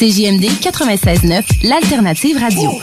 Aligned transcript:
CJMD 0.00 0.44
96.9, 0.62 1.42
l'alternative 1.62 2.38
radio. 2.38 2.80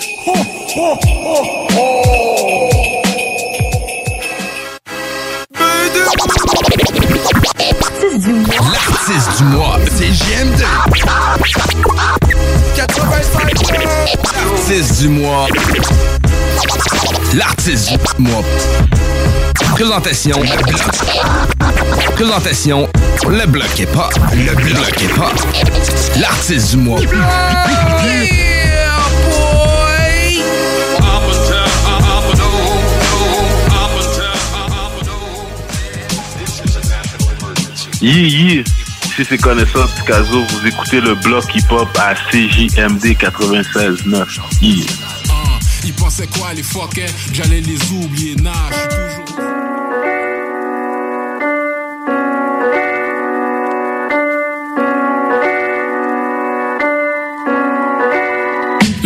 L'artiste 8.62 9.38
du 9.38 9.44
mois, 9.46 9.80
c'est 9.96 10.14
JMD. 10.14 10.64
85 12.76 13.54
L'artiste 14.36 15.02
du 15.02 15.08
mois. 15.10 15.48
L'artiste 17.34 17.90
du 17.90 18.24
mois. 18.24 18.44
Présentation. 19.74 20.40
Présentation, 22.18 22.90
le 23.30 23.46
bloc 23.46 23.80
est 23.80 23.94
pas. 23.94 24.10
Le 24.34 24.56
bloc 24.56 25.04
est 25.04 25.16
pas. 25.16 25.32
L'artiste 26.20 26.72
du 26.72 26.78
mois. 26.78 27.00
Yeah, 38.02 38.14
yeah. 38.14 38.64
Si 39.16 39.24
c'est 39.24 39.38
connaissance 39.38 39.92
Picasso, 39.92 40.44
vous 40.44 40.68
écoutez 40.68 41.02
le 41.02 41.14
bloc 41.14 41.46
hip-hop 41.54 41.88
à 42.00 42.16
CJMD 42.16 43.16
96.9. 43.16 44.40
Yeah. 44.64 44.86
Ils 45.86 45.94
pensaient 45.94 46.26
quoi 46.26 46.56
les 46.56 46.64
fuckers? 46.64 47.06
Que 47.28 47.36
J'allais 47.36 47.62
les 47.62 47.80
oublier, 47.92 48.36
nah, 48.38 48.54
je 48.72 48.76
suis 48.76 48.88
toujours... 48.88 49.87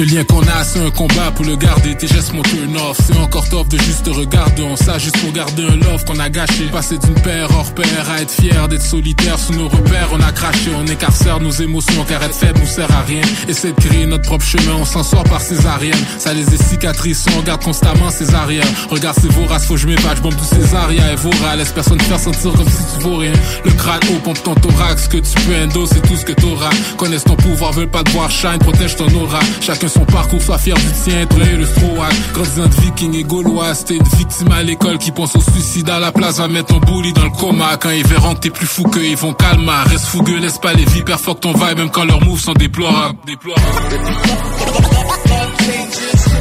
Le 0.01 0.07
lien 0.07 0.23
qu'on 0.23 0.41
a, 0.41 0.63
c'est 0.63 0.84
un 0.84 0.89
combat 0.89 1.29
pour 1.35 1.45
le 1.45 1.56
garder. 1.56 1.95
Tes 1.95 2.07
gestes 2.07 2.34
mon 2.34 2.41
turn 2.41 2.75
off. 2.75 2.97
C'est 3.06 3.16
encore 3.19 3.47
top 3.50 3.67
de 3.67 3.78
juste 3.78 4.01
te 4.01 4.09
regarder. 4.09 4.63
On 4.63 4.75
ça 4.75 4.97
juste 4.97 5.19
pour 5.19 5.31
garder 5.31 5.63
un 5.63 5.75
love 5.75 6.03
qu'on 6.06 6.17
a 6.17 6.28
gâché. 6.28 6.63
Passer 6.72 6.97
d'une 6.97 7.13
paire 7.22 7.47
hors 7.56 7.72
paire 7.75 8.09
à 8.09 8.19
être 8.19 8.31
fier 8.31 8.67
d'être 8.67 8.81
solitaire 8.81 9.38
sous 9.38 9.53
nos 9.53 9.67
repères. 9.67 10.09
On 10.12 10.19
a 10.19 10.31
craché, 10.31 10.72
on 10.75 10.88
écarcère 10.88 11.39
nos 11.39 11.51
émotions 11.51 12.03
car 12.09 12.23
être 12.23 12.34
faible 12.34 12.62
nous 12.62 12.66
sert 12.66 12.91
à 12.91 13.03
rien. 13.03 13.22
Essaie 13.47 13.73
de 13.73 13.79
créer 13.79 14.07
notre 14.07 14.23
propre 14.23 14.44
chemin, 14.44 14.73
on 14.81 14.85
s'en 14.85 15.03
sort 15.03 15.23
par 15.25 15.39
césarienne. 15.39 16.03
Ça 16.18 16.33
les 16.33 16.51
est 16.51 16.63
cicatrices, 16.63 17.23
on 17.35 17.41
regarde 17.41 17.63
constamment 17.63 18.09
ses 18.09 18.33
arrières. 18.33 18.66
Regarde 18.89 19.19
ces 19.22 19.29
voraces, 19.29 19.68
faut 19.68 19.75
que 19.75 19.81
je 19.81 19.88
m'épate, 19.88 20.19
bombe 20.23 20.35
tous 20.35 20.56
ces 20.56 20.73
arrières 20.73 21.12
et 21.12 21.16
vora. 21.16 21.56
Laisse 21.57 21.73
personne 21.73 22.00
te 22.00 22.03
faire 22.06 22.19
sentir 22.19 22.53
comme 22.53 22.69
si 22.69 22.97
tu 22.97 23.03
vaux 23.03 23.18
rien. 23.18 23.33
Le 23.66 23.72
crâne 23.73 24.01
haut, 24.09 24.19
pompe 24.23 24.41
ton 24.41 24.56
thorax, 24.56 25.07
que 25.09 25.18
tu 25.18 25.33
peux 25.45 25.63
endo, 25.63 25.85
c'est 25.85 26.01
tout 26.01 26.16
ce 26.16 26.25
que 26.25 26.33
t'auras. 26.33 26.72
Connaissent 26.97 27.25
ton 27.25 27.35
pouvoir, 27.35 27.72
veulent 27.73 27.88
pas 27.88 28.01
te 28.01 28.09
voir 28.09 28.31
shine, 28.31 28.57
protège 28.57 28.95
ton 28.95 29.07
aura. 29.13 29.41
Chacun 29.62 29.89
son 29.91 30.06
parcours, 30.06 30.41
sois 30.41 30.57
fier 30.57 30.75
du 30.75 30.91
tien, 31.03 31.25
plein 31.28 31.57
le 31.57 31.66
strohac. 31.66 32.13
Grandissant 32.34 32.68
de 32.68 32.81
viking 32.81 33.16
et 33.16 33.24
gaulois, 33.24 33.74
t'es 33.85 33.96
une 33.96 34.03
victime 34.18 34.52
à 34.52 34.63
l'école 34.63 34.97
qui 34.97 35.12
pense 35.12 35.35
au 35.35 35.41
suicide 35.41 35.90
à 35.90 36.00
la 36.00 36.12
place, 36.12 36.38
va 36.38 36.47
mettre 36.47 36.68
ton 36.68 36.79
bully 36.79 37.13
dans 37.13 37.25
le 37.25 37.31
coma. 37.31 37.78
Quand 37.78 37.90
ils 37.91 38.06
verront 38.07 38.34
que 38.35 38.40
t'es 38.40 38.50
plus 38.50 38.66
fou 38.66 38.84
qu'eux, 38.84 39.06
ils 39.06 39.18
vont 39.18 39.34
calmer. 39.34 39.72
Reste 39.88 40.06
fougueux, 40.06 40.38
laisse 40.38 40.57
pas 40.57 40.74
les 40.74 40.85
vipères 40.85 41.19
fuck 41.19 41.40
ton 41.40 41.53
vibe, 41.53 41.78
même 41.78 41.90
quand 41.91 42.06
leurs 42.06 42.24
moves 42.24 42.40
sont 42.40 42.53
déplorables. 42.53 43.18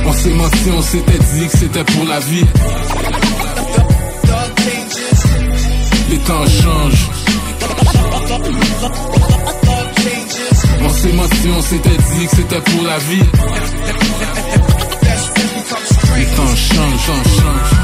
On 0.06 0.12
s'est 0.12 0.30
menti, 0.30 0.70
on 0.76 0.82
s'était 0.82 1.18
dit 1.18 1.46
que 1.46 1.58
c'était 1.58 1.84
pour 1.84 2.04
la 2.06 2.20
vie. 2.20 2.44
Les 6.10 6.18
temps 6.18 6.46
changent. 6.46 7.10
On 10.82 10.88
s'est 10.88 11.12
menti, 11.12 11.48
on 11.56 11.62
s'était 11.62 11.90
dit 11.90 12.26
que 12.26 12.36
c'était 12.36 12.60
pour 12.60 12.84
la 12.84 12.98
vie. 12.98 13.22
Les 16.16 16.26
temps 16.36 16.56
changent, 16.56 17.06
changent, 17.06 17.36
changent. 17.36 17.79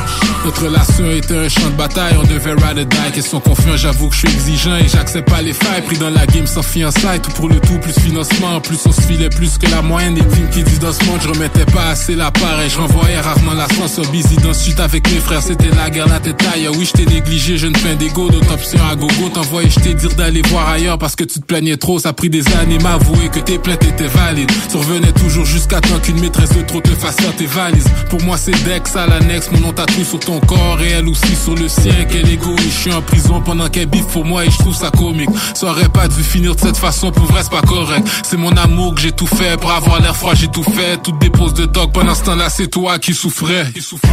Notre 0.46 0.62
relation 0.62 1.10
était 1.10 1.36
un 1.36 1.48
champ 1.48 1.68
de 1.70 1.74
bataille, 1.74 2.14
on 2.16 2.22
devait 2.22 2.52
ride 2.52 2.78
or 2.78 2.84
die. 2.84 3.12
Question 3.12 3.40
confiant, 3.40 3.76
j'avoue 3.76 4.08
que 4.08 4.14
je 4.14 4.20
suis 4.20 4.28
exigeant 4.28 4.76
et 4.76 4.86
j'accepte 4.86 5.28
pas 5.28 5.42
les 5.42 5.52
failles. 5.52 5.82
Pris 5.82 5.98
dans 5.98 6.08
la 6.08 6.24
game 6.24 6.46
sans 6.46 6.62
fiançailles, 6.62 7.18
tout 7.18 7.32
pour 7.32 7.48
le 7.48 7.58
tout, 7.58 7.76
plus 7.80 7.98
financement. 7.98 8.60
Plus 8.60 8.78
on 8.86 8.92
se 8.92 9.00
filait 9.00 9.28
plus 9.28 9.58
que 9.58 9.68
la 9.68 9.82
moyenne 9.82 10.14
des 10.14 10.20
teams 10.20 10.48
qui 10.50 10.62
disent 10.62 10.78
dans 10.78 10.92
ce 10.92 11.04
monde. 11.06 11.18
Je 11.20 11.30
remettais 11.30 11.64
pas 11.64 11.88
assez 11.88 12.14
la 12.14 12.30
part 12.30 12.60
et 12.60 12.70
je 12.70 12.78
renvoyais 12.78 13.18
rarement 13.18 13.54
la 13.54 13.66
sur 13.88 14.08
busy 14.12 14.36
dans 14.36 14.48
le 14.48 14.54
suite 14.54 14.78
avec 14.78 15.10
mes 15.10 15.18
frères. 15.18 15.42
C'était 15.42 15.74
la 15.74 15.90
guerre, 15.90 16.06
la 16.06 16.20
tête 16.20 16.36
taille. 16.36 16.68
Oui, 16.78 16.84
je 16.84 16.92
t'ai 16.92 17.06
négligé, 17.06 17.58
je 17.58 17.66
ne 17.66 17.76
fais 17.76 17.96
d'égo, 17.96 18.30
d'autres 18.30 18.52
options 18.52 18.78
à 18.88 18.94
gogo. 18.94 19.28
T'envoyais, 19.34 19.68
je 19.68 19.80
t'ai 19.80 19.94
dire 19.94 20.14
d'aller 20.14 20.42
voir 20.42 20.68
ailleurs 20.68 20.98
parce 20.98 21.16
que 21.16 21.24
tu 21.24 21.40
te 21.40 21.44
plaignais 21.44 21.76
trop. 21.76 21.98
Ça 21.98 22.10
a 22.10 22.12
pris 22.12 22.30
des 22.30 22.46
années 22.54 22.78
m'avouer 22.78 23.30
que 23.30 23.40
tes 23.40 23.58
plaintes 23.58 23.82
étaient 23.82 24.06
valides. 24.06 24.52
Tu 24.70 24.76
revenais 24.76 25.10
toujours 25.10 25.44
jusqu'à 25.44 25.80
temps 25.80 25.98
qu'une 25.98 26.20
maîtresse 26.20 26.50
de 26.50 26.62
trop 26.62 26.80
te 26.80 26.90
fasse 26.90 27.16
tes 27.36 27.46
valises. 27.46 27.88
Pour 28.10 28.22
moi, 28.22 28.36
c'est 28.36 28.52
Dex 28.64 28.94
à 28.94 29.08
l'annexe, 29.08 29.50
mon 29.50 29.58
nom 29.58 29.72
tatoué 29.72 30.04
sur 30.04 30.20
ton 30.20 30.35
corps 30.40 30.80
et 30.82 30.90
elle 30.90 31.08
aussi 31.08 31.34
sur 31.34 31.54
le 31.54 31.68
sien. 31.68 32.04
Quel 32.10 32.28
égoïste, 32.28 32.64
je 32.64 32.80
suis 32.80 32.92
en 32.92 33.02
prison 33.02 33.40
pendant 33.40 33.68
qu'elle 33.68 33.86
biffe 33.86 34.06
pour 34.08 34.24
moi 34.24 34.44
et 34.44 34.50
je 34.50 34.58
trouve 34.58 34.74
ça 34.74 34.90
comique. 34.90 35.30
Ça 35.54 35.66
aurait 35.66 35.88
pas 35.88 36.08
dû 36.08 36.22
finir 36.22 36.54
de 36.54 36.60
cette 36.60 36.76
façon, 36.76 37.10
pour 37.10 37.24
vrai, 37.24 37.42
c'est 37.42 37.50
pas 37.50 37.62
correct. 37.62 38.06
C'est 38.24 38.36
mon 38.36 38.56
amour 38.56 38.94
que 38.94 39.00
j'ai 39.00 39.12
tout 39.12 39.26
fait 39.26 39.58
pour 39.60 39.70
avoir 39.70 40.00
l'air 40.00 40.16
froid, 40.16 40.34
j'ai 40.34 40.48
tout 40.48 40.62
fait. 40.62 41.02
Toutes 41.02 41.18
des 41.18 41.30
poses 41.30 41.54
de 41.54 41.66
dog 41.66 41.92
pendant 41.92 42.14
ce 42.14 42.24
temps-là, 42.24 42.48
c'est 42.50 42.68
toi 42.68 42.98
qui 42.98 43.14
souffrais. 43.14 43.70
Qui 43.72 43.82
souffrais. 43.82 44.08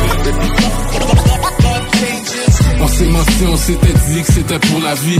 On 2.79 2.87
s'est 2.87 3.05
menti, 3.05 3.45
on 3.47 3.57
s'était 3.57 3.93
dit 4.07 4.21
que 4.21 4.33
c'était 4.33 4.59
pour 4.59 4.81
la 4.81 4.95
vie. 4.95 5.19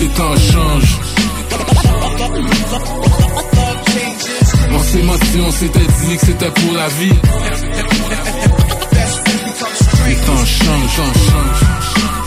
Les 0.00 0.08
temps 0.08 0.36
changent. 0.36 0.98
On 4.78 4.82
s'est 4.82 5.02
menti, 5.02 5.40
on 5.40 5.50
s'était 5.50 5.78
dit 5.80 6.16
que 6.16 6.26
c'était 6.26 6.50
pour 6.50 6.72
la 6.72 6.88
vie. 6.88 7.12
Les 10.06 10.14
temps 10.14 10.44
changent, 10.44 10.90
changent, 10.96 11.30
changent. 11.30 12.17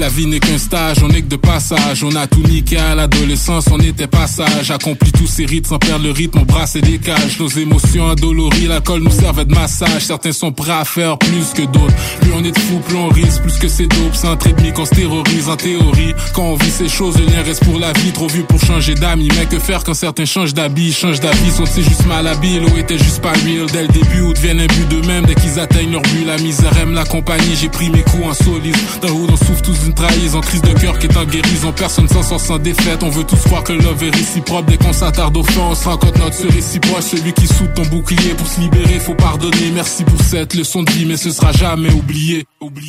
La 0.00 0.08
vie 0.08 0.26
n'est 0.26 0.40
qu'un 0.40 0.56
stage, 0.56 0.96
on 1.02 1.08
n'est 1.08 1.20
que 1.20 1.28
de 1.28 1.36
passage. 1.36 2.02
On 2.04 2.16
a 2.16 2.26
tout 2.26 2.42
niqué 2.48 2.78
à 2.78 2.94
l'adolescence, 2.94 3.66
on 3.70 3.78
était 3.80 4.06
passage. 4.06 4.70
Accompli 4.70 5.12
tous 5.12 5.26
ces 5.26 5.44
rites 5.44 5.66
sans 5.66 5.78
perdre 5.78 6.06
le 6.06 6.10
rythme, 6.10 6.38
on 6.38 6.44
brasse 6.46 6.74
et 6.76 6.80
décage. 6.80 7.38
Nos 7.38 7.48
émotions 7.48 8.04
endolories, 8.04 8.66
l'alcool 8.66 9.02
nous 9.02 9.10
servait 9.10 9.44
de 9.44 9.54
massage. 9.54 10.06
Certains 10.06 10.32
sont 10.32 10.52
prêts 10.52 10.72
à 10.72 10.86
faire 10.86 11.18
plus 11.18 11.52
que 11.54 11.70
d'autres. 11.70 11.94
Plus 12.22 12.32
on 12.32 12.42
est 12.42 12.50
de 12.50 12.58
fou, 12.58 12.78
plus 12.78 12.96
on 12.96 13.08
risque, 13.08 13.42
plus 13.42 13.58
que 13.58 13.68
c'est 13.68 13.88
dope. 13.88 14.14
C'est 14.14 14.28
entre 14.28 14.48
demi 14.56 14.72
qu'on 14.72 14.86
se 14.86 14.94
terrorise 14.94 15.50
en 15.50 15.56
théorie. 15.56 16.14
Quand 16.32 16.44
on 16.44 16.56
vit 16.56 16.70
ces 16.70 16.88
choses, 16.88 17.18
le 17.18 17.26
lien 17.26 17.42
reste 17.42 17.62
pour 17.62 17.78
la 17.78 17.92
vie. 17.92 18.10
Trop 18.12 18.28
vieux 18.28 18.44
pour 18.44 18.58
changer 18.58 18.94
d'amis. 18.94 19.28
Mais 19.36 19.44
que 19.44 19.58
faire 19.58 19.84
quand 19.84 19.92
certains 19.92 20.24
changent 20.24 20.54
d'habit, 20.54 20.94
changent 20.94 21.20
d'avis, 21.20 21.50
sont-ils 21.50 21.84
juste 21.84 22.06
mal 22.06 22.26
habiles 22.26 22.64
ou 22.72 22.78
étaient 22.78 22.96
juste 22.96 23.20
pas 23.20 23.32
real? 23.32 23.66
Dès 23.70 23.82
le 23.82 23.88
début 23.88 24.22
ou 24.22 24.32
deviennent 24.32 24.60
un 24.60 24.66
but 24.66 24.88
d'eux-mêmes 24.88 25.26
dès 25.26 25.34
qu'ils 25.34 25.60
atteignent 25.60 25.92
leur 25.92 26.02
but. 26.02 26.24
La 26.24 26.38
misère 26.38 26.74
aime 26.78 26.94
la 26.94 27.04
compagnie, 27.04 27.54
j'ai 27.60 27.68
pris 27.68 27.90
mes 27.90 28.02
coups 28.02 28.24
en 28.24 28.32
solide. 28.32 28.76
Dans 29.02 29.10
hood, 29.10 29.30
on 29.30 29.36
souffre 29.36 29.60
tous 29.60 29.89
une 29.90 29.94
trahison, 29.94 30.40
crise 30.40 30.62
de 30.62 30.72
cœur 30.78 30.98
qui 30.98 31.06
est 31.06 31.16
en 31.16 31.24
guérison. 31.24 31.72
Personne 31.72 32.08
s'en 32.08 32.22
sort 32.22 32.40
sans 32.40 32.58
défaite. 32.58 33.02
On 33.02 33.08
veut 33.08 33.24
tous 33.24 33.40
croire 33.42 33.64
que 33.64 33.72
le 33.72 33.80
love 33.80 34.04
est 34.04 34.14
réciproque. 34.14 34.66
Dès 34.66 34.76
qu'on 34.76 34.92
s'attarde 34.92 35.36
au 35.36 35.42
fond, 35.42 35.62
on 35.70 35.74
se 35.74 35.84
rend 35.88 35.96
compte 35.96 36.16
notre 36.18 36.36
ce 36.36 36.46
réciproque. 36.46 37.02
Celui 37.02 37.32
qui 37.32 37.46
soude 37.48 37.74
ton 37.74 37.82
bouclier 37.86 38.34
pour 38.34 38.46
se 38.46 38.60
libérer, 38.60 39.00
faut 39.00 39.14
pardonner. 39.14 39.70
Merci 39.74 40.04
pour 40.04 40.20
cette 40.22 40.54
leçon 40.54 40.82
de 40.84 40.90
vie, 40.92 41.06
mais 41.06 41.16
ce 41.16 41.30
sera 41.30 41.50
jamais 41.52 41.90
oublié. 41.92 42.46
oublié. 42.60 42.88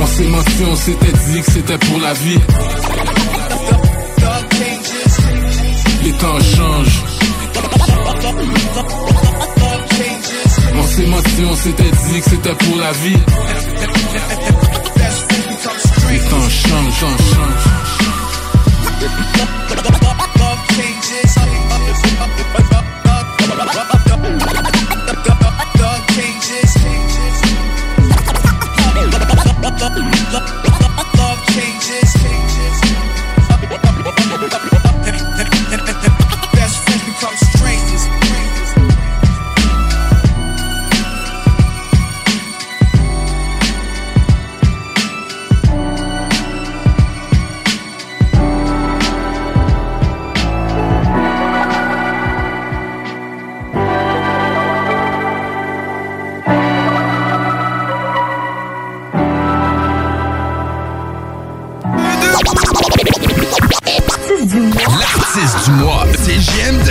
On 0.00 0.06
s'est 0.06 0.24
menti, 0.24 0.64
on 0.68 0.76
s'était 0.76 1.12
dit 1.12 1.40
que 1.40 1.52
c'était 1.52 1.78
pour 1.78 2.00
la 2.00 2.12
vie. 2.14 2.38
Les 6.02 6.12
temps 6.12 6.40
changent. 6.56 7.00
On 10.80 10.86
s'est 10.86 11.06
menti, 11.06 11.44
on 11.44 11.54
s'était 11.54 11.82
dit 11.82 12.20
que 12.20 12.30
c'était 12.30 12.54
pour 12.54 12.76
la 12.78 12.92
vie. 12.92 13.16
Les 16.10 16.18
temps 16.18 16.48
changent, 16.48 17.04
changent, 65.78 66.90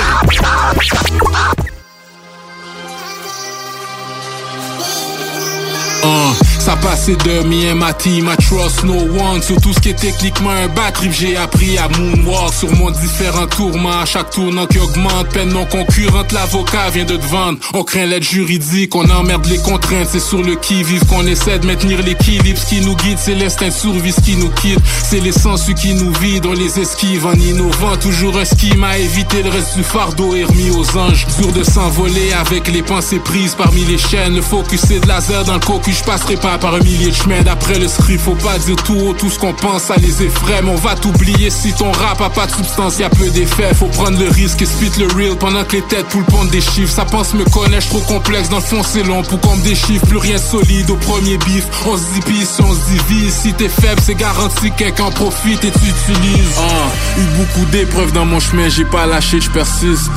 changent. 6.90 7.20
de 7.26 7.44
me 7.48 7.70
and 7.70 7.80
my 7.80 7.92
team, 7.94 8.28
I 8.28 8.36
trust 8.38 8.84
no 8.84 8.94
one. 8.94 9.42
Sur 9.42 9.60
tout 9.62 9.74
ce 9.74 9.80
qui 9.80 9.90
est 9.90 10.00
techniquement 10.00 10.52
un 10.52 10.68
batterie, 10.68 11.12
j'ai 11.12 11.38
appris 11.38 11.78
à 11.78 11.88
moonwalk 11.90 12.54
sur 12.54 12.72
mon 12.76 12.92
différent 12.92 13.48
tourment. 13.48 14.02
À 14.02 14.06
chaque 14.06 14.30
tournant 14.32 14.66
qui 14.68 14.80
augmente, 14.80 15.30
peine 15.30 15.50
non 15.50 15.66
concurrente, 15.66 16.32
l'avocat 16.32 16.90
vient 16.94 17.06
de 17.06 17.18
te 17.18 17.26
vendre. 17.26 17.60
On 17.74 17.84
craint 17.84 18.06
l'aide 18.06 18.24
juridique, 18.24 18.96
on 18.96 19.10
emmerde 19.10 19.46
les 19.48 19.58
contraintes, 19.58 20.08
c'est 20.12 20.20
sur 20.20 20.42
le 20.42 20.56
qui-vive 20.56 21.06
qu'on 21.06 21.26
essaie 21.26 21.60
de 21.60 21.66
maintenir 21.66 22.02
l'équilibre. 22.04 22.60
Ce 22.60 22.66
qui 22.68 22.82
nous 22.82 22.96
guide, 22.96 23.18
c'est 23.20 23.36
l'instinct 23.36 23.68
de 23.68 23.74
survie, 23.74 24.12
ce 24.12 24.22
qui 24.22 24.36
nous 24.36 24.50
quitte. 24.50 24.80
C'est 25.10 25.20
les 25.20 25.32
sens 25.32 25.66
qui 25.80 25.94
nous 25.94 26.14
vide, 26.14 26.46
on 26.46 26.54
les 26.54 26.80
esquive 26.80 27.26
en 27.26 27.34
innovant. 27.34 27.96
Toujours 28.02 28.38
un 28.38 28.46
scheme 28.46 28.84
à 28.84 28.98
éviter 28.98 29.44
le 29.44 29.50
reste 29.50 29.76
du 29.78 29.84
fardeau 29.84 30.36
est 30.36 30.46
remis 30.46 30.72
aux 30.72 30.98
anges. 30.98 31.26
Dur 31.40 31.52
de 31.52 31.64
s'envoler 31.64 32.34
avec 32.34 32.68
les 32.68 32.82
pensées 32.82 33.20
prises 33.20 33.56
parmi 33.56 33.84
les 33.86 33.98
chaînes. 33.98 34.36
Le 34.36 34.42
focus 34.42 34.82
c'est 34.88 35.00
de 35.00 35.08
laser 35.08 35.44
dans 35.46 35.54
le 35.54 35.60
cocu, 35.60 35.92
je 35.92 36.04
passerai 36.04 36.36
pas 36.36 36.58
par 36.58 36.79
un 36.80 36.84
millier 36.84 37.10
de 37.10 37.16
chemins 37.16 37.42
d'après 37.42 37.80
le 37.80 37.88
script. 37.88 38.22
Faut 38.22 38.36
pas 38.36 38.58
dire 38.58 38.76
tout 38.78 38.96
haut 38.96 39.14
tout 39.14 39.30
ce 39.30 39.40
qu'on 39.40 39.54
pense, 39.54 39.84
ça 39.84 39.96
les 39.98 40.24
effraie. 40.24 40.62
Mais 40.64 40.72
on 40.72 40.76
va 40.76 40.96
t'oublier 40.96 41.50
si 41.50 41.74
ton 41.74 41.92
rap 41.92 42.22
a 42.22 42.30
pas 42.30 42.48
de 42.48 42.52
substance, 42.52 43.00
y 43.00 43.04
a 43.04 43.10
peu 43.10 43.30
d'effets. 43.30 43.74
Faut 43.74 43.88
prendre 43.88 44.20
le 44.20 44.30
risque 44.30 44.62
et 44.62 44.66
spit 44.66 44.92
le 45.00 45.08
real 45.08 45.38
pendant 45.38 45.64
que 45.64 45.78
les 45.78 45.82
têtes 45.84 46.08
poulent 46.08 46.26
pondent 46.26 46.50
des 46.50 46.62
chiffres. 46.62 46.94
Ça 46.94 47.06
pense 47.06 47.34
me 47.34 47.46
connaître 47.46 47.88
trop 47.90 48.02
complexe, 48.02 48.50
dans 48.50 48.58
le 48.58 48.64
fond 48.64 48.84
c'est 48.84 49.04
long 49.04 49.24
pour 49.24 49.40
qu'on 49.42 49.56
me 49.56 49.64
déchiffre. 49.64 50.06
Plus 50.08 50.18
rien 50.18 50.38
solide 50.38 50.90
au 50.90 50.96
premier 50.96 51.38
bif. 51.38 51.66
On 51.86 51.98
se 51.98 52.04
divise, 52.14 52.50
on 52.60 52.74
se 52.74 52.92
divise. 52.92 53.34
Si 53.34 53.54
t'es 53.54 53.70
faible, 53.70 54.02
c'est 54.04 54.16
garanti 54.16 54.72
que 54.72 54.78
quelqu'un 54.78 55.12
profite 55.12 55.64
et 55.64 55.72
tu 55.72 55.80
utilises. 55.80 56.56
Ah, 56.58 57.20
eu 57.20 57.38
beaucoup 57.38 57.66
d'épreuves 57.72 58.12
dans 58.14 58.26
mon 58.26 58.40
chemin, 58.40 58.70
j'ai 58.70 58.86
pas 58.86 59.06
lâché, 59.06 59.42
je 59.42 59.50
persiste. 59.50 60.10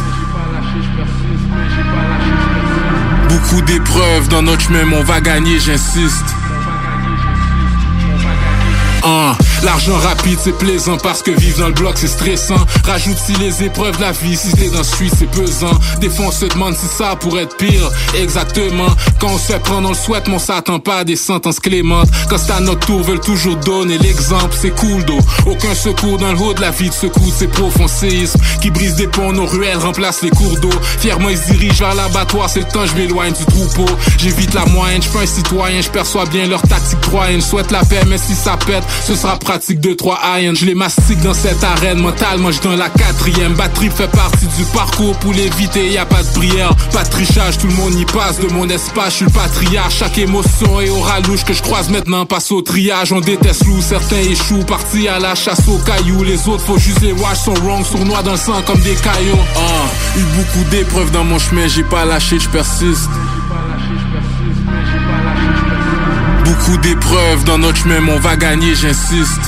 Beaucoup 3.28 3.62
d'épreuves 3.62 4.28
dans 4.28 4.42
notre 4.42 4.62
chemin, 4.62 4.80
on 4.92 5.02
va 5.02 5.20
gagner, 5.20 5.58
j'insiste. 5.58 6.34
Uh, 9.04 9.34
L'argent 9.64 9.96
rapide 9.96 10.38
c'est 10.42 10.56
plaisant 10.58 10.96
parce 10.96 11.22
que 11.22 11.30
vivre 11.30 11.60
dans 11.60 11.68
le 11.68 11.74
bloc 11.74 11.94
c'est 11.96 12.08
stressant. 12.08 12.56
Rajoute 12.84 13.16
si 13.16 13.32
les 13.34 13.62
épreuves 13.62 13.96
de 13.96 14.02
la 14.02 14.12
vie, 14.12 14.36
si 14.36 14.52
t'es 14.52 14.68
dans 14.68 14.82
suite 14.82 15.14
c'est 15.16 15.30
pesant. 15.30 15.78
Des 16.00 16.08
fois 16.08 16.26
on 16.26 16.32
se 16.32 16.46
demande 16.46 16.76
si 16.76 16.86
ça 16.86 17.16
pourrait 17.16 17.44
être 17.44 17.56
pire. 17.56 17.90
Exactement. 18.16 18.88
Quand 19.20 19.28
on 19.28 19.38
se 19.38 19.52
fait 19.52 19.58
prendre, 19.60 19.88
on 19.88 19.92
le 19.92 19.96
souhaite, 19.96 20.26
mais 20.26 20.34
on 20.34 20.38
s'attend 20.38 20.80
pas 20.80 20.98
à 20.98 21.04
des 21.04 21.16
sentences 21.16 21.60
clémentes. 21.60 22.08
Quand 22.28 22.38
c'est 22.38 22.52
à 22.52 22.60
notre 22.60 22.86
tour, 22.86 23.02
veulent 23.02 23.20
toujours 23.20 23.56
donner 23.56 23.98
l'exemple. 23.98 24.54
C'est 24.60 24.74
cool 24.74 25.04
d'eau. 25.04 25.18
Aucun 25.46 25.74
secours 25.74 26.18
dans 26.18 26.32
le 26.32 26.38
haut 26.40 26.54
de 26.54 26.60
la 26.60 26.70
vie 26.70 26.88
de 26.88 26.94
secoue, 26.94 27.32
c'est 27.36 27.46
profond 27.46 27.86
séisme. 27.86 28.40
Qui 28.60 28.70
brise 28.70 28.96
des 28.96 29.06
ponts, 29.06 29.32
nos 29.32 29.46
ruelles 29.46 29.78
remplacent 29.78 30.22
les 30.22 30.30
cours 30.30 30.58
d'eau. 30.60 30.70
Fièrement 30.98 31.28
ils 31.28 31.38
se 31.38 31.52
dirigent 31.52 31.84
vers 31.84 31.94
l'abattoir, 31.94 32.50
c'est 32.50 32.60
le 32.60 32.66
temps, 32.66 32.86
je 32.86 32.94
m'éloigne 32.94 33.32
du 33.32 33.44
troupeau. 33.44 33.86
J'évite 34.18 34.54
la 34.54 34.66
moyenne, 34.66 35.02
je 35.02 35.08
suis 35.08 35.18
un 35.18 35.26
citoyen, 35.26 35.80
je 35.80 35.90
perçois 35.90 36.26
bien 36.26 36.46
leur 36.46 36.62
tactique 36.62 37.00
troyenne. 37.00 37.40
Souhaite 37.40 37.70
la 37.70 37.84
paix, 37.84 38.02
mais 38.08 38.18
si 38.18 38.34
ça 38.34 38.56
pète, 38.56 38.84
ce 39.06 39.14
sera 39.14 39.36
pratique 39.52 39.80
de 39.80 39.92
3 39.92 40.18
iron, 40.40 40.54
je 40.54 40.64
les 40.64 40.74
mastique 40.74 41.20
dans 41.20 41.34
cette 41.34 41.62
arène 41.62 41.98
Mentalement 41.98 42.50
je 42.50 42.62
dans 42.62 42.74
la 42.74 42.88
quatrième. 42.88 43.52
Batterie 43.52 43.90
fait 43.90 44.10
partie 44.10 44.46
du 44.46 44.64
parcours. 44.72 45.14
Pour 45.18 45.34
l'éviter 45.34 45.90
y 45.90 45.98
a 45.98 46.06
pas 46.06 46.22
de 46.22 46.32
prière. 46.32 46.74
Pas 46.90 47.04
de 47.04 47.10
trichage, 47.10 47.58
tout 47.58 47.66
le 47.66 47.74
monde 47.74 47.92
y 47.94 48.06
passe. 48.06 48.40
De 48.40 48.50
mon 48.54 48.66
espace, 48.70 49.10
je 49.10 49.16
suis 49.16 49.24
le 49.26 49.30
patriarche. 49.30 49.96
Chaque 49.98 50.16
émotion 50.16 50.80
est 50.80 50.88
au 50.88 51.00
ralouche 51.00 51.44
que 51.44 51.52
je 51.52 51.60
croise 51.60 51.90
maintenant 51.90 52.24
Passe 52.24 52.50
au 52.50 52.62
triage, 52.62 53.12
on 53.12 53.20
déteste 53.20 53.66
loup 53.66 53.82
Certains 53.82 54.20
échouent, 54.20 54.64
partis 54.64 55.06
à 55.06 55.18
la 55.18 55.34
chasse 55.34 55.68
aux 55.68 55.78
cailloux. 55.84 56.22
Les 56.22 56.48
autres 56.48 56.64
faut 56.64 56.78
juste 56.78 57.02
les 57.02 57.12
watch, 57.12 57.40
sont 57.44 57.54
wrong 57.62 57.84
Sournois 57.84 58.22
dans 58.22 58.32
le 58.32 58.38
sang 58.38 58.62
comme 58.66 58.80
des 58.80 58.94
cailloux. 58.94 59.36
Ah, 59.54 60.18
Eu 60.18 60.22
beaucoup 60.34 60.70
d'épreuves 60.70 61.10
dans 61.10 61.24
mon 61.24 61.38
chemin. 61.38 61.68
J'ai 61.68 61.84
pas 61.84 62.06
lâché, 62.06 62.38
je 62.38 62.48
persiste 62.48 63.10
Beaucoup 66.44 66.76
d'épreuves 66.78 67.44
dans 67.44 67.58
notre 67.58 67.78
chemin, 67.78 68.00
on 68.08 68.18
va 68.18 68.36
gagner, 68.36 68.74
j'insiste. 68.74 69.40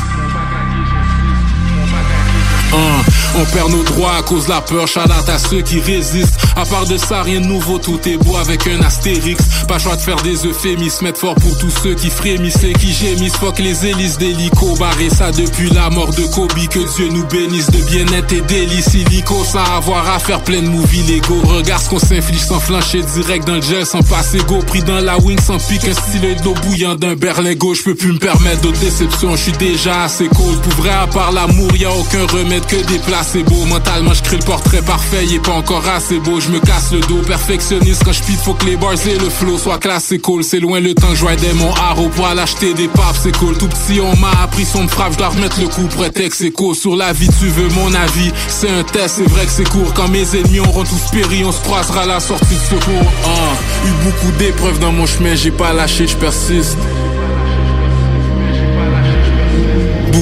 On 3.37 3.45
perd 3.47 3.71
nos 3.71 3.83
droits 3.83 4.17
à 4.17 4.23
cause 4.23 4.45
de 4.45 4.51
la 4.51 4.61
peur, 4.61 4.87
chalate 4.87 5.29
à 5.29 5.39
ceux 5.39 5.61
qui 5.61 5.81
résistent. 5.81 6.39
À 6.57 6.65
part 6.65 6.87
de 6.87 6.97
ça, 6.97 7.23
rien 7.23 7.41
de 7.41 7.47
nouveau, 7.47 7.79
tout 7.79 7.99
est 8.09 8.17
beau 8.17 8.37
avec 8.37 8.67
un 8.69 8.81
astérix. 8.83 9.43
Pas 9.67 9.79
choix 9.79 9.97
de 9.97 10.01
faire 10.01 10.23
des 10.23 10.47
euphémismes, 10.47 11.07
mettre 11.07 11.19
fort 11.19 11.35
pour 11.35 11.59
tous 11.59 11.73
ceux 11.83 11.95
qui 11.95 12.11
frémissent 12.11 12.63
et 12.63 12.73
qui 12.75 12.93
gémissent. 12.93 13.37
Fuck 13.37 13.59
les 13.59 13.87
hélices 13.87 14.19
d'hélico, 14.19 14.77
barré 14.79 15.11
ça 15.11 15.33
depuis 15.33 15.69
la 15.71 15.91
mort 15.91 16.13
de 16.15 16.23
Kobe. 16.33 16.53
Que 16.71 16.79
Dieu 16.97 17.09
nous 17.11 17.27
bénisse 17.27 17.71
de 17.71 17.79
bien-être 17.79 18.33
et 18.33 18.41
délices. 18.43 18.95
Illico, 18.95 19.43
sans 19.45 19.65
avoir 19.77 20.09
à 20.09 20.21
faire 20.21 20.41
plein 20.43 20.63
de 20.63 20.69
movies 20.69 21.03
légaux. 21.03 21.43
Regarde 21.45 21.83
ce 21.83 21.89
qu'on 21.91 21.99
s'inflige 21.99 22.41
sans 22.41 22.61
flancher 22.61 23.03
direct 23.15 23.47
dans 23.47 23.57
le 23.57 23.63
gel, 23.63 23.85
sans 23.85 24.03
passer 24.03 24.39
go. 24.47 24.61
Pris 24.65 24.83
dans 24.83 25.01
la 25.01 25.19
wing, 25.19 25.41
sans 25.41 25.59
pique, 25.59 25.87
un 25.89 25.93
stylet 25.93 26.37
d'eau 26.37 26.55
bouillant 26.63 26.95
d'un 26.95 27.17
berlingot. 27.17 27.75
Je 27.75 27.83
peux 27.83 27.95
plus 27.97 28.13
me 28.13 28.19
permettre 28.19 28.61
d'autres 28.61 28.79
déceptions, 28.79 29.33
je 29.33 29.43
suis 29.43 29.53
déjà 29.53 30.05
assez 30.05 30.29
cold. 30.29 30.61
Pour 30.63 30.73
vrai, 30.75 30.91
à 30.91 31.09
part 31.09 31.33
l'amour, 31.33 31.75
y 31.77 31.85
a 31.85 31.93
aucun 31.93 32.27
remède 32.27 32.64
que 32.67 32.77
des 32.77 33.01
c'est 33.23 33.43
beau 33.43 33.65
Mentalement 33.67 34.15
je 34.15 34.23
crée 34.23 34.37
le 34.37 34.45
portrait 34.45 34.83
parfait. 34.83 35.25
Il 35.25 35.35
est 35.35 35.39
pas 35.39 35.53
encore 35.53 35.87
assez 35.89 36.19
beau. 36.19 36.41
Je 36.41 36.51
me 36.51 36.61
casse 36.61 36.93
le 36.93 37.01
dos. 37.01 37.23
Perfectionniste 37.27 38.03
quand 38.05 38.13
je 38.13 38.23
Faut 38.45 38.55
que 38.55 38.67
les 38.67 38.77
bars 38.77 38.93
et 38.93 39.19
le 39.19 39.31
flow 39.31 39.59
soient 39.59 39.79
classés 39.79 40.19
cool. 40.19 40.45
C'est 40.45 40.61
loin 40.61 40.81
le 40.81 40.95
temps 40.95 41.09
que 41.09 41.17
je 41.17 41.25
mon 41.55 41.73
haro 41.75 42.09
Pour 42.09 42.27
aller 42.27 42.41
acheter 42.41 42.75
des 42.75 42.89
papes 42.89 43.17
c'est 43.23 43.37
cool. 43.37 43.57
Tout 43.57 43.69
petit 43.69 44.01
on 44.01 44.17
m'a 44.17 44.31
appris 44.43 44.65
son 44.65 44.87
frappe 44.89 45.13
Je 45.13 45.19
dois 45.19 45.29
remettre 45.29 45.61
le 45.61 45.69
coup. 45.69 45.87
Pour 45.95 46.05
être 46.05 46.21
ex 46.21 46.45
Sur 46.75 46.97
la 46.97 47.13
vie 47.13 47.29
tu 47.39 47.47
veux 47.47 47.69
mon 47.71 47.93
avis. 47.95 48.33
C'est 48.49 48.71
un 48.71 48.83
test 48.83 49.17
c'est 49.17 49.29
vrai 49.31 49.45
que 49.47 49.53
c'est 49.53 49.69
court. 49.69 49.93
Quand 49.95 50.09
mes 50.09 50.37
ennemis 50.37 50.61
auront 50.61 50.85
tous 50.85 51.11
péri 51.13 51.45
On 51.45 51.53
se 51.53 51.61
croisera 51.61 52.03
à 52.03 52.07
la 52.07 52.21
sortie 52.21 52.55
de 52.55 52.79
secours. 52.79 53.13
Ah, 53.25 53.87
Eu 53.87 54.05
beaucoup 54.05 54.33
d'épreuves 54.39 54.79
dans 54.79 54.93
mon 54.93 55.07
chemin 55.07 55.35
J'ai 55.35 55.51
pas 55.51 55.73
lâché 55.73 56.07
je 56.07 56.17
persiste 56.17 56.77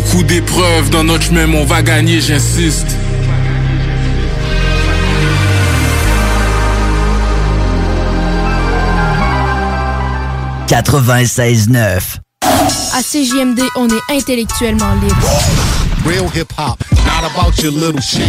Beaucoup 0.05 0.25
d'épreuves 0.25 0.91
dans 0.91 1.05
notre 1.05 1.23
chemin, 1.25 1.47
on 1.55 1.65
va 1.65 1.81
gagner, 1.83 2.21
j'insiste. 2.21 2.89
«96.9 10.69 12.19
À 12.95 13.03
CJMD, 13.03 13.61
on 13.77 13.89
est 13.89 14.01
intellectuellement 14.11 14.95
libre. 14.95 15.17
Real 16.05 16.27
hip-hop, 16.35 16.79
not 17.07 17.25
about 17.31 17.63
your 17.63 17.73
little 17.73 18.01
shit. 18.01 18.23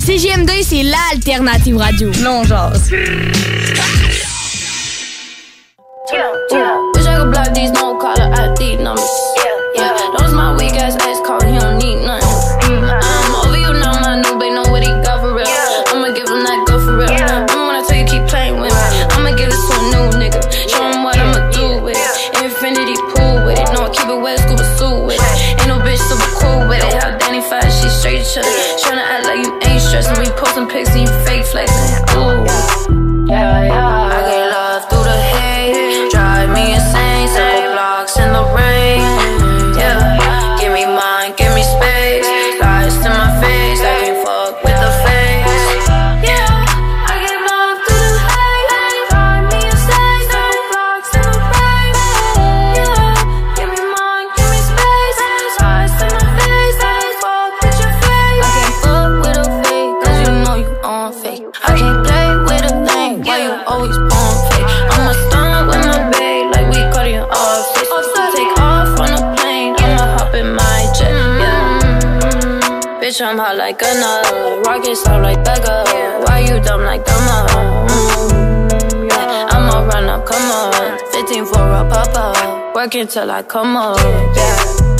CJMD, 0.00 0.50
c'est 0.62 0.82
l'alternative 0.82 1.76
radio. 1.76 2.10
Non, 2.22 2.44
genre. 2.44 2.72
Wish 6.94 7.06
I 7.06 7.16
could 7.18 7.30
block 7.32 7.52
these 7.52 7.72
no 7.72 7.96
collar. 7.98 8.30
yeah, 8.30 9.45
Bitch, 73.16 73.24
I'm 73.24 73.38
hot 73.38 73.56
like 73.56 73.80
a 73.80 73.94
nut, 73.94 74.66
rocket 74.66 74.94
soft 74.94 75.22
like 75.22 75.42
Becca. 75.42 75.84
Why 76.26 76.40
you 76.40 76.60
dumb 76.62 76.82
like 76.82 77.02
dumber? 77.06 77.46
Mm, 77.88 79.08
yeah. 79.08 79.46
I'ma 79.48 79.86
run 79.86 80.10
up, 80.10 80.26
come 80.26 80.50
on. 80.50 80.98
15 81.12 81.46
for 81.46 81.60
a 81.60 81.88
pop 81.88 82.14
up, 82.14 82.90
till 83.08 83.30
I 83.30 83.42
come 83.42 83.74
up, 83.74 83.96
yeah. 84.36 84.95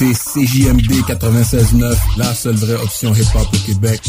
Écoutez 0.00 0.14
CJMD 0.14 1.02
96.9, 1.06 1.96
la 2.16 2.34
seule 2.34 2.54
vraie 2.56 2.74
option 2.74 3.14
hip-hop 3.14 3.46
au 3.52 3.58
Québec. 3.66 4.00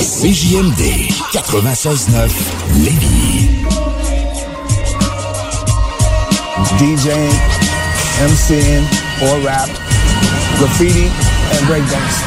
CJMD 0.00 1.10
96.9 1.32 2.30
Lévis. 2.84 3.48
DJing, 6.78 7.34
MCing, 8.22 8.84
or 9.22 9.40
rap, 9.44 9.68
graffiti, 10.58 11.08
and 11.52 11.66
breakdance. 11.66 12.24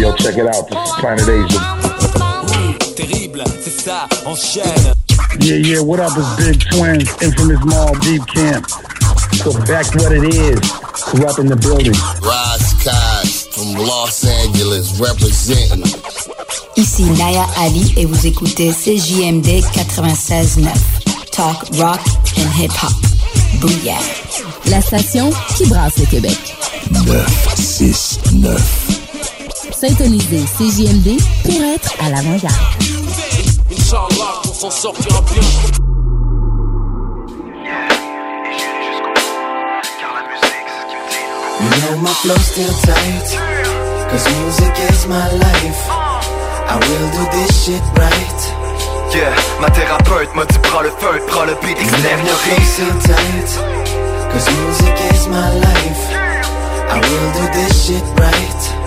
Hey, 0.00 0.06
yo, 0.06 0.14
check 0.16 0.36
it 0.38 0.46
out. 0.46 0.66
This 0.66 0.78
is 0.80 0.92
Planet 0.96 1.28
Asia. 1.28 1.60
Terrible, 2.96 3.44
c'est 3.62 3.78
ça, 3.82 4.08
enchaîne. 4.24 4.94
Yeah, 5.40 5.56
yeah, 5.56 5.80
what 5.82 6.00
up? 6.00 6.16
It's 6.16 6.36
Big 6.36 6.58
Twins, 6.70 7.04
infamous 7.20 7.62
mall, 7.66 7.94
deep 8.00 8.24
camp. 8.26 8.66
So 9.44 9.52
back 9.66 9.94
what 9.96 10.12
it 10.12 10.24
is, 10.24 10.58
corrupt 11.04 11.38
in 11.38 11.48
the 11.48 11.56
building. 11.56 11.92
Rise 12.22 12.72
Cos 12.82 13.46
from 13.52 13.74
Los 13.76 14.24
Angeles 14.24 14.98
representing. 14.98 15.84
Ici 16.76 17.04
Naya 17.18 17.46
Ali 17.58 17.92
et 17.98 18.06
vous 18.06 18.26
écoutez 18.26 18.72
CJMD 18.72 19.60
96.9. 19.74 20.66
Talk, 21.30 21.68
rock 21.78 22.00
and 22.38 22.48
hip-hop. 22.58 22.94
Booyah. 23.60 24.00
La 24.70 24.80
station 24.80 25.30
qui 25.58 25.66
brasse 25.66 25.98
le 25.98 26.06
Québec. 26.06 26.38
969. 26.90 28.99
Syntonisez 29.80 30.44
CJMD 30.58 31.16
pour 31.42 31.64
être 31.64 31.94
à 32.04 32.10
l'avant-garde. 32.10 32.52
Inch'Allah, 33.72 34.42
on 34.46 34.52
s'en 34.52 34.70
sortira 34.70 35.22
bien. 35.22 35.40
You 41.62 41.70
know 41.80 41.96
my 42.02 42.12
flow's 42.12 42.44
still 42.44 42.74
tight 42.84 43.38
Cause 44.10 44.28
music 44.42 44.74
is 44.90 45.06
my 45.06 45.32
life. 45.38 45.82
I 45.88 46.76
will 46.76 47.10
do 47.16 47.24
this 47.38 47.64
shit 47.64 47.82
right. 47.96 48.40
Yeah, 49.14 49.34
ma 49.62 49.70
thérapeute 49.70 50.34
m'a 50.34 50.44
dit 50.44 50.58
prends 50.62 50.82
le 50.82 50.90
feu, 50.90 51.22
prends 51.26 51.46
le 51.46 51.54
beat, 51.62 51.78
You 51.80 51.86
know 51.86 51.96
my 51.96 52.36
flow's 52.36 52.58
extériorise 52.58 52.68
still 52.68 52.98
tight 53.00 53.50
Cause 54.30 54.46
music 54.50 54.96
is 55.14 55.26
my 55.28 55.48
life. 55.54 56.04
I 56.90 57.00
will 57.00 57.32
do 57.32 57.48
this 57.54 57.86
shit 57.86 58.04
right 58.18 58.79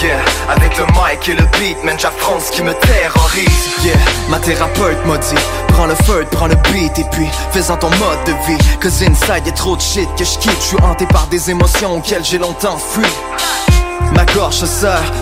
Yeah, 0.00 0.20
avec 0.48 0.78
le 0.78 0.84
mic 0.86 1.28
et 1.28 1.34
le 1.34 1.44
beat, 1.58 1.82
man, 1.82 1.98
j'affronte 1.98 2.42
ce 2.42 2.52
qui 2.52 2.62
me 2.62 2.72
terrorise. 2.72 3.84
Yeah, 3.84 3.96
ma 4.28 4.38
thérapeute 4.38 5.04
m'a 5.04 5.18
dit 5.18 5.34
Prends 5.68 5.86
le 5.86 5.94
feu, 5.96 6.24
prends 6.30 6.46
le 6.46 6.54
beat 6.70 6.96
et 7.00 7.04
puis 7.10 7.26
fais-en 7.50 7.76
ton 7.76 7.90
mode 7.90 8.22
de 8.24 8.32
vie. 8.46 8.78
Cause 8.80 9.02
inside 9.02 9.44
y'a 9.44 9.52
trop 9.52 9.74
de 9.76 9.80
shit 9.80 10.08
que 10.16 10.24
je 10.24 10.38
quitte. 10.38 10.56
Je 10.60 10.66
suis 10.66 10.76
hanté 10.82 11.04
par 11.06 11.26
des 11.26 11.50
émotions 11.50 11.96
auxquelles 11.96 12.24
j'ai 12.24 12.38
longtemps 12.38 12.78
fui. 12.78 13.06
Ma 14.14 14.24
gorge 14.26 14.54
se 14.54 14.66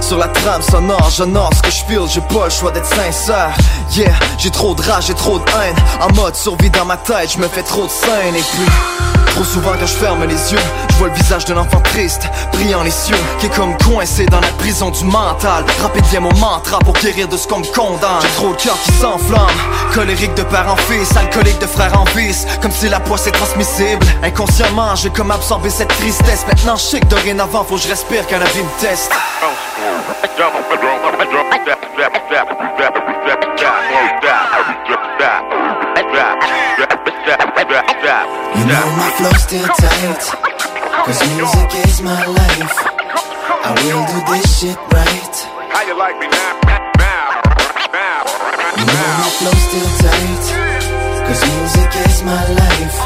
sur 0.02 0.18
la 0.18 0.28
trame 0.28 0.62
sonore 0.62 1.10
J'honore 1.16 1.50
ce 1.54 1.62
que 1.62 1.70
je 1.70 1.84
feel, 1.84 2.08
j'ai 2.08 2.20
pas 2.20 2.44
le 2.44 2.50
choix 2.50 2.70
d'être 2.70 2.86
sincère. 2.86 3.56
Yeah, 3.92 4.12
j'ai 4.36 4.50
trop 4.50 4.74
de 4.74 4.82
rage, 4.82 5.06
j'ai 5.06 5.14
trop 5.14 5.38
de 5.38 5.44
haine. 5.44 5.76
En 6.02 6.14
mode 6.14 6.36
survie 6.36 6.70
dans 6.70 6.84
ma 6.84 6.98
tête, 6.98 7.32
je 7.32 7.38
me 7.38 7.48
fais 7.48 7.62
trop 7.62 7.84
de 7.84 7.90
scène 7.90 8.34
Et 8.34 8.42
puis, 8.42 8.66
trop 9.34 9.44
souvent 9.44 9.72
quand 9.78 9.86
je 9.86 9.94
ferme 9.94 10.24
les 10.24 10.52
yeux 10.52 10.58
Je 10.96 11.00
vois 11.00 11.08
le 11.08 11.14
visage 11.14 11.44
d'un 11.44 11.58
enfant 11.58 11.82
triste, 11.82 12.22
priant 12.52 12.82
les 12.82 12.90
cieux 12.90 13.18
Qui 13.38 13.46
est 13.46 13.54
comme 13.54 13.76
coincé 13.84 14.24
dans 14.24 14.40
la 14.40 14.48
prison 14.56 14.88
du 14.88 15.04
mental. 15.04 15.62
Rapide 15.82 16.02
devient 16.04 16.20
mon 16.20 16.32
mantra 16.36 16.78
pour 16.78 16.94
guérir 16.94 17.28
de 17.28 17.36
ce 17.36 17.46
qu'on 17.46 17.58
me 17.58 17.66
condamne. 17.66 18.22
J'ai 18.22 18.28
trop 18.28 18.48
le 18.48 18.54
cœur 18.54 18.78
qui 18.82 18.92
s'enflamme 18.92 19.58
Colérique 19.92 20.32
de 20.32 20.42
père 20.44 20.66
en 20.72 20.76
fils, 20.76 21.14
alcoolique 21.14 21.58
de 21.58 21.66
frère 21.66 22.00
en 22.00 22.04
vice. 22.16 22.46
Comme 22.62 22.70
si 22.70 22.88
la 22.88 22.98
poisse 22.98 23.26
est 23.26 23.32
transmissible. 23.32 24.06
Inconsciemment, 24.22 24.94
j'ai 24.94 25.10
comme 25.10 25.30
absorbé 25.30 25.68
cette 25.68 25.88
tristesse. 25.88 26.46
Maintenant 26.48 26.76
je 26.76 26.82
sais 26.82 27.00
que 27.00 27.06
dorénavant 27.08 27.62
faut 27.64 27.74
que 27.74 27.82
je 27.82 27.88
respire 27.88 28.26
quand 28.26 28.38
la 28.38 28.46
vie 28.46 28.62
me 28.62 28.80
teste. 28.80 29.12
You 38.56 38.64
know 38.64 38.96
my 38.96 39.10
flow's 39.18 39.42
still 39.42 39.68
tight 39.76 40.55
Cause 41.04 41.20
music 41.36 41.70
is 41.84 42.02
my 42.02 42.24
life. 42.24 42.76
I 43.68 43.70
will 43.82 44.04
do 44.06 44.18
this 44.32 44.46
shit 44.58 44.78
right. 44.94 45.34
How 45.70 45.82
you 45.82 45.96
like 45.98 46.18
me 46.18 46.26
now? 46.26 46.52
You 48.78 48.84
know 48.86 49.10
my 49.20 49.30
flow's 49.38 49.62
still 49.68 49.90
tight. 50.02 50.44
Cause 51.26 51.42
music 51.44 51.90
is 52.06 52.22
my 52.24 52.44
life. 52.62 52.96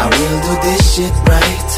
I 0.00 0.06
will 0.06 0.38
do 0.46 0.54
this 0.62 0.82
shit 0.94 1.14
right. 1.26 1.70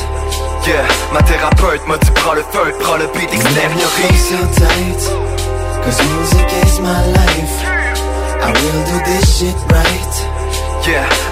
Yeah, 0.66 0.86
ma 1.12 1.22
thérapeute 1.22 1.86
m'a 1.88 1.98
dit 1.98 2.10
prends 2.14 2.34
le 2.34 2.42
feu, 2.42 2.72
prends 2.80 2.96
le 2.96 3.06
beat, 3.14 3.32
You 3.32 3.38
know 3.38 3.44
my 3.44 3.62
extériorise 3.64 4.24
still 4.26 4.48
tight. 4.60 5.02
Cause 5.84 5.98
music 6.02 6.48
is 6.66 6.80
my 6.80 7.02
life. 7.18 7.56
I 8.42 8.50
will 8.50 8.82
do 8.90 8.96
this 9.10 9.38
shit 9.38 9.56
right 9.70 10.31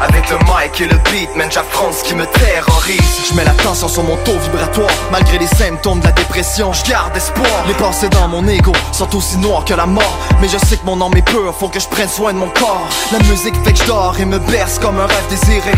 Avec 0.01 0.31
le 0.31 0.37
mic 0.37 0.81
et 0.81 0.85
le 0.85 0.97
beat, 1.11 1.35
man, 1.35 1.49
ce 1.51 2.05
qui 2.05 2.15
me 2.15 2.25
terrorise. 2.25 3.29
Je 3.29 3.35
mets 3.35 3.45
la 3.45 3.51
tension 3.51 3.89
sur 3.89 4.05
mon 4.05 4.17
taux 4.19 4.39
vibratoire 4.39 4.91
Malgré 5.11 5.39
les 5.39 5.49
symptômes 5.49 5.99
de 5.99 6.05
la 6.05 6.13
dépression, 6.13 6.73
je 6.73 6.89
garde 6.89 7.17
espoir. 7.17 7.65
Les 7.67 7.75
pensées 7.75 8.09
dans 8.11 8.29
mon 8.29 8.47
ego 8.47 8.71
sont 8.93 9.13
aussi 9.17 9.39
noires 9.39 9.65
que 9.65 9.75
la 9.75 9.87
mort 9.87 10.17
Mais 10.41 10.47
je 10.47 10.57
sais 10.57 10.77
que 10.77 10.87
mon 10.87 11.05
âme 11.05 11.17
est 11.17 11.23
pure, 11.23 11.53
faut 11.59 11.69
que 11.69 11.81
je 11.81 11.89
prenne 11.89 12.09
soin 12.09 12.33
de 12.33 12.39
mon 12.39 12.49
corps. 12.51 12.87
La 13.11 13.19
musique 13.29 13.57
fait 13.65 13.73
que 13.73 13.79
je 13.81 13.87
dors 13.87 14.15
et 14.21 14.25
me 14.25 14.39
berce 14.39 14.79
comme 14.79 15.01
un 15.01 15.07
rêve 15.07 15.27
désiré. 15.29 15.73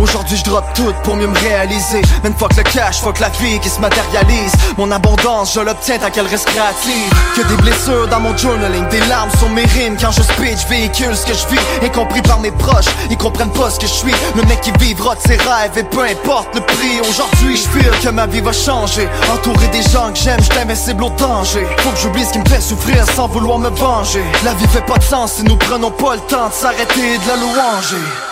Aujourd'hui 0.00 0.38
je 0.38 0.44
drop 0.44 0.64
tout 0.74 0.94
pour 1.02 1.16
mieux 1.16 1.26
me 1.26 1.38
réaliser. 1.38 2.00
Même 2.22 2.34
fuck 2.34 2.56
le 2.56 2.62
cash, 2.62 3.00
fuck 3.00 3.18
la 3.20 3.28
vie 3.28 3.58
qui 3.60 3.68
se 3.68 3.80
matérialise. 3.80 4.52
Mon 4.78 4.90
abondance, 4.90 5.52
je 5.54 5.60
l'obtiens 5.60 5.98
tant 5.98 6.10
qu'elle 6.10 6.26
reste 6.26 6.46
créative. 6.46 7.12
Que 7.36 7.42
des 7.42 7.56
blessures 7.60 8.08
dans 8.08 8.20
mon 8.20 8.34
journaling, 8.34 8.88
des 8.88 9.00
larmes 9.06 9.30
sur 9.38 9.50
mes 9.50 9.66
rimes. 9.66 9.96
Quand 10.00 10.12
je 10.12 10.22
speech, 10.22 10.66
véhicule 10.70 11.14
ce 11.14 11.26
que 11.26 11.34
je 11.34 11.46
vis 11.48 11.60
Incompris 11.82 12.22
par 12.22 12.40
mes 12.40 12.50
proches, 12.50 12.86
ils 13.10 13.16
comprennent 13.16 13.52
pas 13.52 13.70
ce 13.70 13.78
que 13.78 13.86
je 13.86 13.92
suis. 13.92 14.14
Le 14.36 14.42
mec 14.42 14.60
qui 14.60 14.72
vivra 14.78 15.14
de 15.14 15.20
ses 15.20 15.36
rêves 15.36 15.76
et 15.76 15.82
peu 15.82 16.04
importe 16.04 16.54
le 16.54 16.60
prix. 16.60 17.00
Aujourd'hui 17.08 17.56
je 17.56 17.68
feel 17.68 17.90
que 18.02 18.08
ma 18.08 18.26
vie 18.26 18.40
va 18.40 18.52
changer. 18.52 19.08
Entouré 19.32 19.66
des 19.68 19.82
gens 19.82 20.10
que 20.12 20.18
j'aime, 20.18 20.40
je 20.40 20.58
invincible 20.58 21.04
au 21.04 21.10
danger. 21.10 21.66
Faut 21.78 21.90
que 21.90 21.98
j'oublie 21.98 22.24
ce 22.24 22.32
qui 22.32 22.38
me 22.38 22.48
fait 22.48 22.60
souffrir 22.60 23.04
sans 23.14 23.28
vouloir 23.28 23.58
me 23.58 23.70
venger. 23.70 24.22
La 24.44 24.54
vie 24.54 24.66
fait 24.68 24.84
pas 24.86 24.98
de 24.98 25.02
sens 25.02 25.34
si 25.34 25.44
nous 25.44 25.56
prenons 25.56 25.90
pas 25.90 26.14
le 26.14 26.20
temps 26.22 26.48
de 26.48 26.54
s'arrêter 26.54 27.14
et 27.14 27.18
de 27.18 27.28
la 27.28 27.36
louanger 27.36 28.29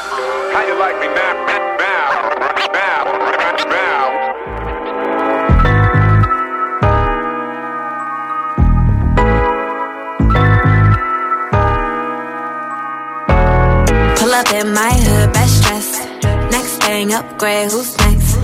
up 14.38 14.52
in 14.52 14.72
my 14.72 14.92
hood, 14.92 15.32
best 15.32 15.64
dressed. 15.64 15.98
Next 16.54 16.78
thing, 16.84 17.12
upgrade, 17.12 17.72
who's 17.72 17.96
next? 17.98 18.36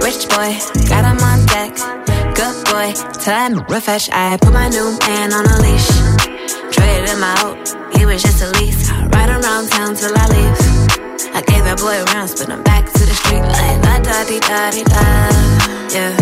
Rich 0.00 0.24
boy, 0.32 0.56
got 0.88 1.04
him 1.04 1.20
on 1.20 1.44
deck. 1.44 1.76
Good 2.34 2.56
boy, 2.64 2.88
time 3.20 3.60
refresh. 3.68 4.08
I 4.10 4.38
put 4.38 4.52
my 4.52 4.68
new 4.68 4.96
man 5.06 5.32
on 5.34 5.44
a 5.44 5.56
leash. 5.60 5.88
Traded 6.72 7.08
him 7.08 7.22
out, 7.22 7.56
he 7.96 8.06
was 8.06 8.22
just 8.22 8.40
a 8.40 8.48
lease. 8.56 8.90
Ride 9.12 9.28
around 9.28 9.68
town 9.68 9.94
till 9.94 10.14
I 10.16 10.26
leave. 10.32 10.58
I 11.36 11.42
gave 11.44 11.64
that 11.68 11.78
boy 11.84 12.00
a 12.00 12.04
round, 12.12 12.30
spin 12.30 12.50
him 12.50 12.62
back 12.62 12.86
to 12.86 13.04
the 13.04 13.16
street 13.20 13.44
like 13.56 13.78
la 13.84 13.98
da 14.08 14.24
di 14.24 14.40
da 14.40 14.70
di 14.70 14.84
da. 14.84 15.04
Yeah, 15.92 16.16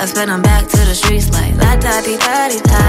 I 0.00 0.04
spin 0.04 0.28
him 0.28 0.42
back 0.42 0.68
to 0.68 0.80
the 0.84 0.94
streets 0.94 1.30
like 1.30 1.54
la 1.56 1.76
da 1.76 2.02
di 2.02 2.16
da 2.18 2.48
di 2.52 2.60
da. 2.60 2.82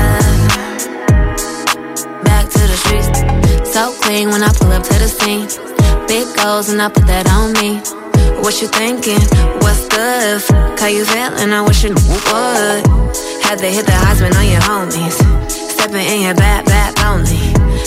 Back 2.28 2.50
to 2.50 2.60
the 2.60 2.78
streets, 2.84 3.41
so 3.72 3.94
clean 4.02 4.30
when 4.30 4.44
I 4.44 4.52
pull 4.52 4.72
up 4.72 4.84
to 4.84 4.94
the 5.00 5.08
scene. 5.08 5.48
Big 6.08 6.28
goals 6.36 6.70
and 6.70 6.82
I 6.82 6.90
put 6.90 7.08
that 7.08 7.28
on 7.32 7.54
me. 7.54 7.80
What 8.44 8.62
you 8.62 8.68
thinking? 8.68 9.22
What's 9.64 9.88
good? 9.88 10.44
How 10.80 10.88
you 10.88 11.06
feeling? 11.06 11.54
I 11.54 11.62
wish 11.62 11.84
you 11.84 11.96
would. 11.96 12.84
Had 13.44 13.60
to 13.60 13.68
hit 13.68 13.86
the 13.86 13.96
Heisman 13.96 14.36
on 14.36 14.48
your 14.52 14.62
homies. 14.62 15.16
Stepping 15.50 16.06
in 16.06 16.22
your 16.22 16.36
bad, 16.36 16.66
bad 16.66 17.00
lonely. 17.00 17.40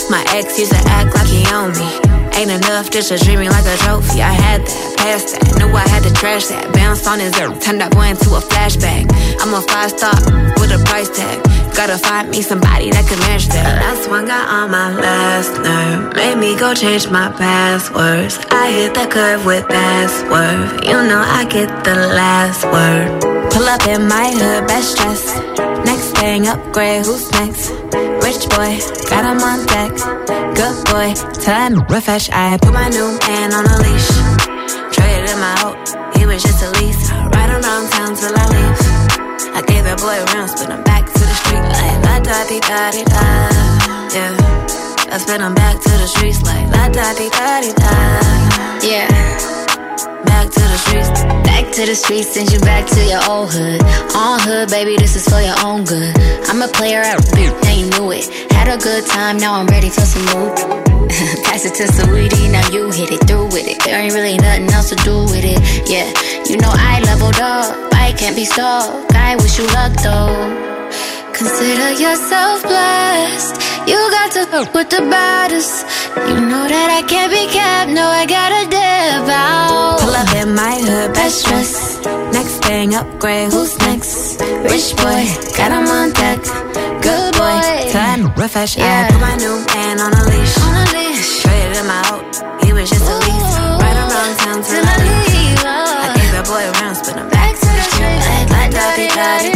My 0.09 0.25
ex 0.29 0.59
used 0.59 0.73
to 0.73 0.81
act 0.89 1.15
like 1.15 1.29
he 1.29 1.45
owned 1.53 1.77
me. 1.77 2.14
Ain't 2.37 2.51
enough 2.51 2.91
just 2.91 3.09
to 3.09 3.19
treat 3.19 3.39
like 3.39 3.67
a 3.67 3.77
trophy. 3.79 4.21
I 4.21 4.33
had 4.35 4.67
that, 4.67 4.97
passed 4.99 5.39
that, 5.39 5.55
knew 5.59 5.71
I 5.71 5.87
had 5.87 6.03
to 6.03 6.13
trash 6.13 6.47
that. 6.47 6.73
Bounced 6.75 7.07
on 7.07 7.21
his 7.21 7.33
zero, 7.35 7.55
turned 7.61 7.81
that 7.81 7.93
boy 7.95 8.11
into 8.11 8.35
a 8.35 8.43
flashback. 8.43 9.07
I'm 9.39 9.55
a 9.55 9.63
five 9.63 9.95
star 9.95 10.19
with 10.59 10.75
a 10.75 10.83
price 10.85 11.09
tag. 11.15 11.39
Gotta 11.79 11.99
find 11.99 12.31
me 12.31 12.43
somebody 12.43 12.91
that 12.91 13.07
can 13.07 13.19
match 13.21 13.47
that. 13.55 13.79
Last 13.83 14.11
one 14.11 14.27
got 14.27 14.49
on 14.49 14.71
my 14.71 14.95
last 14.95 15.55
nerve. 15.63 16.15
Made 16.15 16.39
me 16.39 16.59
go 16.59 16.75
change 16.75 17.09
my 17.09 17.31
passwords. 17.31 18.39
I 18.51 18.71
hit 18.71 18.95
the 18.95 19.07
curve 19.07 19.47
with 19.47 19.67
password. 19.69 20.83
You 20.87 20.99
know 21.07 21.23
I 21.23 21.47
get 21.47 21.71
the 21.85 21.95
last 21.95 22.67
word. 22.67 23.23
Pull 23.55 23.67
up 23.71 23.87
in 23.87 24.09
my 24.09 24.35
hood, 24.35 24.67
best 24.67 24.99
dressed. 24.99 25.84
Thing, 26.15 26.47
upgrade, 26.49 27.05
who's 27.05 27.31
next? 27.33 27.71
Rich 28.25 28.49
boy, 28.51 28.79
got 29.11 29.25
him 29.29 29.41
on 29.43 29.67
deck. 29.67 29.93
Good 30.57 30.77
boy, 30.89 31.13
time 31.43 31.81
refresh. 31.89 32.31
I 32.31 32.57
put 32.59 32.73
my 32.73 32.89
new 32.89 33.19
man 33.27 33.53
on 33.53 33.65
a 33.67 33.77
leash. 33.85 34.09
Traded 34.95 35.29
him 35.29 35.43
out, 35.43 35.77
he 36.17 36.25
was 36.27 36.43
just 36.43 36.63
a 36.63 36.71
lease. 36.81 37.11
Ride 37.11 37.51
around 37.51 37.91
town 37.91 38.17
till 38.17 38.33
I 38.35 38.47
leave. 38.57 38.81
I 39.55 39.63
gave 39.67 39.85
that 39.85 39.99
boy 40.01 40.17
a 40.17 40.25
round, 40.33 40.51
spin 40.51 40.71
him 40.71 40.83
back 40.85 41.05
to 41.07 41.21
the 41.21 41.37
street 41.43 41.65
like 41.77 41.99
la 42.07 42.19
da 42.21 42.39
di 42.49 42.59
da 42.61 42.91
di 42.91 43.05
da. 43.05 43.27
Yeah, 44.15 45.13
I 45.13 45.19
spin 45.19 45.41
him 45.43 45.55
back 45.55 45.77
to 45.83 45.91
the 45.91 46.07
streets 46.07 46.41
like 46.43 46.67
la 46.73 46.89
da 46.89 47.13
di 47.15 47.29
da 47.29 47.61
di 47.61 47.73
da. 47.75 47.93
Yeah, 48.81 49.09
back 50.27 50.51
to 50.51 50.61
the 50.61 50.79
streets. 50.79 51.23
Back 51.45 51.73
to 51.75 51.87
the 51.87 51.95
streets, 51.95 52.29
send 52.35 52.53
you 52.53 52.61
back 52.61 52.87
to 52.87 53.01
your 53.05 53.23
old 53.29 53.53
hood. 53.53 53.81
On 54.15 54.39
hood, 54.41 54.71
baby, 54.71 54.97
this 54.97 55.17
is 55.17 55.25
for 55.29 55.41
your 55.41 55.57
own 55.65 55.85
good. 55.85 56.15
I'm 56.49 56.63
a 56.63 56.69
player 56.69 57.01
at 57.01 57.19
and 57.39 57.77
you 57.79 57.87
knew 57.91 58.13
it. 58.13 58.27
Had 58.53 58.69
a 58.69 58.79
good 58.79 59.07
time, 59.07 59.39
now 59.39 59.55
I'm 59.55 59.67
ready 59.67 59.91
for 59.91 60.03
some 60.03 60.25
more. 60.33 60.55
Pass 61.45 61.65
it 61.65 61.75
to 61.79 61.85
Saweetie, 61.85 62.51
now 62.51 62.67
you 62.71 62.91
hit 62.91 63.11
it 63.11 63.27
through 63.27 63.47
with 63.47 63.67
it. 63.67 63.83
There 63.85 63.99
ain't 64.01 64.15
really 64.15 64.37
nothing 64.37 64.71
else 64.71 64.91
to 64.91 64.97
do 64.97 65.25
with 65.25 65.45
it. 65.45 65.61
Yeah, 65.89 66.09
you 66.49 66.57
know 66.57 66.71
I 66.71 67.01
leveled 67.05 67.41
up, 67.41 67.93
I 67.93 68.13
can't 68.13 68.37
be 68.37 68.45
stuck. 68.45 69.15
I 69.15 69.37
wish 69.37 69.59
you 69.59 69.67
luck 69.75 69.93
though. 70.03 70.65
Consider 71.35 71.91
yourself 71.99 72.63
blessed. 72.63 73.74
You 73.87 74.01
got 74.11 74.33
to 74.33 74.47
fuck 74.47 74.73
with 74.73 74.89
the 74.89 75.01
baddest. 75.13 75.85
You 76.17 76.41
know 76.41 76.65
that 76.65 76.89
I 76.89 77.03
can't 77.05 77.31
be 77.31 77.45
kept. 77.53 77.93
No, 77.93 78.09
I 78.09 78.25
gotta 78.25 78.65
dip 78.65 79.29
out. 79.29 80.01
Pull 80.01 80.17
up 80.17 80.33
in 80.41 80.55
my 80.55 80.77
hood, 80.81 81.13
best 81.13 81.45
dress. 81.45 82.01
Next 82.33 82.65
thing, 82.65 82.95
upgrade. 82.95 83.53
Who's 83.53 83.77
next? 83.81 84.41
Rich 84.41 84.97
boy, 84.97 85.29
got 85.61 85.69
him 85.77 85.85
on 85.93 86.17
deck. 86.17 86.41
Good 87.05 87.33
boy, 87.37 87.61
time 87.93 88.33
refresh. 88.41 88.79
I 88.79 89.09
put 89.13 89.21
my 89.21 89.37
new 89.37 89.61
man 89.77 90.01
on 90.01 90.13
a 90.17 90.23
leash. 90.33 90.57
On 90.65 90.75
a 90.81 90.85
leash. 90.97 91.43
Traded 91.43 91.77
him 91.77 91.91
out. 91.91 92.65
He 92.65 92.73
was 92.73 92.89
just 92.89 93.05
a 93.05 93.17
lease. 93.21 93.53
Right 93.85 93.99
around 94.01 94.33
town 94.41 94.59
till 94.65 94.81
I 94.81 94.97
leave. 95.05 95.61
I 95.61 96.09
gave 96.17 96.33
that 96.33 96.49
boy 96.49 96.65
a 96.65 96.73
round, 96.81 96.97
spin 96.97 97.19
him 97.21 97.29
back 97.29 97.53
to 97.53 97.69
the 97.69 97.85
street. 97.93 98.21
Like 98.49 98.73
di 98.73 99.09
da. 99.13 99.45
Yeah. 99.45 99.54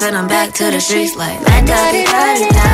I 0.00 0.02
spin 0.02 0.14
him 0.14 0.28
back 0.28 0.54
to 0.54 0.70
the 0.70 0.80
streets 0.80 1.14
like 1.14 1.38
la 1.40 1.60
da 1.60 1.92
di 1.92 2.04
da 2.04 2.34
di 2.34 2.48
da. 2.56 2.64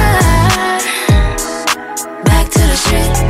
Back 2.23 2.47
to 2.51 2.61
the 2.61 2.77
streets. 2.77 3.21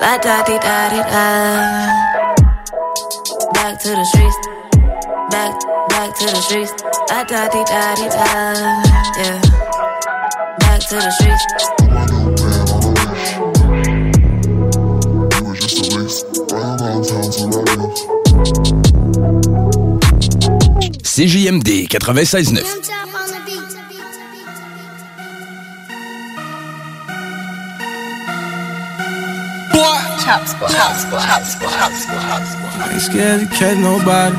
La 0.00 0.18
da 0.18 0.42
di 0.46 0.58
da 0.58 0.88
di 0.92 1.00
da. 1.10 1.26
Back 3.54 3.78
to 3.82 3.88
the 3.98 4.04
streets. 4.04 4.38
Back, 5.30 5.52
back 5.88 6.14
to 6.18 6.26
the 6.26 6.40
streets. 6.46 6.72
La 7.10 7.24
da 7.24 7.48
di 7.48 7.64
da 7.64 7.94
di 7.96 8.08
da. 8.08 8.26
Yeah. 9.18 9.40
Back 10.60 10.80
to 10.88 10.94
the 10.94 11.10
streets. 11.10 11.57
CJMD 21.18 21.88
96.9. 21.98 22.62
Chop 30.22 30.46
squad, 30.46 30.70
chop 30.70 30.94
squad, 30.94 31.26
chop 31.26 31.42
squad, 31.42 31.70
chop 31.72 31.92
squad, 31.92 32.22
chop 32.22 32.42
squad. 32.46 32.70
I 32.78 32.92
ain't 32.92 33.02
scared 33.02 33.50
Scared 33.50 33.78
nobody. 33.78 34.36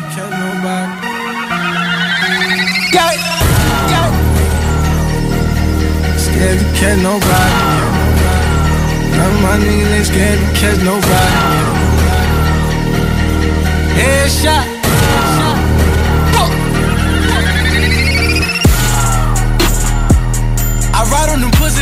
Scared. 14.30 14.79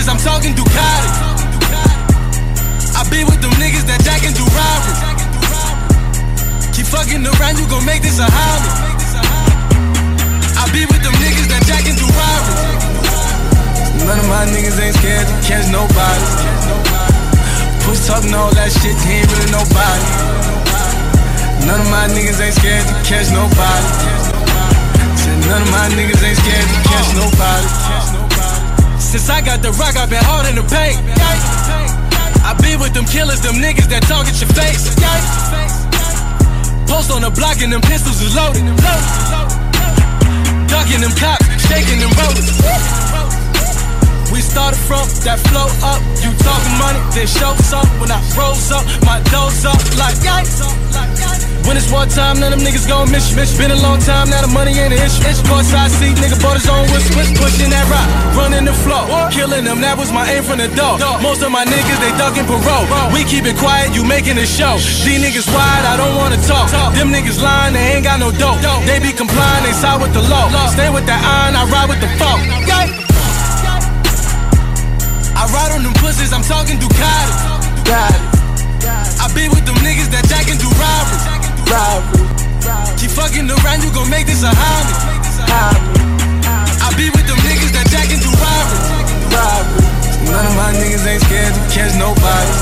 Pussies, 0.08 0.10
I'm 0.10 0.18
talking 0.18 0.54
Ducati. 0.56 1.10
I 2.96 3.04
be 3.10 3.24
with 3.24 3.42
them 3.42 3.52
niggas 3.60 3.86
that 3.88 4.02
jack 4.04 4.24
and 4.24 4.36
do 4.36 4.44
robbery. 4.56 4.96
Keep 6.74 6.88
fucking 6.88 7.26
around, 7.26 7.60
you 7.60 7.68
gon' 7.68 7.86
make 7.86 8.02
this 8.02 8.20
a 8.20 8.26
hobby. 8.28 8.70
I 10.58 10.66
be 10.72 10.86
with 10.88 11.04
them 11.04 11.14
niggas 11.22 11.48
that 11.52 11.64
jack 11.68 11.86
and 11.86 11.98
do 11.98 12.08
robbery. 12.08 12.56
None 14.06 14.20
of 14.20 14.28
my 14.30 14.46
niggas 14.50 14.80
ain't 14.80 14.96
scared 14.96 15.28
to 15.28 15.36
catch 15.46 15.68
nobody. 15.72 16.26
Push 17.86 18.08
talking 18.08 18.34
all 18.34 18.52
that 18.56 18.72
shit, 18.72 18.96
he 19.04 19.22
ain't 19.22 19.30
really 19.32 19.52
nobody. 19.52 20.08
None 21.68 21.82
of 21.82 21.90
my 21.92 22.08
niggas 22.08 22.40
ain't 22.40 22.56
scared 22.56 22.88
to 22.88 22.96
catch 23.04 23.30
nobody. 23.32 23.90
Said 25.20 25.38
none 25.48 25.62
of 25.62 25.72
my 25.72 25.88
niggas 25.94 26.24
ain't 26.24 26.40
scared 26.40 26.68
to 26.68 26.80
catch 26.88 27.10
nobody. 27.16 28.17
Since 29.08 29.30
I 29.30 29.40
got 29.40 29.64
the 29.64 29.72
rock, 29.80 29.96
I've 29.96 30.10
been 30.12 30.20
hard 30.20 30.52
in 30.52 30.60
the 30.60 30.68
paint. 30.68 31.00
I 32.44 32.52
be 32.60 32.76
with 32.76 32.92
them 32.92 33.08
killers, 33.08 33.40
them 33.40 33.56
niggas 33.56 33.88
that 33.88 34.04
talk 34.04 34.28
at 34.28 34.36
your 34.36 34.52
face. 34.52 34.84
Post 36.92 37.16
on 37.16 37.24
the 37.24 37.32
block 37.32 37.64
and 37.64 37.72
them 37.72 37.80
pistols 37.88 38.20
is 38.20 38.36
loaded. 38.36 38.68
Ducking 40.68 41.00
them 41.00 41.16
cops, 41.16 41.48
shaking 41.72 42.04
them 42.04 42.12
rollers. 42.20 42.52
We 44.28 44.44
started 44.44 44.80
from 44.84 45.08
that 45.24 45.40
flow 45.48 45.72
up. 45.88 46.04
You 46.20 46.36
talking 46.44 46.76
money, 46.76 47.00
then 47.16 47.32
show 47.32 47.56
some. 47.64 47.88
When 48.04 48.12
I 48.12 48.20
rose 48.36 48.76
up, 48.76 48.84
my 49.08 49.24
doors 49.32 49.64
up 49.64 49.80
like 49.96 50.20
yikes. 50.20 50.77
When 51.68 51.76
it's 51.76 51.92
war 51.92 52.08
time, 52.08 52.40
none 52.40 52.56
of 52.56 52.64
them 52.64 52.64
niggas 52.64 52.88
gon' 52.88 53.12
miss 53.12 53.36
you. 53.36 53.36
Been 53.60 53.76
a 53.76 53.82
long 53.84 54.00
time, 54.00 54.32
now 54.32 54.40
the 54.40 54.48
money 54.48 54.72
ain't 54.80 54.96
an 54.96 55.04
issue. 55.04 55.20
It's 55.28 55.44
courtside 55.44 55.92
seat, 55.92 56.16
nigga 56.16 56.40
bought 56.40 56.56
his 56.56 56.70
own 56.72 56.88
whisk, 56.96 57.12
whisk, 57.12 57.36
pushing 57.36 57.68
that 57.76 57.84
rock, 57.92 58.08
running 58.40 58.64
the 58.64 58.72
floor, 58.72 59.04
killing 59.36 59.68
them. 59.68 59.84
That 59.84 60.00
was 60.00 60.08
my 60.16 60.24
aim 60.32 60.48
from 60.48 60.64
the 60.64 60.72
door. 60.72 60.96
Most 61.20 61.44
of 61.44 61.52
my 61.52 61.68
niggas 61.68 62.00
they 62.00 62.16
ducking 62.16 62.48
parole. 62.48 62.88
We 63.12 63.28
keep 63.28 63.44
it 63.44 63.60
quiet, 63.60 63.92
you 63.92 64.08
making 64.08 64.40
a 64.40 64.48
show. 64.48 64.80
These 64.80 65.20
niggas 65.20 65.52
wide, 65.52 65.84
I 65.84 66.00
don't 66.00 66.16
wanna 66.16 66.40
talk. 66.48 66.72
Them 66.96 67.12
niggas 67.12 67.44
lying, 67.44 67.76
they 67.76 68.00
ain't 68.00 68.08
got 68.08 68.24
no 68.24 68.32
dope. 68.32 68.64
They 68.88 69.04
be 69.04 69.12
complying, 69.12 69.68
they 69.68 69.76
side 69.76 70.00
with 70.00 70.16
the 70.16 70.24
law. 70.24 70.48
Stay 70.72 70.88
with 70.88 71.04
that 71.12 71.20
iron, 71.20 71.60
I 71.60 71.68
ride 71.68 71.92
with 71.92 72.00
the 72.00 72.08
fault. 72.16 72.40
I 75.36 75.44
ride 75.52 75.76
on 75.76 75.84
them 75.84 75.94
pussies, 76.00 76.32
I'm 76.32 76.48
talking 76.48 76.80
Ducati. 76.80 77.68
I 79.20 79.28
be 79.36 79.52
with 79.52 79.68
them 79.68 79.76
niggas 79.84 80.08
that 80.16 80.24
jack 80.32 80.48
and 80.48 80.56
do 80.56 80.72
rivalry. 81.70 82.28
Keep 82.98 83.12
fucking 83.12 83.48
around, 83.48 83.84
you 83.84 83.92
gon' 83.94 84.10
make 84.10 84.26
this 84.26 84.44
a 84.44 84.52
hobby. 84.52 84.96
hobby. 85.48 85.98
I 86.82 86.88
be 86.96 87.12
with 87.12 87.28
them 87.28 87.40
niggas 87.44 87.72
that 87.76 87.88
jack 87.92 88.10
into 88.10 88.32
robbery. 88.40 88.80
Robbery. 89.32 89.88
None 90.32 90.46
of 90.48 90.56
my 90.56 90.72
niggas 90.76 91.06
ain't 91.08 91.24
scared 91.24 91.54
to 91.54 91.62
catch 91.72 91.94
nobody. 91.96 92.54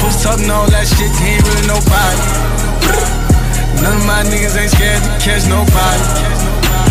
Push 0.00 0.26
up 0.26 0.38
and 0.38 0.50
all 0.52 0.68
that 0.70 0.86
shit, 0.86 1.10
he 1.18 1.36
ain't 1.36 1.44
really 1.44 1.66
nobody. 1.66 2.24
None 3.82 3.96
of 3.96 4.06
my 4.06 4.22
niggas 4.28 4.56
ain't 4.56 4.70
scared 4.70 5.02
to 5.02 5.10
catch 5.20 5.44
nobody. 5.48 6.85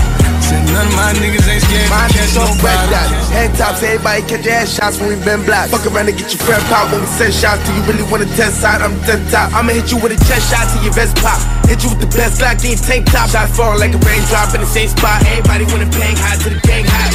None 0.51 0.87
of 0.87 0.93
my 0.93 1.09
niggas 1.17 1.47
ain't 1.49 1.63
scared 1.63 1.89
to 1.89 2.13
catch 2.13 2.35
nobody. 2.35 2.93
Head 3.33 3.55
tops, 3.57 3.81
everybody 3.81 4.21
catch 4.29 4.45
ass 4.45 4.75
shots 4.75 4.99
when 4.99 5.09
we 5.09 5.17
been 5.23 5.41
blocked. 5.45 5.71
Fuck 5.71 5.87
around 5.89 6.09
and 6.09 6.17
get 6.17 6.29
your 6.29 6.41
friend 6.45 6.61
pop 6.69 6.91
when 6.91 7.01
we 7.01 7.07
send 7.17 7.33
shots. 7.33 7.65
Do 7.65 7.73
you 7.73 7.81
really 7.89 8.05
wanna 8.11 8.29
test 8.37 8.61
side? 8.61 8.81
I'm 8.81 8.93
the 9.07 9.17
top. 9.31 9.53
I'ma 9.53 9.73
hit 9.73 9.89
you 9.89 9.97
with 9.97 10.13
a 10.13 10.19
chest 10.29 10.53
shot 10.53 10.69
till 10.69 10.83
your 10.85 10.93
vest 10.93 11.17
pop. 11.17 11.39
Hit 11.65 11.81
you 11.81 11.89
with 11.89 12.01
the 12.05 12.11
best 12.13 12.37
Glock 12.37 12.61
in 12.61 12.77
tank 12.77 13.09
top. 13.09 13.29
Shots 13.29 13.57
falling 13.57 13.79
like 13.79 13.93
a 13.95 14.01
raindrop 14.05 14.53
in 14.53 14.61
the 14.61 14.69
same 14.69 14.89
spot. 14.89 15.25
Everybody 15.25 15.65
wanna 15.73 15.89
bang 15.89 16.13
high 16.13 16.37
to 16.43 16.49
the 16.53 16.61
gang 16.61 16.85
high. 16.85 17.09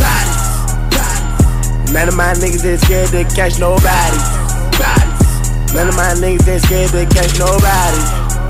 Bodies, 0.00 0.40
bodies. 0.94 1.92
None 1.92 2.08
of 2.08 2.16
my 2.16 2.32
niggas 2.40 2.64
ain't 2.64 2.80
scared 2.80 3.10
to 3.12 3.22
catch 3.36 3.60
nobody. 3.60 4.18
Bodies. 4.80 5.74
None 5.76 5.88
of 5.92 5.96
my 5.96 6.16
niggas 6.16 6.48
ain't 6.48 6.62
scared 6.64 6.90
to 6.96 7.04
catch 7.12 7.36
nobody. 7.36 8.00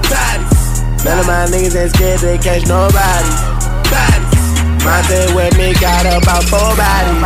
Bodies. 0.07 1.03
None 1.03 1.19
of 1.19 1.27
my 1.27 1.51
niggas 1.51 1.75
ain't 1.75 1.91
scared 1.91 2.21
to 2.21 2.39
catch 2.39 2.67
nobody. 2.71 3.56
Bodies. 3.91 4.45
My 4.85 5.03
thing 5.07 5.35
with 5.35 5.55
me 5.59 5.75
got 5.79 6.07
about 6.07 6.45
four 6.47 6.73
bodies. 6.75 7.23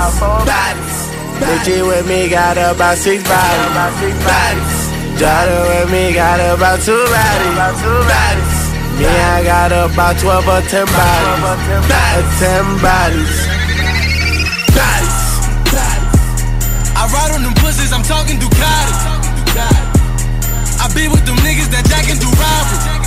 Bodies. 0.49 0.99
Bitchy 1.41 1.87
with 1.87 2.07
me 2.07 2.29
got 2.29 2.57
about 2.57 2.97
six 2.99 3.23
bodies. 3.25 3.73
Bodies. 4.25 4.91
Daughter 5.21 5.61
with 5.69 5.93
me 5.93 6.15
got 6.15 6.41
about 6.41 6.81
two 6.81 6.97
bodies. 6.97 7.57
Bodies. 8.09 8.61
Me, 9.01 9.07
I 9.07 9.43
got 9.43 9.73
about 9.73 10.21
12 10.21 10.45
or 10.45 10.61
10 10.61 10.85
bodies. 10.85 11.41
Bodies. 11.89 12.29
10 12.37 12.85
bodies. 12.85 13.33
Bodies. 14.77 15.21
I 17.01 17.09
ride 17.09 17.33
on 17.33 17.43
them 17.43 17.55
pussies, 17.55 17.93
I'm 17.93 18.03
talking 18.03 18.37
Ducati. 18.37 18.93
I 20.81 20.93
be 20.95 21.09
with 21.09 21.25
them 21.25 21.37
niggas 21.41 21.73
that 21.73 21.89
jack 21.89 22.09
and 22.13 22.21
do 22.21 22.29
robbery. 22.29 23.00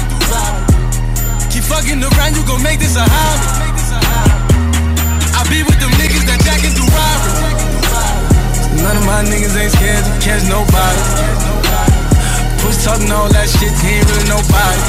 Fucking 1.69 2.03
around, 2.03 2.35
you 2.35 2.43
gon' 2.45 2.61
make 2.61 2.79
this 2.79 2.95
a 2.95 3.03
hobby. 3.03 3.47
I 5.33 5.41
be 5.49 5.63
with 5.63 5.79
them 5.79 5.91
niggas 5.95 6.25
that 6.27 6.39
jack 6.43 6.61
and 6.63 6.75
do 6.75 6.83
robbery. 6.85 7.33
None 8.83 8.97
of 8.97 9.05
my 9.05 9.23
niggas 9.23 9.55
ain't 9.55 9.71
scared 9.71 10.03
to 10.03 10.13
catch 10.19 10.43
nobody. 10.51 11.01
Push 12.61 12.83
talking 12.83 13.11
all 13.11 13.31
that 13.31 13.47
shit, 13.47 13.71
he 13.79 13.99
ain't 13.99 14.07
really 14.11 14.27
nobody. 14.27 14.83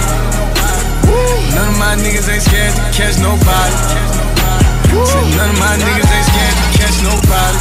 None 1.54 1.68
of 1.70 1.78
my 1.78 1.94
niggas 1.94 2.28
ain't 2.28 2.42
scared 2.42 2.74
to 2.74 2.82
catch 2.90 3.16
nobody. 3.22 3.76
None 4.90 5.50
of 5.50 5.58
my 5.58 5.74
niggas 5.78 6.10
ain't 6.10 6.26
scared 6.26 6.56
to 6.58 6.66
catch 6.78 6.96
nobody. 7.06 7.58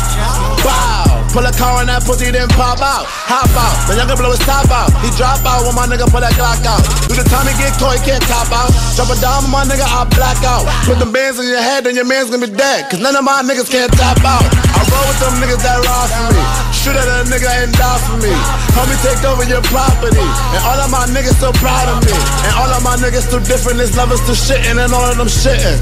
Wow. 0.66 1.03
Pull 1.34 1.50
a 1.50 1.54
car 1.58 1.82
on 1.82 1.90
that 1.90 2.06
pussy, 2.06 2.30
then 2.30 2.46
pop 2.54 2.78
out. 2.78 3.10
Hop 3.10 3.50
out. 3.58 3.74
The 3.90 3.98
younger 3.98 4.14
blow 4.14 4.30
his 4.30 4.44
top 4.46 4.70
out. 4.70 4.94
He 5.02 5.10
drop 5.18 5.42
out 5.42 5.66
when 5.66 5.74
my 5.74 5.90
nigga 5.90 6.06
pull 6.06 6.22
that 6.22 6.38
Glock 6.38 6.62
out. 6.62 6.86
Do 7.10 7.18
the 7.18 7.26
time 7.26 7.50
he 7.50 7.58
get 7.58 7.74
he 7.74 8.00
can't 8.06 8.22
top 8.30 8.54
out. 8.54 8.70
Drop 8.94 9.10
a 9.10 9.18
dime 9.18 9.42
on 9.42 9.50
my 9.50 9.66
nigga, 9.66 9.82
I 9.82 10.06
black 10.14 10.38
out. 10.46 10.62
Put 10.86 11.02
them 11.02 11.10
bands 11.10 11.42
in 11.42 11.50
your 11.50 11.58
head, 11.58 11.90
then 11.90 11.98
your 11.98 12.06
man's 12.06 12.30
gonna 12.30 12.46
be 12.46 12.54
dead. 12.54 12.86
Cause 12.94 13.02
none 13.02 13.18
of 13.18 13.26
my 13.26 13.42
niggas 13.42 13.66
can't 13.66 13.90
top 13.98 14.22
out. 14.22 14.46
I 14.46 14.86
roll 14.86 15.06
with 15.10 15.20
them 15.26 15.34
niggas 15.42 15.66
that 15.66 15.82
ride 15.82 16.12
for 16.14 16.30
me. 16.38 16.44
Shoot 16.70 17.02
at 17.02 17.10
a 17.10 17.26
nigga 17.26 17.50
and 17.66 17.74
die 17.74 18.02
for 18.06 18.18
me. 18.22 18.34
Homie, 18.78 18.98
take 19.02 19.26
over 19.26 19.42
your 19.50 19.66
property. 19.74 20.22
And 20.54 20.62
all 20.70 20.86
of 20.86 20.94
my 20.94 21.10
niggas 21.10 21.42
so 21.42 21.50
proud 21.58 21.90
of 21.90 22.06
me. 22.06 22.14
And 22.46 22.54
all 22.62 22.70
of 22.70 22.86
my 22.86 22.94
niggas 23.02 23.34
too 23.34 23.42
different. 23.50 23.82
This 23.82 23.98
lovers 23.98 24.22
too 24.30 24.38
shitting 24.38 24.78
and 24.78 24.94
all 24.94 25.10
of 25.10 25.18
them 25.18 25.34
shitting. 25.34 25.82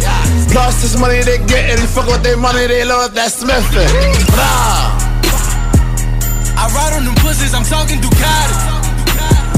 Plus 0.55 0.79
this 0.79 0.95
money 0.95 1.19
they 1.27 1.43
getting. 1.43 1.83
Fuck 1.91 2.07
with 2.07 2.23
their 2.23 2.39
money, 2.39 2.71
they 2.71 2.87
love 2.87 3.11
that 3.19 3.35
Smithing. 3.35 3.91
Blah. 4.31 5.10
I 6.61 6.69
ride 6.77 6.93
on 6.93 7.09
them 7.09 7.17
pussies, 7.25 7.57
I'm 7.57 7.65
talking 7.65 7.97
Ducati. 7.97 8.53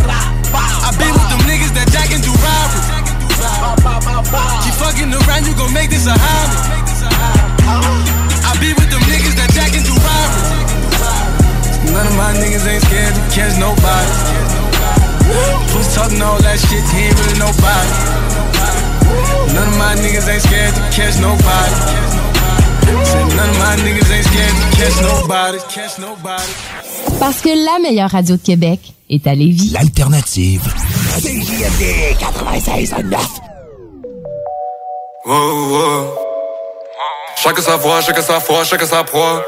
I 0.08 0.89
be 0.96 1.04
with 1.12 1.28
them 1.28 1.44
niggas 1.44 1.76
that 1.76 1.92
jack 1.92 2.16
and 2.16 2.24
do 2.24 2.32
robbery. 2.32 2.80
Keep 4.63 4.76
fucking 4.80 5.12
around, 5.12 5.44
you 5.44 5.52
gon' 5.60 5.76
make 5.76 5.92
this 5.92 6.08
a 6.08 6.16
hobby. 6.16 6.56
I 8.48 8.56
be 8.63 8.72
with 8.72 8.88
them 8.88 9.04
niggas 9.12 9.36
that 9.36 9.52
jack 9.52 9.76
and 9.76 9.84
do 9.84 9.92
robbery. 10.00 11.92
None 11.92 12.08
of 12.08 12.16
my 12.16 12.32
niggas 12.39 12.63
ain't 12.72 12.88
scared 12.88 13.12
to 13.12 13.24
catch 13.36 13.60
nobody. 13.60 14.13
Who's 15.76 15.92
talking 15.92 16.24
all 16.24 16.39
that 16.39 16.56
shit, 16.56 16.88
he 16.96 17.12
ain't 17.12 17.20
really 17.20 17.36
nobody. 17.36 17.92
None 19.52 19.68
of 19.68 19.78
my 19.78 19.92
niggas 20.00 20.32
ain't 20.32 20.39
scared 20.39 20.72
to 20.72 20.84
catch 20.88 21.20
nobody. 21.20 21.76
Said 23.01 23.27
none 23.36 23.49
of 23.49 23.58
my 23.58 23.75
niggas 23.84 24.12
ain't 24.12 24.25
scared 24.25 24.56
to 24.62 24.67
catch 24.77 24.97
nobody. 25.01 25.58
Catch 25.69 25.99
nobody. 25.99 26.51
Parce 27.19 27.41
que 27.41 27.49
la 27.49 27.79
meilleure 27.79 28.10
radio 28.12 28.36
de 28.38 28.41
Québec 28.41 28.79
est 29.10 29.25
à 29.27 29.34
Lévis. 29.36 29.71
L'alternative. 29.73 30.62
CJMD 31.19 32.15
96.9. 32.19 33.17
Oh, 35.25 35.32
oh. 35.32 36.19
Chacun 37.38 37.62
sa 37.62 37.75
voix, 37.77 38.01
chacun 38.01 38.21
sa 38.21 38.39
foi, 38.39 38.63
chacun 38.63 38.86
sa 38.86 39.03
proie. 39.03 39.43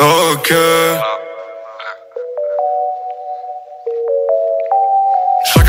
Ok. 0.00 0.52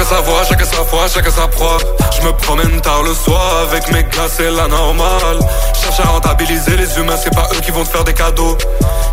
Sa 0.05 0.21
voix, 0.21 0.43
chacun 0.47 0.65
sa 0.65 0.83
foi, 0.83 1.07
chacun 1.07 1.31
sa 1.31 1.47
proie. 1.47 1.77
Je 2.15 2.25
me 2.25 2.31
promène 2.33 2.79
tard 2.81 3.01
le 3.03 3.13
soir 3.13 3.41
avec 3.67 3.91
mes 3.91 4.03
gars, 4.03 4.29
c'est 4.29 4.51
la 4.51 4.67
normale. 4.67 5.39
Cherche 5.81 5.99
à 5.99 6.09
rentabiliser 6.09 6.77
les 6.77 6.97
humains, 6.97 7.17
c'est 7.21 7.33
pas 7.33 7.47
eux 7.53 7.61
qui 7.61 7.71
vont 7.71 7.83
te 7.83 7.89
faire 7.89 8.03
des 8.03 8.13
cadeaux. 8.13 8.55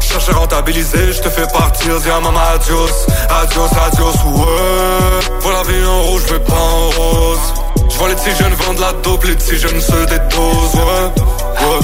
Cherche 0.01 0.29
à 0.29 0.35
rentabiliser, 0.35 1.13
je 1.13 1.21
te 1.21 1.31
fais 1.31 1.47
partir, 1.47 1.99
dis 2.01 2.11
à 2.11 2.21
maman 2.21 2.41
adios, 2.55 3.07
adios, 3.41 3.71
adios, 3.87 4.13
ouais. 4.37 5.39
Vois 5.41 5.53
la 5.53 5.63
vie 5.63 5.87
en 5.87 6.03
rouge, 6.03 6.25
mais 6.31 6.41
pas 6.41 6.55
en 6.55 6.91
rose. 6.91 7.55
Je 7.91 7.97
vois 7.97 8.09
les 8.09 8.15
petits 8.15 8.37
jeunes 8.37 8.55
vendre 8.55 8.81
la 8.81 8.93
dope, 8.93 9.25
les 9.25 9.35
petits 9.35 9.59
jeunes 9.59 9.81
se 9.81 9.97
dédosent, 10.05 10.75
ouais, 10.75 11.23
ouais. 11.65 11.81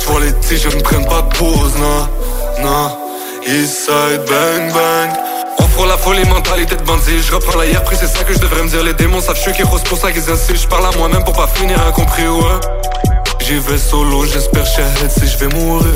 Je 0.00 0.06
vois 0.06 0.20
les 0.20 0.32
petits 0.32 0.58
jeunes 0.58 0.82
prennent 0.82 1.08
pas 1.08 1.22
de 1.22 1.36
pause, 1.36 1.74
non, 1.78 2.08
non. 2.62 2.98
Eastside 3.46 4.22
bang 4.28 4.72
bang. 4.72 5.33
Frôle 5.74 5.88
la 5.88 5.96
folie, 5.96 6.24
mentalité 6.28 6.76
de 6.76 6.82
bandit. 6.82 7.20
Je 7.20 7.34
reprends 7.34 7.58
la 7.58 7.66
hier 7.66 7.82
pris, 7.82 7.96
c'est 7.98 8.06
ça 8.06 8.22
que 8.22 8.32
je 8.32 8.38
devrais 8.38 8.62
me 8.62 8.68
dire. 8.68 8.82
Les 8.84 8.94
démons 8.94 9.20
savent 9.20 9.40
je 9.44 9.50
qui 9.50 9.62
rose 9.64 9.82
pour 9.82 9.98
ça 9.98 10.12
qu'ils 10.12 10.30
insistent. 10.30 10.62
Je 10.62 10.68
parle 10.68 10.86
à 10.86 10.96
moi-même 10.96 11.24
pour 11.24 11.34
pas 11.34 11.48
finir 11.48 11.76
incompris, 11.86 12.28
ouais. 12.28 12.60
J'y 13.40 13.58
vais 13.58 13.76
solo, 13.76 14.24
j'espère 14.24 14.64
shahid 14.64 15.10
si 15.10 15.26
je 15.26 15.36
vais 15.36 15.48
mourir. 15.48 15.92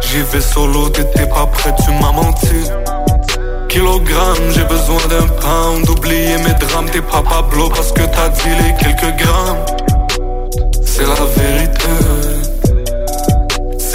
J'y 0.00 0.22
vais 0.22 0.40
solo, 0.40 0.88
t'étais 0.88 1.26
pas 1.26 1.46
prêt, 1.46 1.74
tu 1.84 1.90
m'as 1.92 2.12
menti. 2.12 2.70
Kilogramme, 3.68 4.50
j'ai 4.50 4.64
besoin 4.64 5.00
d'un 5.10 5.26
pound. 5.26 5.88
Oublier 5.90 6.38
mes 6.38 6.54
drames, 6.54 6.88
t'es 6.90 7.02
pas 7.02 7.22
Pablo 7.22 7.68
parce 7.68 7.92
que 7.92 8.00
t'as 8.00 8.30
dit 8.30 8.48
les 8.64 8.74
quelques 8.82 9.16
grammes. 9.16 9.66
C'est 10.84 11.06
la 11.06 11.14
vérité. 11.36 12.05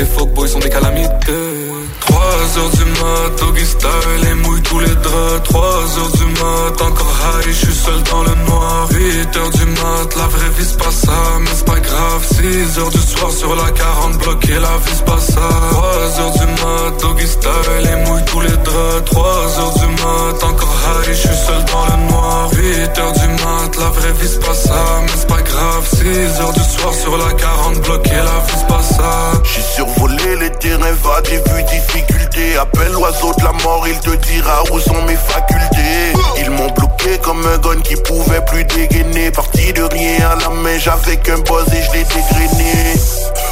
Ces 0.02 0.08
fuckboys 0.08 0.48
sont 0.48 0.58
des 0.58 0.70
calamités. 0.70 1.62
3 2.00 2.22
heures 2.58 2.70
du 2.72 2.86
mat, 2.86 3.40
doggy 3.40 3.66
style 3.66 4.28
et 4.32 4.34
mouille 4.34 4.62
tous 4.64 4.80
les 4.80 4.96
draps. 4.96 5.44
3 5.44 5.64
heures 5.64 6.12
du 6.18 6.26
mat, 6.42 6.82
encore 6.82 7.14
high, 7.22 7.46
je 7.48 7.66
suis 7.66 7.74
seul 7.74 8.02
dans 8.10 8.24
le 8.24 8.34
noir. 8.48 8.88
8 8.90 9.38
heures 9.38 9.50
du 9.52 9.66
mat, 9.66 10.16
la 10.18 10.26
vraie 10.26 10.50
vie 10.58 10.66
c'est 10.66 10.84
pas 10.84 10.92
ça, 10.92 11.20
mais 11.42 11.52
c'est 11.54 11.66
pas 11.66 11.80
grave. 11.80 12.26
6 12.32 12.80
heures 12.80 12.90
du 12.90 12.98
soir 12.98 13.32
sur 13.32 13.56
la 13.56 13.70
40 13.70 14.18
bloqué, 14.18 14.54
la 14.54 14.78
vie 14.84 14.96
c'est 14.96 15.06
pas 15.06 15.20
ça 15.20 15.50
3 15.70 16.20
heures 16.20 16.32
du 16.32 16.48
mat, 16.48 17.02
doggy 17.02 17.28
style 17.28 17.86
et 17.92 18.10
mouille 18.10 18.26
tous 18.26 18.42
les 18.42 18.58
draps. 18.58 19.06
3 19.06 19.60
heures 19.60 19.74
du 19.82 19.88
mat, 20.02 20.44
encore 20.44 20.76
high, 20.88 21.10
je 21.10 21.14
suis 21.14 21.46
seul 21.46 21.64
dans 21.72 21.86
le 21.86 22.10
noir. 22.10 22.50
8 22.54 22.98
heures 22.98 23.14
du 23.14 23.28
mat, 23.28 23.78
la 23.78 23.90
vraie 23.92 24.14
vie 24.14 24.28
c'est 24.28 24.44
pas 24.44 24.56
ça, 24.56 24.84
mais 25.04 25.12
c'est 25.16 25.28
pas 25.28 25.42
grave. 25.44 25.88
6 25.94 26.42
heures 26.42 26.54
du 26.54 26.64
soir 26.76 26.92
sur 26.92 27.18
la 27.18 27.34
40 27.34 27.82
bloqué, 27.82 28.16
la 28.16 28.40
vie 28.48 28.58
c'est 28.58 28.68
pas 28.68 28.82
ça 28.82 29.42
J'ai 29.44 29.62
survolé 29.94 30.36
les 30.40 30.50
terrains 30.52 30.92
vagues, 31.04 31.26
j'ai 31.30 31.38
vu 31.38 31.64
difficulté. 31.64 32.58
Appelle 32.58 32.92
l'oiseau 32.92 33.34
de 33.38 33.44
la 33.44 33.52
mort, 33.64 33.86
il 33.88 34.00
te 34.00 34.16
dira 34.28 34.64
où 34.72 34.80
sont 34.80 35.02
mes 35.04 35.16
facultés. 35.16 36.14
Ils 36.38 36.50
m'ont 36.50 36.70
bloqué 36.72 37.18
comme 37.22 37.46
un 37.46 37.58
gun 37.58 37.82
qui 37.82 37.96
pouvait 37.96 38.44
plus 38.46 38.64
dégainer. 38.66 39.32
Parti 39.32 39.74
de 39.74 39.84
rien 39.84 40.30
à 40.32 40.36
la 40.36 40.50
main, 40.50 40.78
j'avais 40.78 41.18
qu'un 41.18 41.40
buzz 41.40 41.68
et 41.74 41.82
je 41.82 41.92
l'ai 41.94 42.04
dégrené 42.04 42.94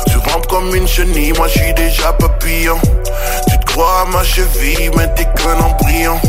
Tu 0.07 0.17
rampes 0.29 0.47
comme 0.47 0.75
une 0.75 0.87
chenille, 0.87 1.33
moi 1.33 1.47
je 1.47 1.59
suis 1.59 1.73
déjà 1.73 2.13
papillon. 2.13 2.79
Tu 3.49 3.59
te 3.59 3.65
crois 3.71 4.01
à 4.01 4.11
ma 4.11 4.23
cheville, 4.23 4.91
mais 4.95 5.07
t'es 5.15 5.25
qu'un 5.35 5.59
embryon. 5.59 6.19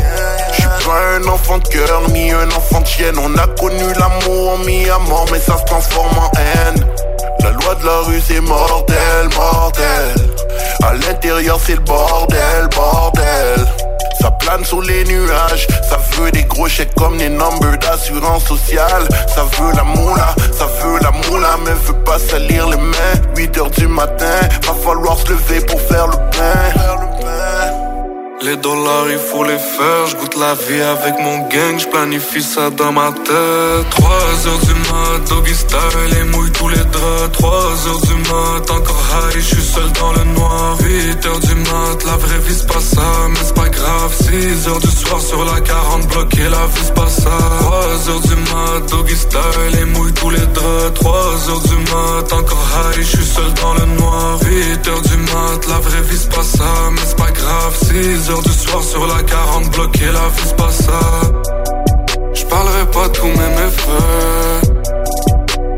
Je 0.53 0.61
suis 0.61 0.87
pas 0.87 1.17
un 1.17 1.27
enfant 1.27 1.59
de 1.59 1.69
cœur, 1.69 2.03
ni 2.11 2.31
un 2.31 2.51
enfant 2.51 2.81
de 2.81 2.87
chienne. 2.87 3.19
On 3.19 3.35
a 3.37 3.47
connu 3.47 3.93
l'amour, 3.99 4.59
mis 4.67 4.89
à 4.89 4.99
mort, 4.99 5.27
mais 5.33 5.41
ça 5.41 5.59
se 5.59 5.65
transforme 5.65 6.19
en 6.19 6.31
haine 6.39 6.87
la 7.43 7.51
loi 7.51 7.75
de 7.75 7.87
la 7.87 7.99
rue 8.07 8.21
c'est 8.27 8.41
mortel, 8.41 9.29
mortel 9.37 10.15
À 10.83 10.95
l'intérieur 10.95 11.59
c'est 11.65 11.75
le 11.75 11.81
bordel, 11.81 12.69
bordel 12.75 13.67
ça 14.21 14.31
plane 14.33 14.65
sous 14.67 14.83
les 14.83 15.03
nuages, 15.05 15.67
ça 15.89 15.97
veut 16.13 16.31
des 16.31 16.45
gros 16.45 16.69
chèques 16.69 16.95
comme 16.95 17.17
des 17.17 17.31
numbers 17.31 17.79
d'assurance 17.79 18.45
sociale. 18.45 19.09
Ça 19.35 19.45
veut 19.45 19.73
la 19.75 19.83
moula, 19.83 20.35
ça 20.53 20.67
veut 20.67 20.99
la 21.01 21.11
moula, 21.11 21.57
mais 21.65 21.73
veut 21.87 22.05
pas 22.05 22.19
salir 22.19 22.69
les 22.69 22.77
mains. 22.77 23.15
8 23.35 23.57
heures 23.57 23.71
du 23.71 23.87
matin, 23.87 24.41
va 24.67 24.75
falloir 24.75 25.17
se 25.17 25.31
lever 25.31 25.61
pour 25.65 25.81
faire 25.81 26.07
le 26.09 26.17
pain. 26.17 27.10
Les 28.43 28.57
dollars, 28.57 29.11
il 29.11 29.19
faut 29.19 29.45
les 29.45 29.59
faire. 29.59 30.07
Je 30.07 30.17
goûte 30.17 30.35
la 30.37 30.55
vie 30.55 30.81
avec 30.81 31.15
mon 31.21 31.41
gang, 31.49 31.79
je 31.79 31.87
planifie 31.87 32.43
ça 32.43 32.71
dans 32.71 32.91
ma 32.91 33.13
tête. 33.13 33.91
3 33.91 34.11
heures 34.47 34.59
du 34.65 34.75
mat, 34.89 35.29
doggy 35.29 35.55
style, 35.55 36.19
et 36.19 36.25
mouille 36.25 36.51
tous 36.53 36.69
les 36.69 36.77
draps. 36.77 37.33
3 37.33 37.53
heures 37.53 38.01
du 38.01 38.15
mat, 38.31 38.71
encore 38.71 39.03
high, 39.13 39.35
je 39.35 39.41
suis 39.41 39.63
seul 39.63 39.93
dans 39.93 40.13
le 40.13 40.25
noir. 40.33 40.79
8 40.81 41.27
heures 41.27 41.41
du 41.41 41.55
mat, 41.55 42.05
la 42.07 42.17
vraie 42.17 42.39
vie 42.39 42.55
c'est 42.55 42.67
pas 42.67 42.81
ça, 42.81 43.03
mais 43.29 43.41
c'est 43.43 43.55
pas 43.55 43.69
grave. 43.69 44.15
6 44.23 44.69
heures 44.69 44.81
du 44.81 44.91
soir 44.91 45.21
sur 45.21 45.45
la 45.45 45.61
40 45.61 46.07
bloqué, 46.09 46.43
la 46.45 46.67
vie 46.73 46.83
c'est 46.83 46.95
pas 46.95 47.09
ça. 47.09 47.37
3 47.61 48.09
heures 48.09 48.21
du 48.21 48.37
mat, 48.37 48.91
doggy 48.91 49.17
style, 49.17 49.81
et 49.83 49.85
mouille 49.85 50.15
tous 50.15 50.31
les 50.31 50.47
draps. 50.47 50.95
3 50.95 51.15
heures 51.51 51.61
du 51.61 51.77
mat, 51.93 52.33
encore 52.33 52.67
high, 52.73 53.03
je 53.03 53.17
suis 53.17 53.27
seul 53.27 53.53
dans 53.61 53.75
le 53.75 53.85
noir. 54.01 54.39
8 54.43 54.89
heures 54.89 55.03
du 55.03 55.17
mat, 55.19 55.61
la 55.69 55.79
vraie 55.81 56.03
vie 56.09 56.19
c'est 56.19 56.35
pas 56.35 56.43
ça, 56.43 56.73
mais 56.93 57.03
c'est 57.05 57.19
pas 57.19 57.31
grave. 57.33 57.77
6 57.83 58.30
heures 58.31 58.43
du 58.43 58.53
soir 58.53 58.83
sur 58.83 59.07
la 59.07 59.23
40 59.23 59.71
bloqué, 59.71 60.07
la 60.07 60.29
vie 60.35 60.45
c'est 60.45 60.57
pas 60.57 60.71
ça. 60.71 61.01
J'parlerai 62.33 62.87
pas 62.93 63.09
de 63.09 63.13
tous 63.13 63.27
mes 63.27 63.51
méfaits. 63.61 64.71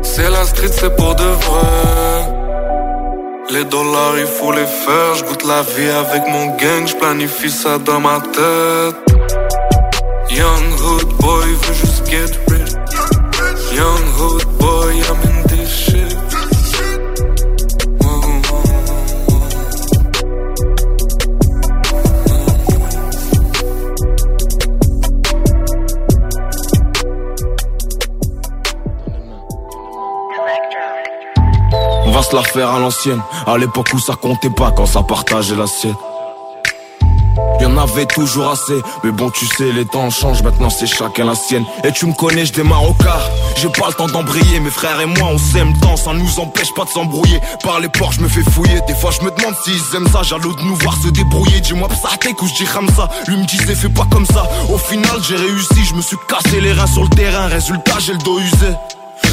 C'est 0.01 0.29
la 0.29 0.43
street, 0.45 0.71
c'est 0.71 0.95
pour 0.95 1.15
de 1.15 1.23
vrai. 1.45 2.23
Les 3.51 3.65
dollars, 3.65 4.17
il 4.17 4.25
faut 4.25 4.51
les 4.51 4.65
faire. 4.83 5.15
J'goûte 5.15 5.45
la 5.45 5.61
vie 5.61 5.89
avec 5.89 6.23
mon 6.27 6.47
gang, 6.57 6.87
j'planifie 6.87 7.51
ça 7.51 7.77
dans 7.77 7.99
ma 7.99 8.19
tête. 8.37 8.97
Young 10.29 10.65
hood 10.83 11.09
boy 11.19 11.47
veut 11.63 11.73
juste 11.73 12.05
get 12.09 12.33
rich. 12.49 12.73
Young 13.73 14.05
hood 14.17 14.45
boy, 14.59 14.93
I'm 15.09 15.21
in 15.29 15.42
se 32.33 32.35
la 32.35 32.43
faire 32.43 32.69
à 32.71 32.79
l'ancienne, 32.79 33.21
à 33.45 33.57
l'époque 33.57 33.89
où 33.93 33.99
ça 33.99 34.15
comptait 34.15 34.49
pas 34.49 34.71
quand 34.71 34.87
ça 34.87 35.03
partageait 35.03 35.55
l'assiette. 35.55 35.95
Y'en 37.61 37.77
avait 37.77 38.05
toujours 38.07 38.49
assez, 38.49 38.81
mais 39.03 39.11
bon 39.11 39.29
tu 39.29 39.45
sais 39.45 39.71
les 39.71 39.85
temps 39.85 40.09
changent, 40.09 40.41
maintenant 40.41 40.69
c'est 40.71 40.87
chacun 40.87 41.25
la 41.25 41.35
sienne. 41.35 41.63
Et 41.83 41.91
tu 41.91 42.07
me 42.07 42.13
connais, 42.13 42.45
je 42.45 42.53
démarre 42.53 42.89
au 42.89 42.93
quart, 42.93 43.29
j'ai 43.55 43.69
pas 43.69 43.87
le 43.87 43.93
temps 43.93 44.07
d'embrayer, 44.07 44.59
mes 44.59 44.71
frères 44.71 44.99
et 44.99 45.05
moi 45.05 45.29
on 45.31 45.37
s'aime 45.37 45.73
tant, 45.79 45.95
ça 45.95 46.13
nous 46.13 46.39
empêche 46.39 46.73
pas 46.73 46.85
de 46.85 46.89
s'embrouiller. 46.89 47.39
Par 47.63 47.79
les 47.79 47.89
portes 47.89 48.13
je 48.13 48.21
me 48.21 48.27
fais 48.27 48.43
fouiller, 48.51 48.79
des 48.87 48.95
fois 48.95 49.11
je 49.11 49.23
me 49.23 49.29
demande 49.29 49.55
s'ils 49.63 49.95
aiment 49.95 50.07
ça, 50.07 50.23
jaloux 50.23 50.55
de 50.55 50.61
nous 50.63 50.75
voir 50.75 50.95
se 51.03 51.09
débrouiller. 51.09 51.59
Dis-moi 51.61 51.87
psatek 51.87 52.41
ou 52.41 52.47
je 52.47 52.53
dis 52.53 52.65
ça, 52.65 53.09
lui 53.27 53.37
me 53.37 53.45
disait 53.45 53.75
fais 53.75 53.89
pas 53.89 54.07
comme 54.11 54.25
ça. 54.25 54.43
Au 54.73 54.77
final 54.77 55.17
j'ai 55.21 55.35
réussi, 55.35 55.85
je 55.85 55.93
me 55.93 56.01
suis 56.01 56.17
cassé 56.27 56.59
les 56.61 56.73
reins 56.73 56.87
sur 56.87 57.03
le 57.03 57.09
terrain, 57.09 57.47
résultat 57.47 57.99
j'ai 57.99 58.13
le 58.13 58.19
dos 58.19 58.39
usé. 58.39 58.73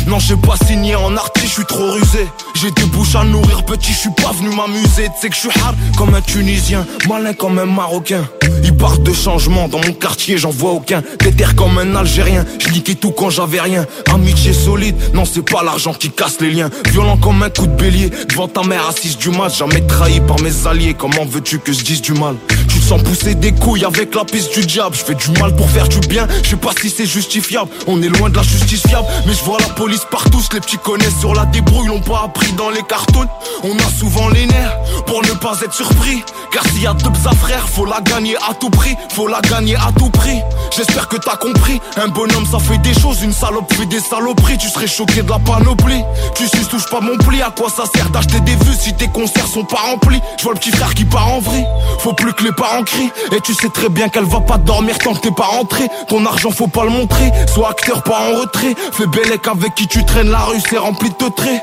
Non, 0.06 0.18
j'ai 0.18 0.36
pas 0.36 0.56
signé 0.66 0.96
en 0.96 1.16
artiste, 1.16 1.46
je 1.46 1.52
suis 1.52 1.64
trop 1.64 1.92
rusé. 1.92 2.26
J'ai 2.60 2.70
des 2.72 2.84
bouches 2.84 3.14
à 3.14 3.24
nourrir, 3.24 3.64
petit, 3.64 3.92
je 3.92 3.98
suis 3.98 4.10
pas 4.10 4.32
venu 4.32 4.54
m'amuser. 4.54 5.08
Tu 5.14 5.20
sais 5.20 5.28
que 5.28 5.34
je 5.34 5.40
suis 5.40 5.60
hard 5.62 5.76
comme 5.96 6.14
un 6.14 6.20
Tunisien, 6.20 6.86
malin 7.08 7.32
comme 7.32 7.58
un 7.58 7.66
Marocain. 7.66 8.24
Ils 8.64 8.76
partent 8.76 9.02
de 9.02 9.12
changement, 9.12 9.68
dans 9.68 9.78
mon 9.78 9.92
quartier, 9.92 10.36
j'en 10.36 10.50
vois 10.50 10.72
aucun. 10.72 11.02
Déter 11.20 11.44
comme 11.56 11.78
un 11.78 11.94
Algérien, 11.94 12.44
je 12.58 12.92
tout 12.94 13.12
quand 13.12 13.30
j'avais 13.30 13.60
rien. 13.60 13.86
Amitié 14.12 14.52
solide, 14.52 14.96
non, 15.14 15.24
c'est 15.24 15.48
pas 15.48 15.62
l'argent 15.62 15.94
qui 15.94 16.10
casse 16.10 16.40
les 16.40 16.50
liens. 16.50 16.70
Violent 16.90 17.16
comme 17.16 17.42
un 17.42 17.50
coup 17.50 17.66
de 17.66 17.74
bélier, 17.74 18.10
devant 18.28 18.48
ta 18.48 18.62
mère 18.62 18.88
assise 18.88 19.16
du 19.16 19.30
match. 19.30 19.58
Jamais 19.58 19.86
trahi 19.86 20.20
par 20.20 20.40
mes 20.40 20.66
alliés, 20.66 20.94
comment 20.94 21.24
veux-tu 21.24 21.58
que 21.58 21.72
je 21.72 21.82
dise 21.82 22.02
du 22.02 22.12
mal? 22.12 22.36
Tu 22.68 22.78
te 22.78 22.84
sens 22.84 23.02
pousser 23.02 23.34
des 23.34 23.52
couilles 23.52 23.84
avec 23.84 24.14
la 24.14 24.24
piste 24.24 24.52
du 24.54 24.66
diable. 24.66 24.96
Je 24.96 25.04
fais 25.04 25.14
du 25.14 25.30
mal 25.38 25.54
pour 25.54 25.70
faire 25.70 25.88
du 25.88 26.00
bien, 26.08 26.26
je 26.42 26.50
sais 26.50 26.56
pas 26.56 26.70
si 26.80 26.90
c'est 26.90 27.06
justifiable. 27.06 27.70
On 27.86 28.02
est 28.02 28.08
loin 28.08 28.28
de 28.28 28.36
la 28.36 28.42
justice 28.42 28.82
fiable, 28.86 29.06
mais 29.26 29.32
je 29.32 29.44
vois 29.44 29.58
la 29.58 29.69
police 29.70 30.04
partout, 30.10 30.40
les 30.52 30.60
petits 30.60 30.78
connaissent 30.78 31.18
sur 31.18 31.34
la 31.34 31.44
débrouille, 31.46 31.88
l'ont 31.88 32.00
pas 32.00 32.22
appris 32.24 32.52
dans 32.52 32.70
les 32.70 32.82
cartons. 32.82 33.26
On 33.62 33.76
a 33.76 33.90
souvent 33.98 34.28
les 34.28 34.46
nerfs 34.46 34.76
pour 35.06 35.22
ne 35.22 35.32
pas 35.32 35.58
être 35.62 35.74
surpris. 35.74 36.22
Car 36.52 36.64
s'il 36.64 36.82
y 36.82 36.86
a 36.86 36.94
deux 36.94 37.10
à 37.26 37.34
frère, 37.34 37.68
faut 37.68 37.84
la 37.84 38.00
gagner 38.00 38.36
à 38.36 38.54
tout 38.54 38.70
prix, 38.70 38.96
faut 39.10 39.28
la 39.28 39.40
gagner 39.40 39.76
à 39.76 39.90
tout 39.96 40.10
prix. 40.10 40.40
J'espère 40.76 41.08
que 41.08 41.16
t'as 41.16 41.36
compris. 41.36 41.80
Un 41.96 42.08
bonhomme 42.08 42.46
ça 42.46 42.58
fait 42.58 42.78
des 42.78 42.94
choses, 42.94 43.22
une 43.22 43.32
salope 43.32 43.72
fait 43.72 43.86
des 43.86 44.00
saloperies. 44.00 44.58
Tu 44.58 44.68
serais 44.68 44.86
choqué 44.86 45.22
de 45.22 45.30
la 45.30 45.38
panoplie. 45.38 46.02
Tu 46.34 46.46
sais, 46.48 46.64
touche 46.68 46.88
pas 46.90 47.00
mon 47.00 47.16
pli, 47.18 47.42
à 47.42 47.50
quoi 47.50 47.68
ça 47.68 47.84
sert 47.94 48.10
d'acheter 48.10 48.40
des 48.40 48.56
vues 48.56 48.76
si 48.78 48.94
tes 48.94 49.08
concerts 49.08 49.46
sont 49.46 49.64
pas 49.64 49.80
remplis? 49.90 50.20
Je 50.38 50.44
vois 50.44 50.54
le 50.54 50.58
petit 50.58 50.72
frère 50.72 50.94
qui 50.94 51.04
part 51.04 51.28
en 51.28 51.40
vrille. 51.40 51.66
Faut 51.98 52.14
plus 52.14 52.32
que 52.32 52.44
les 52.44 52.52
parents 52.52 52.82
crient. 52.82 53.12
Et 53.32 53.40
tu 53.40 53.54
sais 53.54 53.68
très 53.68 53.88
bien 53.88 54.08
qu'elle 54.08 54.24
va 54.24 54.40
pas 54.40 54.58
dormir 54.58 54.98
tant 54.98 55.14
que 55.14 55.20
t'es 55.20 55.30
pas 55.30 55.44
rentré. 55.44 55.88
Ton 56.08 56.24
argent 56.26 56.50
faut 56.50 56.68
pas 56.68 56.84
le 56.84 56.90
montrer. 56.90 57.30
Sois 57.52 57.70
acteur 57.70 58.02
pas 58.02 58.18
en 58.30 58.40
retrait. 58.40 58.74
Fais 58.92 59.06
bellec 59.06 59.46
avec 59.46 59.59
qui 59.68 59.86
tu 59.86 60.04
traînes 60.04 60.30
la 60.30 60.40
rue, 60.40 60.60
c'est 60.60 60.78
rempli 60.78 61.10
de 61.10 61.28
traits. 61.28 61.62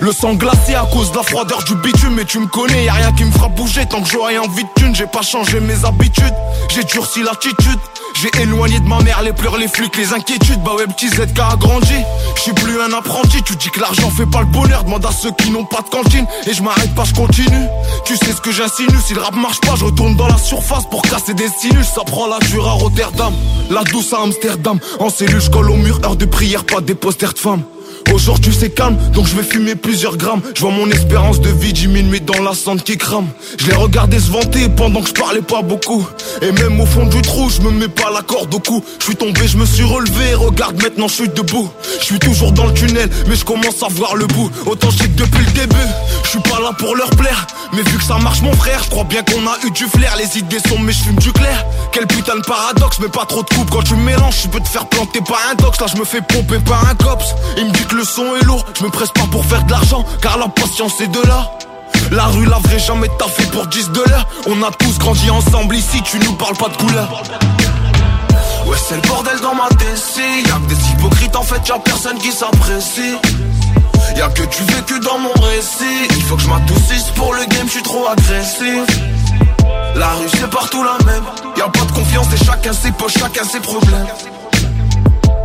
Le 0.00 0.12
sang 0.12 0.34
glacé 0.34 0.74
à 0.74 0.86
cause 0.92 1.10
de 1.10 1.16
la 1.16 1.22
froideur 1.22 1.62
du 1.64 1.74
bitume. 1.76 2.14
Mais 2.14 2.24
tu 2.24 2.38
me 2.38 2.46
connais, 2.46 2.84
y 2.84 2.88
a 2.88 2.92
rien 2.92 3.12
qui 3.12 3.24
me 3.24 3.32
fera 3.32 3.48
bouger. 3.48 3.86
Tant 3.86 4.02
que 4.02 4.08
j'aurai 4.08 4.38
envie 4.38 4.64
de 4.64 4.68
thune, 4.76 4.94
j'ai 4.94 5.06
pas 5.06 5.22
changé 5.22 5.60
mes 5.60 5.84
habitudes. 5.84 6.34
J'ai 6.68 6.84
durci 6.84 7.22
l'attitude 7.22 7.80
j'ai 8.14 8.30
éloigné 8.42 8.80
de 8.80 8.88
ma 8.88 9.00
mère 9.00 9.22
les 9.22 9.32
pleurs, 9.32 9.56
les 9.56 9.68
flics, 9.68 9.96
les 9.96 10.12
inquiétudes. 10.12 10.62
Bah 10.62 10.72
ouais 10.76 10.86
petit 10.86 11.08
ZK 11.08 11.38
a 11.38 11.56
grandi. 11.56 11.94
Plus 12.56 12.80
un 12.80 12.92
apprenti. 12.92 13.42
Tu 13.42 13.54
dis 13.56 13.70
que 13.70 13.80
l'argent 13.80 14.10
fait 14.10 14.26
pas 14.26 14.40
le 14.40 14.46
bonheur. 14.46 14.84
Demande 14.84 15.06
à 15.06 15.12
ceux 15.12 15.30
qui 15.32 15.50
n'ont 15.50 15.64
pas 15.64 15.82
de 15.82 15.88
cantine. 15.88 16.26
Et 16.46 16.52
je 16.52 16.62
m'arrête 16.62 16.94
pas, 16.94 17.04
je 17.04 17.14
continue. 17.14 17.66
Tu 18.04 18.16
sais 18.16 18.32
ce 18.32 18.40
que 18.40 18.50
j'insinue. 18.50 18.98
Si 19.04 19.14
le 19.14 19.20
rap 19.20 19.34
marche 19.36 19.60
pas, 19.60 19.76
je 19.76 19.84
retourne 19.84 20.16
dans 20.16 20.26
la 20.26 20.38
surface 20.38 20.84
Pour 20.90 21.02
casser 21.02 21.34
des 21.34 21.48
sinus. 21.48 21.86
Ça 21.86 22.02
prend 22.04 22.26
la 22.26 22.38
dure 22.40 22.66
à 22.66 22.72
Rotterdam. 22.72 23.32
La 23.70 23.84
douce 23.84 24.12
à 24.12 24.22
Amsterdam. 24.22 24.80
En 24.98 25.10
cellule, 25.10 25.40
je 25.40 25.50
colle 25.50 25.70
au 25.70 25.76
mur, 25.76 26.00
heure 26.04 26.16
de 26.16 26.24
prière 26.24 26.64
Pas 26.64 26.80
des 26.80 26.94
posters 26.94 27.32
de 27.32 27.38
femmes 27.38 27.62
Aujourd'hui 28.12 28.54
c'est 28.58 28.70
calme, 28.70 28.96
donc 29.12 29.26
je 29.26 29.36
vais 29.36 29.42
fumer 29.42 29.74
plusieurs 29.74 30.16
grammes. 30.16 30.40
Je 30.54 30.60
vois 30.60 30.72
mon 30.72 30.90
espérance 30.90 31.40
de 31.40 31.48
vie 31.48 31.72
diminuer 31.72 32.20
dans 32.20 32.42
la 32.42 32.54
cendre 32.54 32.82
qui 32.82 32.96
crame. 32.96 33.28
Je 33.58 33.66
les 33.66 33.74
regardais 33.74 34.18
se 34.18 34.30
vanter 34.30 34.68
pendant 34.68 35.00
que 35.00 35.08
je 35.08 35.14
parlais 35.14 35.42
pas 35.42 35.62
beaucoup. 35.62 36.06
Et 36.42 36.52
même 36.52 36.80
au 36.80 36.86
fond 36.86 37.06
du 37.06 37.22
trou, 37.22 37.50
je 37.50 37.60
me 37.60 37.70
mets 37.70 37.88
pas 37.88 38.10
la 38.12 38.22
corde 38.22 38.52
au 38.54 38.58
cou. 38.58 38.84
Je 38.98 39.04
suis 39.04 39.16
tombé, 39.16 39.46
je 39.46 39.56
me 39.56 39.64
suis 39.64 39.84
relevé, 39.84 40.34
regarde 40.34 40.82
maintenant 40.82 41.08
je 41.08 41.14
suis 41.14 41.28
debout. 41.28 41.70
Je 42.00 42.04
suis 42.04 42.18
toujours 42.18 42.52
dans 42.52 42.66
le 42.66 42.74
tunnel, 42.74 43.08
mais 43.28 43.36
je 43.36 43.44
commence 43.44 43.82
à 43.82 43.88
voir 43.88 44.16
le 44.16 44.26
bout. 44.26 44.50
Autant 44.66 44.90
je 44.90 45.06
depuis 45.06 45.44
le 45.44 45.52
début, 45.52 45.76
je 46.24 46.28
suis 46.30 46.40
pas 46.40 46.60
là 46.60 46.72
pour 46.78 46.96
leur 46.96 47.10
plaire. 47.10 47.46
Mais 47.72 47.82
vu 47.82 47.98
que 47.98 48.04
ça 48.04 48.18
marche 48.18 48.42
mon 48.42 48.52
frère, 48.52 48.82
je 48.84 48.90
crois 48.90 49.04
bien 49.04 49.22
qu'on 49.22 49.46
a 49.46 49.56
eu 49.66 49.70
du 49.70 49.84
flair. 49.84 50.16
Les 50.16 50.38
idées 50.38 50.58
sont 50.68 50.78
mais 50.78 50.92
je 50.92 51.04
fume 51.04 51.16
du 51.16 51.32
clair. 51.32 51.64
Quel 51.92 52.06
putain 52.06 52.36
de 52.36 52.42
paradoxe, 52.42 52.98
mais 53.00 53.08
pas 53.08 53.24
trop 53.26 53.42
de 53.42 53.48
coupe 53.48 53.70
quand 53.70 53.82
tu 53.82 53.94
mélanges. 53.94 54.42
Je 54.42 54.48
peux 54.48 54.60
te 54.60 54.68
faire 54.68 54.86
planter 54.86 55.20
par 55.20 55.40
un 55.50 55.54
dox, 55.54 55.80
là 55.80 55.86
je 55.92 55.98
me 55.98 56.04
fais 56.04 56.20
pomper 56.20 56.58
par 56.58 56.88
un 56.88 56.94
cops. 56.94 57.34
Il 57.56 57.66
me 57.66 57.70
dit 57.70 57.84
que 57.84 57.96
le 57.96 57.99
son 58.04 58.36
est 58.36 58.44
lourd, 58.44 58.64
je 58.78 58.84
me 58.84 58.90
presse 58.90 59.10
pas 59.10 59.26
pour 59.30 59.44
faire 59.44 59.64
de 59.64 59.70
l'argent, 59.70 60.04
car 60.22 60.38
la 60.38 60.48
patience 60.48 61.00
est 61.00 61.08
de 61.08 61.20
là. 61.26 61.50
La 62.12 62.24
rue 62.24 62.46
la 62.46 62.58
vraie 62.58 62.78
jamais 62.78 63.08
taffé 63.18 63.44
pour 63.46 63.66
10 63.66 63.90
dollars. 63.90 64.26
On 64.46 64.62
a 64.62 64.70
tous 64.72 64.98
grandi 64.98 65.30
ensemble 65.30 65.76
ici, 65.76 66.02
tu 66.02 66.18
nous 66.18 66.32
parles 66.34 66.56
pas 66.56 66.68
de 66.68 66.76
couleur. 66.76 67.22
Ouais, 68.66 68.76
c'est 68.88 68.96
le 68.96 69.02
bordel 69.02 69.38
dans 69.40 69.54
ma 69.54 69.68
DC. 69.70 70.46
Y'a 70.46 70.54
que 70.54 70.74
des 70.74 70.90
hypocrites, 70.90 71.36
en 71.36 71.42
fait, 71.42 71.66
y'a 71.68 71.78
personne 71.78 72.18
qui 72.18 72.32
s'apprécie. 72.32 73.16
Y'a 74.16 74.28
que 74.28 74.42
du 74.42 74.72
vécu 74.72 74.98
dans 75.00 75.18
mon 75.18 75.32
récit. 75.32 76.08
Il 76.16 76.22
faut 76.24 76.36
que 76.36 76.42
je 76.42 76.48
m'adoucisse 76.48 77.10
pour 77.14 77.32
le 77.34 77.44
game, 77.44 77.66
je 77.66 77.72
suis 77.72 77.82
trop 77.82 78.06
agressif. 78.08 78.86
La 79.94 80.08
rue, 80.14 80.28
c'est 80.32 80.50
partout 80.50 80.82
la 80.82 81.04
même. 81.04 81.24
Y'a 81.56 81.68
pas 81.68 81.84
de 81.84 81.92
confiance 81.92 82.26
et 82.34 82.44
chacun 82.44 82.72
ses 82.72 82.92
poches, 82.92 83.18
chacun 83.18 83.44
ses 83.44 83.60
problèmes. 83.60 84.06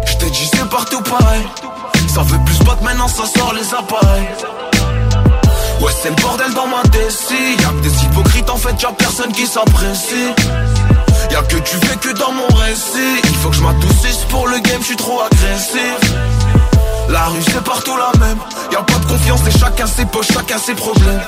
J't'ai 0.08 0.30
dit, 0.32 0.50
c'est 0.52 0.70
partout 0.70 1.02
pareil. 1.02 1.41
Ça 2.15 2.21
veut 2.21 2.39
plus 2.45 2.60
battre 2.60 2.82
maintenant, 2.82 3.10
ça 3.10 3.25
sort 3.25 3.54
les 3.54 3.73
appareils. 3.73 4.30
Ouais, 5.82 5.91
c'est 6.01 6.08
le 6.12 6.15
bordel 6.15 6.54
dans 6.54 6.65
ma 6.65 6.82
DC. 6.84 7.60
Y'a 7.60 7.67
que 7.67 7.82
des 7.82 8.06
hypocrites, 8.06 8.49
en 8.49 8.56
fait, 8.56 8.82
y'a 8.82 8.93
personne 8.93 9.34
qui 9.34 9.45
s'apprécie. 9.45 10.32
Y'a 11.30 11.41
que 11.41 11.58
du 11.58 11.88
vécu 11.88 12.13
dans 12.13 12.32
mon 12.32 12.47
récit. 12.56 13.19
Il 13.21 13.36
faut 13.36 13.49
que 13.49 13.58
je 13.58 13.62
m'adoucisse 13.62 14.23
pour 14.30 14.47
le 14.47 14.60
game, 14.60 14.80
je 14.80 14.86
suis 14.86 14.95
trop 14.95 15.23
agressif. 15.23 16.13
La 17.10 17.25
rue, 17.25 17.43
c'est 17.51 17.62
partout 17.62 17.97
la 17.97 18.17
même. 18.17 18.38
Y'a 18.71 18.82
pas 18.82 18.97
de 18.97 19.06
confiance 19.08 19.41
et 19.49 19.60
chacun 19.60 19.86
ses 19.86 20.06
poches, 20.06 20.32
chacun 20.32 20.58
ses 20.58 20.73
problèmes. 20.73 21.21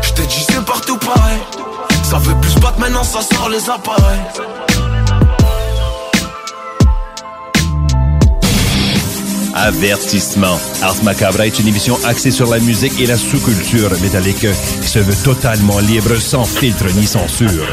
J't'ai 0.00 0.26
dit, 0.28 0.46
c'est 0.48 0.64
partout 0.64 0.96
pareil. 0.96 1.40
Ça 2.04 2.16
veut 2.16 2.40
plus 2.40 2.54
battre 2.54 2.78
maintenant, 2.78 3.04
ça 3.04 3.20
sort 3.20 3.50
les 3.50 3.68
appareils. 3.68 4.71
Avertissement. 9.54 10.58
Ars 10.82 11.02
Macabra 11.04 11.46
est 11.46 11.58
une 11.58 11.68
émission 11.68 11.98
axée 12.06 12.30
sur 12.30 12.48
la 12.50 12.58
musique 12.58 12.98
et 13.00 13.06
la 13.06 13.16
sous-culture 13.18 13.90
métallique 14.00 14.46
qui 14.80 14.88
se 14.88 14.98
veut 14.98 15.14
totalement 15.24 15.78
libre, 15.80 16.16
sans 16.16 16.44
filtre 16.44 16.86
ni 16.94 17.06
censure. 17.06 17.66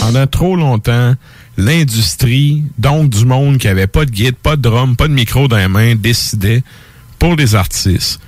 Pendant 0.00 0.26
trop 0.26 0.56
longtemps, 0.56 1.14
l'industrie, 1.56 2.62
donc 2.78 3.08
du 3.10 3.24
monde 3.24 3.58
qui 3.58 3.68
avait 3.68 3.86
pas 3.86 4.04
de 4.04 4.10
guide, 4.10 4.36
pas 4.36 4.56
de 4.56 4.62
drum, 4.62 4.94
pas 4.94 5.08
de 5.08 5.12
micro 5.14 5.48
dans 5.48 5.56
les 5.56 5.68
mains, 5.68 5.94
décidait 5.94 6.62
pour 7.18 7.34
les 7.36 7.54
artistes. 7.54 8.20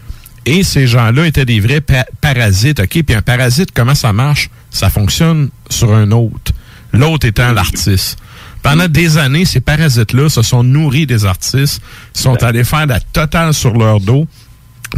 Et 0.47 0.63
ces 0.63 0.87
gens-là 0.87 1.27
étaient 1.27 1.45
des 1.45 1.61
vrais 1.61 1.83
pa- 1.83 2.07
parasites, 2.21 2.81
OK? 2.81 3.03
Puis 3.03 3.15
un 3.15 3.23
parasite, 3.23 3.71
comment 3.75 3.95
ça 3.95 4.13
marche? 4.13 4.49
ça 4.73 4.89
fonctionne 4.89 5.51
sur 5.69 5.93
un 5.93 6.13
autre. 6.13 6.53
L'autre 6.93 7.27
étant 7.27 7.51
l'artiste. 7.53 8.17
Pendant 8.63 8.89
des 8.89 9.19
années, 9.19 9.45
ces 9.45 9.61
parasites-là 9.61 10.29
se 10.29 10.43
sont 10.43 10.63
nourris 10.63 11.07
des 11.07 11.25
artistes, 11.25 11.81
sont 12.13 12.43
allés 12.43 12.65
faire 12.65 12.87
la 12.87 13.01
totale 13.01 13.55
sur 13.55 13.73
leur 13.73 14.01
dos. 14.01 14.27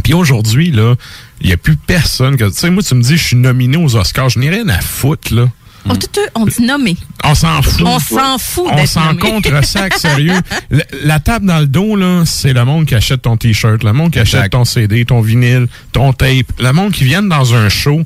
Puis 0.03 0.13
aujourd'hui, 0.13 0.71
là, 0.71 0.95
il 1.41 1.47
n'y 1.47 1.53
a 1.53 1.57
plus 1.57 1.75
personne 1.75 2.35
que. 2.35 2.45
Tu 2.45 2.53
sais, 2.53 2.69
moi, 2.69 2.81
tu 2.81 2.95
me 2.95 3.01
dis, 3.01 3.15
je 3.15 3.23
suis 3.23 3.35
nominé 3.35 3.77
aux 3.77 3.95
Oscars. 3.95 4.29
Je 4.29 4.39
n'ai 4.39 4.49
rien 4.49 4.67
à 4.69 4.81
foutre, 4.81 5.33
là. 5.33 5.47
On, 5.85 5.95
tout, 5.95 6.07
on 6.35 6.45
dit 6.45 6.61
nommé. 6.61 6.95
On 7.23 7.35
s'en 7.35 7.61
fout. 7.61 7.85
On 7.85 7.99
s'en 7.99 8.37
fout 8.37 8.67
On 8.71 8.85
s'en 8.85 9.15
contre 9.17 9.65
sac, 9.65 9.97
sérieux. 9.97 10.33
La, 10.69 10.83
la 11.03 11.19
table 11.19 11.45
dans 11.45 11.59
le 11.59 11.67
dos, 11.67 11.95
là, 11.97 12.23
c'est 12.25 12.53
le 12.53 12.63
monde 12.63 12.85
qui 12.85 12.95
achète 12.95 13.23
ton 13.23 13.35
T-shirt, 13.35 13.83
le 13.83 13.91
monde 13.91 14.11
qui 14.11 14.19
achète 14.19 14.51
ton 14.51 14.63
CD, 14.63 15.03
ton 15.03 15.19
vinyle, 15.21 15.67
ton 15.91 16.13
tape, 16.13 16.51
le 16.59 16.71
monde 16.71 16.93
qui 16.93 17.03
viennent 17.03 17.27
dans 17.27 17.53
un 17.53 17.67
show, 17.67 18.03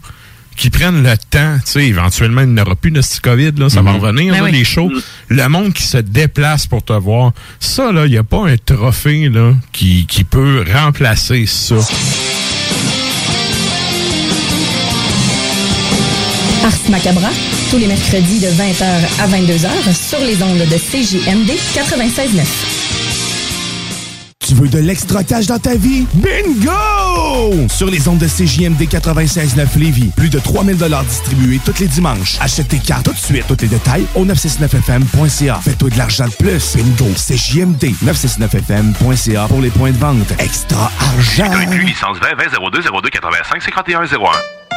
qui 0.58 0.70
prennent 0.72 1.04
le 1.04 1.16
temps, 1.30 1.56
tu 1.66 1.72
sais, 1.72 1.86
éventuellement, 1.86 2.42
il 2.42 2.50
n'y 2.50 2.60
aura 2.62 2.76
plus 2.76 2.92
de 2.92 3.02
ce 3.02 3.22
COVID, 3.22 3.52
là, 3.58 3.70
ça 3.70 3.82
va 3.82 3.92
Mhm. 3.94 4.00
revenir, 4.00 4.34
Ben 4.34 4.40
là, 4.40 4.46
oui. 4.46 4.52
les 4.52 4.64
shows. 4.66 4.92
Le 5.30 5.48
monde 5.48 5.72
qui 5.74 5.84
se 5.84 5.98
déplace 5.98 6.66
pour 6.68 6.84
te 6.84 6.94
voir, 6.94 7.32
ça, 7.60 7.92
là, 7.92 8.06
il 8.06 8.12
n'y 8.12 8.18
a 8.18 8.24
pas 8.24 8.48
un 8.48 8.56
trophée, 8.58 9.30
là, 9.30 9.54
qui, 9.72 10.06
qui 10.08 10.24
peut 10.24 10.66
remplacer 10.74 11.46
ça. 11.46 11.76
Ars 16.66 16.90
Macabra, 16.90 17.30
tous 17.70 17.78
les 17.78 17.88
mercredis 17.88 18.40
de 18.40 18.48
20h 18.48 18.86
à 19.22 19.28
22h 19.28 19.70
sur 19.94 20.20
les 20.20 20.42
ondes 20.44 20.58
de 20.58 20.78
CJMD 20.78 21.52
96.9. 21.76 22.77
Tu 24.48 24.54
veux 24.54 24.70
de 24.70 24.80
l'extra 24.80 25.26
cash 25.26 25.46
dans 25.46 25.60
ta 25.60 25.76
vie? 25.76 26.08
Bingo! 26.14 27.68
Sur 27.68 27.88
les 27.88 28.08
ondes 28.08 28.20
de 28.20 28.28
CJMD 28.28 28.82
96.9 28.84 29.78
Lévis, 29.78 30.12
plus 30.16 30.30
de 30.30 30.40
3000 30.40 30.78
distribués 31.06 31.60
tous 31.66 31.78
les 31.82 31.88
dimanches. 31.88 32.38
Achète 32.40 32.70
tes 32.70 32.80
cartes 32.80 33.08
tout 33.08 33.12
de 33.12 33.18
suite. 33.18 33.44
Tous 33.46 33.58
les 33.62 33.68
détails 33.68 34.06
au 34.16 34.24
969fm.ca. 34.24 35.60
Fais-toi 35.62 35.90
de 35.90 35.98
l'argent 35.98 36.28
de 36.28 36.32
plus. 36.32 36.78
Bingo! 36.78 37.12
CJMD 37.14 37.92
969fm.ca 38.06 39.48
pour 39.50 39.60
les 39.60 39.70
points 39.70 39.92
de 39.92 39.98
vente. 39.98 40.32
Extra 40.40 40.94
argent! 40.98 41.52
licence 41.84 42.18
20 42.22 42.36
20 42.38 42.72
02 42.72 42.84
02 42.84 43.10
85 43.10 43.62
51 43.62 44.04
01. 44.06 44.77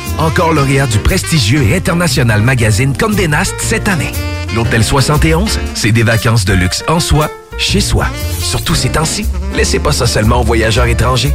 Encore 0.17 0.53
lauréat 0.53 0.87
du 0.87 0.99
prestigieux 0.99 1.63
et 1.63 1.75
international 1.75 2.41
magazine 2.41 2.95
Condé 2.97 3.27
Nast 3.27 3.55
cette 3.59 3.87
année. 3.87 4.11
L'Hôtel 4.55 4.83
71, 4.83 5.59
c'est 5.75 5.91
des 5.91 6.03
vacances 6.03 6.45
de 6.45 6.53
luxe 6.53 6.83
en 6.87 6.99
soi, 6.99 7.29
chez 7.57 7.81
soi. 7.81 8.05
Surtout 8.39 8.75
ces 8.75 8.89
temps-ci, 8.89 9.25
laissez 9.55 9.79
pas 9.79 9.91
ça 9.91 10.05
seulement 10.05 10.41
aux 10.41 10.45
voyageurs 10.45 10.85
étrangers. 10.85 11.33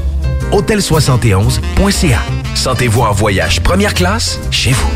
Hôtel71.ca. 0.52 2.20
Sentez-vous 2.54 3.02
en 3.02 3.12
voyage 3.12 3.60
première 3.62 3.94
classe 3.94 4.38
chez 4.50 4.72
vous. 4.72 4.90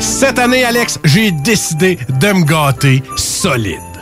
Cette 0.00 0.38
année, 0.38 0.64
Alex, 0.64 0.98
j'ai 1.04 1.30
décidé 1.30 1.98
de 2.08 2.32
me 2.32 2.44
gâter 2.44 3.02
solide. 3.16 3.89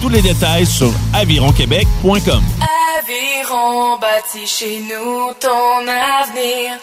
Tous 0.00 0.08
les 0.08 0.22
détails 0.22 0.66
sur 0.66 0.92
avironquebec.com. 1.12 2.42
Aviron 2.98 3.98
bâti 4.00 4.46
chez 4.46 4.80
nous 4.80 5.32
ton 5.38 5.80
avenir. 5.82 6.78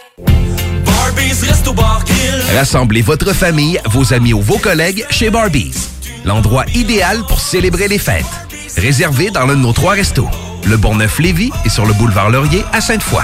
Rassemblez 2.56 3.02
votre 3.02 3.34
famille, 3.34 3.80
vos 3.86 4.14
amis 4.14 4.34
ou 4.34 4.42
vos 4.42 4.58
collègues 4.58 5.06
chez 5.10 5.30
Barbies. 5.30 5.90
L'endroit 6.26 6.66
idéal 6.76 7.24
pour 7.28 7.40
célébrer 7.40 7.88
les 7.88 8.00
fêtes. 8.00 8.26
Réservé 8.78 9.32
dans 9.32 9.46
l'un 9.46 9.56
de 9.56 9.62
nos 9.62 9.74
trois 9.74 9.94
restos. 9.94 10.30
Le 10.66 10.78
Bourgneuf-Lévis 10.78 11.52
et 11.66 11.70
sur 11.70 11.86
le 11.86 11.94
boulevard 11.94 12.30
Laurier 12.30 12.64
à 12.72 12.82
Sainte-Foy. 12.82 13.24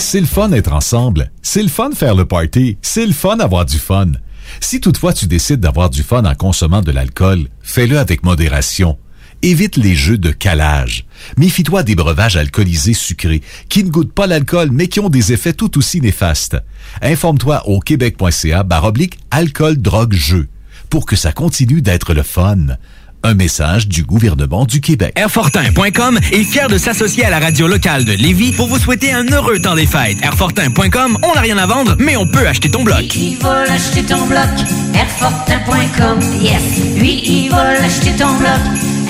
C'est 0.00 0.20
le 0.20 0.26
fun 0.26 0.52
être 0.52 0.72
ensemble. 0.72 1.30
C'est 1.42 1.62
le 1.62 1.68
fun 1.68 1.90
faire 1.92 2.14
le 2.14 2.24
party. 2.24 2.78
C'est 2.82 3.04
le 3.04 3.12
fun 3.12 3.38
avoir 3.40 3.66
du 3.66 3.78
fun. 3.78 4.12
Si 4.60 4.80
toutefois 4.80 5.12
tu 5.12 5.26
décides 5.26 5.60
d'avoir 5.60 5.90
du 5.90 6.02
fun 6.02 6.24
en 6.24 6.34
consommant 6.34 6.80
de 6.80 6.92
l'alcool, 6.92 7.48
fais-le 7.62 7.98
avec 7.98 8.22
modération. 8.22 8.96
Évite 9.42 9.76
les 9.76 9.94
jeux 9.94 10.16
de 10.16 10.30
calage. 10.30 11.04
Méfie-toi 11.36 11.82
des 11.82 11.94
breuvages 11.94 12.36
alcoolisés 12.36 12.94
sucrés 12.94 13.42
qui 13.68 13.84
ne 13.84 13.90
goûtent 13.90 14.12
pas 14.12 14.26
l'alcool 14.26 14.70
mais 14.72 14.86
qui 14.86 15.00
ont 15.00 15.10
des 15.10 15.32
effets 15.32 15.52
tout 15.52 15.76
aussi 15.76 16.00
néfastes. 16.00 16.56
Informe-toi 17.02 17.68
au 17.68 17.80
québec.ca 17.80 18.62
baroblique 18.62 19.18
alcool 19.30 19.76
drogue 19.76 20.14
jeu 20.14 20.48
pour 20.90 21.06
que 21.06 21.16
ça 21.16 21.32
continue 21.32 21.82
d'être 21.82 22.14
le 22.14 22.22
fun. 22.22 22.78
Un 23.24 23.34
message 23.34 23.88
du 23.88 24.04
gouvernement 24.04 24.64
du 24.64 24.80
Québec. 24.80 25.12
Airfortin.com 25.16 26.18
est 26.32 26.44
fier 26.44 26.68
de 26.68 26.78
s'associer 26.78 27.24
à 27.24 27.30
la 27.30 27.40
radio 27.40 27.66
locale 27.66 28.04
de 28.04 28.12
Lévis 28.12 28.52
pour 28.52 28.68
vous 28.68 28.78
souhaiter 28.78 29.12
un 29.12 29.24
heureux 29.26 29.58
temps 29.58 29.74
des 29.74 29.86
fêtes. 29.86 30.18
Airfortin.com, 30.22 31.18
on 31.24 31.34
n'a 31.34 31.40
rien 31.40 31.58
à 31.58 31.66
vendre, 31.66 31.96
mais 31.98 32.16
on 32.16 32.26
peut 32.28 32.46
acheter 32.46 32.70
ton 32.70 32.84
bloc. 32.84 33.14
Il 33.16 33.36
va 33.38 33.64
l'acheter 33.66 34.02
ton 34.04 34.24
bloc, 34.26 34.48
Airfortin.com, 34.94 36.20
yes. 36.40 36.62
Lui, 36.96 37.20
il 37.24 37.50
va 37.50 37.74
l'acheter 37.74 38.12
ton 38.16 38.32
bloc, 38.34 38.60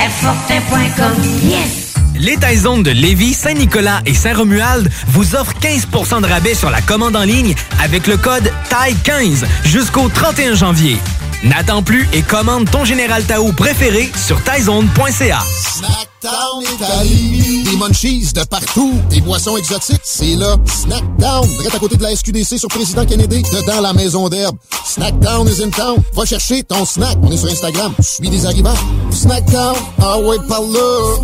Airfortin.com, 0.01 1.23
yes. 1.45 1.95
Les 2.19 2.37
Taizones 2.37 2.83
de 2.83 2.91
Lévis, 2.91 3.35
Saint-Nicolas 3.35 4.01
et 4.07 4.15
Saint-Romuald 4.15 4.91
vous 5.09 5.37
offrent 5.37 5.55
15% 5.61 6.23
de 6.23 6.27
rabais 6.27 6.55
sur 6.55 6.71
la 6.71 6.81
commande 6.81 7.15
en 7.15 7.25
ligne 7.25 7.55
avec 7.81 8.07
le 8.07 8.17
code 8.17 8.51
TAI15 8.71 9.45
jusqu'au 9.65 10.09
31 10.09 10.55
janvier. 10.55 10.97
N'attends 11.45 11.82
plus 11.84 12.09
et 12.12 12.22
commande 12.22 12.68
ton 12.68 12.84
Général 12.84 13.24
Tao 13.24 13.53
préféré 13.53 14.11
sur 14.26 14.43
taizone.ca. 14.43 15.39
Snackdown 15.62 16.62
Italie. 16.74 17.62
Des 17.62 17.76
munchies 17.76 18.32
de 18.34 18.43
partout. 18.45 18.93
Des 19.09 19.20
boissons 19.20 19.57
exotiques. 19.57 20.01
C'est 20.03 20.34
là. 20.34 20.57
Snackdown. 20.66 21.47
Direct 21.47 21.74
à 21.76 21.78
côté 21.78 21.97
de 21.97 22.03
la 22.03 22.16
SQDC 22.16 22.59
sur 22.59 22.68
Président 22.68 23.07
Kennedy. 23.07 23.43
Dedans 23.43 23.80
la 23.80 23.93
maison 23.93 24.28
d'herbe. 24.28 24.57
Snackdown 24.84 25.47
is 25.49 25.62
in 25.62 25.70
town. 25.70 26.03
Va 26.14 26.24
chercher 26.24 26.64
ton 26.64 26.84
snack. 26.84 27.16
On 27.22 27.30
est 27.30 27.36
sur 27.36 27.49
Instagram. 27.49 27.95
Je 27.99 28.05
suis 28.05 28.30
des 28.30 28.45
arrivants. 28.45 28.74
Snackdown. 29.12 29.76
Ah 30.03 30.18
ouais, 30.18 30.39
par 30.49 30.62
là. 30.62 31.18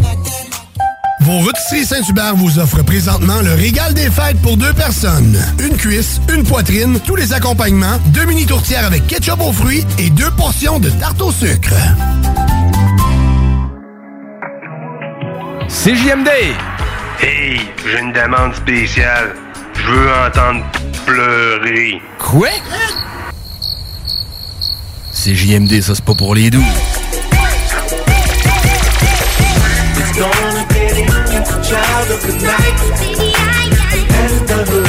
Vos 1.20 1.38
rôtisseries 1.38 1.86
Saint-Hubert 1.86 2.36
vous 2.36 2.58
offrent 2.58 2.82
présentement 2.82 3.40
le 3.40 3.54
régal 3.54 3.94
des 3.94 4.10
fêtes 4.10 4.40
pour 4.42 4.56
deux 4.56 4.72
personnes. 4.74 5.38
Une 5.58 5.76
cuisse, 5.76 6.20
une 6.32 6.44
poitrine, 6.44 6.98
tous 7.00 7.16
les 7.16 7.32
accompagnements, 7.32 7.98
deux 8.08 8.24
mini 8.24 8.44
tourtières 8.44 8.84
avec 8.84 9.06
ketchup 9.06 9.40
aux 9.40 9.52
fruits 9.52 9.86
et 9.98 10.10
deux 10.10 10.30
portions 10.32 10.80
de 10.80 10.90
tarte 10.90 11.22
au 11.22 11.32
sucre. 11.32 11.74
CJMD! 15.68 16.28
Hey, 17.20 17.60
j'ai 17.86 18.00
une 18.00 18.12
demande 18.12 18.54
spéciale. 18.54 19.34
Je 19.74 19.90
veux 19.90 20.10
entendre 20.26 20.64
pleurer. 21.06 22.00
Quoi? 22.18 22.48
CJMD, 25.12 25.80
ça 25.80 25.94
c'est 25.94 26.04
pas 26.04 26.14
pour 26.14 26.34
les 26.34 26.50
doux. 26.50 26.64
Your 32.08 32.18
child 32.18 32.24
of 32.24 32.38
the 32.38 32.46
night. 32.46 33.34
As 34.10 34.83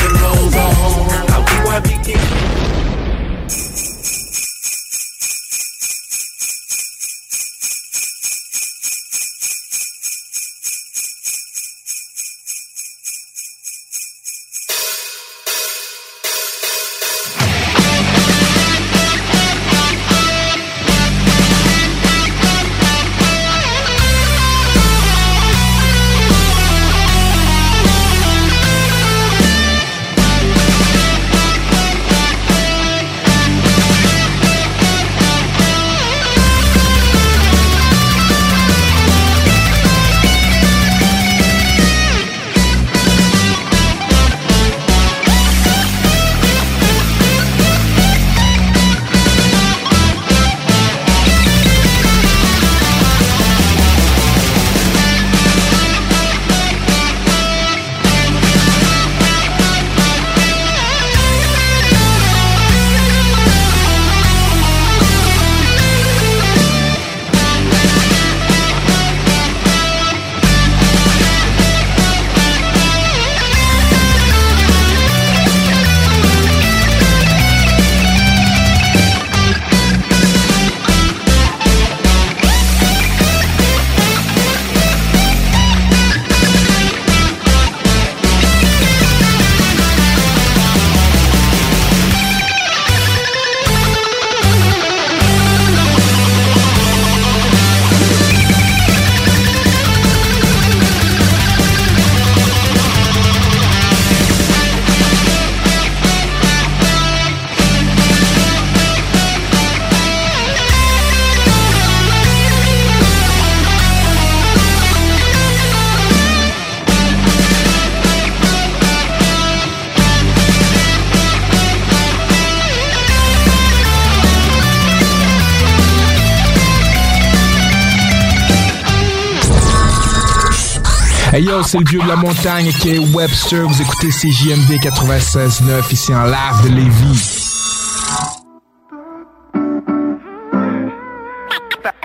Hey 131.36 131.44
yo, 131.44 131.62
c'est 131.64 131.80
le 131.80 131.84
vieux 131.84 132.00
de 132.00 132.08
la 132.08 132.16
montagne 132.16 132.72
qui 132.80 132.92
est 132.92 132.98
Webster. 133.14 133.68
Vous 133.68 133.82
écoutez 133.82 134.08
CJMD 134.08 134.80
96.9 134.82 135.92
ici 135.92 136.16
en 136.16 136.24
live 136.24 136.64
de 136.64 136.70
Lévis. 136.70 137.50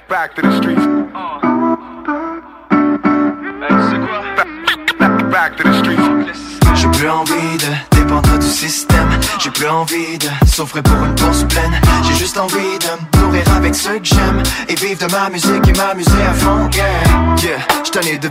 Back 0.08 0.34
to 0.34 0.42
the 0.42 0.56
streets. 0.56 0.82
Back 5.30 5.56
to 5.58 5.62
the 5.62 5.74
streets. 5.78 6.50
J'ai 6.74 6.88
plus 6.88 7.08
envie 7.08 7.56
de 7.58 7.96
dépendre 7.96 8.36
du 8.36 8.46
système. 8.48 9.10
J'ai 9.38 9.50
plus 9.50 9.68
envie 9.68 10.18
de 10.18 10.48
souffrir 10.48 10.82
pour 10.82 11.04
une 11.04 11.14
course 11.14 11.44
pleine. 11.44 11.80
J'ai 12.02 12.14
juste 12.14 12.36
envie 12.36 12.56
de 12.56 13.18
me 13.20 13.22
nourrir 13.22 13.44
avec 13.54 13.76
ceux 13.76 14.00
que 14.00 14.06
j'aime. 14.06 14.42
Et 14.68 14.74
vivre 14.74 15.06
de 15.06 15.12
ma 15.12 15.30
musique 15.30 15.68
et 15.68 15.72
m'amuser 15.72 16.22
à 16.28 16.32
fond. 16.32 16.68
Yeah, 16.72 18.18
de 18.18 18.28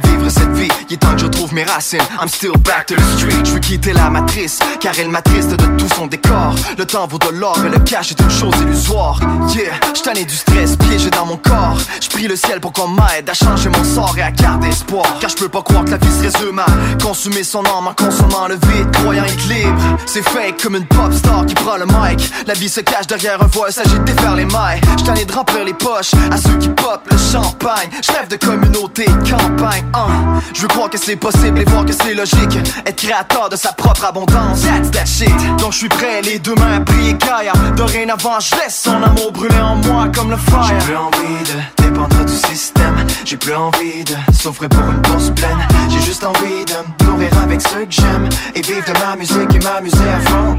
vivre 0.90 1.20
cette 1.20 1.36
vie. 1.36 1.39
Je 1.50 1.56
mes 1.56 1.64
racines. 1.64 2.00
I'm 2.22 2.28
still 2.28 2.54
back 2.64 2.86
to 2.88 2.96
the 2.96 3.18
street. 3.18 3.46
Je 3.46 3.52
veux 3.54 3.60
quitter 3.60 3.94
la 3.94 4.10
matrice. 4.10 4.60
Car 4.80 4.94
elle 5.00 5.10
m'attriste 5.10 5.50
de 5.50 5.78
tout 5.78 5.90
son 5.96 6.06
décor. 6.08 6.54
Le 6.78 6.86
temps 6.86 7.08
vaut 7.08 7.18
de 7.18 7.30
l'or 7.30 7.58
et 7.66 7.70
le 7.70 7.80
cash 7.80 8.12
est 8.12 8.20
une 8.20 8.30
chose 8.30 8.54
illusoire. 8.62 9.20
Yeah, 9.56 9.72
tanné 10.04 10.26
du 10.26 10.36
stress 10.36 10.76
piégé 10.76 11.10
dans 11.10 11.26
mon 11.26 11.38
corps. 11.38 11.78
J'prie 12.02 12.28
le 12.28 12.36
ciel 12.36 12.60
pour 12.60 12.72
qu'on 12.74 12.90
m'aide 12.90 13.30
à 13.30 13.34
changer 13.34 13.70
mon 13.70 13.84
sort 13.84 14.16
et 14.18 14.22
à 14.22 14.32
garder 14.32 14.68
espoir. 14.68 15.06
Car 15.20 15.30
je 15.30 15.36
peux 15.38 15.50
pas 15.50 15.62
croire 15.64 15.86
que 15.86 15.92
la 15.92 15.98
vie 15.98 16.12
se 16.12 16.38
résume 16.38 16.60
à 16.60 16.66
consumer 17.02 17.44
son 17.44 17.66
âme 17.66 17.88
en 17.88 17.94
consommant 17.94 18.48
le 18.48 18.56
vide, 18.56 18.92
croyant 18.92 19.24
être 19.24 19.48
libre. 19.48 19.82
C'est 20.06 20.24
fake 20.24 20.62
comme 20.62 20.76
une 20.76 20.86
pop 20.86 21.12
star 21.14 21.46
qui 21.46 21.56
prend 21.56 21.78
le 21.78 21.86
mic. 21.86 22.32
La 22.46 22.54
vie 22.54 22.70
se 22.70 22.82
cache 22.82 23.08
derrière 23.08 23.42
un 23.42 23.48
voile, 23.48 23.74
s'agit 23.74 23.98
de 23.98 24.04
défaire 24.04 24.36
les 24.36 24.46
mailles. 24.46 24.82
Ai 25.18 25.26
de 25.26 25.34
remplir 25.34 25.66
les 25.66 25.74
poches 25.74 26.12
à 26.32 26.38
ceux 26.38 26.58
qui 26.60 26.70
pop 26.70 27.02
le 27.10 27.18
champagne. 27.18 27.90
J'rêve 28.04 28.28
de 28.28 28.36
communauté, 28.36 29.06
campagne. 29.06 29.84
Hein. 29.96 30.42
Je 30.54 30.62
veux 30.62 30.68
croire 30.68 30.90
que 30.90 31.00
c'est 31.00 31.16
possible 31.16 31.39
et 31.46 31.64
voir 31.66 31.86
que 31.86 31.94
c'est 31.94 32.14
logique. 32.14 32.58
Être 32.86 32.96
créateur 32.96 33.50
de 33.50 33.56
sa 33.56 33.72
propre 33.74 34.06
abondance. 34.06 34.62
That's 34.62 34.92
that 34.92 35.06
shit. 35.06 35.34
Donc 35.60 35.74
je 35.74 35.80
suis 35.80 35.90
prêt, 35.90 36.22
les 36.22 36.40
deux 36.40 36.56
mains 36.56 36.78
à 36.78 36.80
prier 36.82 37.14
Gaïa. 37.14 37.54
Dorénavant, 37.76 38.40
je 38.40 38.56
laisse 38.56 38.82
son 38.84 39.02
amour 39.02 39.32
brûler 39.32 39.60
en 39.60 39.76
moi 39.78 40.08
comme 40.14 40.30
le 40.30 40.38
fire. 40.38 40.64
J'ai 40.68 40.86
plus 40.86 40.96
envie 40.98 41.44
de 41.78 41.84
dépendre 41.84 42.26
du 42.26 42.34
système. 42.34 42.96
J'ai 43.26 43.38
plus 43.38 43.56
envie 43.56 44.04
de 44.04 44.16
souffrir 44.34 44.70
pour 44.70 44.84
une 44.84 45.02
course 45.02 45.30
pleine. 45.32 45.60
J'ai 45.90 46.02
juste 46.02 46.24
envie 46.24 46.66
de 46.66 47.06
me 47.06 47.12
nourrir 47.12 47.32
avec 47.44 47.62
ceux 47.62 47.86
que 47.86 47.92
j'aime. 47.92 48.28
Et 48.56 48.62
vivre 48.62 48.86
de 48.86 49.00
ma 49.00 49.16
musique 49.16 49.56
et 49.56 49.60
m'amuser 49.60 50.10
à 50.10 50.20
fond. 50.30 50.56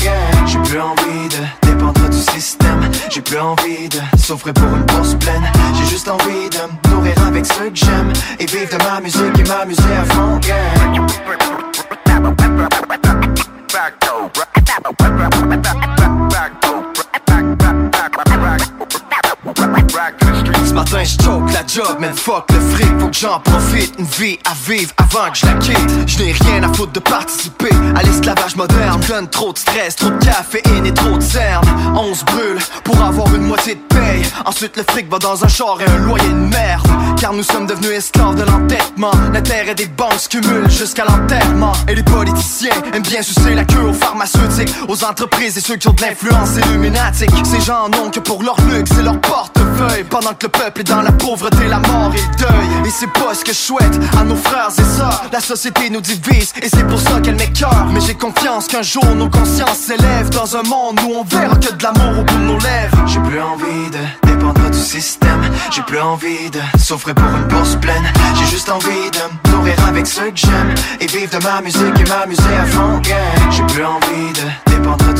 J'ai 0.46 0.58
plus 0.58 0.80
envie 0.80 1.28
de 1.28 1.68
dépendre 1.68 1.99
système. 2.20 2.80
J'ai 3.10 3.20
plus 3.20 3.38
envie 3.38 3.88
de 3.88 3.98
souffrir 4.18 4.54
pour 4.54 4.68
une 4.68 4.86
course 4.86 5.14
pleine. 5.14 5.42
J'ai 5.74 5.86
juste 5.86 6.08
envie 6.08 6.48
de 6.50 6.88
me 6.88 6.94
nourrir 6.94 7.14
avec 7.26 7.46
ceux 7.46 7.70
que 7.70 7.76
j'aime. 7.76 8.12
Et 8.38 8.46
vivre 8.46 8.76
de 8.76 8.84
ma 8.84 9.00
musique 9.00 9.38
et 9.38 9.48
m'amuser 9.48 9.82
à 9.98 10.04
fond. 10.04 10.38
Yeah. 10.44 11.10
Matin 20.80 21.04
je 21.04 21.22
choke 21.22 21.52
la 21.52 21.66
job, 21.66 22.00
man 22.00 22.14
fuck 22.14 22.50
le 22.52 22.60
fric 22.60 23.00
Faut 23.00 23.08
que 23.08 23.16
j'en 23.16 23.40
profite, 23.40 23.92
une 23.98 24.06
vie 24.06 24.38
à 24.44 24.54
vivre 24.66 24.92
avant 24.98 25.30
que 25.30 25.38
je 25.38 25.46
la 25.46 25.54
quitte. 25.54 25.90
Je 26.06 26.18
n'ai 26.22 26.32
rien 26.32 26.62
à 26.62 26.72
foutre 26.72 26.92
de 26.92 27.00
participer 27.00 27.70
à 27.96 28.02
l'esclavage 28.02 28.56
moderne. 28.56 29.00
Donne 29.08 29.28
trop 29.28 29.52
de 29.52 29.58
stress, 29.58 29.96
trop 29.96 30.10
de 30.10 30.24
caféine 30.24 30.86
et 30.86 30.94
trop 30.94 31.16
de 31.16 31.22
cernes 31.22 31.66
On 31.94 32.14
se 32.14 32.24
brûle 32.24 32.58
pour 32.84 33.02
avoir 33.02 33.34
une 33.34 33.42
moitié 33.42 33.74
de 33.74 33.94
paye. 33.94 34.22
Ensuite 34.46 34.76
le 34.76 34.84
fric 34.84 35.10
va 35.10 35.18
dans 35.18 35.44
un 35.44 35.48
char 35.48 35.78
et 35.80 35.90
un 35.90 35.98
loyer 35.98 36.28
de 36.28 36.34
merde. 36.34 36.86
Car 37.20 37.32
nous 37.32 37.42
sommes 37.42 37.66
devenus 37.66 37.90
esclaves 37.90 38.36
de 38.36 38.44
l'entêtement. 38.44 39.12
L'intérêt 39.32 39.74
des 39.74 39.86
banques 39.86 40.14
se 40.14 40.68
jusqu'à 40.68 41.04
l'enterrement. 41.04 41.72
Et 41.88 41.94
les 41.94 42.02
politiciens 42.02 42.76
aiment 42.94 43.02
bien 43.02 43.22
sucer 43.22 43.54
la 43.54 43.64
queue 43.64 43.82
aux 43.82 43.92
pharmaceutiques 43.92 44.72
Aux 44.88 45.04
entreprises 45.04 45.58
et 45.58 45.60
ceux 45.60 45.76
qui 45.76 45.88
ont 45.88 45.92
de 45.92 46.02
l'influence 46.02 46.56
illuminatique. 46.56 47.30
Ces 47.44 47.60
gens 47.60 47.88
n'ont 47.88 48.10
que 48.10 48.20
pour 48.20 48.42
leur 48.42 48.56
luxe 48.62 48.92
et 48.98 49.02
leur 49.02 49.20
portefeuille. 49.20 50.04
Pendant 50.08 50.34
que 50.34 50.46
le 50.46 50.48
peuple 50.48 50.69
est 50.78 50.84
dans 50.84 51.02
la 51.02 51.12
pauvreté, 51.12 51.66
la 51.68 51.78
mort 51.78 52.12
et 52.14 52.20
le 52.20 52.36
deuil. 52.38 52.86
Et 52.86 52.90
c'est 52.90 53.10
pas 53.12 53.34
ce 53.34 53.44
que 53.44 53.52
je 53.52 53.58
souhaite 53.58 53.98
à 54.18 54.24
nos 54.24 54.36
frères 54.36 54.70
et 54.78 54.96
sœurs. 54.96 55.24
La 55.32 55.40
société 55.40 55.90
nous 55.90 56.00
divise 56.00 56.52
et 56.62 56.68
c'est 56.68 56.86
pour 56.86 57.00
ça 57.00 57.20
qu'elle 57.20 57.36
m'écœure. 57.36 57.86
Mais 57.92 58.00
j'ai 58.00 58.14
confiance 58.14 58.66
qu'un 58.66 58.82
jour 58.82 59.04
nos 59.16 59.28
consciences 59.28 59.78
s'élèvent 59.78 60.30
dans 60.30 60.56
un 60.56 60.62
monde 60.62 61.00
où 61.06 61.14
on 61.14 61.24
verra 61.24 61.56
que 61.56 61.72
de 61.72 61.82
l'amour 61.82 62.20
au 62.20 62.24
bout 62.24 62.38
de 62.38 62.44
nos 62.44 62.58
lèvres. 62.58 63.06
J'ai 63.06 63.20
plus 63.20 63.40
envie 63.40 63.90
de 63.90 64.28
dépendre 64.28 64.70
du 64.70 64.78
système. 64.78 65.42
J'ai 65.70 65.82
plus 65.82 66.00
envie 66.00 66.50
de 66.50 66.60
souffrir 66.78 67.14
pour 67.14 67.28
une 67.28 67.48
bourse 67.48 67.76
pleine. 67.76 68.04
J'ai 68.38 68.46
juste 68.46 68.68
envie 68.70 69.10
de 69.12 69.50
nourrir 69.50 69.74
avec 69.86 70.06
ceux 70.06 70.30
que 70.30 70.36
j'aime 70.36 70.74
et 71.00 71.06
vivre 71.06 71.38
de 71.38 71.44
ma 71.44 71.60
musique 71.60 72.00
et 72.00 72.08
m'amuser 72.08 72.56
à 72.60 72.66
fond. 72.66 73.00
J'ai 73.50 73.62
plus 73.74 73.84
envie 73.84 74.32
de 74.34 74.69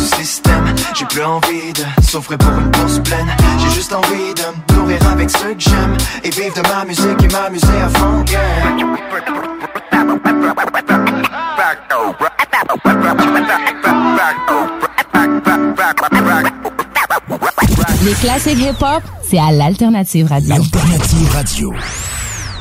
du 0.01 0.07
système. 0.25 0.75
J'ai 0.95 1.05
plus 1.07 1.23
envie 1.23 1.73
de 1.73 2.03
souffrir 2.03 2.39
pour 2.39 2.53
une 2.53 2.71
bourse 2.71 2.99
pleine. 3.01 3.27
J'ai 3.59 3.71
juste 3.75 3.93
envie 3.93 4.35
de 4.35 4.75
me 4.75 4.79
nourrir 4.79 5.07
avec 5.11 5.31
ceux 5.31 5.55
que 5.55 5.61
j'aime 5.61 5.97
et 6.25 6.31
vivre 6.31 6.55
de 6.55 6.69
ma 6.69 6.85
musique 6.85 7.23
et 7.23 7.29
m'amuser 7.29 7.81
à 7.83 7.89
fond. 7.99 8.25
Les 18.03 18.13
classiques 18.15 18.59
hip-hop, 18.59 19.03
c'est 19.29 19.39
à 19.39 19.53
l'Alternative 19.53 20.27
Radio. 20.27 20.55
Alternative 20.55 21.31
Radio. 21.35 21.75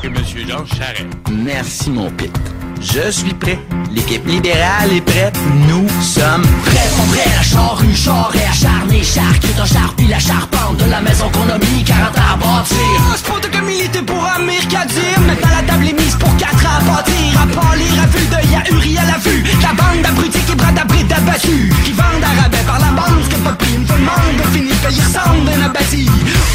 Et 0.02 0.08
Monsieur 0.08 0.46
Georges 0.46 0.70
Charret. 0.70 1.06
Merci, 1.30 1.90
mon 1.90 2.10
pit. 2.10 2.32
Je 2.80 3.10
suis 3.10 3.34
prêt. 3.34 3.58
L'équipe 3.92 4.26
libérale 4.26 4.92
est 4.92 5.00
prête. 5.02 5.38
Nous 5.68 5.86
sommes 6.02 6.42
Prêt, 6.64 6.88
mon 6.96 7.04
prêt, 7.12 7.28
la 7.36 7.42
charrue, 7.42 7.94
charret, 7.94 8.46
acharné, 8.50 9.02
charcute, 9.04 9.60
en 9.60 9.66
charpie, 9.66 10.06
la 10.06 10.18
charpente 10.18 10.78
de 10.78 10.90
la 10.90 11.00
maison 11.00 11.28
qu'on 11.30 11.48
a 11.52 11.58
mis 11.58 11.84
40 11.84 12.16
ans 12.16 12.20
à 12.32 12.36
bâtir. 12.36 12.76
C'est 13.16 13.26
pas 13.26 13.40
de 13.40 13.54
comme 13.54 13.68
il 13.68 13.84
était 13.84 14.02
pour 14.02 14.24
Amir 14.24 14.66
Kadir. 14.68 15.20
Maintenant 15.26 15.50
la 15.54 15.62
table 15.70 15.88
est 15.88 15.92
mise 15.92 16.16
pour 16.16 16.34
4 16.36 16.54
ans 16.54 16.78
à 16.78 16.96
bâtir. 16.96 17.40
À 17.42 17.46
pâlir 17.46 18.02
à 18.02 18.06
vue 18.06 18.26
d'œil, 18.26 18.54
à 18.56 18.70
Uri 18.72 18.98
à 18.98 19.04
la 19.04 19.18
vue. 19.18 19.44
La 19.62 19.72
bande 19.74 20.02
d'abrutis 20.02 20.40
qui 20.40 20.54
brade 20.54 20.78
abrite 20.78 21.12
abattus. 21.12 21.74
Qui 21.84 21.92
vendent 21.92 22.24
à 22.24 22.42
rabais 22.42 22.64
par 22.66 22.78
la 22.80 22.92
bande, 22.96 23.22
ce 23.24 23.28
que 23.28 23.40
pas 23.40 23.52
prime. 23.52 23.84
Tout 23.84 23.94
le 23.94 24.06
monde 24.08 24.40
finit 24.54 24.74
payer 24.82 25.02
ressemble 25.02 25.44
d'un 25.44 25.66
abattu. 25.66 26.06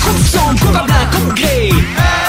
Coupe 0.03 0.27
sombre, 0.27 0.59
coupe 0.59 0.75
à 0.75 0.83
blanc, 0.83 1.05
coupe 1.11 1.35
gris. 1.35 1.73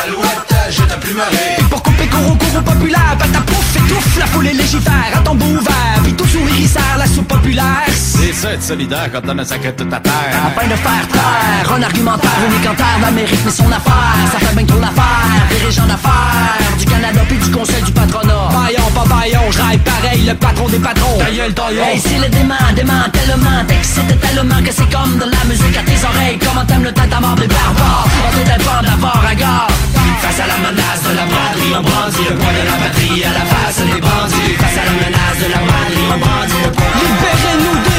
Alouette, 0.04 0.55
je 0.70 0.82
t'ai 0.82 0.96
plus 1.00 1.14
marré. 1.14 1.56
Et 1.58 1.62
pour 1.64 1.82
couper 1.82 2.06
courroux, 2.06 2.36
courroux 2.36 2.62
populaire, 2.62 3.16
pata 3.18 3.40
pouf, 3.40 3.76
étouffe, 3.76 4.18
la 4.18 4.26
foule 4.26 4.46
est 4.48 4.52
légifère, 4.52 5.12
à 5.14 5.18
tombeau 5.18 5.46
ouvert, 5.46 5.98
puis 6.02 6.12
tout 6.14 6.26
sourire, 6.26 6.54
il 6.58 6.68
sert 6.68 6.96
la 6.98 7.06
soupe 7.06 7.28
populaire. 7.28 7.86
C'est 7.94 8.32
ça 8.32 8.52
être 8.52 8.62
solidaire 8.62 9.08
quand 9.12 9.22
on 9.28 9.38
a 9.38 9.44
sacré 9.44 9.72
toute 9.74 9.88
ta 9.88 10.00
terre. 10.00 10.12
Afin 10.46 10.66
de 10.66 10.76
faire 10.76 11.08
taire, 11.12 11.72
un 11.72 11.82
argumentaire 11.82 12.38
unique 12.48 12.68
en 12.68 12.74
terre, 12.74 12.98
l'Amérique 13.00 13.40
mais 13.44 13.50
son 13.50 13.70
affaire, 13.70 14.16
ça 14.32 14.38
fait 14.38 14.54
bien 14.54 14.64
trop 14.64 14.80
l'affaire, 14.80 15.46
dirigeant 15.50 15.86
d'affaires, 15.86 16.58
du 16.78 16.84
Canada 16.84 17.20
puis 17.28 17.38
du 17.38 17.50
conseil 17.50 17.82
du 17.82 17.92
patronat. 17.92 18.48
Baillon, 18.50 18.90
pas 18.94 19.14
baillon, 19.14 19.50
je 19.50 19.62
rêve 19.62 19.80
pareil, 19.80 20.24
le 20.26 20.34
patron 20.34 20.68
des 20.68 20.78
patrons. 20.78 21.18
Ta 21.18 21.30
gueule, 21.30 21.54
ta 21.54 21.68
gueule. 21.70 21.78
Hey, 21.78 22.00
c'est 22.00 22.18
le 22.18 22.28
dément, 22.28 22.54
dément 22.74 23.06
tellement, 23.12 23.64
t'excites 23.68 24.20
tellement 24.20 24.62
que 24.62 24.72
c'est 24.72 24.90
comme 24.90 25.18
de 25.18 25.30
la 25.30 25.44
musique 25.44 25.76
à 25.76 25.82
tes 25.82 26.04
oreilles, 26.04 26.38
comment 26.40 26.64
t'aimes 26.64 26.84
le 26.84 26.92
temps 26.92 27.20
mort 27.20 27.36
des 27.36 27.46
barbares, 27.46 28.08
on 28.26 28.38
t'était 28.38 28.64
pas 28.64 28.80
d'abord 28.82 29.24
à 29.28 29.34
gare. 29.34 29.68
Face 30.22 30.40
à 30.40 30.46
la 30.46 30.58
menace 30.58 31.02
de 31.02 31.14
la 31.14 31.26
braderie, 31.26 31.74
on 31.78 31.82
brandit 31.82 32.24
le 32.28 32.36
poids 32.36 32.52
de 32.52 32.64
la 32.70 32.76
batterie 32.76 33.24
à 33.24 33.32
la 33.32 33.44
face 33.44 33.78
des 33.78 34.00
bandits. 34.00 34.54
Face 34.58 34.78
à 34.78 34.84
la 34.84 34.92
menace 34.92 35.38
de 35.42 35.48
la 35.50 35.58
braderie, 35.58 36.08
on 36.14 36.18
brandit 36.18 36.62
le 36.64 36.70
poids. 36.72 36.92
Libérez-nous 37.00 37.95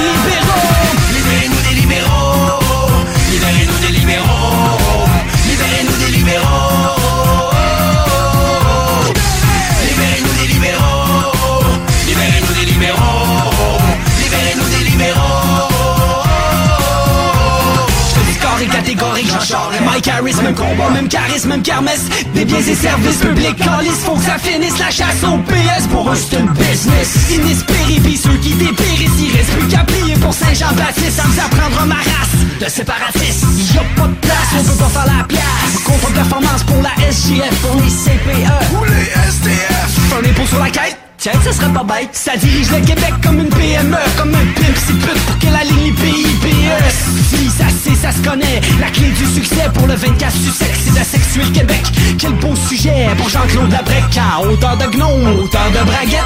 j'en 19.47 19.57
charge. 19.57 19.75
Mike 19.85 20.07
Harris, 20.07 20.35
même 20.43 20.55
combat, 20.55 20.89
même 20.93 21.07
charisme, 21.07 21.49
même 21.49 21.61
kermesse. 21.61 22.05
Des 22.33 22.45
biens 22.45 22.59
et 22.59 22.75
services 22.75 23.17
publics, 23.17 23.55
calice, 23.55 24.03
faut 24.03 24.15
que 24.15 24.23
ça 24.23 24.37
finisse. 24.37 24.77
La 24.79 24.91
chasse 24.91 25.23
au 25.23 25.37
PS, 25.39 25.87
pour 25.91 26.11
eux 26.11 26.15
c'est 26.15 26.37
une 26.37 26.49
business. 26.49 27.29
Inespéré, 27.31 27.99
pis 28.03 28.17
ceux 28.17 28.37
qui 28.37 28.53
dépérissent, 28.53 29.19
il 29.19 29.35
reste 29.35 29.51
plus 29.57 29.67
qu'à 29.67 29.83
plier 29.83 30.15
pour 30.15 30.33
Saint-Jean-Baptiste. 30.33 31.21
Ça 31.21 31.27
me 31.27 31.33
faire 31.33 31.49
prendre 31.49 31.85
ma 31.85 31.95
race 31.95 32.37
de 32.59 32.69
séparatistes. 32.69 33.45
Y 33.73 33.77
a 33.77 34.01
pas 34.01 34.07
de 34.07 34.15
place, 34.15 34.53
on 34.59 34.63
peut 34.63 34.83
pas 34.83 34.89
faire 34.89 35.17
la 35.17 35.23
pièce. 35.23 35.83
Contre-performance 35.85 36.63
pour 36.63 36.81
la 36.81 37.11
SGF, 37.11 37.55
pour 37.61 37.75
les 37.75 37.89
CPE. 37.89 38.75
Ou 38.79 38.83
les 38.85 39.29
SDF. 39.29 40.13
Un 40.13 40.29
impôt 40.29 40.47
sur 40.47 40.59
la 40.59 40.69
quête. 40.69 41.06
Tiens, 41.17 41.33
ça 41.43 41.51
serait 41.51 41.73
pas 41.73 41.83
bête. 41.83 42.09
Ça 42.13 42.37
dirige 42.37 42.69
le 42.69 42.79
Québec 42.85 43.13
comme 43.23 43.39
une 43.39 43.49
PME, 43.49 43.97
comme 44.17 44.35
un 44.35 44.45
pimp 44.55 44.77
si 44.77 44.93
pute 44.93 45.25
pour 45.25 45.39
que 45.39 45.47
la 45.47 45.63
ligne 45.63 45.93
PIPS. 45.95 46.95
Si 47.29 47.49
ça 47.49 47.65
c'est, 47.83 47.95
ça 47.95 48.11
se 48.11 48.21
connaît. 48.21 48.61
La 48.79 48.89
clé 48.91 49.09
du 49.09 49.25
succès 49.25 49.69
pour 49.73 49.87
le 49.87 49.95
24 49.95 50.31
Sussex, 50.31 50.79
c'est 50.85 50.93
d'asexuer 50.93 51.43
le 51.43 51.51
Québec. 51.51 51.81
Quel 52.19 52.33
beau 52.33 52.55
sujet 52.55 53.07
pour 53.17 53.29
Jean-Claude 53.29 53.71
Labrec. 53.71 54.03
À 54.17 54.41
hauteur 54.41 54.77
de 54.77 54.85
gnome, 54.95 55.39
hauteur 55.39 55.71
de 55.71 55.85
braguette. 55.85 56.21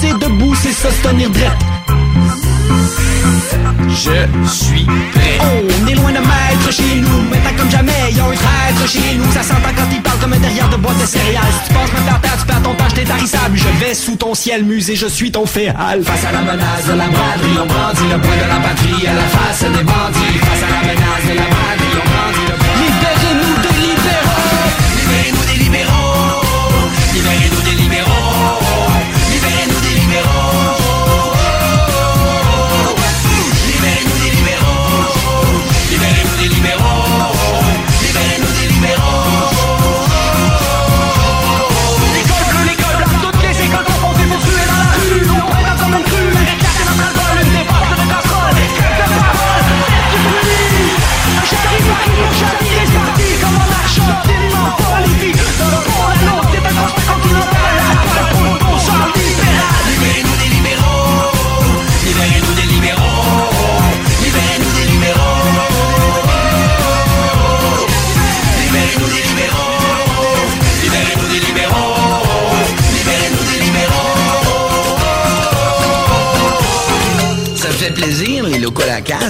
C'est 0.00 0.18
debout, 0.18 0.54
c'est 0.56 0.72
ça, 0.72 0.90
se 0.90 1.08
tenir 1.08 1.30
drette. 1.30 3.05
Je 3.88 4.48
suis 4.48 4.84
prêt. 4.84 5.38
On 5.40 5.86
est 5.86 5.94
loin 5.94 6.12
de 6.12 6.18
maître 6.18 6.70
chez 6.70 7.00
nous, 7.00 7.22
maintenant 7.30 7.50
comme 7.56 7.70
jamais, 7.70 8.12
y'a 8.12 8.24
un 8.24 8.34
traître 8.34 8.88
chez 8.88 9.14
nous. 9.16 9.32
Ça 9.32 9.42
s'entend 9.42 9.72
quand 9.76 9.88
il 9.90 10.02
parle 10.02 10.18
comme 10.18 10.32
un 10.32 10.38
derrière 10.38 10.68
de 10.68 10.76
boîte 10.76 11.00
de 11.00 11.06
céréales. 11.06 11.42
Si 11.62 11.68
tu 11.68 11.74
penses 11.74 11.92
me 11.92 11.98
faire 12.06 12.20
taire, 12.20 12.36
tu 12.38 12.46
perds 12.46 12.62
ton 12.62 12.74
temps, 12.74 12.84
j'étais 12.90 13.04
tarissable. 13.04 13.56
Je 13.56 13.84
vais 13.84 13.94
sous 13.94 14.16
ton 14.16 14.34
ciel 14.34 14.64
musée, 14.64 14.96
je 14.96 15.06
suis 15.06 15.30
ton 15.30 15.46
féal. 15.46 16.02
Face 16.04 16.24
à 16.24 16.32
la 16.32 16.42
menace 16.42 16.86
de 16.86 16.92
la 16.92 17.08
braderie, 17.08 17.58
on 17.62 17.66
brandit 17.66 18.08
le 18.12 18.18
poing 18.20 18.36
de 18.36 18.48
la 18.48 18.60
patrie 18.60 19.06
à 19.06 19.14
la 19.14 19.28
face 19.34 19.62
des 19.62 19.84
bandits. 19.84 20.38
Face 20.40 20.62
à 20.62 20.70
la 20.74 20.80
menace 20.92 21.24
de 21.24 21.34
la 21.34 21.46
braderie, 21.54 21.94
on 21.94 22.08
brandit 22.10 22.46
le 22.50 22.65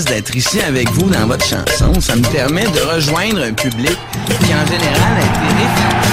d'être 0.05 0.37
ici 0.37 0.61
avec 0.61 0.91
vous 0.91 1.09
dans 1.09 1.27
votre 1.27 1.45
chanson. 1.47 2.01
Ça 2.01 2.17
me 2.17 2.23
permet 2.23 2.65
de 2.65 2.81
rejoindre 2.81 3.43
un 3.43 3.53
public 3.53 3.97
qui, 4.27 4.55
en 4.55 4.67
général, 4.67 5.17
a 5.17 5.21
été 5.21 5.55
libéraux. 5.55 6.07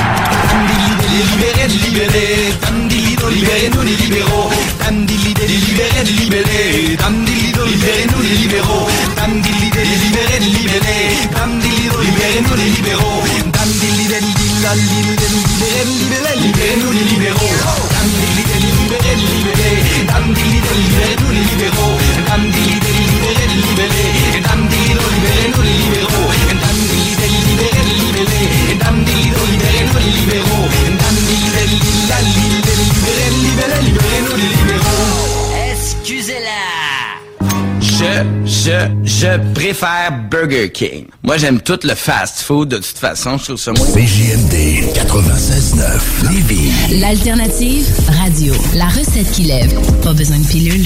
Je, 38.04 38.26
je, 38.46 38.90
je 39.04 39.54
préfère 39.54 40.12
Burger 40.30 40.70
King. 40.72 41.06
Moi, 41.24 41.38
j'aime 41.38 41.60
tout 41.62 41.80
le 41.84 41.96
fast-food. 41.96 42.68
De 42.70 42.78
toute 42.78 42.98
façon, 42.98 43.38
je 43.38 43.44
trouve 43.46 43.58
ça 43.58 43.72
moins... 43.72 43.88
96.9 43.88 46.30
Lévis. 46.30 47.00
L'alternative, 47.00 47.86
radio. 48.22 48.54
La 48.76 48.88
recette 48.88 49.32
qui 49.32 49.44
lève. 49.44 49.74
Pas 50.02 50.12
besoin 50.14 50.40
de 50.40 50.48
pilule. 50.48 50.86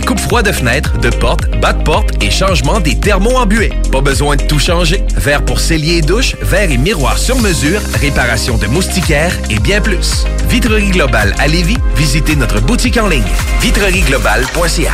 coupes 0.00 0.20
froides 0.20 0.46
de 0.46 0.52
fenêtres, 0.52 0.98
de 0.98 1.10
portes, 1.10 1.48
bas 1.60 1.72
de 1.72 1.82
porte 1.82 2.22
et 2.22 2.30
changement 2.30 2.80
des 2.80 2.98
thermos 2.98 3.36
embués. 3.36 3.72
Pas 3.90 4.00
besoin 4.00 4.36
de 4.36 4.42
tout 4.42 4.58
changer. 4.58 5.02
Verre 5.16 5.44
pour 5.44 5.60
cellier 5.60 5.98
et 5.98 6.02
douche, 6.02 6.36
verre 6.42 6.70
et 6.70 6.78
miroir 6.78 7.18
sur 7.18 7.38
mesure, 7.38 7.80
réparation 8.00 8.58
de 8.58 8.66
moustiquaires 8.66 9.36
et 9.50 9.58
bien 9.58 9.80
plus. 9.80 10.24
Vitrerie 10.48 10.90
Globale 10.90 11.34
à 11.38 11.48
Lévis, 11.48 11.78
visitez 11.96 12.36
notre 12.36 12.60
boutique 12.60 12.96
en 12.96 13.08
ligne 13.08 13.22
vitrerieglobale.ca. 13.60 14.92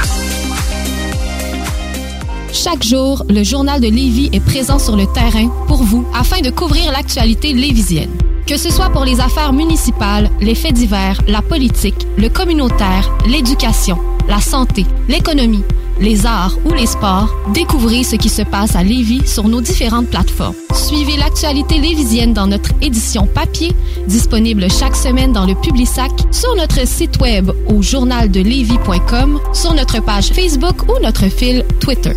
Chaque 2.53 2.85
jour, 2.85 3.25
le 3.29 3.43
journal 3.43 3.81
de 3.81 3.89
Lévis 3.89 4.31
est 4.33 4.45
présent 4.45 4.79
sur 4.79 4.97
le 4.97 5.07
terrain 5.07 5.49
pour 5.67 5.83
vous 5.83 6.07
afin 6.15 6.41
de 6.41 6.51
couvrir 6.51 6.93
l'actualité 6.93 7.53
lévisienne. 7.53 8.11
Que 8.47 8.57
ce 8.57 8.71
soit 8.71 8.91
pour 8.91 9.05
les 9.05 9.21
affaires 9.21 9.53
municipales, 9.53 10.31
les 10.41 10.55
faits 10.55 10.75
divers, 10.75 11.21
la 11.27 11.43
politique, 11.43 12.07
le 12.17 12.29
communautaire, 12.29 13.11
l'éducation, 13.27 13.99
la 14.29 14.41
santé, 14.41 14.87
l'économie, 15.09 15.62
les 16.01 16.27
arts 16.27 16.57
ou 16.64 16.72
les 16.72 16.87
sports, 16.87 17.29
découvrez 17.53 18.03
ce 18.03 18.16
qui 18.16 18.29
se 18.29 18.43
passe 18.43 18.75
à 18.77 18.83
Lévis 18.83 19.27
sur 19.27 19.49
nos 19.49 19.61
différentes 19.61 20.09
plateformes. 20.09 20.55
Suivez 20.75 21.16
l'actualité 21.16 21.79
lévisienne 21.79 22.33
dans 22.33 22.47
notre 22.47 22.70
édition 22.81 23.27
papier, 23.27 23.72
disponible 24.07 24.70
chaque 24.70 24.97
semaine 24.97 25.33
dans 25.33 25.47
le 25.47 25.55
Publisac, 25.55 26.11
sur 26.31 26.55
notre 26.57 26.87
site 26.87 27.20
web 27.20 27.51
au 27.68 27.83
journaldelevis.com, 27.83 29.41
sur 29.53 29.75
notre 29.75 30.03
page 30.03 30.29
Facebook 30.29 30.83
ou 30.89 31.01
notre 31.03 31.29
fil 31.29 31.64
Twitter. 31.81 32.16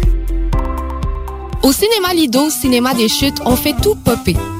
Au 1.64 1.72
cinéma 1.72 2.14
Lido, 2.14 2.50
cinéma 2.50 2.94
des 2.94 3.10
chutes, 3.10 3.42
on 3.46 3.56
fait 3.56 3.76
tout 3.82 3.96
popper. 3.96 4.36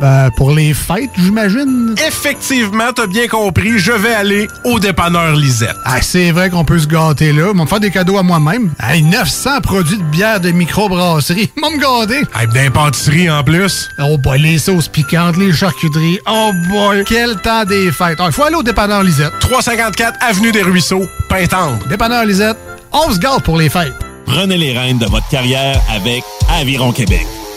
Ben, 0.00 0.30
pour 0.36 0.50
les 0.52 0.74
fêtes, 0.74 1.10
j'imagine. 1.16 1.94
Effectivement, 2.06 2.92
t'as 2.94 3.06
bien 3.06 3.28
compris, 3.28 3.78
je 3.78 3.92
vais 3.92 4.14
aller 4.14 4.48
au 4.64 4.78
dépanneur 4.78 5.36
Lisette. 5.36 5.76
Ah, 5.84 6.00
c'est 6.02 6.30
vrai 6.32 6.50
qu'on 6.50 6.64
peut 6.64 6.78
se 6.78 6.86
gâter 6.86 7.32
là. 7.32 7.52
M'en 7.52 7.66
faire 7.66 7.80
des 7.80 7.90
cadeaux 7.90 8.18
à 8.18 8.22
moi-même. 8.22 8.72
Hey, 8.82 9.02
900 9.02 9.60
produits 9.62 9.98
de 9.98 10.02
bière 10.04 10.40
de 10.40 10.50
microbrasserie. 10.50 11.50
M'en 11.60 11.70
me 11.70 11.78
gâter. 11.78 12.22
Hey, 12.38 12.48
d'impantisserie 12.48 13.30
en 13.30 13.44
plus. 13.44 13.88
Oh 13.98 14.16
boy, 14.18 14.40
les 14.40 14.58
sauces 14.58 14.88
piquantes, 14.88 15.36
les 15.36 15.52
charcuteries. 15.52 16.18
Oh 16.28 16.50
boy, 16.68 17.04
quel 17.06 17.36
temps 17.36 17.64
des 17.64 17.92
fêtes. 17.92 18.18
Il 18.24 18.32
faut 18.32 18.44
aller 18.44 18.56
au 18.56 18.62
dépanneur 18.62 19.02
Lisette. 19.02 19.32
354 19.40 20.18
Avenue 20.20 20.52
des 20.52 20.62
Ruisseaux, 20.62 21.06
Pintendre. 21.28 21.78
Dépanneur 21.88 22.24
Lisette, 22.24 22.56
on 22.92 23.12
se 23.12 23.18
gâte 23.18 23.42
pour 23.42 23.56
les 23.56 23.68
fêtes. 23.68 23.92
Prenez 24.26 24.56
les 24.56 24.76
rênes 24.76 24.98
de 24.98 25.06
votre 25.06 25.28
carrière 25.28 25.80
avec 25.94 26.22
Aviron 26.48 26.92
Québec. 26.92 27.26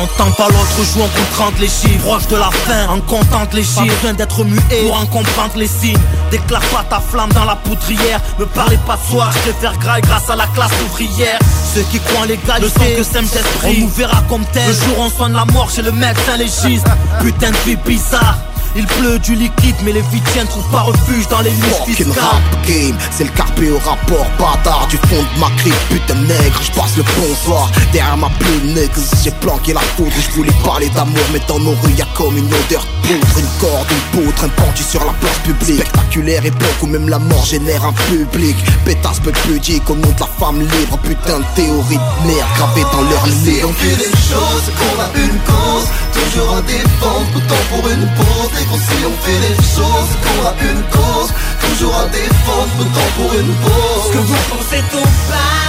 On 0.00 0.06
tend 0.16 0.30
pas 0.30 0.46
l'autre 0.46 0.84
joue, 0.94 1.00
on 1.02 1.36
compte 1.36 1.58
les 1.58 1.66
chiffres. 1.66 2.04
Proche 2.04 2.28
de 2.28 2.36
la 2.36 2.50
fin, 2.50 2.86
on 2.94 3.00
contente 3.00 3.52
les 3.52 3.64
chiffres. 3.64 3.84
Pas 3.84 3.94
besoin 3.94 4.12
d'être 4.14 4.44
muet. 4.44 4.82
Pour 4.86 4.96
en 4.96 5.06
comprendre 5.06 5.56
les 5.56 5.66
signes. 5.66 5.98
Déclare 6.30 6.62
pas 6.66 6.84
ta 6.88 7.00
flamme 7.00 7.32
dans 7.32 7.44
la 7.44 7.56
poutrière 7.56 8.20
Me 8.38 8.46
parlez 8.46 8.78
pas 8.86 8.96
de 8.96 9.10
soir, 9.10 9.32
je 9.44 9.50
faire 9.52 9.76
graille 9.78 10.02
grâce 10.02 10.30
à 10.30 10.36
la 10.36 10.46
classe 10.48 10.70
ouvrière. 10.86 11.38
Ceux 11.74 11.82
qui 11.90 11.98
croient 11.98 12.20
en 12.20 12.24
l'égalité, 12.24 12.60
le 12.60 12.68
sang 12.68 12.96
que 12.96 13.02
sème 13.02 13.26
d'esprit 13.26 13.76
On 13.78 13.80
nous 13.80 13.88
verra 13.88 14.22
comme 14.28 14.44
tel, 14.52 14.68
le 14.68 14.72
jour 14.72 14.98
on 15.00 15.10
soigne 15.10 15.32
la 15.32 15.44
mort 15.46 15.68
chez 15.68 15.82
le 15.82 15.90
médecin 15.90 16.36
légiste. 16.36 16.86
Putain 17.20 17.50
de 17.50 17.56
vie 17.66 17.76
bizarre 17.76 18.38
il 18.78 18.86
pleut 18.86 19.18
du 19.18 19.34
liquide, 19.34 19.74
mais 19.84 19.92
les 19.92 20.02
vitiens 20.02 20.46
trouvent 20.46 20.70
pas 20.70 20.82
refuge 20.82 21.26
dans 21.28 21.40
les 21.40 21.50
niches 21.50 21.84
fiscales. 21.84 22.12
rap 22.16 22.66
game, 22.66 22.96
c'est 23.10 23.24
le 23.24 23.30
carpé 23.30 23.70
au 23.70 23.78
rapport 23.78 24.26
bâtard 24.38 24.86
du 24.88 24.96
fond 24.96 25.22
de 25.34 25.40
ma 25.40 25.50
crique, 25.56 25.74
putain 25.90 26.14
de 26.14 26.26
nègre, 26.26 26.60
je 26.62 26.70
passe 26.72 26.96
le 26.96 27.02
bonsoir 27.18 27.70
derrière 27.92 28.16
ma 28.16 28.30
plume. 28.38 28.74
Nègre, 28.74 28.94
j'ai 29.22 29.32
planqué 29.32 29.72
la 29.72 29.80
foudre, 29.80 30.12
je 30.16 30.30
voulais 30.36 30.52
parler 30.64 30.88
d'amour, 30.90 31.24
mais 31.32 31.40
dans 31.48 31.58
nos 31.58 31.74
rues 31.82 31.92
y'a 31.96 32.06
comme 32.14 32.36
une 32.36 32.46
odeur 32.46 32.84
de 33.02 33.08
poudre, 33.08 33.38
une 33.38 33.60
corde, 33.60 33.86
une 33.90 34.22
poutre, 34.22 34.44
un 34.44 34.48
pendu 34.48 34.82
sur 34.82 35.04
la 35.04 35.12
place 35.14 35.38
publique, 35.38 35.80
spectaculaire 35.80 36.46
époque 36.46 36.82
où 36.82 36.86
même 36.86 37.08
la 37.08 37.18
mort 37.18 37.44
génère 37.44 37.84
un 37.84 37.92
public, 37.92 38.56
pétasse 38.84 39.18
peu 39.18 39.32
pudique 39.32 39.90
au 39.90 39.96
nom 39.96 40.08
de 40.08 40.20
la 40.20 40.28
femme 40.38 40.60
libre, 40.60 40.98
putain 40.98 41.40
de 41.40 41.44
théorie 41.56 41.96
de 41.96 42.26
merde 42.26 42.48
gravée 42.56 42.86
dans 42.92 43.02
leur 43.02 43.26
Si 43.26 43.32
on 43.32 43.44
livre. 43.44 43.72
fait 43.74 43.96
les 43.96 44.10
choses, 44.10 44.70
qu'on 44.78 45.02
a 45.02 45.24
une 45.24 45.38
cause 45.40 45.88
Toujours 46.18 46.54
à 46.54 46.62
défendre, 46.62 47.26
autant 47.36 47.62
pour 47.70 47.88
une 47.88 48.06
pause 48.16 48.60
Qu'on 48.70 48.76
si 48.76 49.04
on 49.06 49.16
fait 49.24 49.40
les 49.48 49.56
choses, 49.56 50.12
qu'on 50.22 50.46
a 50.46 50.52
une 50.70 50.82
cause 50.90 51.32
Toujours 51.60 51.96
à 51.96 52.06
défendre, 52.06 52.72
autant 52.80 53.08
pour 53.16 53.32
une 53.34 53.54
pause. 53.54 54.12
Que 54.12 54.18
vous 54.18 54.34
pensez 54.50 54.82
tout 54.90 55.08
bas. 55.28 55.68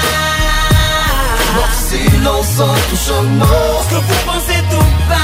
Mort 1.56 1.76
silence 1.88 2.60
en 2.60 2.76
touchant 2.89 3.24
mort. 3.24 3.86
Que 3.89 3.95
vous 3.95 4.20
pensez 4.26 4.60
tout 4.70 4.89
bas. 5.08 5.16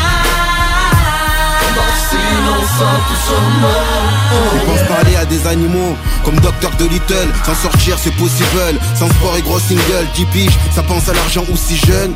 Mort 1.76 1.98
silence 2.10 2.82
en 2.82 2.98
touchant 3.10 3.46
mort. 3.62 4.54
Ils 4.54 4.62
pensent 4.62 4.88
parler 4.88 5.16
à 5.18 5.26
des 5.26 5.46
animaux 5.48 5.98
comme 6.24 6.40
Docteur 6.40 6.72
de 6.80 6.86
Little. 6.86 7.30
S'en 7.46 7.56
sortir 7.56 7.98
c'est 8.00 8.16
possible. 8.16 8.80
Sans 8.98 9.10
sport 9.10 9.36
et 9.38 9.42
gros 9.42 9.60
single 9.60 10.08
10 10.16 10.26
piges 10.26 10.58
Ça 10.74 10.84
pense 10.84 11.10
à 11.10 11.14
l'argent 11.14 11.44
aussi 11.52 11.78
jeune 11.78 12.14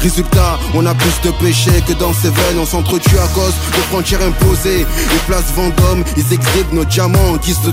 Résultat, 0.00 0.58
on 0.74 0.86
a 0.86 0.94
plus 0.94 1.20
de 1.24 1.30
péchés 1.38 1.82
que 1.86 1.92
dans 1.94 2.12
ces 2.12 2.28
veines 2.28 2.58
On 2.60 2.66
s'entretue 2.66 3.18
à 3.18 3.26
cause 3.28 3.54
de 3.76 3.82
frontières 3.90 4.22
imposées. 4.22 4.86
Les 5.12 5.18
places 5.26 5.52
Vendôme, 5.56 6.04
ils 6.16 6.32
exhibent 6.32 6.72
nos 6.72 6.84
diamants 6.84 7.30
en 7.30 7.36
guise 7.36 7.60
de 7.62 7.72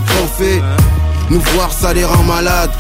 Nous 1.30 1.40
voir 1.54 1.72
ça 1.72 1.94
les 1.94 2.04
rend 2.04 2.24
malades. 2.24 2.72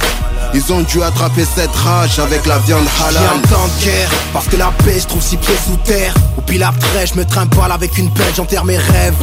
Ils 0.53 0.71
ont 0.71 0.81
dû 0.81 1.03
attraper 1.03 1.45
cette 1.45 1.75
rage 1.75 2.17
avec 2.19 2.45
la 2.45 2.57
viande 2.59 2.87
halal. 3.05 3.21
J'ai 3.21 3.37
un 3.37 3.55
temps 3.55 3.67
de 3.67 3.83
guerre, 3.83 4.09
parce 4.33 4.47
que 4.47 4.55
la 4.55 4.71
paix 4.83 4.99
se 4.99 5.07
trouve 5.07 5.21
six 5.21 5.37
pieds 5.37 5.55
sous 5.65 5.77
terre. 5.77 6.13
Au 6.37 6.41
pile 6.41 6.63
après, 6.63 7.05
je 7.05 7.15
me 7.15 7.25
trimballe 7.25 7.71
avec 7.71 7.97
une 7.97 8.11
pelle, 8.11 8.33
j'enterre 8.35 8.65
mes 8.65 8.77
rêves 8.77 9.15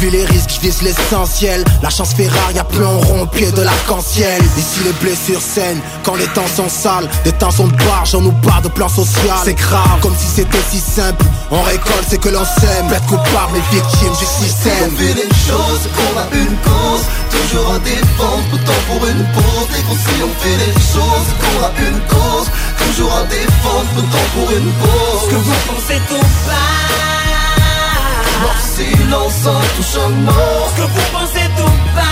Vu 0.00 0.08
les 0.08 0.24
risques, 0.24 0.48
je 0.54 0.60
vise 0.60 0.80
l'essentiel. 0.80 1.62
La 1.82 1.90
chance 1.90 2.14
fait 2.14 2.26
rare, 2.26 2.52
y'a 2.54 2.64
plus 2.64 2.86
en 2.86 2.98
rond 3.00 3.20
au 3.20 3.26
pied 3.26 3.52
de 3.52 3.60
l'arc-en-ciel. 3.60 4.42
Ici 4.56 4.80
les 4.82 4.92
blessures 4.92 5.42
saignent, 5.42 5.82
quand 6.04 6.14
les 6.14 6.26
temps 6.28 6.48
sont 6.56 6.70
sales. 6.70 7.06
Des 7.22 7.32
temps 7.32 7.50
sont 7.50 7.68
de 7.68 7.76
barge, 7.84 8.14
on 8.14 8.22
nous 8.22 8.32
barre 8.32 8.62
de 8.62 8.68
plan 8.68 8.88
social. 8.88 9.36
C'est 9.44 9.52
grave, 9.52 10.00
comme 10.00 10.16
si 10.16 10.26
c'était 10.26 10.64
si 10.70 10.80
simple. 10.80 11.26
On 11.50 11.60
récolte, 11.60 12.06
c'est 12.08 12.16
que 12.16 12.30
l'on 12.30 12.46
sème. 12.46 12.88
Bête 12.88 13.04
coupable, 13.08 13.52
mais 13.52 13.60
victime 13.70 14.12
du 14.18 14.24
système. 14.24 14.72
On 14.86 14.96
fait 14.96 15.14
les 15.20 15.34
choses, 15.36 15.84
qu'on 15.94 16.18
a 16.18 16.24
une 16.32 16.56
cause. 16.64 17.04
Toujours 17.30 17.74
à 17.74 17.78
défendre, 17.80 18.44
autant 18.54 18.80
pour 18.88 19.06
une 19.06 19.24
pause. 19.34 19.68
Et 19.76 19.82
qu'on 19.82 19.96
si 19.96 20.16
on 20.24 20.32
fait 20.40 20.58
les 20.64 20.72
choses, 20.80 21.28
qu'on 21.40 21.60
a 21.62 21.72
une 21.76 22.00
cause. 22.08 22.48
Toujours 22.86 23.12
à 23.12 23.24
défendre, 23.24 23.90
autant 23.98 24.26
pour 24.32 24.50
une 24.50 24.72
pause. 24.80 25.28
Que 25.28 25.36
vous 25.36 25.54
pensez 25.68 26.00
tout 26.08 26.26
bas 26.48 27.29
Mort 28.40 28.60
silence 28.76 29.46
en 29.46 29.60
touchant 29.76 30.10
mort 30.24 30.72
Que 30.76 30.82
vous 30.82 31.06
pensez 31.12 31.46
tout 31.56 31.76
bas 31.94 32.02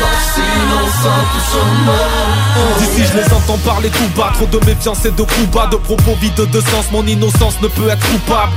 Mort 0.00 0.22
silence 0.34 1.06
en 1.06 1.22
touchant 1.32 1.74
mort 1.84 2.78
D'ici 2.78 3.12
je 3.12 3.18
les 3.18 3.32
entends 3.32 3.58
parler 3.58 3.90
tout 3.90 4.08
bas. 4.16 4.30
Trop 4.34 4.46
de 4.46 4.64
méfiance 4.64 5.04
et 5.04 5.10
de 5.10 5.22
coups 5.22 5.48
bas. 5.52 5.66
De 5.66 5.76
propos 5.76 6.14
vides 6.20 6.34
de 6.50 6.60
sens. 6.60 6.90
Mon 6.92 7.06
innocence 7.06 7.60
ne 7.62 7.68
peut 7.68 7.88
être 7.88 8.06
coupable 8.10 8.52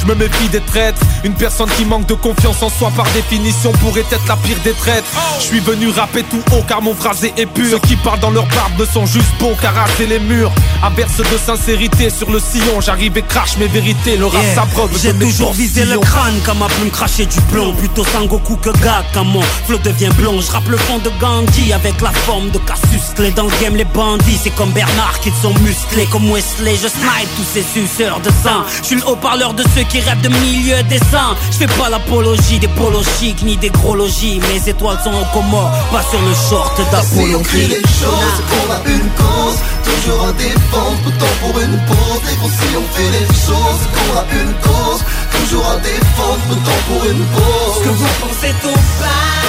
je 0.00 0.06
me 0.06 0.14
méfie 0.14 0.48
des 0.48 0.60
traîtres. 0.60 1.00
Une 1.24 1.34
personne 1.34 1.68
qui 1.76 1.84
manque 1.84 2.06
de 2.06 2.14
confiance 2.14 2.62
en 2.62 2.70
soi 2.70 2.90
par 2.96 3.06
définition 3.12 3.72
pourrait 3.72 4.00
être 4.10 4.26
la 4.28 4.36
pire 4.36 4.56
des 4.64 4.72
traîtres. 4.72 5.08
Je 5.40 5.44
suis 5.44 5.60
venu 5.60 5.90
rapper 5.90 6.22
tout 6.24 6.40
haut 6.52 6.62
car 6.68 6.80
mon 6.82 6.94
phrasé 6.94 7.32
est 7.36 7.46
pur. 7.46 7.66
Ceux 7.70 7.78
qui 7.80 7.96
parlent 7.96 8.20
dans 8.20 8.30
leur 8.30 8.46
barbe 8.46 8.78
ne 8.78 8.84
sont 8.84 9.06
juste 9.06 9.32
beaux 9.40 9.54
car 9.60 9.74
raser 9.74 10.06
les 10.06 10.18
murs. 10.20 10.52
Averse 10.82 11.16
de 11.18 11.38
sincérité 11.44 12.10
sur 12.10 12.30
le 12.30 12.38
sillon 12.40 12.80
J'arrive 12.80 13.16
et 13.18 13.22
crache 13.22 13.56
mes 13.58 13.66
vérités. 13.66 14.16
Le 14.16 14.26
rap 14.26 14.38
Yeah. 14.38 14.54
s'abreuve 14.54 14.90
J'ai 15.02 15.12
toujours 15.14 15.52
visé 15.52 15.84
le 15.84 15.98
crâne 15.98 16.38
comme 16.46 16.58
ma 16.58 16.66
plume 16.66 16.90
cracher 16.90 17.26
du 17.26 17.40
plomb. 17.52 17.72
Plutôt 17.74 18.04
Sangoku 18.04 18.56
que 18.56 18.70
Gak 18.70 19.04
quand 19.12 19.24
mon 19.24 19.42
flow 19.66 19.78
devient 19.78 20.10
blond 20.16 20.40
Je 20.40 20.50
rappe 20.52 20.68
le 20.68 20.76
fond 20.76 20.98
de 20.98 21.10
Gandhi 21.20 21.72
avec 21.72 22.00
la 22.00 22.12
forme 22.12 22.50
de 22.50 22.58
Cassius 22.58 23.14
Clay. 23.16 23.32
Dans 23.32 23.44
le 23.44 23.50
game 23.60 23.74
les 23.74 23.84
bandits 23.84 24.38
c'est 24.42 24.50
comme 24.54 24.70
Bernard 24.70 25.18
qu'ils 25.20 25.34
sont 25.42 25.52
musclés. 25.60 26.06
Comme 26.06 26.30
Wesley 26.30 26.76
Je 26.76 26.88
snipe 26.88 27.28
tous 27.36 27.46
ces 27.52 27.62
suceurs 27.62 28.20
de 28.20 28.30
sang. 28.30 28.62
Je 28.82 28.86
suis 28.86 28.96
le 28.96 29.06
haut-parleur 29.08 29.54
de 29.54 29.64
ceux 29.74 29.82
qui 29.88 30.00
rêvent 30.00 30.20
de 30.20 30.28
milieu 30.28 30.82
décent 30.84 31.34
Je 31.50 31.58
fais 31.58 31.66
pas 31.66 31.88
l'apologie 31.88 32.58
des 32.58 32.68
polos 32.68 33.06
chics 33.18 33.42
ni 33.42 33.56
des 33.56 33.70
gros 33.70 33.94
logis. 33.94 34.40
Mes 34.48 34.68
étoiles 34.68 34.98
sont 35.02 35.10
au 35.10 35.24
Comores, 35.32 35.70
pas 35.90 36.02
sur 36.02 36.20
le 36.20 36.34
short 36.34 36.76
Si 36.76 37.34
on 37.34 37.44
fait 37.44 37.58
d'apologie 37.58 37.68
les 37.68 37.82
choses, 37.82 38.38
qu'on 38.48 38.72
a 38.72 38.80
une 38.86 39.10
cause 39.20 39.58
Toujours 39.84 40.26
à 40.26 40.32
défendre, 40.32 40.98
autant 41.06 41.34
pour 41.40 41.60
une 41.60 41.78
pause. 41.86 42.22
Et 42.30 42.36
qu'on 42.36 42.48
si 42.48 42.76
on 42.76 42.86
fait 42.94 43.10
les 43.18 43.26
choses, 43.26 43.82
qu'on 43.94 44.18
a 44.18 44.24
une 44.40 44.54
cause 44.54 45.02
Toujours 45.40 45.66
à 45.70 45.76
défendre, 45.76 46.44
autant 46.50 46.80
pour 46.88 47.10
une 47.10 47.24
pause. 47.24 47.84
Que 47.84 47.88
vous 47.90 48.12
pensez 48.20 48.54
tout 48.62 48.80
bas 49.00 49.48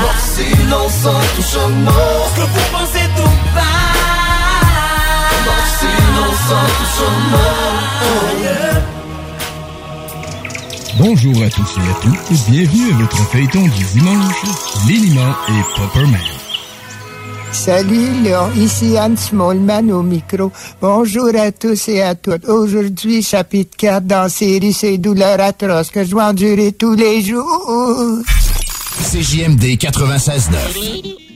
Mort 0.00 0.20
silence 0.34 1.06
en 1.06 1.36
touchant 1.36 1.70
mort. 1.70 2.30
Que 2.36 2.42
vous 2.42 2.66
pensez 2.72 3.06
tout 3.16 3.36
bas 3.54 3.60
Mort 5.44 5.68
silence 5.78 6.46
en 6.50 6.66
touchant 6.78 7.16
mort 7.30 8.63
Bonjour 10.96 11.42
à 11.42 11.50
tous 11.50 11.76
et 11.76 11.90
à 11.90 11.94
toutes, 12.02 12.50
bienvenue 12.50 12.92
à 12.92 12.96
votre 12.98 13.16
feuilleton 13.30 13.62
du 13.62 13.84
dimanche, 13.94 14.44
Léniment 14.86 15.34
et 15.48 15.62
Popperman. 15.76 16.20
Salut 17.50 18.22
Léon, 18.22 18.52
ici 18.56 18.96
Anne 18.96 19.16
Smallman 19.16 19.90
au 19.90 20.02
micro. 20.02 20.52
Bonjour 20.80 21.30
à 21.36 21.50
tous 21.50 21.88
et 21.88 22.00
à 22.00 22.14
toutes. 22.14 22.48
Aujourd'hui, 22.48 23.22
chapitre 23.22 23.76
4 23.76 24.06
dans 24.06 24.22
la 24.22 24.28
série 24.28 24.72
Ces 24.72 24.98
douleurs 24.98 25.40
atroces 25.40 25.90
que 25.90 26.04
je 26.04 26.10
dois 26.10 26.26
endurer 26.26 26.70
tous 26.72 26.94
les 26.94 27.22
jours. 27.22 28.22
CJMD 29.02 29.76
96.9. 29.76 31.33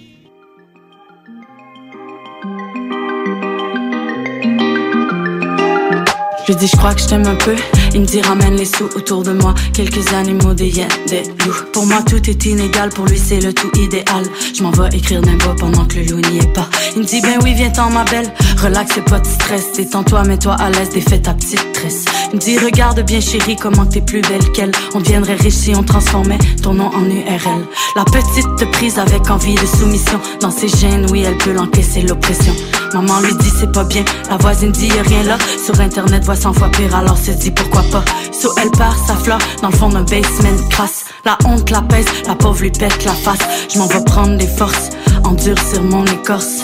Je 6.49 6.55
dis 6.55 6.67
je 6.67 6.77
crois 6.77 6.95
que 6.95 7.03
je 7.03 7.07
t'aime 7.07 7.27
un 7.27 7.35
peu. 7.35 7.55
Il 7.93 8.01
me 8.01 8.07
dit 8.07 8.23
ramène 8.23 8.57
les 8.57 8.65
sous 8.65 8.89
autour 8.97 9.23
de 9.23 9.33
moi. 9.33 9.55
Quelques 9.75 10.15
animaux, 10.15 10.55
des 10.55 10.69
hyènes, 10.69 10.89
des 11.07 11.25
loups. 11.45 11.65
Pour 11.75 11.85
moi 11.85 12.01
tout 12.09 12.31
est 12.31 12.47
inégal, 12.47 12.89
pour 12.89 13.05
lui 13.05 13.19
c'est 13.19 13.41
le 13.41 13.53
tout 13.53 13.71
idéal. 13.77 14.25
Je 14.57 14.63
m'en 14.63 14.71
vais 14.71 14.97
écrire 14.97 15.21
d'un 15.21 15.37
bas 15.37 15.55
pendant 15.59 15.85
que 15.85 15.97
le 15.97 16.05
loup 16.07 16.21
n'y 16.31 16.39
est 16.39 16.53
pas. 16.55 16.67
Il 16.97 17.03
me 17.03 17.05
dit 17.05 17.21
ben 17.21 17.39
oui 17.43 17.53
viens 17.53 17.69
t'en 17.69 17.91
ma 17.91 18.05
belle. 18.05 18.33
Relax 18.63 18.95
fais 18.95 19.03
pas 19.03 19.21
de 19.21 19.27
stress. 19.27 19.73
Détends-toi 19.77 20.25
mets-toi 20.25 20.55
à 20.55 20.71
l'aise. 20.71 20.89
Défais 20.89 21.21
ta 21.21 21.35
petite 21.35 21.73
tresse. 21.75 22.07
Il 22.33 22.37
me 22.37 22.41
dit 22.41 22.59
regarde 22.59 23.03
bien 23.03 23.21
chérie 23.21 23.57
comment 23.57 23.85
t'es 23.85 24.01
plus 24.01 24.23
belle 24.23 24.51
qu'elle. 24.53 24.73
On 24.95 25.01
deviendrait 25.01 25.35
riche 25.35 25.53
si 25.53 25.75
on 25.77 25.83
transformait 25.83 26.39
ton 26.63 26.73
nom 26.73 26.91
en 26.95 27.05
URL 27.05 27.67
La 27.95 28.05
petite 28.05 28.57
te 28.57 28.65
prise 28.65 28.99
avec 28.99 29.31
envie 29.31 29.55
de 29.55 29.67
soumission. 29.67 30.19
Dans 30.41 30.51
ses 30.51 30.69
gènes 30.69 31.07
oui 31.11 31.25
elle 31.27 31.37
peut 31.37 31.53
l'encaisser 31.53 32.01
l'oppression. 32.01 32.55
Maman 32.95 33.21
lui 33.21 33.35
dit 33.35 33.51
c'est 33.55 33.71
pas 33.71 33.85
bien, 33.85 34.03
la 34.31 34.39
voisine 34.39 34.73
dit 34.73 34.91
rien 34.91 35.23
là. 35.25 35.37
Sur 35.63 35.79
internet 35.81 36.25
voit 36.25 36.37
100 36.39 36.53
fois 36.53 36.69
pire, 36.69 36.95
alors 36.95 37.19
se 37.19 37.33
dit 37.33 37.51
pourquoi 37.51 37.83
pas. 37.91 38.05
So 38.33 38.53
elle 38.63 38.71
part, 38.71 38.97
sa 39.07 39.15
fleur 39.17 39.39
dans 39.61 39.71
le 39.71 39.77
fond 39.77 39.89
d'un 39.89 40.03
basement 40.03 40.69
crasse. 40.71 41.05
La 41.25 41.37
honte 41.45 41.69
la 41.71 41.83
pèse, 41.83 42.07
la 42.27 42.37
pauvre 42.37 42.61
lui 42.61 42.71
pète 42.71 43.05
la 43.05 43.13
face. 43.13 43.41
Je 43.69 43.79
m'en 43.79 43.87
vais 43.87 44.05
prendre 44.05 44.37
des 44.37 44.47
forces, 44.47 44.91
endurcir 45.25 45.83
mon 45.83 46.05
écorce. 46.05 46.63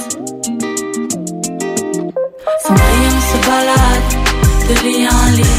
Cendrillon 2.66 3.18
se 3.30 3.36
balade 3.48 4.08
de 4.68 4.74
lit 4.86 5.08
en 5.08 5.30
lit. 5.32 5.58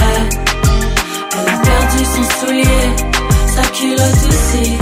Elle, 0.00 1.48
a 1.48 1.58
perdu 1.58 2.04
son 2.04 2.24
soulier, 2.40 2.86
sa 3.54 3.62
culotte 3.76 4.24
aussi. 4.28 4.72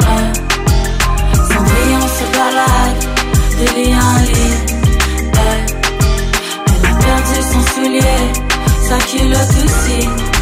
Elle, 0.00 0.32
Cendrillon 1.48 2.06
se 2.16 2.24
balade 2.36 3.00
de 3.58 3.66
lit 3.76 3.94
en 3.94 4.18
lit. 4.22 4.47
Perdu 7.88 8.00
son 8.00 8.08
soulier, 8.08 8.32
sa 8.82 8.98
culotte 8.98 9.64
aussi. 9.64 10.37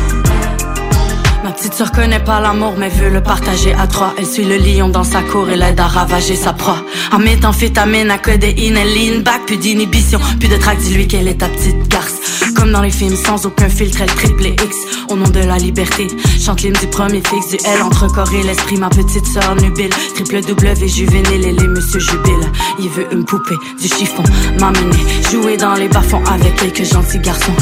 Ma 1.46 1.52
petite 1.52 1.74
se 1.74 1.84
reconnaît 1.84 2.18
pas 2.18 2.40
l'amour 2.40 2.74
mais 2.76 2.88
veut 2.88 3.08
le 3.08 3.22
partager 3.22 3.72
à 3.72 3.86
trois. 3.86 4.12
Elle 4.18 4.26
suit 4.26 4.44
le 4.44 4.56
lion 4.56 4.88
dans 4.88 5.04
sa 5.04 5.22
cour 5.22 5.48
et 5.48 5.56
l'aide 5.56 5.78
à 5.78 5.86
ravager 5.86 6.34
sa 6.34 6.52
proie. 6.52 6.82
En 7.12 7.20
méthamphétamine 7.20 8.10
à 8.10 8.18
codéine, 8.18 8.76
elle 8.76 8.92
lean 8.92 9.20
back, 9.20 9.46
plus 9.46 9.56
d'inhibition, 9.56 10.18
plus 10.40 10.48
de 10.48 10.56
trac, 10.56 10.76
dis-lui 10.78 11.06
qu'elle 11.06 11.28
est 11.28 11.38
ta 11.38 11.48
petite 11.48 11.86
garce. 11.86 12.14
Comme 12.56 12.72
dans 12.72 12.82
les 12.82 12.90
films, 12.90 13.14
sans 13.14 13.46
aucun 13.46 13.68
filtre, 13.68 13.98
elle 14.00 14.12
triple 14.12 14.44
X. 14.44 14.76
Au 15.08 15.14
nom 15.14 15.28
de 15.28 15.38
la 15.38 15.56
liberté, 15.58 16.08
chante 16.44 16.62
l'hymne 16.62 16.78
du 16.80 16.88
premier 16.88 17.22
fixe, 17.22 17.50
du 17.50 17.58
L 17.64 17.80
entre 17.80 18.08
corps 18.08 18.34
et 18.34 18.42
l'esprit, 18.42 18.76
ma 18.76 18.88
petite 18.88 19.26
sœur 19.26 19.54
nubile. 19.54 19.90
Triple 20.16 20.40
W 20.40 20.88
juvénile, 20.88 21.44
elle 21.46 21.62
est 21.62 21.68
monsieur 21.68 22.00
jubile. 22.00 22.50
Il 22.80 22.88
veut 22.88 23.06
une 23.12 23.24
poupée, 23.24 23.54
du 23.80 23.86
chiffon, 23.86 24.24
m'amener, 24.58 24.98
jouer 25.30 25.56
dans 25.56 25.74
les 25.74 25.86
bas-fonds 25.86 26.24
avec 26.24 26.56
quelques 26.56 26.92
gentils 26.92 27.20
garçons. 27.20 27.54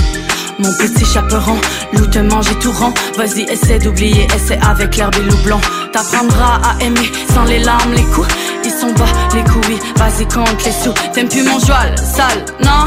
Mon 0.58 0.72
petit 0.74 1.04
chaperon, 1.04 1.56
loup 1.92 2.06
te 2.06 2.18
mange 2.20 2.50
et 2.50 2.58
tout 2.60 2.72
rond. 2.72 2.92
Vas-y, 3.16 3.42
essaie 3.42 3.78
d'oublier, 3.78 4.26
essaie 4.34 4.58
avec 4.60 4.96
l'herbe 4.96 5.14
et 5.16 5.22
loup 5.22 5.36
blond. 5.44 5.60
T'apprendras 5.92 6.60
à 6.62 6.84
aimer 6.84 7.10
sans 7.34 7.44
les 7.44 7.58
larmes, 7.58 7.92
les 7.92 8.04
coups. 8.04 8.28
Ils 8.64 8.70
sont 8.70 8.92
bas, 8.92 9.04
les 9.34 9.42
couilles, 9.44 9.78
vas-y, 9.96 10.26
compte 10.26 10.64
les 10.64 10.72
sous. 10.72 10.94
T'aimes 11.12 11.28
plus 11.28 11.42
mon 11.42 11.58
joie, 11.58 11.94
sale, 11.96 12.44
non? 12.62 12.84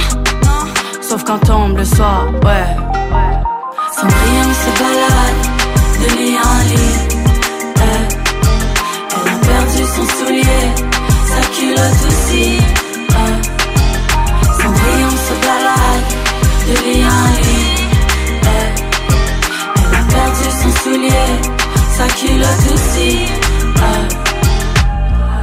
Sauf 1.01 1.24
quand 1.24 1.39
tombe 1.39 1.78
le 1.78 1.86
soir, 1.86 2.28
ouais. 2.45 2.68
Cendrillon 3.95 4.53
se 4.53 4.70
balade 4.82 5.41
de 6.01 6.07
lit 6.18 6.38
en 6.38 6.57
lit. 6.70 6.97
Eh. 7.76 8.07
Elle 9.11 9.30
a 9.34 9.38
perdu 9.45 9.84
son 9.95 10.26
soulier, 10.26 10.65
sa 11.28 11.41
culotte 11.49 12.01
aussi. 12.07 12.86
Culotte 22.19 22.67
aussi. 22.73 23.09
Eh. 23.85 24.07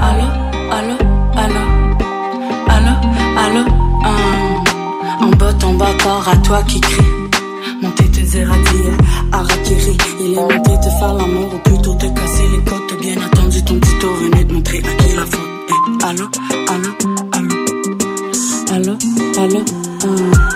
Allô, 0.07 0.29
allô, 0.77 0.97
allô, 1.43 1.63
allô, 2.75 2.95
allô, 3.43 3.63
hum. 4.09 5.25
En 5.25 5.31
bas 5.39 5.53
ton 5.55 5.75
bâtard 5.75 6.29
à 6.29 6.37
toi 6.39 6.63
qui 6.65 6.81
crie. 6.81 7.13
Monter 7.83 8.11
te 8.11 8.21
dire 8.21 8.53
à 8.53 8.57
dire, 8.69 8.97
Arakiri. 9.33 9.97
Il 10.21 10.33
est 10.33 10.37
monté 10.37 10.73
te 10.83 10.91
faire 10.99 11.15
l'amour 11.15 11.55
ou 11.55 11.59
plutôt 11.59 11.95
te 11.95 12.07
casser 12.07 12.49
les 12.53 12.65
côtes. 12.71 13.01
Bien 13.01 13.17
attendu 13.27 13.63
ton 13.65 13.79
tour 14.01 14.15
venu 14.21 14.45
de 14.45 14.53
montrer 14.53 14.79
à 14.79 15.03
qui 15.03 15.17
la 15.17 15.27
faute. 15.27 15.51
Eh, 15.69 16.05
allô, 16.09 16.27
allô, 16.73 16.91
allô, 17.33 17.57
allô, 18.75 18.97
allô, 19.39 19.61
hum. 20.05 20.54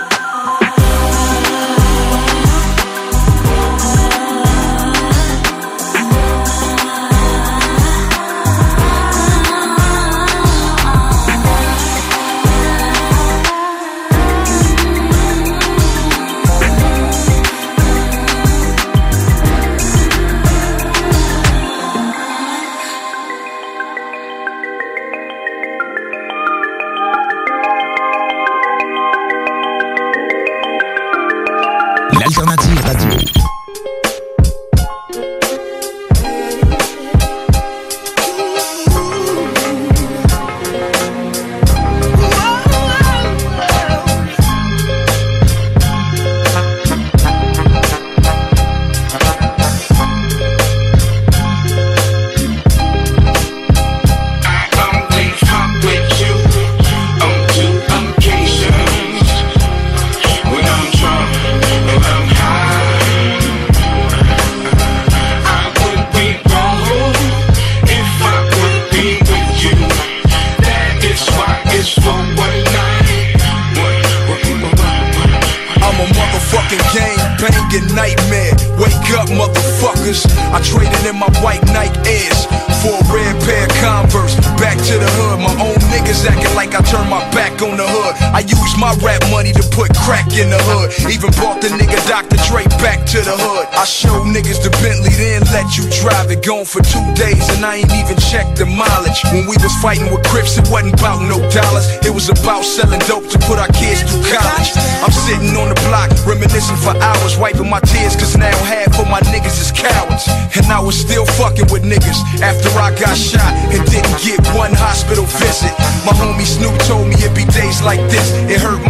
Fighting 99.81 100.11
with 100.11 100.23
Crips, 100.27 100.57
it 100.59 100.67
wasn't 100.67 100.93
about 100.99 101.23
no 101.23 101.39
dollars. 101.49 101.87
It 102.03 102.11
was 102.11 102.29
about 102.29 102.63
selling 102.63 102.99
dope 103.07 103.27
to 103.31 103.39
put 103.47 103.57
our 103.59 103.71
kids 103.71 104.03
through 104.03 104.27
college. 104.27 104.75
I'm 104.99 105.11
sitting 105.11 105.55
on 105.55 105.71
the 105.71 105.79
block, 105.87 106.11
reminiscing 106.27 106.75
for 106.83 106.95
hours, 106.99 107.39
wiping 107.39 107.69
my 107.69 107.79
tears, 107.79 108.15
cause 108.15 108.35
now 108.37 108.55
half 108.67 108.91
of 108.99 109.07
my 109.07 109.19
niggas 109.31 109.57
is 109.59 109.71
cowards. 109.71 110.27
And 110.55 110.67
I 110.67 110.79
was 110.79 110.99
still 110.99 111.25
fucking 111.39 111.71
with 111.71 111.83
niggas 111.83 112.19
after 112.43 112.69
I 112.75 112.91
got 112.99 113.15
shot 113.15 113.51
and 113.71 113.81
didn't 113.87 114.19
get 114.19 114.39
one 114.53 114.75
hospital 114.75 115.25
visit. 115.39 115.73
My 116.03 116.13
homie 116.13 116.45
Snoop 116.45 116.75
told 116.83 117.07
me 117.07 117.15
it'd 117.15 117.35
be 117.35 117.47
days 117.55 117.81
like 117.81 118.03
this. 118.11 118.35
It 118.51 118.59
hurt 118.59 118.83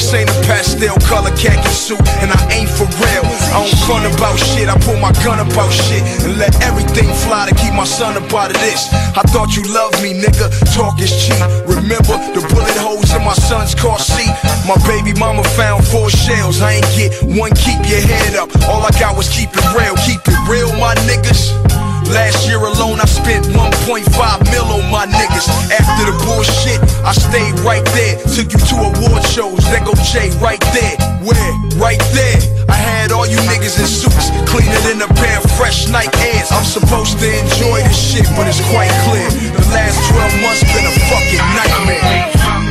This 0.00 0.14
ain't 0.14 0.30
a 0.30 0.40
pastel 0.48 0.96
color 1.04 1.28
khaki 1.36 1.68
suit, 1.76 2.00
and 2.24 2.32
I 2.32 2.40
ain't 2.56 2.72
for 2.72 2.88
real. 3.04 3.20
I 3.52 3.60
don't 3.60 3.76
fun 3.84 4.08
about 4.08 4.40
shit, 4.40 4.66
I 4.66 4.72
pull 4.80 4.96
my 4.96 5.12
gun 5.20 5.44
about 5.44 5.68
shit 5.68 6.00
and 6.24 6.38
let 6.40 6.56
everything 6.64 7.12
fly 7.28 7.44
to 7.44 7.54
keep 7.54 7.74
my 7.74 7.84
son 7.84 8.16
up 8.16 8.32
out 8.32 8.48
of 8.48 8.56
this. 8.64 8.88
I 9.12 9.20
thought 9.28 9.52
you 9.54 9.62
loved 9.68 10.00
me, 10.00 10.16
nigga. 10.16 10.48
Talk 10.72 10.98
is 11.04 11.12
cheap. 11.12 11.36
Remember 11.68 12.16
the 12.32 12.40
bullet 12.48 12.80
holes 12.80 13.12
in 13.12 13.22
my 13.22 13.34
son's 13.34 13.74
car 13.74 13.98
seat? 13.98 14.32
My 14.64 14.80
baby 14.88 15.12
mama 15.20 15.44
found 15.52 15.86
four 15.86 16.08
shells. 16.08 16.62
I 16.62 16.80
ain't 16.80 16.90
get 16.96 17.12
one. 17.36 17.52
Keep 17.52 17.84
your 17.84 18.00
head 18.00 18.40
up. 18.40 18.48
All 18.72 18.80
I 18.80 18.90
got 18.96 19.18
was 19.18 19.28
keep 19.28 19.52
it 19.52 19.68
real. 19.76 19.92
Keep 20.08 20.24
it 20.24 20.40
real, 20.48 20.72
my 20.80 20.94
niggas. 21.04 21.89
Last 22.10 22.48
year 22.48 22.58
alone, 22.58 22.98
I 22.98 23.06
spent 23.06 23.46
1.5 23.54 24.50
mil 24.50 24.66
on 24.66 24.90
my 24.90 25.06
niggas. 25.06 25.46
After 25.70 26.10
the 26.10 26.16
bullshit, 26.26 26.82
I 27.06 27.12
stayed 27.14 27.54
right 27.62 27.86
there. 27.94 28.18
Took 28.34 28.50
you 28.50 28.58
to 28.58 28.76
award 28.90 29.22
shows. 29.22 29.62
There 29.70 29.84
go 29.86 29.94
Jay 30.02 30.34
right 30.42 30.60
there. 30.74 30.98
Where? 31.22 31.52
Right 31.78 32.02
there. 32.10 32.42
I 32.66 32.74
had 32.74 33.12
all 33.12 33.26
you 33.26 33.38
niggas 33.46 33.78
in 33.78 33.86
suits, 33.86 34.34
cleaner 34.50 34.80
than 34.82 35.02
a 35.02 35.10
pair 35.14 35.38
of 35.38 35.46
fresh 35.54 35.86
Nike 35.86 36.10
Airs. 36.34 36.50
I'm 36.50 36.64
supposed 36.66 37.18
to 37.22 37.26
enjoy 37.30 37.78
this 37.86 37.98
shit, 37.98 38.26
but 38.34 38.50
it's 38.50 38.58
quite 38.74 38.90
clear. 39.06 39.30
The 39.54 39.62
last 39.70 40.02
12 40.10 40.42
months 40.42 40.66
been 40.66 40.86
a 40.90 40.94
fucking 41.06 41.46
nightmare. 41.54 42.69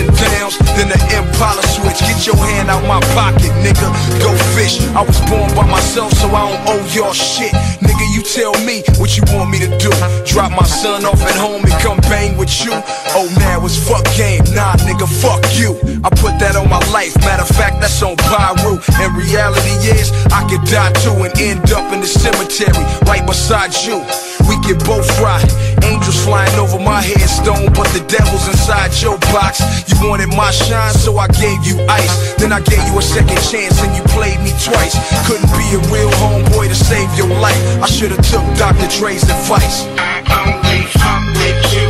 and 0.00 0.08
downs 0.16 0.56
than 0.74 0.88
the 0.88 0.98
Impala 1.12 1.62
switch. 1.76 2.00
Get 2.00 2.26
your 2.26 2.36
hand 2.36 2.72
out 2.72 2.82
my 2.88 3.00
pocket, 3.12 3.52
nigga. 3.60 3.88
Go 4.24 4.32
fish. 4.56 4.80
I 4.96 5.04
was 5.04 5.20
born 5.28 5.52
by 5.54 5.68
myself, 5.68 6.12
so 6.16 6.26
I 6.32 6.48
don't 6.48 6.62
owe 6.72 6.84
y'all 6.96 7.12
shit. 7.12 7.52
Nigga, 7.84 8.04
you 8.16 8.24
tell 8.24 8.56
me 8.64 8.82
what 8.96 9.16
you 9.16 9.22
want 9.36 9.50
me 9.52 9.60
to 9.60 9.70
do. 9.76 9.92
Drop 10.24 10.50
my 10.52 10.64
son 10.64 11.04
off 11.04 11.20
at 11.22 11.36
home 11.36 11.62
and 11.62 11.76
come 11.84 12.00
bang 12.08 12.36
with 12.36 12.64
you. 12.64 12.72
Oh 13.12 13.28
man, 13.38 13.62
was 13.62 13.76
fuck 13.76 14.04
game. 14.16 14.42
Nah, 14.56 14.74
nigga, 14.88 15.06
fuck 15.06 15.44
you. 15.54 15.76
I 16.02 16.08
put 16.08 16.40
that 16.40 16.56
on 16.56 16.68
my 16.68 16.80
life. 16.90 17.14
Matter 17.20 17.42
of 17.42 17.52
fact, 17.52 17.80
that's 17.80 18.02
on 18.02 18.16
Pyru. 18.16 18.80
And 18.98 19.14
reality 19.16 19.76
is, 19.92 20.10
I 20.32 20.48
could 20.48 20.64
die 20.64 20.92
too 21.04 21.14
and 21.20 21.34
end 21.38 21.70
up 21.72 21.92
in 21.92 22.00
the 22.00 22.08
cemetery 22.08 22.84
right 23.04 23.24
beside 23.26 23.76
you. 23.84 24.00
We 24.48 24.56
get 24.66 24.78
both 24.84 25.08
right. 25.20 25.44
Angels 25.84 26.24
flying 26.24 26.54
over 26.58 26.78
my 26.78 27.02
headstone, 27.02 27.72
but 27.74 27.88
the 27.92 28.04
devil's 28.06 28.46
inside 28.48 28.94
your 29.02 29.18
box. 29.34 29.60
You 29.88 29.96
wanted 30.08 30.28
my 30.34 30.50
shine, 30.50 30.94
so 30.94 31.18
I 31.18 31.28
gave 31.28 31.64
you 31.64 31.80
ice. 31.88 32.34
Then 32.36 32.52
I 32.52 32.60
gave 32.60 32.82
you 32.88 32.98
a 32.98 33.02
second 33.02 33.40
chance 33.50 33.82
and 33.82 33.94
you 33.96 34.02
played 34.14 34.40
me 34.40 34.50
twice. 34.62 34.94
Couldn't 35.26 35.50
be 35.52 35.66
a 35.74 35.80
real 35.92 36.10
homeboy 36.22 36.68
to 36.68 36.74
save 36.74 37.10
your 37.16 37.28
life. 37.40 37.60
I 37.82 37.86
should've 37.86 38.24
took 38.28 38.44
Dr. 38.56 38.88
Dre's 38.98 39.22
advice. 39.24 39.86
I 39.98 40.22
only 40.40 40.86
fuck 40.98 41.24
with 41.36 41.74
you 41.74 41.89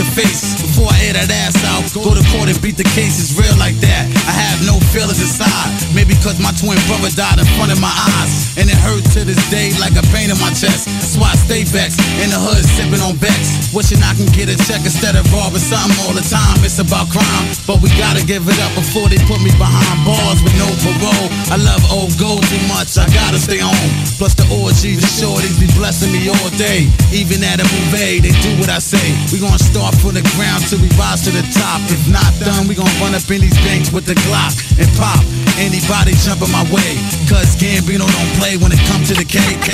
your 0.00 0.08
face. 0.16 0.56
Before 0.56 0.88
I 0.88 0.96
air 1.04 1.12
that 1.12 1.28
ass 1.28 1.60
out, 1.68 1.84
go 1.92 2.16
to 2.16 2.24
court 2.32 2.48
and 2.48 2.56
beat 2.64 2.80
the 2.80 2.88
case. 2.96 3.20
It's 3.20 3.36
real 3.36 3.52
like 3.60 3.76
that. 3.84 4.08
I 4.24 4.32
have 4.32 4.64
no 4.64 4.80
feelings 4.96 5.20
inside. 5.20 5.68
Maybe 5.92 6.16
cause 6.20 6.38
my 6.38 6.52
twin 6.56 6.76
brother 6.86 7.10
died 7.12 7.40
in 7.40 7.48
front 7.56 7.72
of 7.72 7.80
my 7.80 7.92
eyes. 8.20 8.56
And 8.56 8.68
it 8.68 8.76
hurts 8.76 9.16
to 9.16 9.24
this 9.24 9.40
day 9.48 9.72
like 9.80 9.96
a 9.96 10.04
pain 10.12 10.28
in 10.28 10.38
my 10.40 10.52
chest. 10.52 10.88
Why 11.16 11.32
I 11.32 11.36
stay 11.36 11.64
vexed. 11.64 12.00
In 12.22 12.30
the 12.30 12.38
hood, 12.38 12.62
sipping 12.62 13.00
on 13.02 13.16
Bex. 13.16 13.72
Wishing 13.72 14.00
I 14.04 14.14
can 14.14 14.28
get 14.30 14.52
a 14.52 14.56
check 14.68 14.84
instead 14.84 15.16
of 15.16 15.26
robbing 15.32 15.62
something 15.62 15.96
all 16.04 16.14
the 16.14 16.24
time. 16.24 16.60
It's 16.62 16.78
about 16.78 17.10
crime. 17.10 17.44
But 17.66 17.82
we 17.82 17.90
gotta 17.96 18.22
give 18.24 18.46
it 18.46 18.58
up 18.60 18.72
before 18.76 19.08
they 19.08 19.18
put 19.26 19.40
me 19.42 19.50
behind 19.56 19.96
bars 20.06 20.40
with 20.44 20.54
no 20.60 20.68
parole. 20.84 21.28
I 21.50 21.58
love 21.58 21.82
old 21.90 22.14
gold 22.20 22.44
too 22.46 22.62
much. 22.70 22.94
I 23.00 23.08
gotta 23.10 23.40
stay 23.40 23.58
home. 23.58 23.90
Plus 24.20 24.36
the 24.36 24.46
orgies, 24.52 25.00
the 25.00 25.10
shorties 25.10 25.56
be 25.58 25.66
blessing 25.74 26.12
me 26.12 26.28
all 26.28 26.50
day. 26.60 26.86
Even 27.10 27.42
at 27.42 27.58
a 27.58 27.66
movie, 27.66 28.20
they 28.20 28.34
do 28.44 28.52
what 28.60 28.70
I 28.70 28.78
say. 28.78 29.02
We 29.32 29.40
gonna 29.40 29.60
start 29.60 29.96
from 29.98 30.14
the 30.14 30.24
ground 30.36 30.68
till 30.68 30.78
we 30.78 30.90
rise 31.00 31.24
to 31.26 31.30
the 31.32 31.42
top. 31.54 31.80
If 31.90 32.06
not 32.06 32.30
done, 32.38 32.68
we 32.68 32.74
gonna 32.76 32.92
run 33.02 33.16
up 33.16 33.24
in 33.30 33.40
these 33.40 33.56
banks 33.64 33.90
with 33.90 34.04
the 34.06 34.14
Glock 34.28 34.52
and 34.78 34.90
pop. 35.00 35.22
Anybody 35.58 36.09
jumping 36.16 36.50
my 36.50 36.64
way. 36.72 36.96
Cause 37.28 37.54
Gambino 37.56 38.06
don't 38.06 38.32
play 38.40 38.56
when 38.56 38.72
it 38.72 38.82
comes 38.90 39.08
to 39.08 39.14
the 39.14 39.24
KK. 39.26 39.70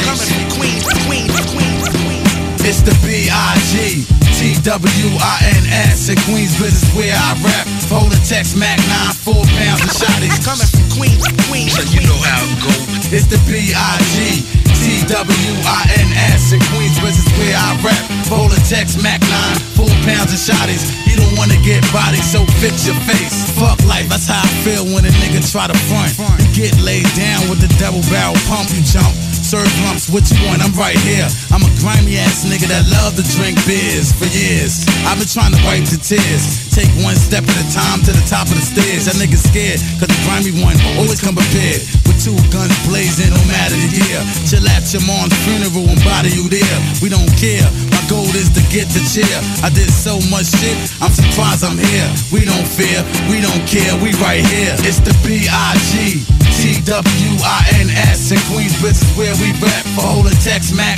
Queens, 0.56 0.84
Queens, 1.06 1.32
Queens, 1.52 2.62
It's 2.66 2.82
the 2.82 2.92
B.I.G. 3.04 4.04
T-W-I-N-S 4.36 6.08
in 6.12 6.16
Queensbridge 6.28 6.76
is 6.76 6.84
where 6.92 7.14
I 7.16 7.32
rap. 7.40 7.64
Holding 7.88 8.20
Tex 8.20 8.52
Mac 8.54 8.76
9, 8.76 9.16
four 9.24 9.40
pounds 9.56 9.80
of 9.80 9.92
shotties. 9.96 10.36
coming 10.44 10.68
from 10.68 10.84
Queens, 10.92 11.24
Queens. 11.48 11.72
So 11.72 11.82
you 11.88 12.04
know 12.04 12.20
how 12.20 12.44
it 12.44 12.60
goes. 12.60 12.84
It's 13.16 13.26
the 13.32 13.40
B.I.G. 13.48 14.44
T-W-I-N-S 14.76 16.52
in 16.52 16.60
Queensbridge 16.68 17.16
is 17.16 17.28
where 17.40 17.56
I 17.56 17.80
rap. 17.80 18.04
Holding 18.28 18.60
Tex 18.68 19.00
Mac 19.02 19.20
9, 19.24 19.56
four 19.72 19.95
pounds 20.06 20.30
of 20.30 20.38
shotties. 20.38 20.86
You 21.10 21.18
don't 21.18 21.34
wanna 21.36 21.58
get 21.66 21.82
body, 21.92 22.22
so 22.22 22.46
fix 22.62 22.86
your 22.86 22.96
face. 23.04 23.50
Fuck 23.58 23.82
life, 23.84 24.08
that's 24.08 24.30
how 24.30 24.40
I 24.40 24.50
feel 24.62 24.86
when 24.94 25.04
a 25.04 25.12
nigga 25.18 25.42
try 25.50 25.66
to 25.66 25.76
front. 25.90 26.14
You 26.38 26.48
get 26.54 26.72
laid 26.80 27.06
down 27.18 27.50
with 27.50 27.58
the 27.58 27.68
double 27.82 28.00
barrel 28.08 28.38
pump, 28.46 28.70
you 28.70 28.82
jump. 28.86 29.12
Serve 29.46 29.70
lumps, 29.86 30.10
what 30.10 30.26
you? 30.26 30.38
I'm 30.42 30.74
right 30.74 30.98
here. 31.06 31.22
I'm 31.54 31.62
a 31.62 31.70
grimy 31.78 32.18
ass 32.18 32.42
nigga 32.42 32.66
that 32.66 32.82
love 32.90 33.14
to 33.14 33.22
drink 33.38 33.54
beers 33.62 34.10
for 34.10 34.26
years. 34.26 34.82
I've 35.06 35.22
been 35.22 35.30
trying 35.30 35.54
to 35.54 35.60
wipe 35.62 35.86
the 35.86 36.02
tears. 36.02 36.66
Take 36.74 36.90
one 37.06 37.14
step 37.14 37.46
at 37.46 37.54
a 37.54 37.66
time 37.70 38.02
to 38.04 38.10
the 38.10 38.26
top 38.26 38.50
of 38.50 38.58
the 38.58 38.66
stairs. 38.66 39.06
That 39.06 39.14
nigga 39.22 39.38
scared, 39.38 39.78
cause 40.02 40.10
the 40.10 40.18
grimy 40.26 40.50
one 40.58 40.74
always 40.98 41.22
come 41.22 41.38
prepared. 41.38 41.78
With 42.10 42.18
two 42.18 42.34
guns 42.50 42.74
blazing, 42.90 43.30
no 43.30 43.38
matter 43.46 43.78
the 43.78 43.90
year. 43.94 44.18
Chill 44.50 44.66
at 44.66 44.82
your 44.90 45.06
mom's 45.06 45.30
funeral 45.46 45.94
and 45.94 46.02
body 46.02 46.34
you 46.34 46.50
there. 46.50 46.78
We 46.98 47.06
don't 47.06 47.30
care. 47.38 47.70
Goal 48.06 48.30
is 48.38 48.54
to 48.54 48.62
get 48.70 48.86
the 48.94 49.02
cheer. 49.02 49.26
I 49.66 49.70
did 49.74 49.90
so 49.90 50.22
much 50.30 50.46
shit, 50.46 50.78
I'm 51.02 51.10
surprised 51.10 51.66
I'm 51.66 51.74
here. 51.74 52.06
We 52.30 52.46
don't 52.46 52.66
fear, 52.66 53.02
we 53.26 53.42
don't 53.42 53.66
care, 53.66 53.98
we 53.98 54.14
right 54.22 54.46
here. 54.46 54.78
It's 54.86 55.02
the 55.02 55.10
B.I.G. 55.26 56.22
T-W-I-N-S 56.54 58.30
in 58.30 58.38
Queensbridge 58.46 59.02
is 59.02 59.10
where 59.18 59.34
we 59.42 59.50
rap 59.58 59.82
for 59.98 60.06
holding 60.06 60.38
Tex 60.38 60.70
Mac 60.70 60.94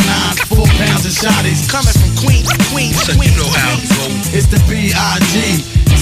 9, 0.53 0.53
four 0.53 0.69
pounds 0.77 1.09
of 1.09 1.17
shotties. 1.17 1.65
Coming 1.65 1.97
from 1.97 2.13
Queens, 2.21 2.53
Queens, 2.69 3.01
so 3.01 3.17
you 3.17 3.33
know 3.41 3.49
how 3.57 3.73
it 3.73 3.89
goes. 3.89 4.37
It's 4.37 4.49
the 4.53 4.61
B.I.G. 4.69 5.35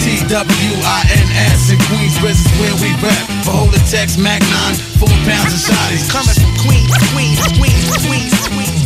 T-W-I-N-S 0.02 1.70
in 1.70 1.78
Queensbridge 1.86 2.34
is 2.34 2.50
where 2.58 2.74
we 2.82 2.90
rap 2.98 3.26
for 3.46 3.54
holding 3.54 3.86
Tex 3.86 4.18
Mac 4.18 4.42
9, 4.42 4.74
four 4.98 5.14
pounds 5.22 5.54
of 5.54 5.62
shotties. 5.70 6.10
Coming 6.10 6.34
from 6.34 6.50
Queens, 6.66 6.90
Queens, 7.14 7.38
Queens, 7.54 7.84
Queens, 8.02 8.34
Queens. 8.50 8.85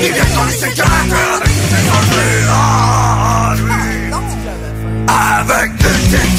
Il 0.00 0.12
vient 0.12 0.24
dans 0.34 0.48
ses 0.50 0.72
caractères 0.74 1.40
avec 1.42 1.88
enjeux 1.90 2.46
Ah, 2.48 3.54
lui 3.56 4.12
Avec 5.08 5.70
une 5.70 5.98
petite 6.08 6.38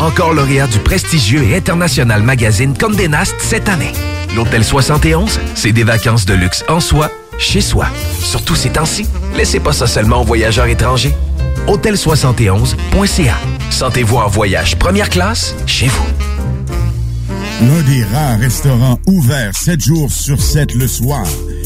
Encore 0.00 0.32
lauréat 0.32 0.66
du 0.66 0.78
prestigieux 0.78 1.42
et 1.42 1.56
international 1.56 2.22
magazine 2.22 2.72
Condé 2.76 3.06
Nast 3.06 3.34
cette 3.38 3.68
année. 3.68 3.92
L'Hôtel 4.34 4.64
71, 4.64 5.38
c'est 5.54 5.72
des 5.72 5.84
vacances 5.84 6.24
de 6.24 6.32
luxe 6.32 6.64
en 6.68 6.80
soi, 6.80 7.10
chez 7.38 7.60
soi. 7.60 7.86
Surtout 8.18 8.54
ces 8.54 8.70
temps-ci, 8.70 9.06
laissez 9.36 9.60
pas 9.60 9.74
ça 9.74 9.86
seulement 9.86 10.22
aux 10.22 10.24
voyageurs 10.24 10.66
étrangers. 10.66 11.14
Hôtel71.ca. 11.66 13.36
Sentez-vous 13.68 14.16
en 14.16 14.28
voyage 14.28 14.76
première 14.78 15.10
classe 15.10 15.54
chez 15.66 15.88
vous. 15.88 16.06
L'un 17.60 17.82
des 17.82 18.02
rares 18.04 18.38
restaurants 18.38 18.98
ouverts 19.06 19.54
7 19.54 19.84
jours 19.84 20.10
sur 20.10 20.40
7 20.40 20.74
le 20.76 20.88
soir 20.88 21.26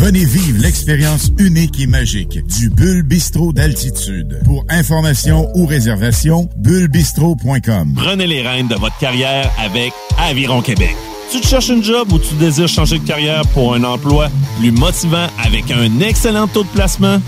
Venez 0.00 0.24
vivre 0.24 0.62
l'expérience 0.62 1.30
unique 1.36 1.78
et 1.78 1.86
magique 1.86 2.42
du 2.46 2.70
Bulle 2.70 3.02
Bistrot 3.02 3.52
d'altitude. 3.52 4.40
Pour 4.46 4.64
information 4.70 5.50
ou 5.54 5.66
réservation, 5.66 6.48
bullebistro.com. 6.56 7.92
Prenez 7.96 8.26
les 8.26 8.40
rênes 8.40 8.66
de 8.66 8.76
votre 8.76 8.96
carrière 8.96 9.52
avec 9.58 9.92
Aviron 10.16 10.62
Québec. 10.62 10.96
Tu 11.30 11.42
te 11.42 11.46
cherches 11.46 11.68
une 11.68 11.84
job 11.84 12.10
ou 12.12 12.18
tu 12.18 12.32
désires 12.36 12.66
changer 12.66 12.98
de 12.98 13.06
carrière 13.06 13.42
pour 13.48 13.74
un 13.74 13.84
emploi 13.84 14.30
plus 14.58 14.72
motivant 14.72 15.26
avec 15.44 15.70
un 15.70 16.00
excellent 16.00 16.48
taux 16.48 16.64
de 16.64 16.68
placement? 16.68 17.20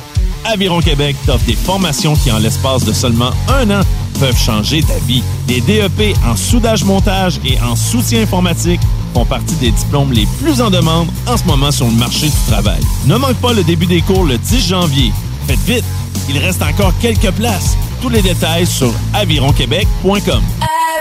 Aviron 0.47 0.81
Québec 0.81 1.15
t'offre 1.27 1.45
des 1.45 1.53
formations 1.53 2.17
qui, 2.17 2.33
en 2.33 2.39
l'espace 2.39 2.87
de 2.87 2.95
seulement 2.95 3.33
un 3.49 3.71
an, 3.71 3.83
peuvent 4.19 4.39
changer 4.39 4.83
ta 4.83 4.97
vie. 5.07 5.23
Des 5.47 5.61
DEP 5.61 6.17
en 6.25 6.37
soudage-montage 6.37 7.39
et 7.45 7.61
en 7.61 7.77
soutien 7.77 8.23
informatique 8.23 8.81
font 9.13 9.25
partie 9.25 9.55
des 9.57 9.71
diplômes 9.71 10.13
les 10.13 10.27
plus 10.43 10.61
en 10.61 10.71
demande 10.71 11.09
en 11.27 11.37
ce 11.37 11.45
moment 11.45 11.71
sur 11.71 11.87
le 11.87 11.93
marché 11.93 12.27
du 12.27 12.51
travail. 12.51 12.81
Ne 13.07 13.17
manque 13.17 13.37
pas 13.37 13.53
le 13.53 13.63
début 13.63 13.87
des 13.87 14.01
cours 14.01 14.25
le 14.25 14.39
10 14.39 14.69
janvier. 14.69 15.13
Faites 15.47 15.59
vite, 15.61 15.85
il 16.29 16.39
reste 16.39 16.63
encore 16.63 16.93
quelques 17.01 17.31
places. 17.33 17.77
Tous 18.01 18.09
les 18.09 18.23
détails 18.23 18.67
sur 18.67 18.93
avironquebec.com. 19.15 20.72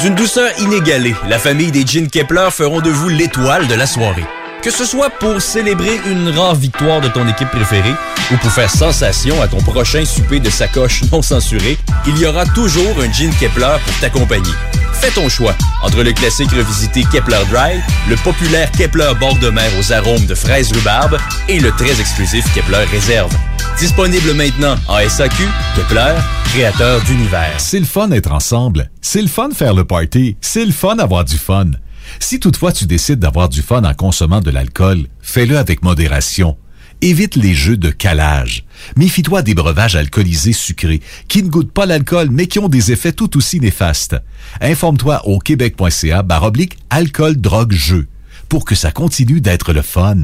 D'une 0.00 0.14
douceur 0.14 0.48
inégalée, 0.58 1.14
la 1.28 1.38
famille 1.38 1.70
des 1.70 1.86
Jeans 1.86 2.08
Kepler 2.08 2.48
feront 2.50 2.80
de 2.80 2.88
vous 2.88 3.10
l'étoile 3.10 3.68
de 3.68 3.74
la 3.74 3.86
soirée. 3.86 4.24
Que 4.62 4.70
ce 4.70 4.86
soit 4.86 5.10
pour 5.10 5.42
célébrer 5.42 6.00
une 6.06 6.30
rare 6.30 6.54
victoire 6.54 7.02
de 7.02 7.08
ton 7.08 7.28
équipe 7.28 7.50
préférée 7.50 7.94
ou 8.32 8.36
pour 8.38 8.50
faire 8.50 8.70
sensation 8.70 9.42
à 9.42 9.48
ton 9.48 9.58
prochain 9.58 10.06
souper 10.06 10.40
de 10.40 10.48
sacoche 10.48 11.02
non 11.12 11.20
censuré, 11.20 11.76
il 12.06 12.16
y 12.18 12.24
aura 12.24 12.46
toujours 12.46 12.96
un 12.98 13.12
Jean 13.12 13.30
Kepler 13.38 13.76
pour 13.84 14.00
t'accompagner. 14.00 14.52
Fais 15.00 15.10
ton 15.12 15.30
choix 15.30 15.54
entre 15.82 16.02
le 16.02 16.12
classique 16.12 16.50
revisité 16.50 17.04
Kepler 17.10 17.38
Dry, 17.50 17.80
le 18.10 18.16
populaire 18.16 18.70
Kepler 18.72 19.12
bord 19.18 19.38
de 19.38 19.48
mer 19.48 19.70
aux 19.78 19.92
arômes 19.92 20.26
de 20.26 20.34
fraises 20.34 20.70
rhubarbe 20.72 21.16
et 21.48 21.58
le 21.58 21.70
très 21.70 21.98
exclusif 21.98 22.44
Kepler 22.54 22.84
Réserve. 22.90 23.34
Disponible 23.78 24.34
maintenant 24.34 24.74
en 24.88 24.98
SAQ, 25.08 25.48
Kepler, 25.74 26.16
créateur 26.52 27.00
d'univers. 27.04 27.54
C'est 27.56 27.80
le 27.80 27.86
fun 27.86 28.08
d'être 28.08 28.30
ensemble. 28.30 28.90
C'est 29.00 29.22
le 29.22 29.28
fun 29.28 29.48
faire 29.54 29.72
le 29.72 29.86
party. 29.86 30.36
C'est 30.42 30.66
le 30.66 30.72
fun 30.72 30.96
d'avoir 30.96 31.24
du 31.24 31.38
fun. 31.38 31.70
Si 32.18 32.38
toutefois 32.38 32.72
tu 32.72 32.84
décides 32.84 33.20
d'avoir 33.20 33.48
du 33.48 33.62
fun 33.62 33.82
en 33.84 33.94
consommant 33.94 34.40
de 34.40 34.50
l'alcool, 34.50 35.06
fais-le 35.22 35.56
avec 35.56 35.82
modération. 35.82 36.58
Évite 37.02 37.36
les 37.36 37.54
jeux 37.54 37.76
de 37.78 37.90
calage. 37.90 38.64
Méfie-toi 38.96 39.42
des 39.42 39.54
breuvages 39.54 39.96
alcoolisés 39.96 40.52
sucrés 40.52 41.00
qui 41.28 41.42
ne 41.42 41.48
goûtent 41.48 41.72
pas 41.72 41.86
l'alcool 41.86 42.28
mais 42.30 42.46
qui 42.46 42.58
ont 42.58 42.68
des 42.68 42.92
effets 42.92 43.12
tout 43.12 43.36
aussi 43.38 43.58
néfastes. 43.58 44.16
Informe-toi 44.60 45.26
au 45.26 45.38
québec.ca 45.38 46.22
baroblique 46.22 46.76
alcool 46.90 47.36
drogue 47.36 47.72
jeu 47.72 48.06
pour 48.50 48.64
que 48.64 48.74
ça 48.74 48.90
continue 48.90 49.40
d'être 49.40 49.72
le 49.72 49.80
fun. 49.80 50.16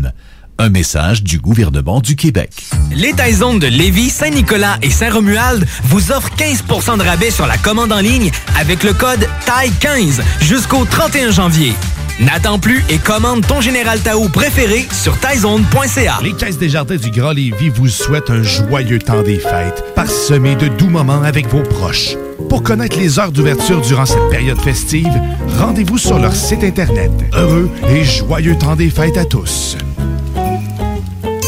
Un 0.59 0.69
message 0.69 1.23
du 1.23 1.39
gouvernement 1.39 2.01
du 2.01 2.17
Québec. 2.17 2.51
Les 2.91 3.13
Taizones 3.13 3.59
de 3.59 3.67
Lévis, 3.67 4.11
Saint-Nicolas 4.11 4.79
et 4.83 4.91
Saint-Romuald 4.91 5.67
vous 5.85 6.13
offrent 6.13 6.35
15 6.35 6.65
de 6.99 7.03
rabais 7.03 7.31
sur 7.31 7.47
la 7.47 7.57
commande 7.57 7.93
en 7.93 8.01
ligne 8.01 8.31
avec 8.59 8.83
le 8.83 8.93
code 8.93 9.27
TAI15 9.47 10.21
jusqu'au 10.41 10.85
31 10.85 11.31
janvier. 11.31 11.73
N'attends 12.19 12.59
plus 12.59 12.83
et 12.89 12.97
commande 12.97 13.47
ton 13.47 13.61
Général 13.61 14.01
Tao 14.01 14.29
préféré 14.31 14.87
sur 14.91 15.19
taizone.ca. 15.19 16.19
Les 16.23 16.33
Caisses 16.33 16.57
des 16.57 16.71
Jardins 16.71 16.97
du 16.97 17.11
Grand 17.11 17.33
Lévis 17.33 17.69
vous 17.69 17.89
souhaitent 17.89 18.31
un 18.31 18.43
joyeux 18.43 18.99
temps 18.99 19.23
des 19.23 19.39
fêtes, 19.39 19.85
parsemé 19.95 20.57
de 20.57 20.69
doux 20.69 20.89
moments 20.89 21.23
avec 21.23 21.47
vos 21.49 21.63
proches. 21.63 22.17
Pour 22.49 22.63
connaître 22.63 22.97
les 22.97 23.19
heures 23.19 23.33
d'ouverture 23.33 23.83
durant 23.83 24.07
cette 24.07 24.31
période 24.31 24.61
festive, 24.61 25.13
rendez-vous 25.59 25.99
sur 25.99 26.19
leur 26.19 26.35
site 26.35 26.65
Internet. 26.65 27.11
Heureux 27.35 27.69
et 27.91 28.03
joyeux 28.03 28.57
temps 28.57 28.77
des 28.77 28.89
fêtes 28.89 29.19
à 29.19 29.27
tous. 29.27 29.77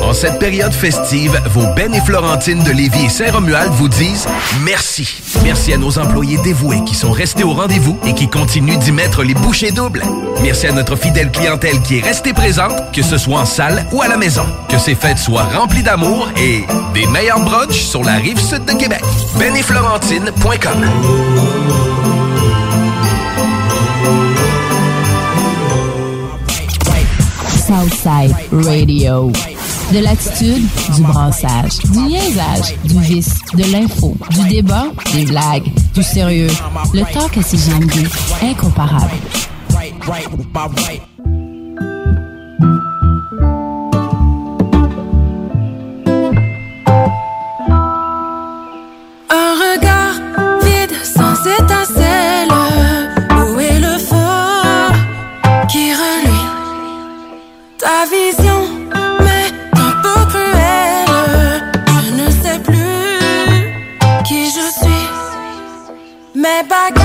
En 0.00 0.12
cette 0.12 0.38
période 0.38 0.72
festive, 0.72 1.40
vos 1.50 1.66
Ben 1.74 1.92
et 1.94 2.00
Florentine 2.00 2.62
de 2.64 2.70
Lévis 2.70 3.06
et 3.06 3.08
Saint-Romuald 3.08 3.72
vous 3.72 3.88
disent 3.88 4.26
merci. 4.62 5.22
Merci 5.44 5.72
à 5.72 5.76
nos 5.76 5.98
employés 5.98 6.38
dévoués 6.38 6.82
qui 6.84 6.94
sont 6.94 7.10
restés 7.10 7.44
au 7.44 7.52
rendez-vous 7.52 7.98
et 8.06 8.14
qui 8.14 8.28
continuent 8.28 8.78
d'y 8.78 8.92
mettre 8.92 9.22
les 9.22 9.34
bouchées 9.34 9.70
doubles. 9.70 10.02
Merci 10.42 10.66
à 10.66 10.72
notre 10.72 10.96
fidèle 10.96 11.30
clientèle 11.30 11.80
qui 11.82 11.98
est 11.98 12.02
restée 12.02 12.32
présente, 12.32 12.92
que 12.92 13.02
ce 13.02 13.18
soit 13.18 13.40
en 13.40 13.44
salle 13.44 13.86
ou 13.92 14.02
à 14.02 14.08
la 14.08 14.16
maison. 14.16 14.44
Que 14.68 14.78
ces 14.78 14.94
fêtes 14.94 15.18
soient 15.18 15.44
remplies 15.44 15.82
d'amour 15.82 16.28
et 16.36 16.64
des 16.94 17.06
meilleurs 17.06 17.40
brunchs 17.40 17.82
sur 17.82 18.02
la 18.02 18.14
rive 18.14 18.40
sud 18.40 18.64
de 18.64 18.72
Québec. 18.72 19.02
Ben 19.38 19.52
benetflorentine.com 19.52 20.86
Southside 27.72 28.34
Radio. 28.52 29.32
De 29.92 29.98
l'attitude, 29.98 30.66
du 30.94 31.02
brassage, 31.02 31.78
du 31.92 31.98
niaisage, 31.98 32.74
du 32.84 32.98
vice, 33.00 33.34
de 33.52 33.70
l'info, 33.70 34.16
du 34.30 34.48
débat, 34.48 34.86
des 35.12 35.26
blagues, 35.26 35.70
du 35.94 36.02
sérieux. 36.02 36.48
Le 36.94 37.02
talk 37.12 37.36
à 37.36 37.42
CGMD, 37.42 38.08
incomparable. 38.42 39.10
Un 49.28 49.52
regard 49.60 50.14
vide 50.62 50.96
sans 51.04 51.34
étincelle. 51.58 52.48
Où 53.30 53.60
est 53.60 53.78
le 53.78 53.98
feu 53.98 54.96
qui 55.70 55.92
reluit 55.92 56.48
Ta 57.78 58.06
vision 58.06 58.41
Mes 66.62 67.01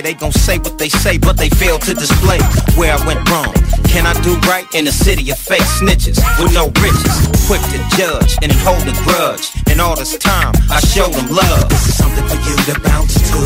say. 0.00 0.12
They 0.12 0.14
gon' 0.14 0.32
say 0.32 0.58
what 0.58 0.78
they 0.78 0.88
say, 0.88 1.18
but 1.18 1.36
they 1.36 1.48
fail 1.48 1.78
to 1.78 1.94
display 1.94 2.38
where 2.76 2.94
I 2.94 3.06
went 3.06 3.28
wrong. 3.30 3.52
Can 3.88 4.06
I 4.06 4.14
do 4.22 4.36
right 4.48 4.66
in 4.74 4.86
a 4.86 4.92
city 4.92 5.30
of 5.30 5.38
fake 5.38 5.62
snitches 5.62 6.18
with 6.38 6.52
no 6.54 6.66
riches? 6.80 7.14
Quick 7.46 7.62
to 7.72 7.78
judge 7.96 8.36
and 8.42 8.52
hold 8.64 8.86
a 8.86 8.92
grudge. 9.04 9.50
And 9.68 9.80
all 9.80 9.96
this 9.96 10.16
time, 10.18 10.52
I 10.70 10.80
showed 10.80 11.12
them 11.12 11.28
love. 11.34 11.68
This 11.68 11.88
is 11.88 11.96
something 11.96 12.26
for 12.28 12.38
you 12.48 12.56
to 12.72 12.80
bounce 12.80 13.14
to. 13.14 13.38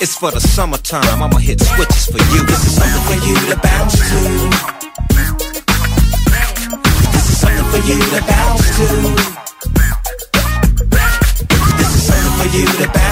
It's 0.00 0.16
for 0.16 0.30
the 0.30 0.40
summertime, 0.40 1.22
I'ma 1.22 1.38
hit 1.38 1.60
switches 1.60 2.06
for 2.06 2.20
you. 2.32 2.46
This 2.46 2.64
is 2.66 2.74
something 2.76 3.02
for 3.08 3.18
you 3.26 3.36
to 3.50 3.56
bounce 3.62 3.96
to. 3.96 4.18
This 7.12 7.26
is 7.30 7.38
something 7.40 7.68
for 7.70 7.82
you 7.88 7.98
to 7.98 8.20
bounce 8.26 8.66
to. 8.76 8.86
This 11.78 11.90
is 11.96 12.02
something 12.08 12.34
for 12.38 12.48
you 12.56 12.66
to 12.66 12.92
bounce 12.92 13.11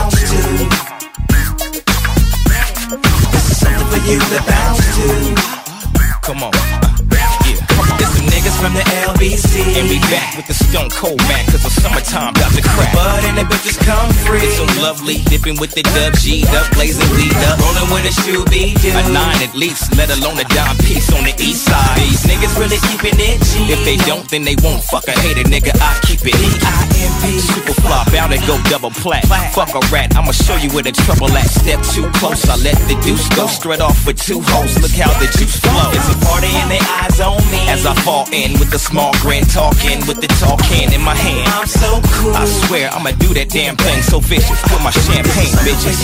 lovely, 14.91 15.20
dipping 15.31 15.55
with 15.63 15.71
the 15.79 15.83
dub 15.95 16.13
G 16.19 16.43
up, 16.51 16.67
blazing 16.75 17.07
weed 17.15 17.33
up, 17.47 17.63
rolling 17.63 17.89
with 17.95 18.11
a 18.11 18.15
shoe 18.27 18.43
be 18.51 18.75
A 18.75 19.03
nine 19.15 19.39
at 19.47 19.55
least, 19.55 19.95
let 19.95 20.11
alone 20.11 20.37
a 20.43 20.47
dime 20.51 20.77
piece 20.83 21.07
on 21.15 21.23
the 21.23 21.33
east 21.39 21.71
side. 21.71 21.97
These 22.03 22.27
niggas 22.27 22.59
really 22.59 22.83
keeping 22.91 23.15
it 23.15 23.39
G. 23.47 23.71
If 23.71 23.81
they 23.87 23.97
don't, 24.11 24.27
then 24.29 24.43
they 24.43 24.59
won't 24.59 24.83
fuck 24.83 25.07
a 25.07 25.15
hater, 25.15 25.47
nigga. 25.47 25.71
I 25.79 25.95
keep 26.03 26.27
it 26.27 26.35
E-I-M-P. 26.35 27.39
Super 27.39 27.75
fly, 27.79 28.03
bound 28.11 28.35
to 28.35 28.43
go 28.45 28.59
double 28.67 28.91
plat. 28.91 29.25
Fuck 29.55 29.71
a 29.79 29.81
rat, 29.95 30.19
I'ma 30.19 30.35
show 30.35 30.59
you 30.59 30.69
where 30.75 30.83
the 30.83 30.93
trouble 30.93 31.31
at. 31.31 31.47
Step 31.47 31.81
too 31.95 32.11
close, 32.19 32.43
I 32.51 32.59
let 32.59 32.77
the 32.91 32.99
deuce 33.07 33.29
go 33.39 33.47
straight 33.47 33.81
off 33.81 34.05
with 34.05 34.19
two 34.19 34.43
hoes. 34.43 34.75
Look 34.83 34.93
how 34.99 35.15
the 35.23 35.31
juice 35.39 35.63
flow. 35.63 35.95
It's 35.95 36.11
a 36.11 36.19
party 36.27 36.51
and 36.59 36.71
they 36.75 36.83
eyes 36.99 37.23
on 37.23 37.39
me. 37.55 37.63
As 37.71 37.87
I 37.87 37.95
fall 38.03 38.27
in 38.35 38.59
with 38.59 38.75
the 38.75 38.83
small 38.83 39.15
grin, 39.23 39.47
talking 39.47 40.03
with 40.11 40.19
the 40.21 40.29
talking 40.43 40.91
in 40.91 41.01
my 41.01 41.15
hand. 41.15 41.47
I'm 41.55 41.71
so 41.71 42.03
cool. 42.19 42.35
I 42.35 42.45
swear 42.67 42.91
I'ma 42.91 43.15
do 43.23 43.31
that 43.39 43.49
damn 43.49 43.77
thing 43.77 44.03
so 44.03 44.19
vicious 44.19 44.59
with 44.67 44.83
my 44.83 44.91
champagne, 45.23 45.55
bitches. 45.65 45.99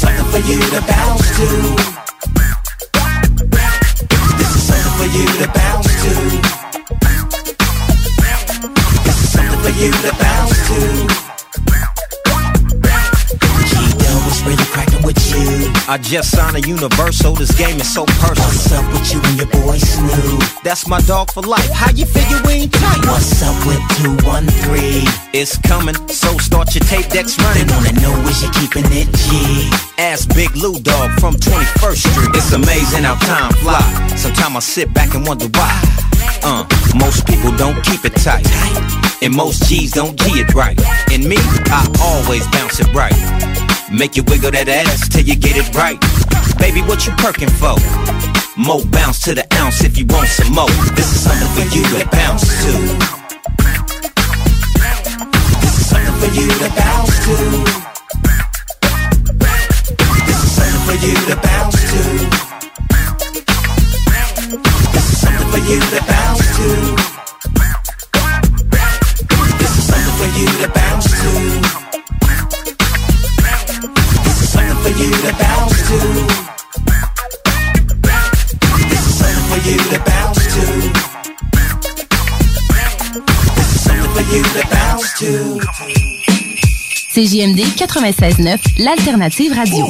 Something 0.00 0.26
for 0.30 0.38
you 0.48 0.58
to 0.60 0.80
bounce 0.86 1.28
to. 1.36 1.46
This 4.38 4.50
is 4.56 4.62
something 4.66 4.94
for 4.98 5.08
you 5.16 5.26
to 5.40 5.46
bounce 5.52 5.92
to. 6.02 6.12
This 9.04 9.18
is 9.22 9.32
something 9.32 9.60
for 9.60 9.70
you 9.80 9.90
to 9.92 10.12
bounce 10.18 10.68
to. 10.68 11.43
Really 14.46 14.64
cracking 14.70 15.02
with 15.02 15.18
you. 15.32 15.72
I 15.88 15.98
just 15.98 16.30
signed 16.30 16.56
a 16.56 16.60
universal, 16.60 17.34
this 17.34 17.52
game 17.56 17.80
is 17.80 17.92
so 17.92 18.04
personal. 18.20 18.48
What's 18.48 18.72
up 18.72 18.84
with 18.92 19.12
you 19.12 19.20
and 19.24 19.36
your 19.36 19.48
boy 19.48 19.78
Snoop? 19.78 20.42
That's 20.62 20.86
my 20.86 21.00
dog 21.02 21.30
for 21.32 21.42
life. 21.42 21.68
How 21.70 21.90
you 21.90 22.06
figure 22.06 22.40
we 22.44 22.68
ain't 22.68 22.72
tight? 22.72 23.04
What's 23.06 23.42
up 23.42 23.56
with 23.66 23.80
213? 24.04 25.08
It's 25.32 25.56
coming, 25.58 25.96
so 26.08 26.36
start 26.38 26.74
your 26.74 26.84
tape 26.84 27.08
decks 27.08 27.38
running. 27.40 27.66
They 27.66 27.74
wanna 27.74 27.92
know 28.00 28.14
is 28.28 28.42
you 28.42 28.50
keeping 28.52 28.86
it 28.92 29.08
G? 29.12 29.70
Ask 29.98 30.28
Big 30.34 30.54
Lou 30.56 30.78
Dog 30.80 31.18
from 31.20 31.34
21st 31.34 32.00
Street. 32.12 32.30
It's 32.34 32.52
amazing 32.52 33.04
how 33.04 33.16
time 33.16 33.52
fly. 33.64 33.82
Sometimes 34.16 34.56
I 34.56 34.60
sit 34.60 34.92
back 34.92 35.14
and 35.14 35.26
wonder 35.26 35.48
why. 35.54 36.04
Uh, 36.42 36.64
most 36.96 37.26
people 37.26 37.50
don't 37.56 37.82
keep 37.84 38.04
it 38.04 38.14
tight. 38.16 38.46
And 39.22 39.34
most 39.34 39.64
G's 39.68 39.92
don't 39.92 40.18
G 40.18 40.40
it 40.40 40.54
right. 40.54 40.78
And 41.10 41.24
me, 41.24 41.36
I 41.40 41.88
always 42.02 42.46
bounce 42.48 42.80
it 42.80 42.92
right. 42.92 43.63
Make 43.98 44.16
you 44.16 44.24
wiggle 44.24 44.50
that 44.50 44.66
ass 44.68 45.08
till 45.08 45.22
you 45.22 45.36
get 45.36 45.54
it 45.56 45.70
right. 45.72 45.94
Baby, 46.58 46.82
what 46.82 47.06
you 47.06 47.12
perking 47.14 47.48
for? 47.48 47.78
Mo 48.58 48.82
bounce 48.90 49.22
to 49.22 49.34
the 49.34 49.46
ounce 49.54 49.84
if 49.84 49.96
you 49.96 50.04
want 50.06 50.26
some 50.26 50.52
more. 50.52 50.66
This 50.98 51.14
is 51.14 51.22
something 51.22 51.46
for 51.54 51.62
you 51.70 51.86
to 51.94 52.02
bounce 52.10 52.42
to. 52.42 52.72
This 55.62 55.78
is 55.78 55.86
something 55.86 56.10
for 56.18 56.26
you 56.34 56.50
to 56.50 56.68
bounce 56.74 57.14
to. 57.22 57.38
This 60.26 60.42
is 60.42 60.50
something 60.58 60.82
for 60.90 60.98
you 60.98 61.14
to 61.30 61.36
bounce 61.38 61.78
to. 61.78 62.02
This 64.90 65.06
is 65.06 65.22
something 65.22 65.48
for 65.54 65.62
you 65.70 65.78
to 65.78 66.02
bounce 66.02 66.50
to. 66.58 66.66
This 69.54 69.72
is 69.78 69.86
something 69.86 70.14
for 70.18 70.30
you 70.34 70.50
to 70.66 70.68
bounce 70.74 71.14
to. 71.14 71.83
You 74.98 75.10
to 75.10 75.32
bounce 75.38 75.88
to. 75.88 75.98
This 78.88 79.02
is 79.06 79.14
something 79.18 79.46
for 79.50 79.60
you 79.68 79.78
to 79.90 79.98
bounce 80.04 80.44
to. 80.54 80.64
This 83.56 83.68
is 83.74 83.80
something 83.82 84.10
for 84.14 84.24
you 84.34 84.42
to 84.42 84.62
bounce 84.70 85.18
to. 85.18 85.30
CJMD 87.14 87.60
96.9, 87.76 88.60
l'alternative 88.78 89.54
radio. 89.54 89.84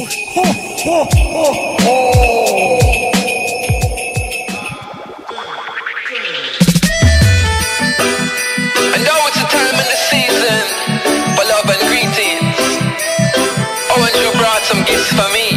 for 15.03 15.29
me. 15.35 15.47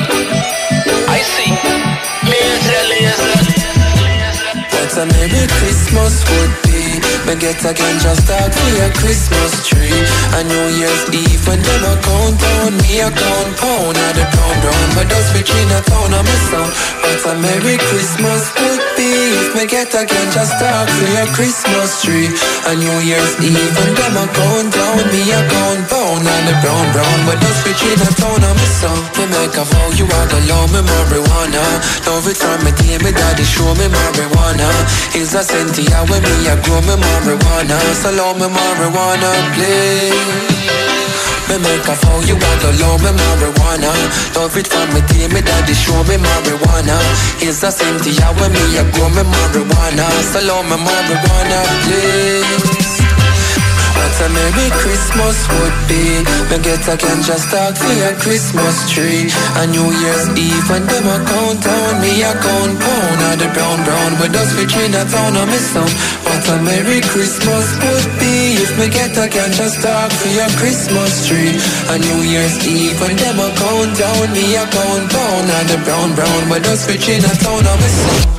I 1.09 1.20
see. 1.23 1.51
Later. 2.28 2.59
Better 4.70 5.06
maybe 5.06 5.47
Christmas 5.59 6.24
would 6.31 6.55
be 6.65 6.88
me 7.29 7.37
get 7.37 7.61
again 7.61 8.01
just 8.01 8.25
start 8.25 8.49
for 8.49 8.71
your 8.81 8.89
Christmas 8.97 9.61
tree. 9.69 9.93
A 10.33 10.41
New 10.49 10.67
Year's 10.81 11.05
Eve 11.13 11.45
when 11.45 11.61
them 11.61 11.85
a 11.85 11.93
count 12.01 12.41
down 12.41 12.73
Me 12.81 13.05
a 13.05 13.13
count 13.13 13.53
pound 13.61 14.01
at 14.01 14.17
the 14.17 14.25
pound. 14.33 14.57
Round 14.65 14.91
But 14.97 15.13
those 15.13 15.29
between 15.37 15.69
a 15.69 15.85
town 15.85 16.17
of 16.17 16.25
my 16.25 16.37
sound 16.49 16.73
What 17.05 17.21
a 17.29 17.33
Merry 17.37 17.77
Christmas 17.93 18.49
would 18.57 18.81
be 18.97 19.13
If 19.45 19.53
me 19.53 19.69
get 19.69 19.93
again 19.93 20.29
just 20.33 20.57
start 20.57 20.89
for 20.89 21.05
your 21.05 21.29
Christmas 21.37 22.01
tree. 22.01 22.33
A 22.65 22.73
New 22.73 22.97
Year's 23.05 23.37
Eve 23.45 23.77
when 23.77 23.93
them 23.93 24.17
a 24.17 24.25
count 24.33 24.73
down 24.73 24.97
Me 25.13 25.21
a 25.29 25.41
count 25.53 25.85
pound 25.85 26.25
at 26.25 26.43
the 26.49 26.57
brown 26.65 26.87
brown 26.97 27.19
But 27.29 27.45
those 27.45 27.61
between 27.61 28.01
a 28.09 28.11
town 28.17 28.41
of 28.41 28.57
my 28.57 28.69
sound 28.81 29.05
Me 29.21 29.29
make 29.37 29.53
a 29.53 29.69
vow 29.69 29.89
you 30.01 30.09
are 30.09 30.29
the 30.33 30.41
love 30.49 30.73
me 30.73 30.81
marijuana. 30.81 31.61
Love 32.09 32.25
it 32.25 32.41
from 32.41 32.57
me 32.65 32.73
day 32.81 32.97
me 33.05 33.13
daddy 33.13 33.45
show 33.45 33.69
me 33.77 33.85
marijuana. 33.85 34.69
Is 35.13 35.37
a 35.37 35.45
Cynthia 35.45 36.09
when 36.09 36.25
me 36.25 36.49
a 36.49 36.57
grow 36.65 36.81
me 36.89 36.97
marijuana 36.97 37.18
So 37.24 38.12
love 38.12 38.39
me 38.39 38.47
marijuana 38.47 39.31
please. 39.55 40.15
Me 41.49 41.59
make 41.59 41.89
a 41.89 41.95
fool 41.97 42.23
You 42.24 42.36
want 42.36 42.61
to 42.62 42.70
love 42.81 43.03
me 43.03 43.11
marijuana. 43.11 43.90
Love 44.36 44.57
it 44.57 44.69
from 44.69 44.89
me 44.95 45.01
day 45.09 45.27
me 45.27 45.40
daddy 45.40 45.74
show 45.74 46.03
me 46.05 46.16
marijuana. 46.16 46.97
It's 47.43 47.61
the 47.61 47.70
same 47.70 47.99
thing 47.99 48.15
when 48.39 48.53
me 48.53 48.78
I 48.78 48.89
grow 48.93 49.09
me 49.11 49.23
marijuana. 49.27 50.07
So 50.31 50.40
love 50.47 50.65
me 50.70 50.77
marijuana 50.77 51.61
please 51.82 52.88
a 54.20 54.28
Merry 54.35 54.69
Christmas 54.82 55.36
would 55.49 55.77
be. 55.86 56.05
Me 56.51 56.57
get 56.62 56.82
a 56.90 56.95
ganja 56.99 57.36
stock 57.39 57.77
for 57.77 57.95
your 57.95 58.15
Christmas 58.19 58.90
tree. 58.90 59.31
A 59.61 59.66
New 59.66 59.89
Year's 59.90 60.27
Eve 60.35 60.66
when 60.70 60.85
them 60.86 61.07
a 61.07 61.19
count 61.23 61.59
down 61.62 62.01
Me 62.01 62.23
a 62.23 62.32
count 62.35 62.74
pound 62.78 63.20
of 63.28 63.35
the 63.39 63.49
brown 63.55 63.78
brown 63.85 64.12
With 64.20 64.35
us 64.35 64.51
for 64.55 64.66
Chinatown 64.66 65.36
on 65.36 65.49
me 65.49 65.59
son 65.59 65.90
What 66.27 66.49
a 66.49 66.57
Merry 66.62 67.01
Christmas 67.01 67.66
would 67.78 68.09
be 68.19 68.59
If 68.59 68.73
me 68.78 68.89
get 68.89 69.15
a 69.16 69.27
ganja 69.31 69.69
stock 69.69 70.11
for 70.12 70.31
your 70.31 70.51
Christmas 70.59 71.27
tree. 71.27 71.55
A 71.93 71.99
New 71.99 72.20
Year's 72.27 72.57
Eve 72.66 72.99
when 73.01 73.16
them 73.16 73.39
a 73.39 73.49
count 73.55 73.93
down 73.99 74.27
Me 74.32 74.57
a 74.57 74.65
count 74.66 75.05
pound 75.11 75.47
of 75.47 75.65
the 75.70 75.78
brown 75.85 76.15
brown 76.15 76.43
With 76.51 76.66
us 76.66 76.86
for 76.86 76.99
Chinatown 76.99 77.66
on 77.66 77.78
me 77.78 77.90
son 77.90 78.38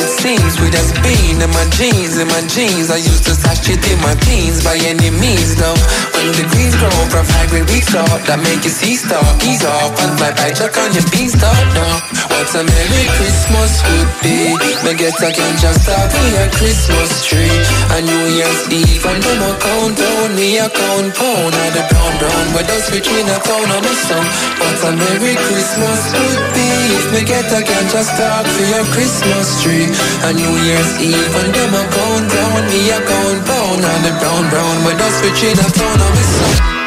it 0.00 0.60
we 0.60 0.70
just 0.70 0.94
be 1.02 1.27
in 1.42 1.50
my 1.50 1.66
jeans, 1.74 2.18
in 2.18 2.26
my 2.28 2.42
jeans, 2.50 2.90
I 2.90 2.98
used 2.98 3.24
to 3.30 3.34
stash 3.34 3.68
it 3.70 3.78
in 3.78 3.98
my 4.02 4.14
jeans 4.26 4.62
by 4.64 4.74
any 4.82 5.10
means. 5.10 5.54
Now 5.58 5.74
when 6.14 6.26
the 6.34 6.44
greens 6.50 6.74
grow, 6.76 6.90
provide 7.14 7.48
great 7.50 7.68
weeks 7.70 7.94
up 7.94 8.10
that 8.26 8.42
make 8.42 8.66
you 8.66 8.72
see 8.74 8.98
stop, 8.98 9.22
ease 9.46 9.62
off 9.62 9.94
and 10.02 10.18
fly 10.18 10.34
by 10.34 10.50
check 10.50 10.74
on 10.78 10.90
your 10.90 11.06
beanstalk. 11.14 11.62
Now 11.74 12.02
what 12.32 12.50
a 12.58 12.62
merry 12.66 13.04
Christmas 13.14 13.72
would 13.86 14.10
be. 14.22 14.58
Me 14.82 14.92
get 14.98 15.14
a 15.22 15.30
just 15.62 15.86
start 15.86 16.10
for 16.10 16.28
your 16.34 16.48
Christmas 16.58 17.10
tree. 17.26 17.58
A 17.94 17.98
New 18.02 18.24
Year's 18.34 18.62
Eve 18.74 19.04
and 19.06 19.22
them 19.22 19.42
a 19.46 19.50
countdown, 19.62 20.34
me 20.34 20.58
a 20.58 20.66
count 20.66 21.10
pound 21.14 21.54
of 21.54 21.70
the 21.76 21.82
brown 21.86 22.14
brown. 22.18 22.46
With 22.56 22.70
us 22.74 22.90
between 22.90 23.26
a 23.30 23.38
town 23.46 23.68
on 23.70 23.82
my 23.86 23.94
son. 24.06 24.24
What 24.58 24.78
a 24.86 24.90
merry 24.96 25.34
Christmas 25.38 26.00
would 26.14 26.42
be 26.56 26.68
if 26.98 27.06
me 27.14 27.20
get 27.22 27.46
a 27.54 27.60
ganja 27.62 28.02
start 28.02 28.46
for 28.46 28.66
your 28.66 28.86
Christmas 28.90 29.62
tree. 29.62 29.86
A 30.26 30.30
New 30.34 30.54
Year's 30.66 30.92
Eve 30.98 31.27
and 31.34 31.52
them 31.54 31.74
a 31.74 31.84
countdown, 31.92 32.62
me 32.70 32.90
a 32.90 32.98
count 33.00 33.40
pound 33.46 33.84
of 33.84 33.98
the 34.04 34.12
brown 34.20 34.44
brown. 34.50 34.76
With 34.84 35.00
us 35.00 35.20
between 35.20 35.58
a 35.58 35.68
town 35.70 36.00
on 36.00 36.12
my 36.14 36.77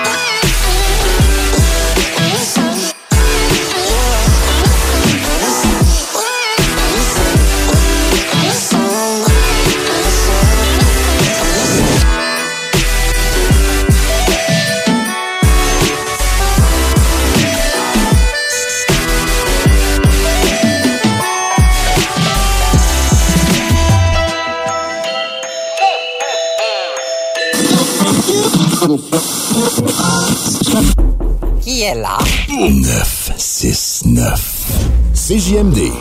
là? 31.96 32.18
969. 32.50 34.68
CJMD. 35.14 35.92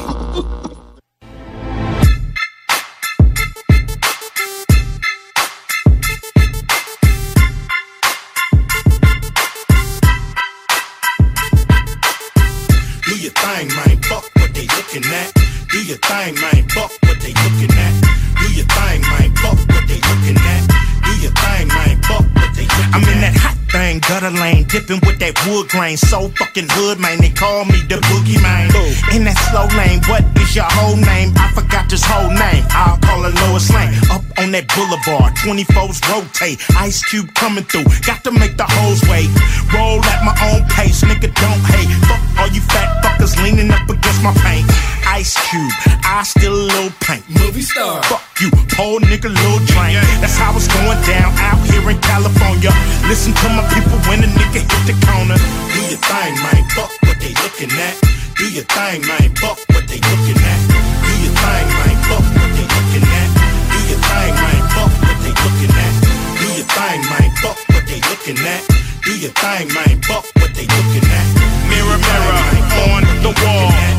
Grain. 25.80 25.96
So 25.96 26.28
fucking 26.36 26.68
hood, 26.70 27.00
man, 27.00 27.18
they 27.18 27.30
call 27.30 27.64
me 27.64 27.80
the 27.88 27.96
boogie 28.12 28.40
man. 28.42 28.68
In 29.16 29.24
that 29.24 29.38
slow 29.48 29.64
lane, 29.80 30.00
what 30.12 30.22
is 30.36 30.54
your 30.54 30.68
whole 30.68 30.96
name? 30.96 31.32
I 31.36 31.48
forgot 31.52 31.88
this 31.88 32.04
whole 32.04 32.28
name. 32.28 32.64
I'll 32.70 32.98
call 33.00 33.24
it 33.24 33.34
Lois 33.42 33.72
Lane. 33.72 33.96
Up 34.12 34.22
on 34.38 34.52
that 34.52 34.68
boulevard, 34.76 35.32
24s 35.40 36.00
rotate. 36.12 36.60
Ice 36.76 37.00
Cube 37.08 37.32
coming 37.34 37.64
through, 37.64 37.88
got 38.04 38.22
to 38.24 38.30
make 38.30 38.56
the 38.56 38.68
hoes 38.68 39.00
wait. 39.08 39.30
Roll 39.72 40.04
at 40.04 40.20
my 40.20 40.36
own 40.52 40.68
pace, 40.68 41.00
nigga, 41.02 41.32
don't 41.32 41.64
hate. 41.72 41.88
Fuck 42.04 42.20
all 42.38 42.50
you 42.52 42.60
fat 42.60 43.00
fuckers 43.02 43.40
leaning 43.42 43.70
up 43.70 43.88
against 43.88 44.22
my 44.22 44.34
paint. 44.44 44.68
Ice 45.06 45.36
Cube, 45.48 45.72
I 46.04 46.22
still 46.24 46.54
a 46.54 46.66
little 46.68 46.94
paint. 47.00 47.24
Movie 47.28 47.62
star. 47.62 48.02
Fuck 48.04 48.24
you, 48.40 48.50
poor 48.76 49.00
nigga, 49.00 49.28
little 49.28 49.62
drain. 49.72 50.00
That's 50.20 50.36
how 50.36 50.54
it's 50.56 50.68
going 50.68 51.00
down 51.04 51.32
out 51.38 51.60
here 51.68 51.84
in 51.88 51.98
California. 52.00 52.72
Listen 53.08 53.32
to 53.32 53.48
my 53.52 53.64
people 53.74 53.98
when 54.08 54.24
a 54.24 54.30
nigga 54.30 54.64
hit 54.64 54.82
the 54.88 54.96
corner. 55.06 55.36
Do 55.74 55.80
your 55.90 56.00
thing, 56.00 56.34
man. 56.44 56.62
Fuck 56.76 56.92
what 57.04 57.18
they 57.20 57.34
looking 57.42 57.72
at. 57.76 57.94
Do 58.36 58.46
your 58.48 58.64
thing, 58.64 59.04
man. 59.06 59.28
Fuck 59.36 59.58
what 59.72 59.84
they 59.88 60.00
looking 60.00 60.40
at. 60.40 60.60
Do 61.04 61.12
your 61.20 61.34
thing, 61.36 61.66
man. 61.68 61.96
Fuck 62.08 62.24
what 62.24 62.50
they 62.56 62.66
looking 62.66 63.06
at. 63.06 63.28
Do 63.70 63.78
your 63.90 64.00
thing, 64.00 64.32
man. 64.40 64.60
Fuck 64.72 64.92
what 65.04 65.16
they 65.20 65.32
looking 65.44 65.74
at. 65.76 65.92
Do 66.40 66.48
your 66.56 66.68
thing, 66.70 67.00
man. 67.10 67.28
Fuck 67.42 67.58
what 67.68 67.84
they 67.84 68.00
looking 68.08 68.40
at. 68.40 68.62
Do 69.04 69.12
your 69.18 69.34
thing, 69.36 69.66
man. 69.74 69.96
Fuck 70.02 70.24
what 70.40 70.50
they 70.54 70.64
looking 70.64 71.06
at. 71.08 71.26
Mirror, 71.68 71.98
mirror 71.98 72.60
on 72.94 73.02
the 73.22 73.32
wall. 73.44 73.89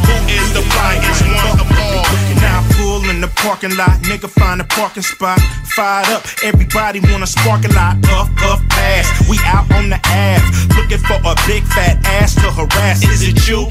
Who 0.82 1.12
is 1.12 1.20
the 1.22 1.34
one 1.46 1.60
of 1.60 1.70
all? 1.78 2.04
Now 2.42 2.60
I 2.60 2.74
pull 2.74 3.10
in 3.10 3.22
the 3.22 3.28
parking 3.36 3.76
lot, 3.76 4.02
nigga 4.02 4.30
find 4.30 4.62
a 4.62 4.64
parking 4.66 5.04
spot. 5.04 5.40
Fired 5.76 6.10
up, 6.10 6.26
everybody 6.44 7.00
wanna 7.00 7.28
spark 7.28 7.64
a 7.66 7.72
lot. 7.74 8.02
Puff, 8.02 8.34
puff, 8.36 8.62
pass. 8.70 9.06
We 9.30 9.38
out 9.46 9.70
on 9.74 9.90
the 9.90 10.00
Ave, 10.10 10.46
looking 10.76 11.00
for 11.00 11.20
a 11.24 11.36
big 11.48 11.64
fat 11.64 12.04
ass 12.06 12.36
to 12.36 12.52
harass. 12.52 13.04
Is 13.04 13.22
it 13.28 13.48
you? 13.48 13.68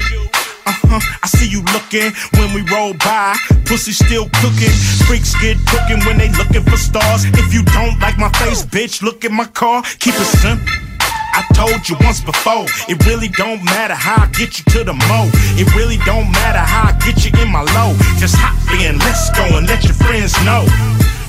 Uh-huh, 0.65 0.99
I 1.23 1.27
see 1.27 1.47
you 1.47 1.61
looking 1.73 2.13
when 2.37 2.53
we 2.53 2.61
roll 2.71 2.93
by. 2.93 3.35
Pussy 3.65 3.91
still 3.91 4.29
cooking. 4.41 4.71
Freaks 5.07 5.33
get 5.41 5.57
cooking 5.67 5.99
when 6.05 6.17
they 6.17 6.29
looking 6.37 6.63
for 6.63 6.77
stars. 6.77 7.25
If 7.25 7.53
you 7.53 7.63
don't 7.63 7.99
like 7.99 8.17
my 8.17 8.29
face, 8.39 8.63
bitch, 8.63 9.01
look 9.01 9.25
at 9.25 9.31
my 9.31 9.45
car. 9.45 9.83
Keep 9.99 10.15
it 10.15 10.29
simple. 10.39 10.90
I 11.33 11.41
told 11.53 11.87
you 11.87 11.95
once 12.01 12.21
before, 12.21 12.65
it 12.87 12.99
really 13.05 13.29
don't 13.29 13.63
matter 13.63 13.95
how 13.95 14.23
I 14.23 14.27
get 14.35 14.59
you 14.59 14.63
to 14.75 14.83
the 14.83 14.93
mo. 14.93 15.29
It 15.55 15.67
really 15.75 15.97
don't 16.05 16.31
matter 16.31 16.59
how 16.59 16.91
I 16.91 16.93
get 16.99 17.23
you 17.23 17.31
in 17.41 17.49
my 17.51 17.63
low. 17.75 17.95
Just 18.19 18.35
hop 18.35 18.55
in, 18.79 18.99
let's 18.99 19.29
go 19.31 19.43
and 19.57 19.67
let 19.67 19.83
your 19.83 19.95
friends 19.95 20.35
know. 20.43 20.67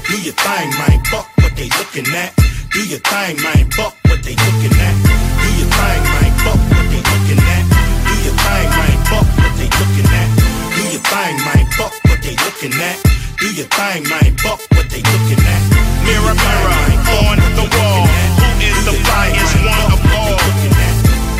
Do 0.09 0.19
your 0.21 0.35
thing, 0.35 0.71
man. 0.77 0.99
Fuck 1.07 1.31
what 1.39 1.55
they 1.57 1.71
looking 1.79 2.09
at. 2.15 2.35
Do 2.75 2.83
your 2.89 2.99
thing, 3.01 3.37
man. 3.43 3.71
Fuck 3.71 3.95
what 4.11 4.21
they 4.27 4.35
looking 4.35 4.75
at. 4.77 4.95
Do 5.41 5.49
your 5.57 5.71
thing, 5.71 6.03
man. 6.05 6.31
Fuck 6.43 6.61
what 6.73 6.85
they 6.91 7.03
looking 7.07 7.41
at. 7.41 7.65
Do 8.05 8.15
your 8.27 8.37
thing, 8.37 8.69
man. 8.75 8.97
Fuck 9.07 9.27
what 9.39 9.53
they 9.57 9.69
looking 9.71 10.11
at. 10.11 10.29
Do 10.75 10.83
your 10.91 11.03
thing, 11.07 11.37
man. 11.47 11.65
Fuck 11.79 11.93
what 12.11 12.19
they 12.21 12.35
looking 12.43 12.75
at. 12.77 12.97
Do 13.39 13.47
your 13.55 13.69
thing, 13.71 14.03
man. 14.09 14.31
Fuck 14.43 14.61
what 14.75 14.87
they 14.91 15.03
looking 15.03 15.43
at. 15.47 15.63
Mirror, 16.05 16.35
mirror 16.35 16.93
on 17.31 17.39
the 17.55 17.67
wall. 17.77 18.07
Who 18.41 18.49
is 18.67 18.85
the 18.85 18.95
flyest 19.07 19.55
one? 19.65 19.92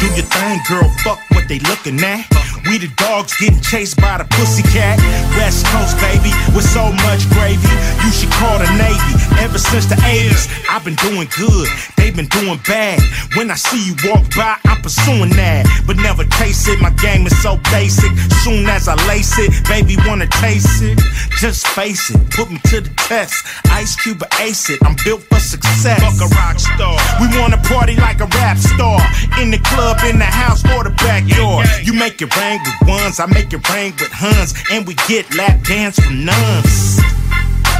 Do 0.03 0.09
your 0.17 0.27
thing, 0.27 0.59
girl. 0.69 0.89
Fuck 1.05 1.21
what 1.31 1.47
they 1.47 1.61
looking 1.61 2.01
at. 2.03 2.27
We 2.69 2.79
the 2.79 2.89
dogs 2.97 3.35
getting 3.39 3.61
chased 3.61 4.01
by 4.01 4.19
the 4.19 4.25
pussycat. 4.25 4.99
West 5.37 5.67
Coast, 5.67 5.99
baby, 5.99 6.31
with 6.55 6.65
so 6.65 6.93
much 7.03 7.27
gravy. 7.35 7.67
You 8.07 8.11
should 8.15 8.31
call 8.39 8.59
the 8.59 8.71
Navy. 8.79 9.15
Ever 9.43 9.59
since 9.59 9.87
the 9.87 9.97
80s, 9.97 10.47
I've 10.71 10.85
been 10.85 10.95
doing 10.97 11.27
good. 11.37 11.69
They've 11.97 12.15
been 12.15 12.31
doing 12.31 12.61
bad. 12.67 13.03
When 13.35 13.51
I 13.51 13.55
see 13.55 13.83
you 13.91 13.95
walk 14.07 14.23
by, 14.37 14.59
I'm 14.67 14.81
pursuing 14.83 15.31
that. 15.39 15.67
But 15.87 15.97
never 15.97 16.25
taste 16.25 16.69
it. 16.69 16.81
My 16.81 16.91
game 17.03 17.27
is 17.27 17.37
so 17.43 17.59
basic. 17.71 18.11
Soon 18.45 18.67
as 18.67 18.87
I 18.87 18.95
lace 19.09 19.39
it, 19.39 19.51
baby 19.69 19.97
wanna 20.07 20.27
taste 20.27 20.83
it. 20.83 20.99
Just 21.39 21.67
face 21.69 22.11
it, 22.11 22.19
put 22.31 22.51
me 22.51 22.59
to 22.71 22.81
the 22.81 22.91
test. 22.95 23.35
Ice 23.71 23.97
Cube 23.97 24.23
ace 24.41 24.71
it. 24.71 24.79
I'm 24.85 24.97
built 25.05 25.23
for 25.23 25.41
success. 25.41 25.99
Fuck 25.99 26.31
a 26.31 26.35
rock 26.35 26.59
star. 26.59 26.99
We 27.21 27.27
wanna 27.39 27.59
party 27.59 27.97
like 27.97 28.21
a 28.21 28.27
rap 28.39 28.59
star. 28.59 29.01
In 29.41 29.51
the 29.51 29.59
club, 29.59 29.99
in 30.07 30.19
the 30.19 30.25
house, 30.25 30.63
or 30.77 30.85
the 30.85 30.91
backyard. 31.03 31.67
You 31.83 31.93
make 31.95 32.21
it 32.23 32.35
rain 32.37 32.52
with 32.61 32.89
ones, 32.89 33.21
I 33.21 33.27
make 33.27 33.53
it 33.53 33.63
rain 33.71 33.93
with 33.97 34.13
huns. 34.13 34.53
And 34.71 34.87
we 34.87 34.95
get 35.09 35.25
lap 35.37 35.63
dance 35.65 35.99
from 35.99 36.25
nuns. 36.25 37.01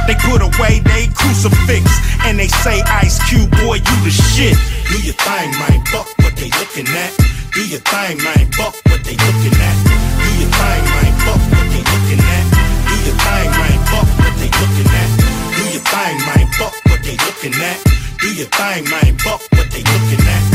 They 0.07 0.15
put 0.19 0.41
away 0.41 0.79
they 0.83 1.07
crucifix 1.13 1.85
and 2.25 2.39
they 2.39 2.47
say, 2.47 2.81
Ice 3.03 3.21
Cube, 3.29 3.51
boy, 3.63 3.79
you 3.79 3.95
the 4.03 4.11
shit. 4.11 4.57
Do 4.89 4.97
your 4.99 5.15
thing, 5.15 5.51
man, 5.61 5.79
fuck 5.87 6.07
what 6.19 6.35
they 6.35 6.49
looking 6.59 6.87
at. 6.91 7.11
Do 7.53 7.61
your 7.67 7.79
thing, 7.85 8.17
man, 8.19 8.51
fuck 8.51 8.75
what 8.89 9.03
they 9.03 9.15
looking 9.15 9.55
at. 9.55 9.75
Do 10.19 10.29
your 10.41 10.51
thing, 10.51 10.83
man, 10.91 11.11
fuck 11.23 11.39
what 11.53 11.65
they 11.71 11.83
looking 11.87 12.23
at. 12.23 12.43
Do 12.87 12.95
your 13.03 13.15
thing, 13.15 13.49
man, 13.55 13.77
fuck 13.87 14.07
what 14.19 14.33
they 14.35 14.49
looking 14.49 14.91
at. 14.91 15.09
Do 15.55 15.63
your 15.71 15.83
thing, 15.87 16.17
man, 16.27 16.45
fuck 16.57 16.73
what 16.89 16.99
they 17.03 17.15
looking 17.23 17.55
at. 17.63 17.79
Do 18.19 18.27
your 18.33 18.49
thing, 18.51 18.83
man, 18.89 19.11
what 19.23 19.69
they 19.71 19.83
looking 19.83 20.25
at. 20.27 20.52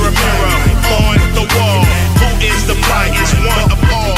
Mirror, 0.00 0.12
mirror, 0.12 0.56
on 0.96 1.18
the 1.34 1.44
wall. 1.56 1.84
Who 2.20 2.28
is 2.40 2.66
the 2.66 2.74
brightest 2.88 3.34
one 3.44 3.70
of 3.70 3.80
all? 3.92 4.16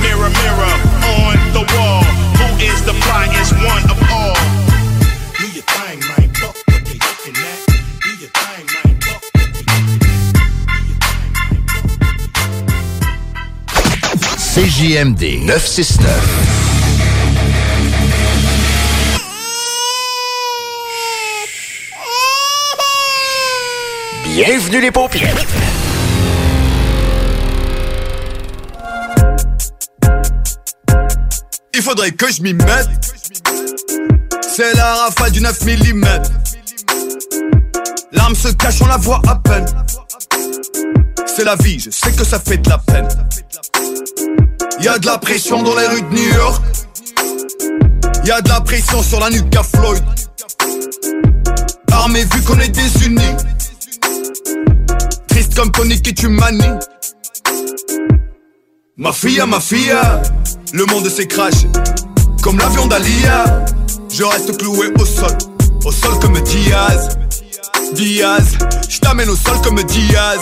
Mirror, 0.00 0.30
mirror, 0.30 0.74
on 1.04 1.36
the 1.52 1.64
wall. 1.76 2.02
Who 2.40 2.46
is 2.64 2.80
the 2.84 2.94
brightest 3.04 3.52
one 3.52 3.84
of 3.90 3.98
all? 4.10 4.36
Do 5.36 5.44
your 5.52 5.64
thing, 5.68 6.00
man. 6.00 6.28
Fuck 6.32 6.56
what 6.66 6.80
they 6.86 6.96
looking 6.96 7.36
at. 7.36 7.60
Do 8.00 8.10
your 8.22 8.30
thing, 8.30 8.64
man. 8.72 8.96
CJMD 14.54 15.44
969. 15.44 16.61
Bienvenue 24.34 24.80
les 24.80 24.90
paupières. 24.90 25.36
Il 31.74 31.82
faudrait 31.82 32.12
que 32.12 32.32
je 32.32 32.40
m'y 32.40 32.54
mette. 32.54 32.88
C'est 34.40 34.72
la 34.74 34.94
rafale 34.94 35.32
du 35.32 35.42
9 35.42 35.60
mm. 35.66 36.04
L'arme 38.12 38.34
se 38.34 38.48
cache, 38.48 38.80
on 38.80 38.86
la 38.86 38.96
voit 38.96 39.20
à 39.28 39.36
peine. 39.36 39.66
C'est 41.26 41.44
la 41.44 41.56
vie, 41.56 41.78
je 41.78 41.90
sais 41.90 42.12
que 42.12 42.24
ça 42.24 42.38
fait 42.40 42.56
de 42.56 42.70
la 42.70 42.78
peine. 42.78 43.08
Y 44.80 44.88
a 44.88 44.98
de 44.98 45.04
la 45.04 45.18
pression 45.18 45.62
dans 45.62 45.76
les 45.76 45.86
rues 45.88 46.00
de 46.00 46.14
New 46.14 46.34
York. 46.34 46.62
Y 48.24 48.30
a 48.30 48.40
de 48.40 48.48
la 48.48 48.62
pression 48.62 49.02
sur 49.02 49.20
la 49.20 49.28
nuque 49.28 49.54
à 49.54 49.62
Floyd. 49.62 50.02
Armée 51.92 52.24
vu 52.24 52.40
qu'on 52.40 52.58
est 52.60 52.70
désunis. 52.70 53.36
Triste 55.28 55.54
comme 55.54 55.72
Tony 55.72 56.00
qui 56.00 56.14
tu 56.14 56.28
manies. 56.28 56.78
Ma 58.96 59.12
fille, 59.12 59.42
ma 59.46 59.60
fille, 59.60 59.94
le 60.72 60.84
monde 60.86 61.08
craché. 61.28 61.68
Comme 62.42 62.58
l'avion 62.58 62.86
d'Alia, 62.86 63.64
je 64.10 64.24
reste 64.24 64.58
cloué 64.58 64.92
au 64.98 65.04
sol. 65.04 65.36
Au 65.84 65.92
sol 65.92 66.18
comme 66.20 66.40
Diaz. 66.40 67.18
Diaz, 67.94 68.58
je 68.88 68.98
t'amène 68.98 69.28
au 69.28 69.36
sol 69.36 69.60
comme 69.62 69.82
Diaz. 69.82 70.40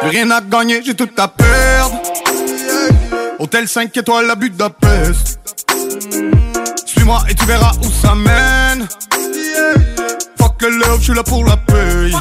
Plus 0.00 0.10
rien 0.10 0.30
à 0.30 0.40
gagner, 0.40 0.82
j'ai 0.84 0.94
tout 0.94 1.08
à 1.16 1.28
perdre. 1.28 2.00
Hôtel 3.38 3.68
5 3.68 3.96
étoiles, 3.96 4.26
la 4.26 4.34
Budapest. 4.34 5.38
Suis-moi 6.86 7.22
et 7.28 7.34
tu 7.34 7.44
verras 7.46 7.72
où 7.82 7.90
ça 7.90 8.14
mène. 8.14 8.86
Fuck 10.60 10.70
le 10.70 10.78
love, 10.78 10.98
je 10.98 11.04
suis 11.04 11.14
là 11.14 11.22
pour 11.22 11.44
la 11.44 11.56
paye. 11.56 12.12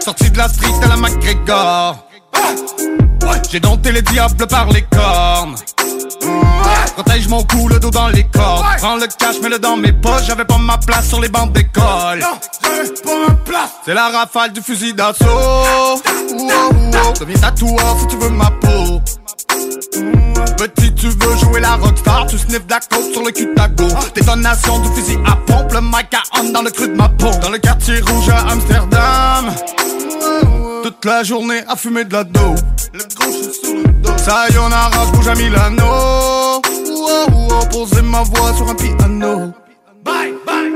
Sorti 0.00 0.30
de 0.30 0.38
la 0.38 0.48
street 0.48 0.72
à 0.82 0.88
la 0.88 0.96
McGregor. 0.96 2.08
J'ai 3.50 3.60
dompté 3.60 3.92
les 3.92 4.02
diables 4.02 4.46
par 4.46 4.70
les 4.70 4.82
cornes. 4.82 5.56
Protège 6.94 7.28
mon 7.28 7.42
cou, 7.44 7.68
le 7.68 7.78
dos 7.78 7.90
dans 7.90 8.08
les 8.08 8.24
cordes? 8.24 8.64
Prends 8.78 8.96
le 8.96 9.06
cash, 9.06 9.40
mets-le 9.42 9.58
dans 9.58 9.76
mes 9.76 9.92
poches. 9.92 10.24
J'avais 10.26 10.44
pas 10.44 10.58
ma 10.58 10.78
place 10.78 11.08
sur 11.08 11.20
les 11.20 11.28
bancs 11.28 11.52
d'école. 11.52 12.24
C'est 13.84 13.94
la 13.94 14.08
rafale 14.08 14.52
du 14.52 14.62
fusil 14.62 14.94
d'assaut. 14.94 16.00
Deviens 17.20 17.38
tatoueur 17.40 17.96
si 18.00 18.06
tu 18.06 18.16
veux 18.16 18.30
ma 18.30 18.50
peau. 18.50 19.02
Petit, 20.56 20.94
tu 20.94 21.08
veux 21.08 21.36
jouer 21.38 21.60
la 21.60 21.76
rockstar, 21.76 22.26
tu 22.26 22.38
sniffes 22.38 22.66
de 22.66 22.72
la 22.72 22.80
sur 23.12 23.22
le 23.22 23.30
cul 23.30 23.46
de 23.46 23.54
ta 23.54 23.68
go. 23.68 23.84
Détonation 24.14 24.78
du 24.80 24.88
fusil 24.94 25.18
à 25.26 25.36
pompe, 25.36 25.72
le 25.72 25.80
mic 25.80 26.12
à 26.14 26.40
on 26.40 26.50
dans 26.50 26.62
le 26.62 26.70
creux 26.70 26.88
de 26.88 26.96
ma 26.96 27.08
peau. 27.08 27.30
Dans 27.42 27.50
le 27.50 27.58
quartier 27.58 28.00
rouge 28.00 28.28
à 28.28 28.50
Amsterdam. 28.50 29.54
Toute 30.82 31.04
la 31.04 31.22
journée 31.24 31.62
à 31.68 31.76
fumer 31.76 32.04
de 32.04 32.12
la 32.12 32.24
dope. 32.24 32.58
Sayonara, 34.16 35.06
bouge 35.12 35.28
à 35.28 35.34
Milano. 35.34 36.62
Poser 37.70 38.02
ma 38.02 38.22
voix 38.22 38.54
sur 38.56 38.68
un 38.68 38.74
piano. 38.74 39.52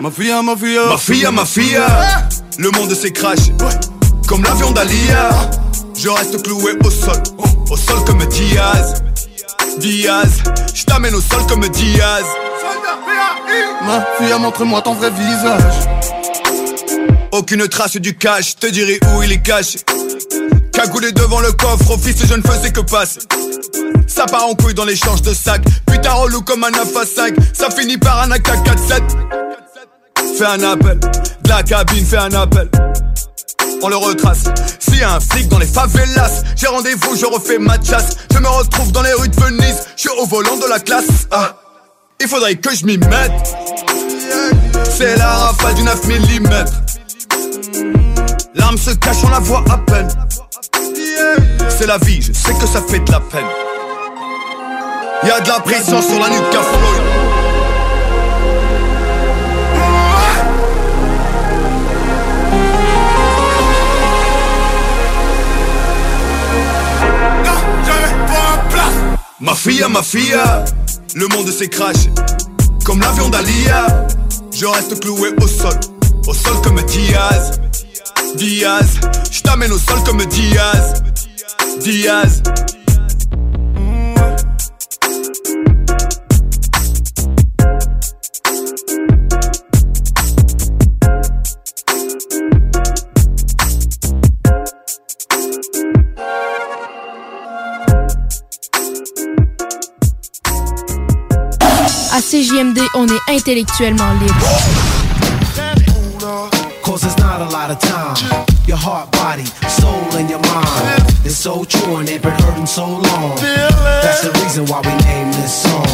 Ma 0.00 0.10
fille, 0.10 0.32
ma 0.42 0.56
fille, 0.56 0.78
ma 0.88 0.96
fille, 0.96 1.28
ma 1.32 1.44
fille. 1.44 1.80
Le 2.58 2.70
monde 2.70 2.92
s'est 2.94 3.12
craché. 3.12 3.52
Comme 4.26 4.42
l'avion 4.42 4.70
d'Alia. 4.72 5.30
Je 6.02 6.08
reste 6.08 6.42
cloué 6.42 6.72
au 6.82 6.90
sol. 6.90 7.22
Au 7.68 7.76
sol 7.76 8.02
comme 8.06 8.24
Diaz. 8.24 9.02
Diaz. 9.78 10.42
Je 10.74 10.84
t'amène 10.84 11.14
au 11.14 11.20
sol 11.20 11.44
comme 11.46 11.68
Diaz. 11.68 12.24
Ma 13.84 14.06
fille, 14.16 14.34
montre-moi 14.40 14.80
ton 14.80 14.94
vrai 14.94 15.10
visage. 15.10 15.88
Aucune 17.32 17.68
trace 17.68 17.98
du 17.98 18.16
cash, 18.16 18.56
te 18.56 18.68
dirai 18.68 18.98
où 19.14 19.22
il 19.22 19.30
est 19.30 19.42
caché. 19.42 19.80
Cagoulé 20.72 21.12
devant 21.12 21.40
le 21.40 21.52
coffre, 21.52 21.90
office 21.90 22.24
je 22.26 22.34
ne 22.34 22.42
faisais 22.42 22.70
que 22.70 22.80
passer. 22.80 23.20
Ça 24.06 24.24
part 24.24 24.46
en 24.46 24.54
couille 24.54 24.72
dans 24.72 24.86
l'échange 24.86 25.20
de 25.20 25.34
sacs. 25.34 25.64
Putain 25.84 26.12
relou 26.12 26.40
comme 26.40 26.64
un 26.64 26.70
9 26.70 26.96
à 26.96 27.04
5. 27.04 27.34
Ça 27.52 27.68
finit 27.68 27.98
par 27.98 28.22
un 28.22 28.30
AK-47. 28.30 29.02
Fais 30.38 30.46
un 30.46 30.62
appel, 30.62 30.98
de 30.98 31.48
la 31.50 31.62
cabine, 31.62 32.06
fais 32.06 32.16
un 32.16 32.32
appel. 32.32 32.70
On 33.82 33.88
le 33.88 33.96
retrace. 33.96 34.44
A 35.02 35.14
un 35.14 35.20
flic 35.20 35.48
dans 35.48 35.58
les 35.58 35.66
favelas, 35.66 36.42
j'ai 36.56 36.66
rendez-vous, 36.66 37.16
je 37.16 37.24
refais 37.24 37.58
ma 37.58 37.80
chasse. 37.82 38.16
Je 38.30 38.38
me 38.38 38.48
retrouve 38.48 38.92
dans 38.92 39.00
les 39.00 39.14
rues 39.14 39.30
de 39.30 39.40
Venise, 39.40 39.86
je 39.96 40.00
suis 40.02 40.10
au 40.10 40.26
volant 40.26 40.58
de 40.58 40.66
la 40.68 40.78
classe. 40.78 41.26
Ah, 41.30 41.54
il 42.20 42.28
faudrait 42.28 42.56
que 42.56 42.74
je 42.74 42.84
m'y 42.84 42.98
mette. 42.98 43.56
C'est 44.90 45.16
la 45.16 45.30
rafale 45.30 45.74
du 45.74 45.82
9 45.82 46.06
mm. 46.06 46.64
L'arme 48.56 48.76
se 48.76 48.90
cache, 48.90 49.24
on 49.24 49.30
la 49.30 49.38
voit 49.38 49.64
à 49.70 49.78
peine. 49.78 50.08
C'est 51.70 51.86
la 51.86 51.96
vie, 51.96 52.20
je 52.20 52.34
sais 52.34 52.52
que 52.52 52.66
ça 52.66 52.82
fait 52.86 53.00
de 53.00 53.10
la 53.10 53.20
peine. 53.20 53.46
Y 55.24 55.30
a 55.30 55.40
de 55.40 55.48
la 55.48 55.60
pression 55.60 56.02
sur 56.02 56.18
la 56.18 56.28
nuque 56.28 56.54
à 56.54 56.62
Floyd. 56.62 57.19
Ma 69.40 69.54
fille, 69.54 69.82
ma 69.90 70.02
fille, 70.02 70.36
le 71.14 71.26
monde 71.28 71.48
craché. 71.70 72.10
Comme 72.84 73.00
l'avion 73.00 73.30
d'Alia, 73.30 74.06
je 74.52 74.66
reste 74.66 75.00
cloué 75.00 75.30
au 75.40 75.46
sol. 75.46 75.72
Au 76.26 76.34
sol 76.34 76.60
comme 76.62 76.82
Diaz. 76.82 77.58
Diaz, 78.36 79.00
je 79.30 79.40
t'amène 79.40 79.72
au 79.72 79.78
sol 79.78 80.02
comme 80.04 80.22
Diaz. 80.26 81.02
Diaz. 81.80 82.42
À 102.20 102.22
CJMD, 102.22 102.78
on 102.96 103.06
est 103.06 103.34
intellectuellement 103.34 104.12
libre. 104.12 104.34
Cause 106.82 107.00
there's 107.00 107.16
not 107.16 107.40
a 107.40 107.48
lot 107.48 107.70
of 107.70 107.78
time. 107.78 108.14
Your 108.68 108.76
heart, 108.76 109.10
body, 109.12 109.46
soul, 109.70 110.04
and 110.18 110.28
your 110.28 110.40
mind. 110.40 111.02
It's 111.24 111.36
so 111.36 111.64
true 111.64 111.96
and 111.96 112.06
they've 112.06 112.20
been 112.20 112.32
hurting 112.32 112.66
so 112.66 112.84
long. 112.84 113.36
That's 114.02 114.20
the 114.20 114.38
reason 114.44 114.66
why 114.66 114.82
we 114.82 114.92
named 115.06 115.32
this 115.32 115.62
song. 115.62 115.86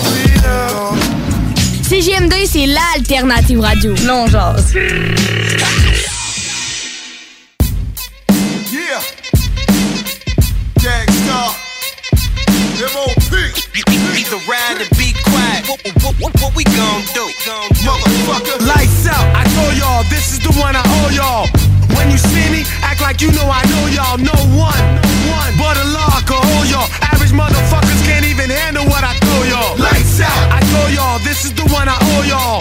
CGM2, 1.88 2.44
c'est 2.44 2.66
l'alternative 2.66 3.60
radio. 3.60 3.94
Non, 4.04 4.26
jase. 4.26 4.74
Yeah. 8.72 9.00
Gangstar. 10.82 11.54
M.O.P. 12.80 13.36
Either 14.18 14.38
ride 14.48 14.80
or 14.80 14.88
be 14.96 14.96
quiet. 14.96 15.05
What, 15.76 15.92
what, 16.02 16.14
what, 16.20 16.32
what 16.40 16.52
we 16.56 16.64
gon' 16.64 17.04
do? 17.12 17.24
Motherfucker. 17.84 18.64
Lights 18.64 19.04
out. 19.12 19.24
I 19.36 19.44
told 19.52 19.76
y'all, 19.76 20.02
this 20.08 20.32
is 20.32 20.40
the 20.40 20.52
one 20.56 20.72
I 20.72 20.80
owe 20.80 21.10
y'all. 21.12 21.44
When 21.92 22.10
you 22.10 22.16
see 22.16 22.48
me, 22.48 22.64
act 22.80 23.00
like 23.00 23.20
you 23.20 23.28
know 23.32 23.44
I 23.44 23.60
know 23.68 23.84
y'all. 23.92 24.16
No 24.16 24.36
one, 24.56 24.84
one, 25.28 25.52
but 25.60 25.76
a 25.76 25.84
law 25.92 26.16
can 26.24 26.40
hold 26.40 26.68
y'all. 26.72 26.88
Average 27.12 27.36
motherfuckers 27.36 28.00
can't 28.08 28.24
even 28.24 28.48
handle 28.48 28.88
what 28.88 29.04
I 29.04 29.12
throw 29.20 29.42
y'all. 29.44 29.76
Lights 29.76 30.20
out. 30.20 30.40
I 30.48 30.64
told 30.72 30.90
y'all, 30.96 31.18
this 31.20 31.44
is 31.44 31.52
the 31.52 31.68
one 31.68 31.88
I 31.88 31.98
owe 32.16 32.24
y'all. 32.24 32.60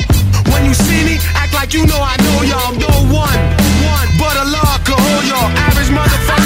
When 0.52 0.66
you 0.66 0.74
see 0.76 1.04
me, 1.08 1.16
act 1.40 1.54
like 1.54 1.74
you 1.74 1.88
know 1.88 2.00
I 2.00 2.20
know 2.20 2.44
y'all. 2.44 2.76
No 2.76 2.92
one, 3.16 3.40
one, 3.88 4.08
but 4.20 4.36
a 4.36 4.46
law 4.52 4.76
can 4.84 5.00
hold 5.00 5.24
y'all. 5.24 5.50
Average 5.72 5.88
motherfuckers 5.88 6.04
can't 6.04 6.04
even 6.04 6.36
handle 6.36 6.45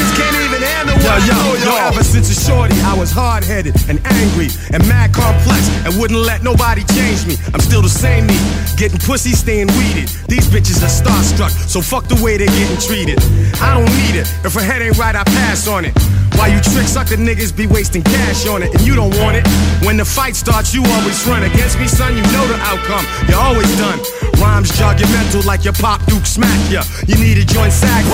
Yo, 1.20 1.36
yo, 1.36 1.56
yo, 1.66 1.76
ever 1.88 2.04
since 2.04 2.30
a 2.32 2.38
shorty, 2.38 2.76
I 2.82 2.98
was 2.98 3.12
hard 3.12 3.44
headed 3.44 3.76
and 3.90 4.00
angry 4.06 4.48
and 4.72 4.88
mad 4.88 5.14
complex 5.14 5.68
and 5.86 6.00
wouldn't 6.00 6.20
let 6.20 6.44
nobody 6.44 6.84
change 6.96 7.28
me. 7.28 7.36
I'm 7.54 7.60
still 7.60 7.82
the 7.82 7.90
same 7.90 8.28
me, 8.28 8.38
getting 8.78 9.00
pussy, 9.00 9.32
staying 9.32 9.68
weeded. 9.76 10.08
These 10.28 10.48
bitches 10.48 10.80
are 10.82 10.92
starstruck, 10.92 11.52
so 11.52 11.82
fuck 11.82 12.08
the 12.08 12.20
way 12.24 12.38
they're 12.38 12.48
getting 12.48 12.80
treated. 12.80 13.20
I 13.62 13.76
don't 13.76 13.92
need 14.00 14.16
it. 14.16 14.28
If 14.46 14.54
her 14.54 14.64
head 14.64 14.82
ain't 14.82 14.98
right, 14.98 15.16
I 15.16 15.24
pass 15.24 15.68
on 15.68 15.86
it. 15.86 15.94
Why 16.40 16.48
you 16.48 16.62
trick 16.62 16.88
sucker 16.88 17.18
niggas 17.18 17.52
be 17.52 17.68
wasting 17.68 18.02
cash 18.02 18.48
on 18.48 18.64
it 18.64 18.74
and 18.74 18.88
you 18.88 18.96
don't 18.96 19.12
want 19.20 19.36
it? 19.36 19.46
When 19.84 19.98
the 19.98 20.06
fight 20.06 20.38
starts, 20.38 20.74
you 20.74 20.84
always 20.86 21.20
run 21.28 21.44
against 21.44 21.78
me, 21.80 21.88
son. 21.88 22.16
You 22.16 22.24
know 22.32 22.48
the 22.48 22.56
outcome. 22.64 23.04
You're 23.28 23.44
always 23.44 23.68
done. 23.78 24.00
Rhymes 24.40 24.72
jog 24.80 25.00
your 25.02 25.10
mental 25.10 25.44
like 25.44 25.66
your 25.66 25.74
pop 25.74 26.00
Duke 26.06 26.26
smack 26.26 26.56
ya. 26.72 26.84
You 27.08 27.20
need 27.20 27.38
a 27.38 27.46
joint 27.46 27.74
sag 27.74 28.06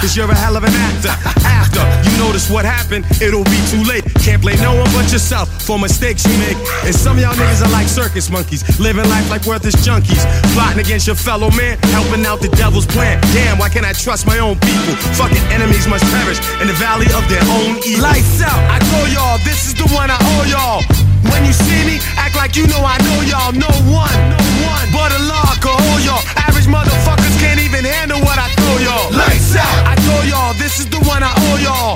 cause 0.00 0.16
you're 0.16 0.30
a 0.30 0.34
hell 0.34 0.56
of 0.56 0.64
an 0.64 0.72
actor. 0.72 1.12
After 1.44 1.84
you 2.08 2.16
notice 2.24 2.48
what 2.54 2.64
happened, 2.64 3.02
it'll 3.18 3.42
be 3.50 3.58
too 3.66 3.82
late. 3.82 4.06
Can't 4.22 4.40
blame 4.40 4.62
no 4.62 4.78
one 4.78 4.86
but 4.94 5.10
yourself 5.10 5.50
for 5.66 5.76
mistakes 5.76 6.22
you 6.22 6.38
make. 6.38 6.54
And 6.86 6.94
some 6.94 7.18
of 7.18 7.22
y'all 7.26 7.34
niggas 7.34 7.66
are 7.66 7.72
like 7.74 7.90
circus 7.90 8.30
monkeys, 8.30 8.62
living 8.78 9.02
life 9.10 9.28
like 9.28 9.42
worthless 9.44 9.74
junkies. 9.82 10.22
Plotting 10.54 10.78
against 10.78 11.10
your 11.10 11.18
fellow 11.18 11.50
man, 11.50 11.76
helping 11.90 12.24
out 12.24 12.38
the 12.40 12.48
devil's 12.54 12.86
plan. 12.86 13.20
Damn, 13.34 13.58
why 13.58 13.68
can't 13.68 13.84
I 13.84 13.92
trust 13.92 14.24
my 14.24 14.38
own 14.38 14.54
people? 14.62 14.94
Fucking 15.18 15.42
enemies 15.50 15.88
must 15.90 16.06
perish 16.14 16.38
in 16.62 16.70
the 16.70 16.78
valley 16.78 17.10
of 17.18 17.26
their 17.26 17.42
own 17.58 17.82
evil. 17.82 18.06
Lights 18.06 18.40
out, 18.40 18.62
I 18.70 18.78
told 18.94 19.10
y'all, 19.10 19.38
this 19.42 19.66
is 19.66 19.74
the 19.74 19.90
one 19.90 20.08
I 20.08 20.18
owe 20.22 20.46
y'all. 20.46 21.04
When 21.34 21.42
you 21.44 21.52
see 21.52 21.82
me, 21.82 21.98
act 22.14 22.36
like 22.36 22.54
you 22.54 22.70
know 22.70 22.86
I 22.86 23.02
know 23.02 23.18
y'all. 23.26 23.50
No 23.50 23.72
one, 23.90 24.14
no 24.30 24.38
one, 24.62 24.86
but 24.94 25.10
a 25.10 25.20
law 25.26 25.50
can 25.58 25.74
y'all. 26.06 26.22
Average 26.38 26.70
motherfuckers 26.70 27.34
can't 27.42 27.58
even 27.58 27.82
handle 27.82 28.20
what 28.20 28.38
I 28.38 28.46
throw 28.54 28.78
y'all. 28.78 29.10
Lights 29.10 29.56
out, 29.56 29.74
I 29.82 29.94
told 30.06 30.24
y'all, 30.30 30.53
this 30.74 30.86
is 30.86 30.90
the 30.90 30.98
one 31.06 31.22
I 31.22 31.30
owe 31.30 31.58
y'all. 31.62 31.94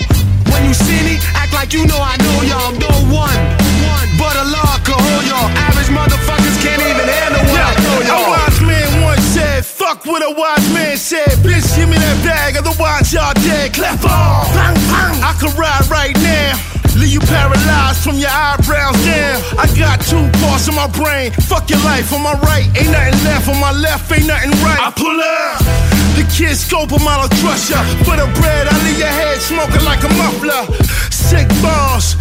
When 0.55 0.63
you 0.63 0.71
see 0.71 1.03
me, 1.03 1.19
act 1.35 1.51
like 1.51 1.75
you 1.75 1.83
know 1.91 1.99
I 1.99 2.15
know 2.23 2.39
y'all. 2.47 2.71
No 2.79 2.95
one, 3.11 3.39
one, 3.83 4.07
but 4.15 4.39
a 4.39 4.47
law 4.55 4.79
can 4.87 4.95
hold 4.95 5.27
y'all. 5.27 5.51
Average 5.67 5.91
motherfuckers 5.91 6.57
can't 6.63 6.79
even 6.87 7.03
handle 7.03 7.43
what 7.51 7.59
I 7.59 7.75
throw 7.75 7.99
A 7.99 8.07
y'all. 8.07 8.31
wise 8.31 8.61
man 8.63 9.03
once 9.03 9.27
said, 9.35 9.67
fuck 9.67 10.07
what 10.07 10.23
a 10.23 10.31
wise 10.31 10.63
man 10.71 10.97
said. 10.97 11.27
Bitch, 11.43 11.67
give 11.75 11.91
me 11.91 11.99
that 11.99 12.23
bag, 12.23 12.55
otherwise 12.55 13.11
y'all 13.11 13.35
dead. 13.43 13.75
Clap 13.75 13.99
off. 14.07 14.47
Bang, 14.55 14.79
bang. 14.95 15.27
I 15.27 15.35
could 15.43 15.59
ride 15.59 15.83
right 15.91 16.15
now. 16.23 16.55
Leave 16.95 17.19
you 17.19 17.23
paralyzed 17.27 18.07
from 18.07 18.15
your 18.15 18.31
eyebrows 18.31 18.95
down. 19.03 19.43
I 19.59 19.67
got 19.75 19.99
two 20.07 20.23
parts 20.39 20.71
of 20.71 20.79
my 20.79 20.87
brain. 20.95 21.35
Fuck 21.51 21.67
your 21.67 21.83
life 21.83 22.15
on 22.15 22.23
my 22.23 22.39
right. 22.47 22.71
Ain't 22.79 22.95
nothing 22.95 23.19
left 23.27 23.49
on 23.51 23.59
my 23.59 23.75
left. 23.75 24.07
Ain't 24.15 24.27
nothing 24.31 24.55
right. 24.63 24.79
I 24.79 24.91
pull 24.95 25.19
up. 25.19 25.98
The 26.19 26.25
kid's 26.25 26.67
I 26.75 26.85
don't 26.85 27.33
trust 27.39 27.71
ya. 27.71 27.81
For 28.03 28.17
the 28.17 28.27
bread, 28.41 28.67
leave 28.83 28.99
your 28.99 29.07
head 29.07 29.39
smoking 29.39 29.85
like 29.85 30.03
a 30.03 30.09
muffler. 30.19 30.67
Sick 31.13 31.47
bars. 31.63 32.17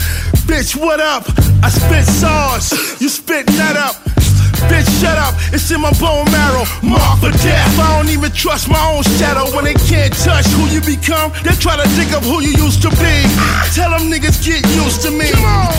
Bitch, 0.45 0.75
what 0.75 0.99
up? 0.99 1.23
I 1.63 1.69
spit 1.69 2.05
sauce. 2.05 3.01
You 3.01 3.09
spit 3.09 3.47
nut 3.57 3.75
up. 3.75 4.16
Bitch, 4.65 4.89
shut 4.99 5.17
up. 5.17 5.33
It's 5.53 5.69
in 5.71 5.81
my 5.81 5.93
bone 6.01 6.25
marrow. 6.31 6.65
Mark 6.81 7.19
for 7.21 7.31
death. 7.45 7.79
I 7.79 7.97
don't 7.97 8.09
even 8.09 8.31
trust 8.31 8.69
my 8.69 8.81
own 8.91 9.03
shadow 9.17 9.45
when 9.55 9.65
they 9.65 9.77
can't 9.87 10.13
touch 10.13 10.47
who 10.57 10.65
you 10.73 10.81
become. 10.81 11.31
They 11.45 11.53
try 11.57 11.77
to 11.77 11.87
dig 11.95 12.13
up 12.13 12.23
who 12.23 12.41
you 12.41 12.53
used 12.57 12.81
to 12.81 12.89
be. 12.97 13.15
Tell 13.73 13.91
them 13.91 14.09
niggas 14.09 14.41
get 14.41 14.65
used 14.73 15.01
to 15.05 15.11
me. 15.11 15.29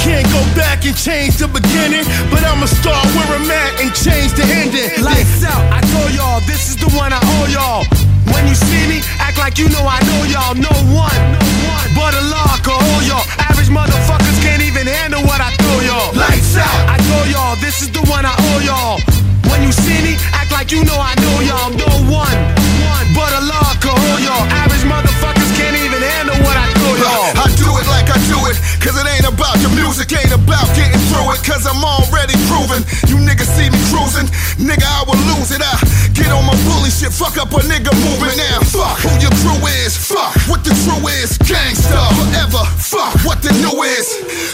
Can't 0.06 0.26
go 0.30 0.40
back 0.54 0.84
and 0.86 0.96
change 0.96 1.38
the 1.38 1.48
beginning, 1.48 2.04
but 2.30 2.44
I'ma 2.44 2.66
start 2.66 3.04
where 3.14 3.30
I'm 3.34 3.50
at 3.50 3.80
and 3.80 3.90
change 3.94 4.32
the 4.38 4.46
ending. 4.46 5.02
Lights 5.02 5.44
out, 5.44 5.62
I 5.72 5.80
told 5.92 6.14
y'all, 6.14 6.40
this 6.46 6.70
is 6.70 6.76
the 6.76 6.90
one 6.96 7.12
I 7.12 7.20
owe 7.22 7.46
y'all. 7.50 8.17
When 8.32 8.46
you 8.46 8.54
see 8.54 8.84
me, 8.88 8.98
act 9.18 9.38
like 9.38 9.58
you 9.58 9.68
know 9.68 9.84
I 9.84 9.98
know 10.08 10.20
y'all. 10.28 10.54
No 10.54 10.72
one, 10.92 11.20
but 11.94 12.12
a 12.14 12.22
law 12.32 12.52
can 12.64 12.78
hold 12.78 13.04
y'all. 13.06 13.24
Average 13.48 13.70
motherfuckers 13.70 14.38
can't 14.42 14.62
even 14.62 14.86
handle 14.86 15.22
what 15.22 15.40
I 15.40 15.50
throw 15.60 15.78
y'all. 15.80 16.14
Lights 16.14 16.56
out, 16.56 16.78
I 16.88 16.96
told 17.10 17.28
y'all, 17.28 17.56
this 17.60 17.82
is 17.82 17.90
the 17.90 18.02
one 18.06 18.24
I 18.24 18.34
owe 18.50 18.60
y'all. 18.64 18.98
When 19.50 19.62
you 19.62 19.72
see 19.72 19.98
me, 20.02 20.16
act 20.32 20.52
like 20.52 20.70
you 20.72 20.84
know 20.84 20.98
I 20.98 21.14
know 21.22 21.36
y'all. 21.40 21.70
No 21.72 21.90
one, 22.12 22.36
but 23.16 23.30
a 23.32 23.42
law 23.48 23.68
can 23.82 23.96
hold 23.96 24.20
y'all. 24.20 24.44
Average 24.62 24.84
motherfuckers 24.84 25.17
I 27.06 27.46
do 27.54 27.70
it 27.78 27.86
like 27.86 28.10
I 28.10 28.18
do 28.26 28.38
it, 28.50 28.58
cause 28.82 28.98
it 28.98 29.06
ain't 29.06 29.28
about 29.28 29.54
your 29.62 29.70
music, 29.78 30.10
ain't 30.10 30.34
about 30.34 30.66
getting 30.74 30.98
through 31.12 31.30
it, 31.30 31.40
cause 31.46 31.62
I'm 31.62 31.78
already 31.78 32.34
proven. 32.50 32.82
You 33.06 33.22
niggas 33.22 33.46
see 33.54 33.70
me 33.70 33.78
cruising, 33.92 34.26
nigga, 34.58 34.82
I 34.82 35.06
will 35.06 35.20
lose 35.30 35.54
it. 35.54 35.62
I 35.62 35.78
get 36.10 36.34
on 36.34 36.42
my 36.42 36.58
bully 36.66 36.90
shit, 36.90 37.14
fuck 37.14 37.38
up 37.38 37.54
a 37.54 37.62
nigga 37.70 37.94
movement 38.02 38.34
now. 38.34 38.58
Fuck 38.66 38.98
who 39.06 39.12
your 39.22 39.34
crew 39.46 39.62
is, 39.86 39.94
fuck 39.94 40.34
what 40.50 40.66
the 40.66 40.74
crew 40.82 40.98
is. 41.22 41.38
Gangsta 41.46 42.02
forever, 42.18 42.66
fuck 42.82 43.14
what 43.22 43.42
the 43.46 43.54
new 43.62 43.78
is. 43.86 44.06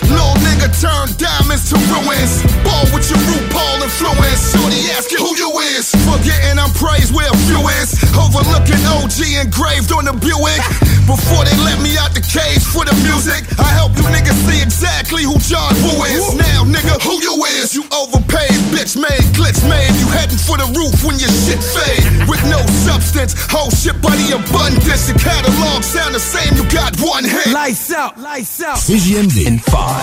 Little 0.05 0.37
nigga 0.45 0.69
turn 0.77 1.09
diamonds 1.17 1.73
to 1.73 1.81
ruins. 1.89 2.45
Ball 2.61 2.85
with 2.93 3.09
your 3.09 3.21
RuPaul 3.25 3.81
influence. 3.81 4.53
Shorty 4.53 4.93
asking 4.93 5.25
who 5.25 5.33
you 5.33 5.49
is. 5.73 5.97
Forgetting 6.05 6.61
I'm 6.61 6.73
praised 6.77 7.15
where 7.17 7.31
a 7.31 7.39
few 7.49 7.63
is. 7.81 7.97
Overlooking 8.13 8.85
OG 9.01 9.17
engraved 9.41 9.93
on 9.97 10.05
the 10.05 10.13
Buick. 10.13 10.61
Before 11.09 11.45
they 11.45 11.57
let 11.65 11.81
me 11.81 11.97
out 12.01 12.13
the 12.17 12.25
cage 12.35 12.67
for 12.67 12.83
the 12.83 12.95
music, 13.07 13.47
I 13.63 13.71
help 13.79 13.95
you 13.95 14.03
niggas 14.11 14.35
see 14.51 14.59
exactly 14.59 15.23
who 15.23 15.39
John 15.39 15.71
Woo 15.87 16.03
is. 16.11 16.35
Now, 16.35 16.67
nigga, 16.67 16.99
who 17.07 17.23
you 17.23 17.39
is? 17.63 17.79
You 17.79 17.87
overpaid, 17.95 18.51
bitch 18.75 18.99
made, 18.99 19.23
glitch 19.39 19.63
made. 19.71 19.95
You 20.03 20.11
heading 20.11 20.43
for 20.43 20.59
the 20.59 20.67
roof 20.75 21.07
when 21.07 21.23
your 21.23 21.31
shit 21.31 21.63
fade. 21.63 22.03
With 22.27 22.43
no 22.51 22.59
substance, 22.83 23.39
whole 23.47 23.71
shit 23.71 23.95
by 24.03 24.19
the 24.19 24.35
abundance. 24.35 25.07
The 25.07 25.15
catalog 25.15 25.87
sound 25.87 26.19
the 26.19 26.19
same, 26.19 26.59
you 26.59 26.67
got 26.75 26.99
one 26.99 27.23
hit. 27.23 27.55
Lights 27.55 27.95
out, 27.95 28.19
lights 28.19 28.59
out. 28.61 28.83
CGMD 28.83 29.47
in 29.47 29.63
five, 29.63 30.03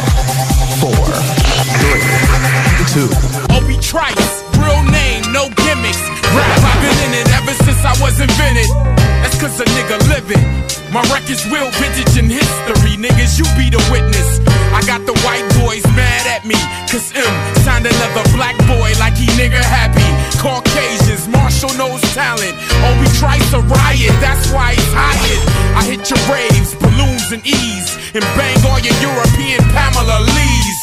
four, 0.80 1.04
three, 1.84 2.08
two. 2.96 3.12
Obi 3.60 3.76
Trice, 3.84 4.40
real 4.56 4.80
name, 4.88 5.28
no 5.36 5.52
gimmicks. 5.68 6.00
Rap, 6.32 6.48
I've 6.48 6.64
been 6.64 6.71
in 7.02 7.12
it 7.18 7.28
ever 7.34 7.54
since 7.66 7.82
I 7.84 7.94
was 8.02 8.20
invented. 8.22 8.70
That's 9.22 9.38
cause 9.42 9.60
a 9.60 9.66
nigga 9.66 9.98
living. 10.10 10.42
My 10.92 11.02
record's 11.08 11.48
real 11.48 11.72
vintage 11.80 12.20
in 12.20 12.28
history, 12.28 13.00
niggas, 13.00 13.40
you 13.40 13.48
be 13.56 13.72
the 13.72 13.80
witness. 13.88 14.44
I 14.76 14.84
got 14.84 15.00
the 15.08 15.16
white 15.24 15.48
boys 15.64 15.88
mad 15.96 16.28
at 16.28 16.44
me, 16.44 16.60
cause 16.92 17.16
M 17.16 17.32
signed 17.64 17.88
another 17.88 18.28
black 18.36 18.60
boy 18.68 18.92
like 19.00 19.16
he 19.16 19.28
nigga 19.40 19.64
happy. 19.64 20.04
Caucasians, 20.44 21.32
Marshall 21.32 21.72
knows 21.80 22.02
talent. 22.12 22.56
Obi 22.84 23.08
Trice 23.16 23.46
to 23.56 23.64
riot, 23.72 24.12
that's 24.20 24.52
why 24.52 24.76
he's 24.76 24.92
hired. 24.92 25.42
I 25.80 25.88
hit 25.88 26.04
your 26.12 26.20
raves, 26.28 26.76
balloons 26.76 27.32
and 27.32 27.40
ease, 27.48 27.96
and 28.12 28.26
bang 28.36 28.60
all 28.68 28.80
your 28.84 28.98
European 29.00 29.64
Pamela 29.72 30.20
Lees. 30.28 30.80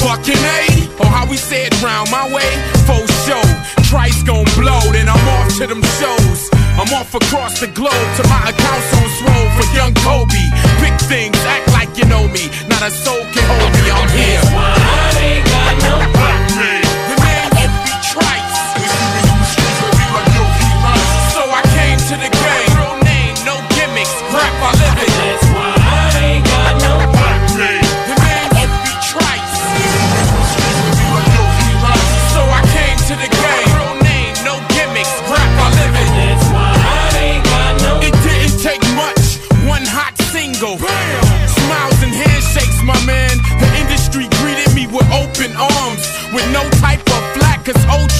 Fucking 0.00 0.40
A, 0.40 0.88
or 1.04 1.08
how 1.12 1.28
we 1.28 1.36
say 1.36 1.68
it 1.68 1.76
round 1.82 2.08
my 2.10 2.24
way, 2.32 2.48
faux 2.88 3.19
show. 3.30 3.42
Trice 3.86 4.22
gon' 4.22 4.44
blow, 4.58 4.82
then 4.90 5.08
I'm 5.08 5.26
off 5.38 5.48
to 5.58 5.66
them 5.66 5.82
shows. 5.98 6.50
I'm 6.80 6.90
off 6.98 7.14
across 7.14 7.60
the 7.60 7.68
globe 7.68 8.08
to 8.18 8.22
my 8.28 8.42
accounts 8.50 8.90
on 8.98 9.06
swole 9.18 9.48
for 9.56 9.66
young 9.76 9.94
Kobe. 10.02 10.42
Big 10.82 10.96
things, 11.06 11.38
act 11.54 11.68
like 11.72 11.90
you 11.98 12.06
know 12.06 12.26
me. 12.26 12.50
Not 12.68 12.82
a 12.82 12.90
soul 12.90 13.22
can 13.32 13.44
hold 13.50 13.72
me, 13.78 13.84
I'm 13.98 14.10
here. 14.18 14.42
I 14.50 15.14
ain't 15.28 15.44
got 15.54 15.74
no 15.86 16.19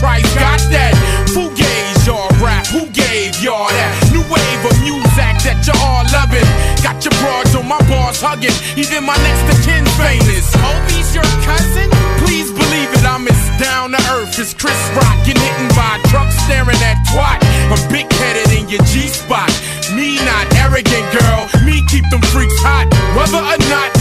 Trice 0.01 0.24
got 0.32 0.56
that. 0.72 0.97
Who 1.36 1.52
gave 1.52 1.93
y'all 2.09 2.32
rap? 2.40 2.64
Who 2.72 2.89
gave 2.89 3.36
y'all 3.44 3.68
that? 3.68 3.93
New 4.09 4.24
wave 4.32 4.62
of 4.64 4.72
music 4.81 5.36
that 5.44 5.60
you 5.68 5.77
all 5.77 6.09
loving. 6.09 6.48
Got 6.81 7.05
your 7.05 7.12
broads 7.20 7.52
on 7.52 7.68
my 7.68 7.77
bars 7.85 8.16
hugging. 8.16 8.56
Even 8.81 9.05
my 9.05 9.12
next 9.20 9.44
to 9.52 9.55
kin 9.60 9.85
famous. 10.01 10.48
Obie's 10.56 11.12
your 11.12 11.28
cousin? 11.44 11.93
Please 12.24 12.48
believe 12.48 12.89
it, 12.97 13.05
I'm 13.05 13.28
as 13.28 13.44
down 13.60 13.93
to 13.93 14.01
earth 14.16 14.40
as 14.40 14.56
Chris 14.56 14.81
Rock. 14.97 15.20
Get 15.28 15.36
hitting 15.36 15.68
by 15.77 16.01
a 16.01 16.09
truck 16.09 16.32
staring 16.48 16.81
at 16.81 16.97
twat. 17.12 17.36
I'm 17.68 17.81
big 17.93 18.09
headed 18.09 18.56
in 18.56 18.72
your 18.72 18.81
G 18.89 19.05
spot. 19.05 19.52
Me 19.93 20.16
not 20.24 20.48
arrogant, 20.64 21.05
girl. 21.12 21.44
Me 21.68 21.85
keep 21.93 22.09
them 22.09 22.24
freaks 22.32 22.56
hot. 22.64 22.89
Whether 23.12 23.44
or 23.44 23.60
not 23.68 23.99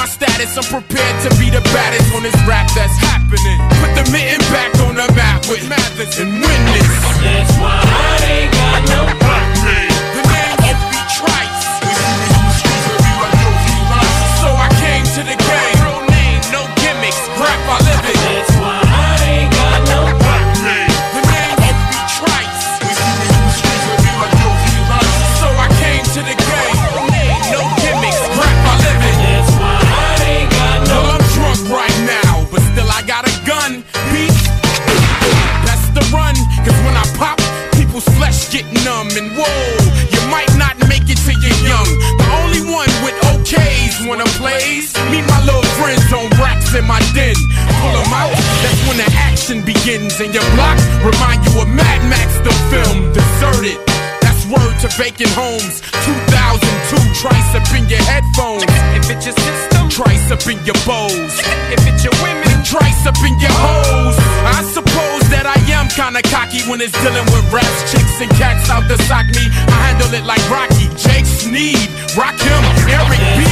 my 0.00 0.06
status, 0.06 0.56
I'm 0.56 0.64
prepared 0.64 1.16
to 1.24 1.30
be 1.36 1.50
the 1.50 1.60
baddest 1.76 2.14
on 2.14 2.22
this 2.22 2.34
rap 2.48 2.66
that's 2.74 2.96
happening. 2.96 3.58
Put 3.84 3.92
the 3.92 4.10
mitten 4.10 4.40
back 4.48 4.72
on 4.80 4.94
the 4.96 5.12
map 5.12 5.44
with 5.46 5.68
Mathers 5.68 6.18
and 6.18 6.40
this. 6.40 6.88
That's 7.20 7.52
why 7.60 7.84
I 7.84 8.24
ain't 8.24 8.59
your 60.70 60.86
bows. 60.86 61.34
If 61.74 61.82
it's 61.88 62.04
your 62.04 62.14
women, 62.22 62.62
trice 62.62 63.02
up 63.06 63.18
in 63.26 63.34
your 63.40 63.50
hoes. 63.50 64.14
I 64.46 64.62
suppose 64.70 65.22
that 65.34 65.46
I 65.46 65.58
am 65.74 65.88
kinda 65.88 66.22
cocky 66.30 66.62
when 66.70 66.80
it's 66.80 66.94
dealing 67.02 67.26
with 67.34 67.44
raps, 67.50 67.90
chicks, 67.90 68.20
and 68.20 68.30
cats 68.38 68.70
out 68.70 68.86
to 68.88 68.96
sock 69.04 69.26
me. 69.34 69.50
I 69.66 69.78
handle 69.90 70.14
it 70.14 70.24
like 70.24 70.42
Rocky, 70.48 70.86
Jake 70.94 71.26
Sneed, 71.26 71.88
Rock 72.16 72.38
him, 72.38 72.62
Eric 72.86 73.18
B. 73.38 73.49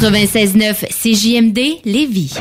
96.9 0.00 0.86
CJMD 0.88 1.80
Lévis. 1.84 2.32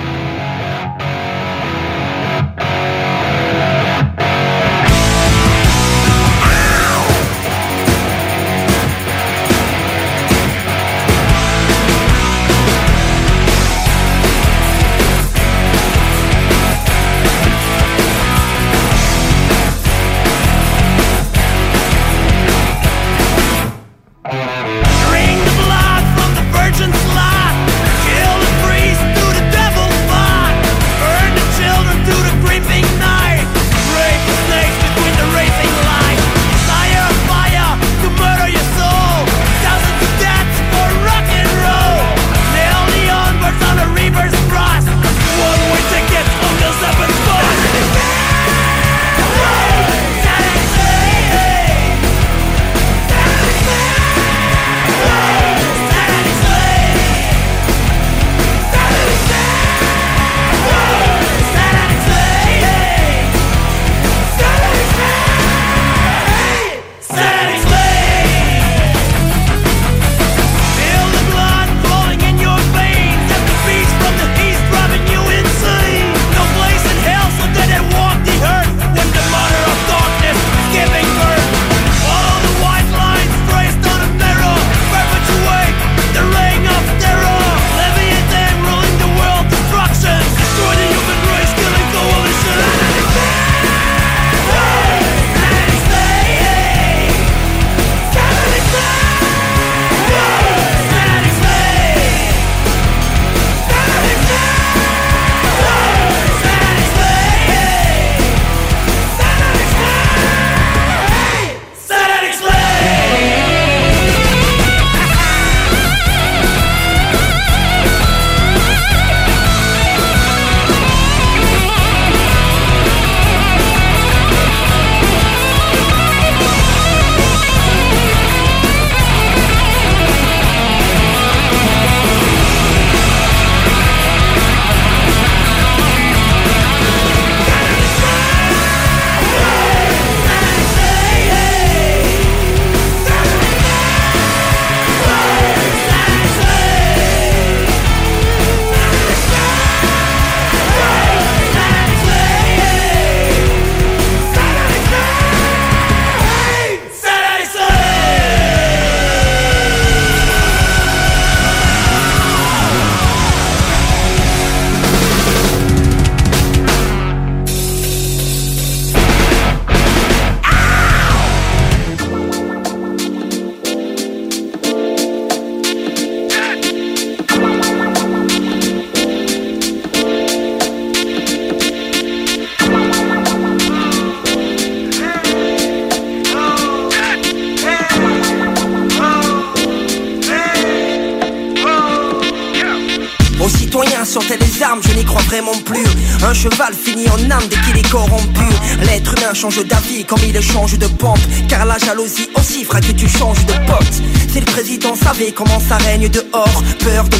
Jalousie 201.89 202.29
aussi 202.35 202.63
fera 202.65 202.81
que 202.81 202.91
tu 202.91 203.07
changes 203.07 203.43
de 203.47 203.53
pote. 203.65 203.95
Si 204.31 204.39
le 204.39 204.45
président 204.45 204.95
savait 204.95 205.31
comment 205.31 205.59
ça 205.59 205.77
règne 205.77 206.07
dehors, 206.07 206.63
peur 206.83 207.05
de 207.09 207.18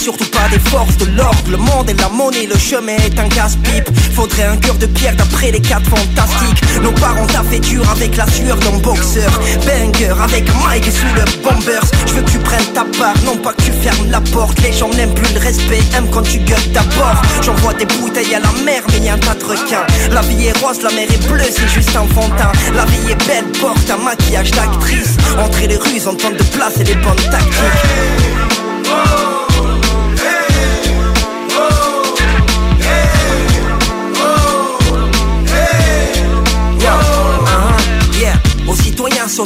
surtout 0.00 0.30
pas 0.30 0.48
des 0.50 0.58
forces 0.70 0.96
de 0.96 1.04
l'ordre. 1.16 1.50
Le 1.50 1.58
monde 1.58 1.90
est 1.90 2.00
la 2.00 2.08
monnaie, 2.08 2.46
le 2.46 2.58
chemin 2.58 2.96
est 2.96 3.18
un 3.18 3.28
casse-pipe. 3.28 3.88
Faudrait 4.14 4.44
un 4.44 4.56
cœur 4.56 4.74
de 4.76 4.86
pierre 4.86 5.14
d'après 5.14 5.50
les 5.50 5.60
quatre 5.60 5.88
fantastiques. 5.90 6.62
Nos 6.82 6.92
parents 6.92 7.26
fait 7.50 7.60
dur 7.60 7.84
avec 7.90 8.16
la 8.16 8.26
sueur 8.30 8.56
d'un 8.56 8.78
boxeur. 8.78 9.30
Banger 9.66 10.14
avec 10.22 10.44
Mike 10.64 10.84
sous 10.84 11.14
le 11.14 11.24
bombers. 11.42 11.84
Je 12.06 12.14
veux 12.14 12.22
que 12.22 12.30
tu 12.30 12.38
prennes 12.38 12.64
ta 12.72 12.84
part, 12.98 13.14
non 13.26 13.36
pas 13.36 13.52
que 13.52 13.62
tu 13.62 13.72
fermes 13.72 14.10
la 14.10 14.20
porte. 14.20 14.58
Les 14.62 14.72
gens 14.72 14.88
n'aiment 14.88 15.14
plus 15.14 15.32
le 15.34 15.40
respect, 15.40 15.82
aiment 15.96 16.08
quand 16.10 16.22
tu 16.22 16.38
gueules 16.38 16.70
d'abord. 16.72 17.20
J'envoie 17.42 17.74
des 17.74 17.86
bouteilles 17.86 18.34
à 18.34 18.40
la 18.40 18.52
mer, 18.64 18.82
mais 18.92 19.00
y 19.00 19.08
a 19.10 19.14
un 19.14 19.18
de 19.18 19.44
requins. 19.44 19.84
La 20.12 20.22
vie 20.22 20.46
est 20.46 20.58
rose, 20.64 20.80
la 20.82 20.90
mer 20.90 21.08
est 21.10 21.28
bleue, 21.28 21.44
c'est 21.50 21.68
juste 21.68 21.94
un 21.94 22.06
fondant. 22.14 22.52
La 22.74 22.86
vie 22.86 23.10
est 23.10 23.26
belle, 23.26 23.44
porte 23.60 23.90
un 23.90 24.02
maquillage 24.02 24.52
d'actrice. 24.52 25.16
Entrer 25.38 25.66
les 25.66 25.76
rues 25.76 26.06
en 26.06 26.14
temps 26.14 26.30
de 26.30 26.42
place 26.56 26.78
et 26.80 26.84
les 26.84 26.94
bonnes 26.94 27.16
tactiques. 27.30 29.29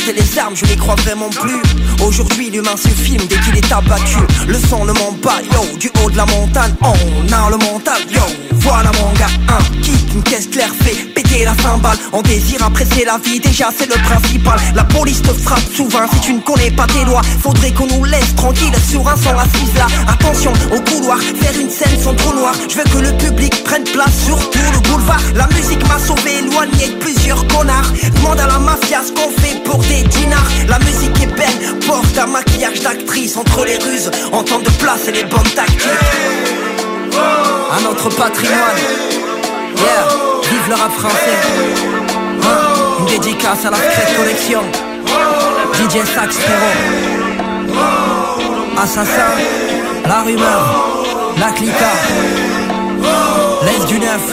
Sauter 0.00 0.12
les 0.12 0.38
armes, 0.38 0.56
je 0.56 0.64
n'y 0.66 0.76
crois 0.76 0.96
vraiment 0.96 1.30
plus. 1.30 1.60
Aujourd'hui, 2.04 2.50
l'humain 2.50 2.76
se 2.76 2.88
filme 2.88 3.24
dès 3.28 3.38
qu'il 3.38 3.56
est 3.56 3.72
abattu. 3.72 4.18
Le 4.48 4.58
sang 4.58 4.84
ne 4.84 4.92
ment 4.92 5.16
pas, 5.22 5.40
yo, 5.52 5.78
du 5.78 5.88
haut 6.02 6.10
de 6.10 6.16
la 6.16 6.26
montagne, 6.26 6.74
on 6.80 7.32
a 7.32 7.50
le 7.50 7.58
mental, 7.58 8.00
yo. 8.10 8.22
Voilà 8.54 8.90
mon 9.00 9.12
gars, 9.12 9.26
un 9.48 9.82
kick, 9.82 10.14
une 10.14 10.22
caisse 10.22 10.48
claire 10.48 10.74
fait 10.82 11.13
la 11.42 11.54
cymbale. 11.60 11.98
On 12.12 12.22
désire 12.22 12.62
apprécier 12.62 13.04
la 13.04 13.18
vie, 13.18 13.40
déjà 13.40 13.68
c'est 13.76 13.86
le 13.86 14.00
principal. 14.02 14.56
La 14.74 14.84
police 14.84 15.22
te 15.22 15.32
frappe 15.32 15.64
souvent 15.74 16.06
si 16.12 16.20
tu 16.20 16.34
ne 16.34 16.40
connais 16.40 16.70
pas 16.70 16.86
tes 16.86 17.04
lois. 17.04 17.22
Faudrait 17.42 17.72
qu'on 17.72 17.86
nous 17.86 18.04
laisse 18.04 18.34
tranquille 18.36 18.74
sur 18.88 19.00
un 19.08 19.16
sang 19.16 19.36
assise 19.36 19.74
là. 19.76 19.86
Attention 20.06 20.52
au 20.72 20.80
couloir, 20.80 21.18
faire 21.18 21.60
une 21.60 21.70
scène 21.70 21.98
sans 22.00 22.14
trou 22.14 22.34
noir. 22.34 22.54
Je 22.68 22.76
veux 22.76 22.84
que 22.84 22.98
le 22.98 23.16
public 23.16 23.64
prenne 23.64 23.84
place 23.84 24.14
sur 24.24 24.38
tout 24.50 24.58
le 24.58 24.88
boulevard. 24.88 25.22
La 25.34 25.48
musique 25.48 25.82
m'a 25.88 25.98
sauvé, 25.98 26.38
éloigné 26.38 26.88
de 26.88 26.96
plusieurs 26.98 27.44
connards. 27.48 27.90
Demande 28.16 28.40
à 28.40 28.46
la 28.46 28.58
mafia 28.58 29.00
ce 29.04 29.12
qu'on 29.12 29.30
fait 29.40 29.62
pour 29.64 29.78
des 29.78 30.02
dinars. 30.02 30.48
La 30.68 30.78
musique 30.78 31.20
est 31.22 31.34
belle, 31.34 31.78
porte 31.86 32.16
un 32.18 32.26
maquillage 32.26 32.80
d'actrice 32.80 33.36
entre 33.36 33.64
les 33.64 33.78
ruses. 33.78 34.10
En 34.32 34.42
temps 34.44 34.60
de 34.60 34.70
place 34.78 35.08
et 35.08 35.12
les 35.12 35.24
bonnes 35.24 35.42
tactiques. 35.54 35.88
À 37.76 37.80
notre 37.80 38.08
patrimoine. 38.10 38.78
Yeah, 39.76 40.33
vive 40.54 40.68
le 40.68 40.74
rap 40.74 40.92
français. 40.92 41.38
Hein, 42.42 42.58
Une 43.00 43.06
dédicace 43.06 43.64
à 43.64 43.70
la 43.70 43.76
Secret 43.76 44.14
Collection. 44.16 44.62
DJ 45.74 46.04
Sax 46.14 46.36
frérot. 46.36 46.76
Assassin, 48.82 49.30
la 50.06 50.22
rumeur, 50.22 50.62
la 51.38 51.50
clica. 51.52 51.92
L'Est 53.64 53.86
du 53.86 53.98
neuf. 53.98 54.24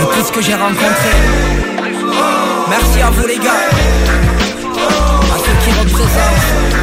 Et 0.00 0.04
tout 0.04 0.24
ce 0.26 0.32
que 0.32 0.40
j'ai 0.40 0.54
rencontré. 0.54 1.12
Merci 2.70 3.02
à 3.02 3.10
vous 3.10 3.26
les 3.26 3.38
gars. 3.38 3.64
À 5.34 5.38
ceux 5.44 5.56
qui 5.64 5.70
représentent 5.78 6.81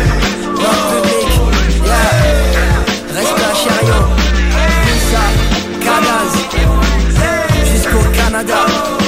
Canada. 8.39 8.65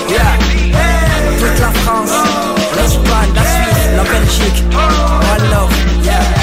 Yeah. 0.09 0.37
Toute 1.39 1.59
la 1.59 1.71
France. 1.81 2.11
L'Espagne, 2.75 3.29
la 3.33 3.41
Suisse, 3.41 3.89
la 3.95 4.03
Belgique. 4.03 4.63
One 4.73 5.49
love. 5.51 6.03
Yeah. 6.03 6.40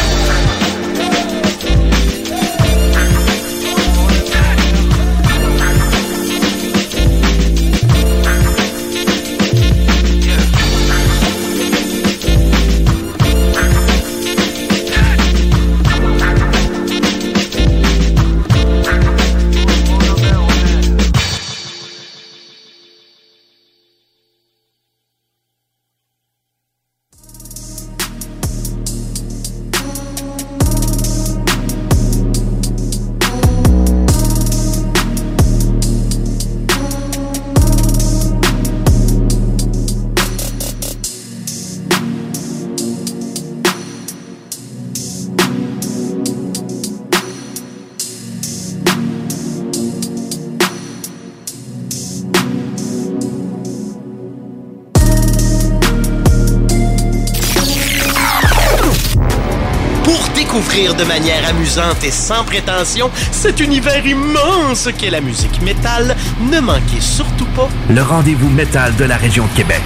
Manière 61.28 61.48
amusante 61.48 62.04
et 62.04 62.10
sans 62.10 62.44
prétention 62.44 63.10
cet 63.32 63.60
univers 63.60 64.06
immense 64.06 64.88
qu'est 64.96 65.10
la 65.10 65.20
musique 65.20 65.60
métal, 65.62 66.16
ne 66.40 66.60
manquez 66.60 67.00
surtout 67.00 67.44
pas 67.56 67.68
Le 67.90 68.02
rendez-vous 68.02 68.48
métal 68.48 68.94
de 68.96 69.04
la 69.04 69.16
région 69.16 69.46
de 69.46 69.56
Québec. 69.56 69.82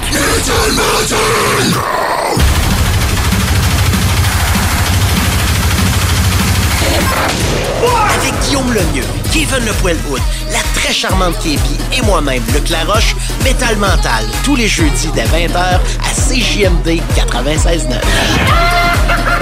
Avec 8.15 8.35
Guillaume 8.45 8.73
Lemieux, 8.73 9.05
Kevin 9.33 9.65
Le 9.67 9.73
Poilhoud, 9.81 10.21
la 10.53 10.61
très 10.75 10.93
charmante 10.93 11.39
Képi 11.41 11.77
et 11.97 12.03
moi-même, 12.03 12.43
le 12.55 12.61
Claroche, 12.61 13.17
Métal 13.43 13.77
Mental, 13.77 14.25
tous 14.45 14.55
les 14.55 14.69
jeudis 14.69 15.11
dès 15.15 15.25
20h 15.25 15.57
à 15.57 16.13
CJMD 16.15 17.01
96.9. 17.17 19.42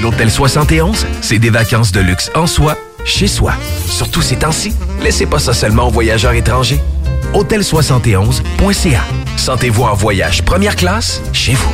L'Hôtel 0.00 0.30
71, 0.30 1.06
c'est 1.20 1.38
des 1.38 1.50
vacances 1.50 1.90
de 1.90 2.00
luxe 2.00 2.30
en 2.36 2.46
soi, 2.46 2.76
chez 3.04 3.26
soi. 3.26 3.52
Surtout 3.88 4.22
ces 4.22 4.36
temps-ci, 4.36 4.72
laissez 5.02 5.26
pas 5.26 5.40
ça 5.40 5.52
seulement 5.52 5.88
aux 5.88 5.90
voyageurs 5.90 6.34
étrangers. 6.34 6.80
Hôtel71.ca. 7.34 9.00
Sentez-vous 9.36 9.82
en 9.82 9.94
voyage 9.94 10.42
première 10.44 10.76
classe 10.76 11.20
chez 11.32 11.54
vous. 11.54 11.72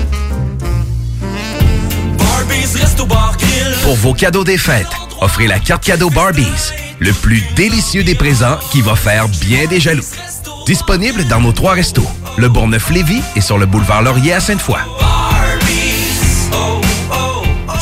Pour 3.82 3.96
vos 3.96 4.14
cadeaux 4.14 4.44
des 4.44 4.58
fêtes, 4.58 4.86
offrez 5.20 5.46
la 5.46 5.58
carte 5.58 5.84
cadeau 5.84 6.08
Barbies, 6.08 6.72
le 7.00 7.12
plus 7.12 7.42
délicieux 7.56 8.04
des 8.04 8.14
présents 8.14 8.58
qui 8.72 8.80
va 8.80 8.96
faire 8.96 9.28
bien 9.28 9.66
des 9.66 9.80
jaloux. 9.80 10.04
Disponible 10.66 11.24
dans 11.24 11.40
nos 11.40 11.52
trois 11.52 11.74
restos, 11.74 12.08
le 12.38 12.48
Bourgneuf-Lévis 12.48 13.22
et 13.36 13.42
sur 13.42 13.58
le 13.58 13.66
boulevard 13.66 14.02
Laurier 14.02 14.32
à 14.32 14.40
Sainte-Foy. 14.40 14.80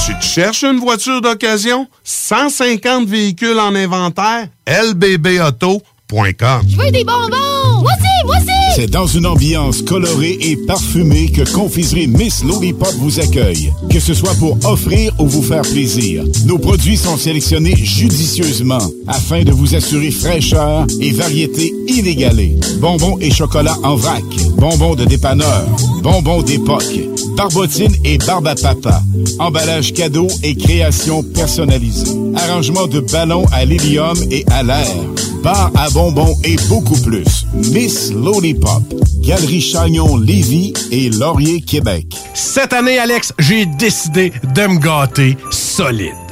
Si 0.05 0.11
tu 0.21 0.27
cherches 0.27 0.65
une 0.65 0.81
voiture 0.81 1.21
d'occasion, 1.21 1.87
150 2.03 3.07
véhicules 3.07 3.61
en 3.61 3.73
inventaire, 3.73 4.49
lbbauto.com 4.67 6.63
Je 6.69 6.77
veux 6.77 6.91
des 6.91 7.05
bonbons! 7.05 7.83
Moi 7.83 7.93
aussi, 7.93 8.27
moi 8.27 8.37
aussi! 8.37 8.49
C'est 8.75 8.91
dans 8.91 9.07
une 9.07 9.27
ambiance 9.27 9.83
colorée 9.83 10.39
et 10.41 10.57
parfumée 10.67 11.31
que 11.31 11.49
Confiserie 11.53 12.09
Miss 12.09 12.43
Lollipop 12.43 12.93
vous 12.95 13.21
accueille. 13.21 13.73
Que 13.91 14.01
ce 14.01 14.13
soit 14.13 14.35
pour 14.41 14.59
offrir 14.65 15.13
ou 15.21 15.29
vous 15.29 15.43
faire 15.43 15.63
plaisir, 15.63 16.25
nos 16.47 16.59
produits 16.59 16.97
sont 16.97 17.17
sélectionnés 17.17 17.77
judicieusement 17.77 18.81
afin 19.07 19.45
de 19.45 19.53
vous 19.53 19.77
assurer 19.77 20.11
fraîcheur 20.11 20.85
et 21.01 21.13
variété 21.13 21.73
inégalée. 21.87 22.57
Bonbons 22.81 23.19
et 23.21 23.31
chocolat 23.31 23.77
en 23.85 23.95
vrac, 23.95 24.25
bonbons 24.57 24.97
de 24.97 25.05
dépanneur, 25.05 25.65
bonbons 26.03 26.43
d'époque, 26.43 26.99
barbotine 27.37 27.95
et 28.05 28.19
barbe 28.19 28.49
emballage 29.39 29.93
cadeau 29.93 30.29
et 30.43 30.55
création 30.55 31.23
personnalisée, 31.23 32.13
arrangement 32.37 32.87
de 32.87 33.01
ballons 33.01 33.47
à 33.53 33.65
l'hélium 33.65 34.17
et 34.31 34.45
à 34.51 34.63
l'air, 34.63 34.95
bar 35.43 35.71
à 35.77 35.91
bonbons 35.91 36.35
et 36.45 36.57
beaucoup 36.69 37.01
plus. 37.01 37.47
Miss 37.55 38.13
Lollipop, 38.13 38.83
Galerie 39.21 39.61
Chagnon 39.61 40.17
Lévis 40.17 40.73
et 40.91 41.11
Laurier 41.11 41.61
Québec. 41.61 42.07
Cette 42.35 42.73
année, 42.73 42.99
Alex, 42.99 43.33
j'ai 43.39 43.67
décidé 43.67 44.33
de 44.55 44.67
me 44.67 44.79
gâter 44.79 45.37
solide. 45.51 46.22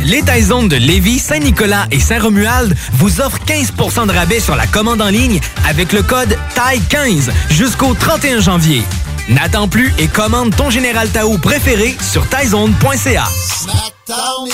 Les 0.00 0.22
Taizones 0.22 0.68
de 0.68 0.76
Lévis, 0.76 1.18
Saint-Nicolas 1.18 1.86
et 1.90 2.00
Saint-Romuald 2.00 2.74
vous 2.94 3.20
offrent 3.20 3.44
15 3.44 3.72
de 4.06 4.12
rabais 4.12 4.40
sur 4.40 4.56
la 4.56 4.66
commande 4.66 5.00
en 5.00 5.08
ligne 5.08 5.40
avec 5.68 5.92
le 5.92 6.02
code 6.02 6.36
TAI15 6.54 7.30
jusqu'au 7.50 7.94
31 7.94 8.40
janvier. 8.40 8.82
N'attends 9.28 9.68
plus 9.68 9.92
et 9.98 10.08
commande 10.08 10.54
ton 10.56 10.70
Général 10.70 11.08
Tao 11.10 11.38
préféré 11.38 11.96
sur 12.00 12.26
taizone.ca. 12.28 13.24
Snackdown. 14.12 14.48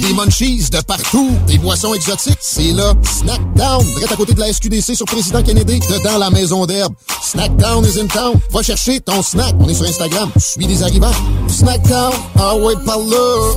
Des 0.00 0.14
munchies 0.14 0.70
de 0.70 0.80
partout. 0.80 1.30
Des 1.46 1.58
boissons 1.58 1.92
exotiques. 1.94 2.38
C'est 2.40 2.72
là. 2.72 2.94
Snackdown. 3.02 3.84
Direct 3.84 4.12
à 4.12 4.16
côté 4.16 4.34
de 4.34 4.40
la 4.40 4.52
SQDC 4.52 4.94
sur 4.94 5.06
Président 5.06 5.42
Kennedy. 5.42 5.80
Dedans 5.80 6.18
la 6.18 6.30
maison 6.30 6.64
d'herbe. 6.64 6.94
Snackdown 7.22 7.84
is 7.84 8.00
in 8.00 8.06
town. 8.06 8.34
Va 8.50 8.62
chercher 8.62 9.00
ton 9.00 9.22
snack. 9.22 9.54
On 9.60 9.68
est 9.68 9.74
sur 9.74 9.86
Instagram. 9.86 10.30
Suis 10.38 10.66
des 10.66 10.82
arrivants. 10.82 11.12
Snackdown. 11.48 12.12
Ah 12.38 12.56
ouais, 12.56 12.74
par 12.86 12.98
là. 12.98 13.52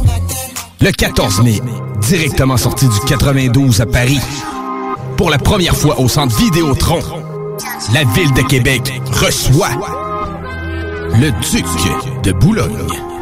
Le 0.81 0.91
14 0.91 1.41
mai, 1.41 1.61
directement 2.07 2.57
sorti 2.57 2.85
du 2.87 2.99
92 3.07 3.81
à 3.81 3.85
Paris. 3.85 4.19
Pour 5.15 5.29
la 5.29 5.39
première 5.39 5.75
fois 5.75 5.99
au 5.99 6.07
centre 6.07 6.35
Vidéotron, 6.37 6.99
la 7.93 8.03
ville 8.03 8.33
de 8.33 8.41
Québec 8.41 8.93
reçoit 9.13 9.69
le 11.19 11.31
duc 11.31 11.65
de 12.23 12.31
Boulogne. 12.33 13.16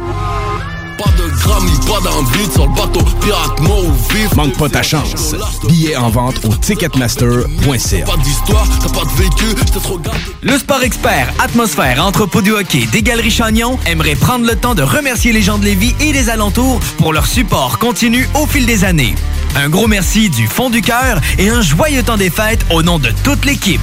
Pas 0.98 1.10
de 1.10 1.28
grammes, 1.42 1.78
pas 1.86 2.00
d'envie 2.08 2.50
sur 2.50 2.66
le 2.66 2.74
bateau 2.74 3.04
pirate 3.20 3.60
mot 3.60 3.92
vif. 4.10 4.34
Manque 4.34 4.56
pas 4.56 4.68
ta 4.68 4.82
chance. 4.82 5.34
Billets 5.68 5.96
en 5.96 6.08
vente 6.08 6.42
au 6.44 6.54
ticketmaster.ca. 6.54 8.06
Pas 8.06 8.16
d'histoire, 8.16 8.66
t'as 8.80 8.88
pas 8.88 9.04
de 9.04 9.22
vécu, 9.22 9.44
j'étais 9.58 9.80
trop. 9.80 10.00
Le 10.42 10.58
sport 10.58 10.82
expert 10.82 11.32
Atmosphère 11.38 12.04
Entrepôt 12.04 12.40
du 12.40 12.52
hockey 12.52 12.86
des 12.92 13.02
Galeries 13.02 13.30
Chagnon 13.30 13.78
aimerait 13.86 14.14
prendre 14.14 14.46
le 14.46 14.56
temps 14.56 14.74
de 14.74 14.82
remercier 14.82 15.32
les 15.32 15.42
gens 15.42 15.58
de 15.58 15.64
Lévis 15.64 15.94
et 16.00 16.12
des 16.12 16.30
alentours 16.30 16.80
pour 16.96 17.12
leur 17.12 17.26
support 17.26 17.78
continu 17.78 18.26
au 18.34 18.46
fil 18.46 18.64
des 18.64 18.84
années. 18.84 19.14
Un 19.54 19.68
gros 19.68 19.88
merci 19.88 20.30
du 20.30 20.46
fond 20.46 20.70
du 20.70 20.80
cœur 20.80 21.20
et 21.38 21.50
un 21.50 21.60
joyeux 21.60 22.02
temps 22.02 22.16
des 22.16 22.30
fêtes 22.30 22.64
au 22.70 22.82
nom 22.82 22.98
de 22.98 23.10
toute 23.22 23.44
l'équipe. 23.44 23.82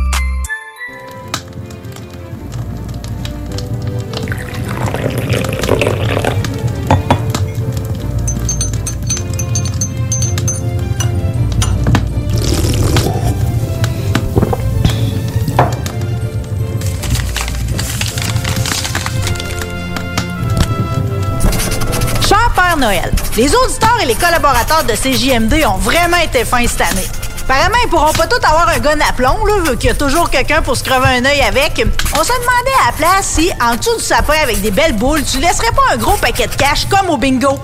Les 23.37 23.55
auditeurs 23.55 23.97
et 24.01 24.05
les 24.05 24.15
collaborateurs 24.15 24.83
de 24.83 24.93
CJMD 24.93 25.65
ont 25.67 25.77
vraiment 25.77 26.17
été 26.17 26.43
fins 26.43 26.65
cette 26.67 26.81
année. 26.81 27.07
Apparemment, 27.43 27.77
ils 27.83 27.89
pourront 27.89 28.11
pas 28.13 28.25
tous 28.25 28.43
avoir 28.43 28.69
un 28.69 28.79
gun 28.79 28.97
à 29.07 29.13
plomb, 29.13 29.37
vu 29.45 29.77
qu'il 29.77 29.89
y 29.89 29.91
a 29.91 29.95
toujours 29.95 30.31
quelqu'un 30.31 30.63
pour 30.63 30.75
se 30.75 30.83
crever 30.83 31.07
un 31.07 31.25
œil 31.25 31.41
avec. 31.41 31.73
On 32.19 32.23
se 32.23 32.31
demandait 32.31 32.77
à 32.81 32.87
la 32.87 32.97
place 32.97 33.25
si, 33.35 33.51
en 33.61 33.75
dessous 33.75 33.97
du 33.97 34.03
sapin 34.03 34.33
avec 34.41 34.61
des 34.61 34.71
belles 34.71 34.95
boules, 34.95 35.23
tu 35.23 35.37
laisserais 35.37 35.71
pas 35.71 35.93
un 35.93 35.97
gros 35.97 36.17
paquet 36.17 36.47
de 36.47 36.55
cash 36.55 36.87
comme 36.89 37.11
au 37.11 37.17
bingo. 37.17 37.59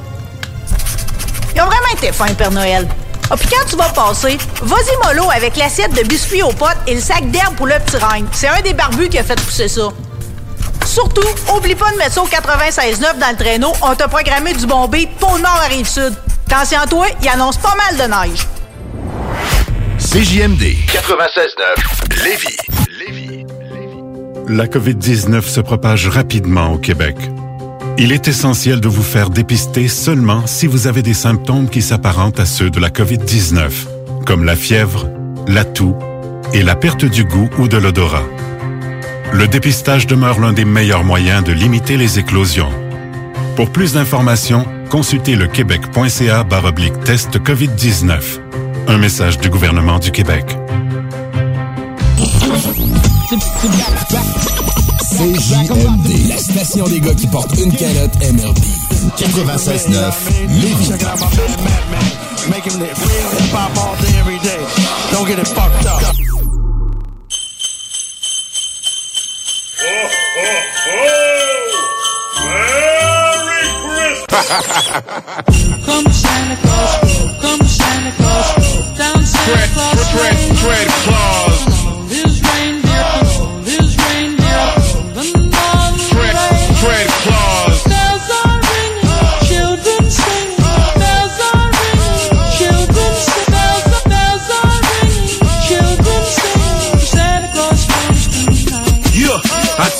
Ils 1.56 1.62
ont 1.62 1.66
vraiment 1.66 1.94
été 1.94 2.12
fins, 2.12 2.34
Père 2.36 2.52
Noël. 2.52 2.88
Ah, 3.32 3.38
puis 3.38 3.50
quand 3.50 3.66
tu 3.68 3.76
vas 3.76 3.90
passer, 3.90 4.38
vas-y 4.62 5.08
mollo 5.08 5.32
avec 5.32 5.58
l'assiette 5.58 5.94
de 5.94 6.04
biscuits 6.04 6.44
aux 6.44 6.54
potes 6.54 6.78
et 6.86 6.94
le 6.94 7.02
sac 7.02 7.32
d'herbe 7.32 7.56
pour 7.56 7.66
le 7.66 7.76
petit 7.80 7.98
règne. 7.98 8.26
C'est 8.34 8.48
un 8.48 8.62
des 8.62 8.74
barbus 8.74 9.10
qui 9.10 9.18
a 9.18 9.24
fait 9.24 9.40
pousser 9.42 9.68
ça. 9.68 9.90
Surtout, 10.86 11.28
oublie 11.56 11.76
pas 11.76 11.92
de 11.92 11.98
mettre 11.98 12.14
ça 12.14 12.24
au 12.24 12.28
96.9 12.28 13.20
dans 13.20 13.30
le 13.30 13.36
traîneau. 13.38 13.74
On 13.82 13.96
t'a 13.96 14.08
programmé 14.08 14.54
du 14.54 14.66
bombé 14.66 15.08
pour 15.20 15.38
nord 15.40 15.62
à 15.64 15.68
rive-sud. 15.68 16.14
Attention 16.48 16.80
à 16.80 16.88
toi, 16.88 17.08
il 17.22 17.28
annonce 17.28 17.58
pas 17.58 17.76
mal 17.76 17.98
de 17.98 18.14
neige. 18.14 18.48
CJMD 20.00 20.62
96.9 20.62 22.24
Lévis. 22.24 22.58
La 24.48 24.66
COVID-19 24.66 25.42
se 25.42 25.60
propage 25.60 26.08
rapidement 26.08 26.72
au 26.72 26.78
Québec. 26.78 27.18
Il 27.98 28.12
est 28.12 28.28
essentiel 28.28 28.80
de 28.80 28.88
vous 28.88 29.04
faire 29.04 29.30
dépister 29.30 29.88
seulement 29.88 30.48
si 30.48 30.68
vous 30.68 30.88
avez 30.88 31.02
des 31.02 31.14
symptômes 31.14 31.68
qui 31.70 31.82
s'apparentent 31.82 32.40
à 32.40 32.46
ceux 32.46 32.70
de 32.70 32.80
la 32.80 32.90
COVID-19, 32.90 33.72
comme 34.26 34.46
la 34.46 34.56
fièvre, 34.56 35.10
la 35.48 35.66
toux 35.66 35.96
et 36.54 36.62
la 36.62 36.76
perte 36.76 37.06
du 37.06 37.26
goût 37.26 37.50
ou 37.58 37.68
de 37.68 37.78
l'odorat. 37.78 38.24
Le 39.34 39.48
dépistage 39.48 40.08
demeure 40.08 40.40
l'un 40.40 40.54
des 40.54 40.66
meilleurs 40.66 41.04
moyens 41.04 41.44
de 41.44 41.52
limiter 41.52 41.98
les 41.98 42.20
éclosions. 42.20 42.72
Pour 43.56 43.70
plus 43.72 43.94
d'informations, 43.94 44.66
consultez 44.90 45.36
le 45.36 45.48
québec.ca 45.48 46.44
baroblique 46.44 47.00
test 47.04 47.38
COVID-19. 47.40 48.22
Un 48.88 48.98
message 48.98 49.38
du 49.40 49.50
gouvernement 49.50 50.00
du 50.00 50.12
Québec. 50.12 50.46
CJMD, 55.18 56.30
la 56.30 56.38
station 56.38 56.88
des 56.88 57.00
gars 57.00 57.14
qui 57.14 57.28
portent 57.28 57.58
une 57.58 57.74
calotte 57.76 58.16
MRB. 58.22 58.58
96.9 59.18 60.14
Lévis. 60.50 60.92
Making 62.50 62.82
it 62.82 62.98
real 62.98 63.30
hip 63.32 63.52
hop 63.52 63.78
all 63.78 63.96
day, 64.02 64.20
every 64.20 64.40
day. 64.40 64.66
Don't 65.12 65.28
get 65.28 65.38
it 65.40 65.48
fucked 65.48 65.86
up. 65.86 66.27
Come 75.86 76.14
Santa 76.14 76.56
Claus, 76.62 76.94
come 77.42 77.68
Santa 77.68 78.12
Claus, 78.18 78.98
down 78.98 79.26
Santa 79.26 79.68
Claus 79.74 80.12
Tread, 80.12 80.58
tread, 80.58 80.88
claws. 80.88 81.27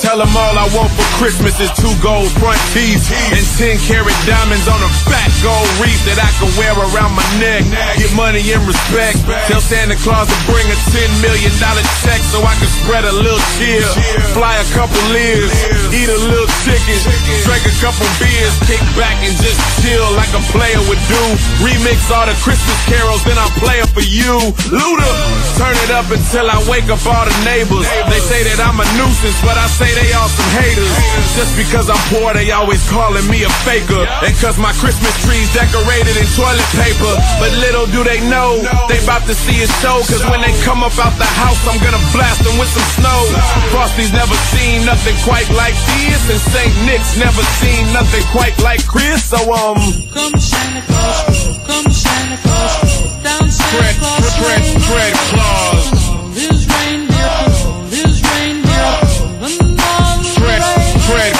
Tell 0.08 0.24
them 0.24 0.32
all 0.40 0.56
I 0.56 0.64
want 0.72 0.88
for 0.96 1.04
Christmas 1.20 1.60
is 1.60 1.68
two 1.76 1.92
gold 2.00 2.32
front 2.40 2.56
teeth 2.72 3.04
and 3.28 3.44
10 3.60 3.76
carat 3.84 4.16
diamonds 4.24 4.64
on 4.64 4.80
a 4.80 4.88
fat 5.04 5.28
gold 5.44 5.68
wreath 5.76 6.00
that 6.08 6.16
I 6.16 6.30
can 6.40 6.48
wear 6.56 6.72
around 6.72 7.12
my 7.12 7.28
neck. 7.36 7.68
Get 8.00 8.08
money 8.16 8.40
and 8.56 8.64
respect. 8.64 9.20
Tell 9.52 9.60
Santa 9.60 10.00
Claus 10.00 10.24
to 10.32 10.38
bring 10.48 10.64
a 10.64 10.78
10 10.96 11.12
million 11.20 11.52
dollar 11.60 11.84
check 12.00 12.24
so 12.24 12.40
I 12.40 12.56
can 12.56 12.70
spread 12.80 13.04
a 13.04 13.12
little 13.12 13.42
cheer. 13.60 13.84
Fly 14.32 14.56
a 14.56 14.68
couple 14.72 14.96
years, 15.12 15.52
eat 15.92 16.08
a 16.08 16.20
little 16.24 16.48
chicken, 16.64 16.96
drink 17.44 17.68
a 17.68 17.74
couple 17.84 18.08
beers, 18.16 18.56
kick 18.64 18.80
back 18.96 19.20
and 19.20 19.36
just 19.36 19.60
chill 19.84 20.08
like 20.16 20.32
a 20.32 20.40
player 20.56 20.80
would 20.88 21.02
do. 21.04 21.22
Remix 21.60 22.08
all 22.08 22.24
the 22.24 22.36
Christmas 22.40 22.80
carols, 22.88 23.20
then 23.28 23.36
I'll 23.36 23.52
play 23.60 23.84
for 23.92 24.04
you. 24.08 24.40
Luda, 24.72 25.10
turn 25.60 25.76
it 25.84 25.92
up 25.92 26.08
until 26.08 26.48
I 26.48 26.56
wake 26.64 26.88
up 26.88 27.04
all 27.04 27.28
the 27.28 27.36
neighbors. 27.44 27.84
They 28.08 28.20
say 28.24 28.40
that 28.48 28.64
I'm 28.64 28.80
a 28.80 28.88
nuisance, 28.96 29.36
but 29.44 29.60
I 29.60 29.68
say 29.68 29.97
they 29.98 30.14
all 30.14 30.30
some 30.30 30.50
haters. 30.54 30.94
Just 31.34 31.52
because 31.58 31.90
I'm 31.90 31.98
poor, 32.14 32.30
they 32.34 32.50
always 32.54 32.82
calling 32.86 33.26
me 33.26 33.42
a 33.42 33.52
faker. 33.66 34.06
And 34.22 34.32
cause 34.38 34.58
my 34.58 34.70
Christmas 34.78 35.14
tree's 35.26 35.50
decorated 35.50 36.14
in 36.14 36.26
toilet 36.38 36.70
paper. 36.78 37.12
But 37.42 37.50
little 37.58 37.86
do 37.90 38.06
they 38.06 38.22
know, 38.30 38.62
they 38.86 39.02
about 39.02 39.26
to 39.26 39.34
see 39.34 39.58
a 39.62 39.68
show. 39.82 39.98
Cause 40.06 40.22
when 40.30 40.40
they 40.40 40.54
come 40.62 40.86
up 40.86 40.94
out 41.02 41.14
the 41.18 41.28
house, 41.42 41.58
I'm 41.66 41.78
gonna 41.82 42.02
blast 42.14 42.46
them 42.46 42.54
with 42.62 42.70
some 42.70 42.88
snow. 43.02 43.20
Frosty's 43.74 44.14
never 44.14 44.34
seen 44.54 44.86
nothing 44.86 45.18
quite 45.26 45.50
like 45.58 45.76
this. 45.98 46.22
And 46.30 46.40
St. 46.54 46.74
Nick's 46.86 47.18
never 47.18 47.42
seen 47.58 47.90
nothing 47.90 48.22
quite 48.30 48.54
like 48.62 48.86
Chris. 48.86 49.26
So, 49.26 49.38
um. 49.50 49.78
Come 50.14 50.38
Santa 50.38 50.82
Claus, 50.86 51.58
come 51.66 51.90
Santa 51.90 52.38
Claus, 52.38 53.22
down 53.22 53.50
Santa 53.50 53.98
Claus 53.98 54.26
Fred, 54.38 54.62
Lane. 54.62 54.80
Fred 54.80 55.14
Claus. 55.34 55.97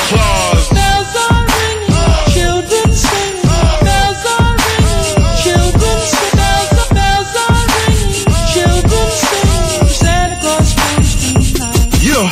Bells 0.08 1.12
are 1.20 1.44
ringing, 1.44 1.92
children 2.32 2.88
sing. 2.96 3.44
Bells 3.84 4.24
are 4.24 4.56
ringing, 4.56 5.20
children 5.44 5.98
sing. 6.00 6.32
Bells 6.32 6.72
are, 6.80 6.94
bells 6.96 7.36
are 7.36 7.68
ringing, 7.76 8.24
children 8.48 9.08
sing. 9.12 9.84
Santa 10.00 10.36
Claus 10.40 10.72
comes 10.72 11.12
tonight. 11.20 11.92
Yeah. 12.00 12.24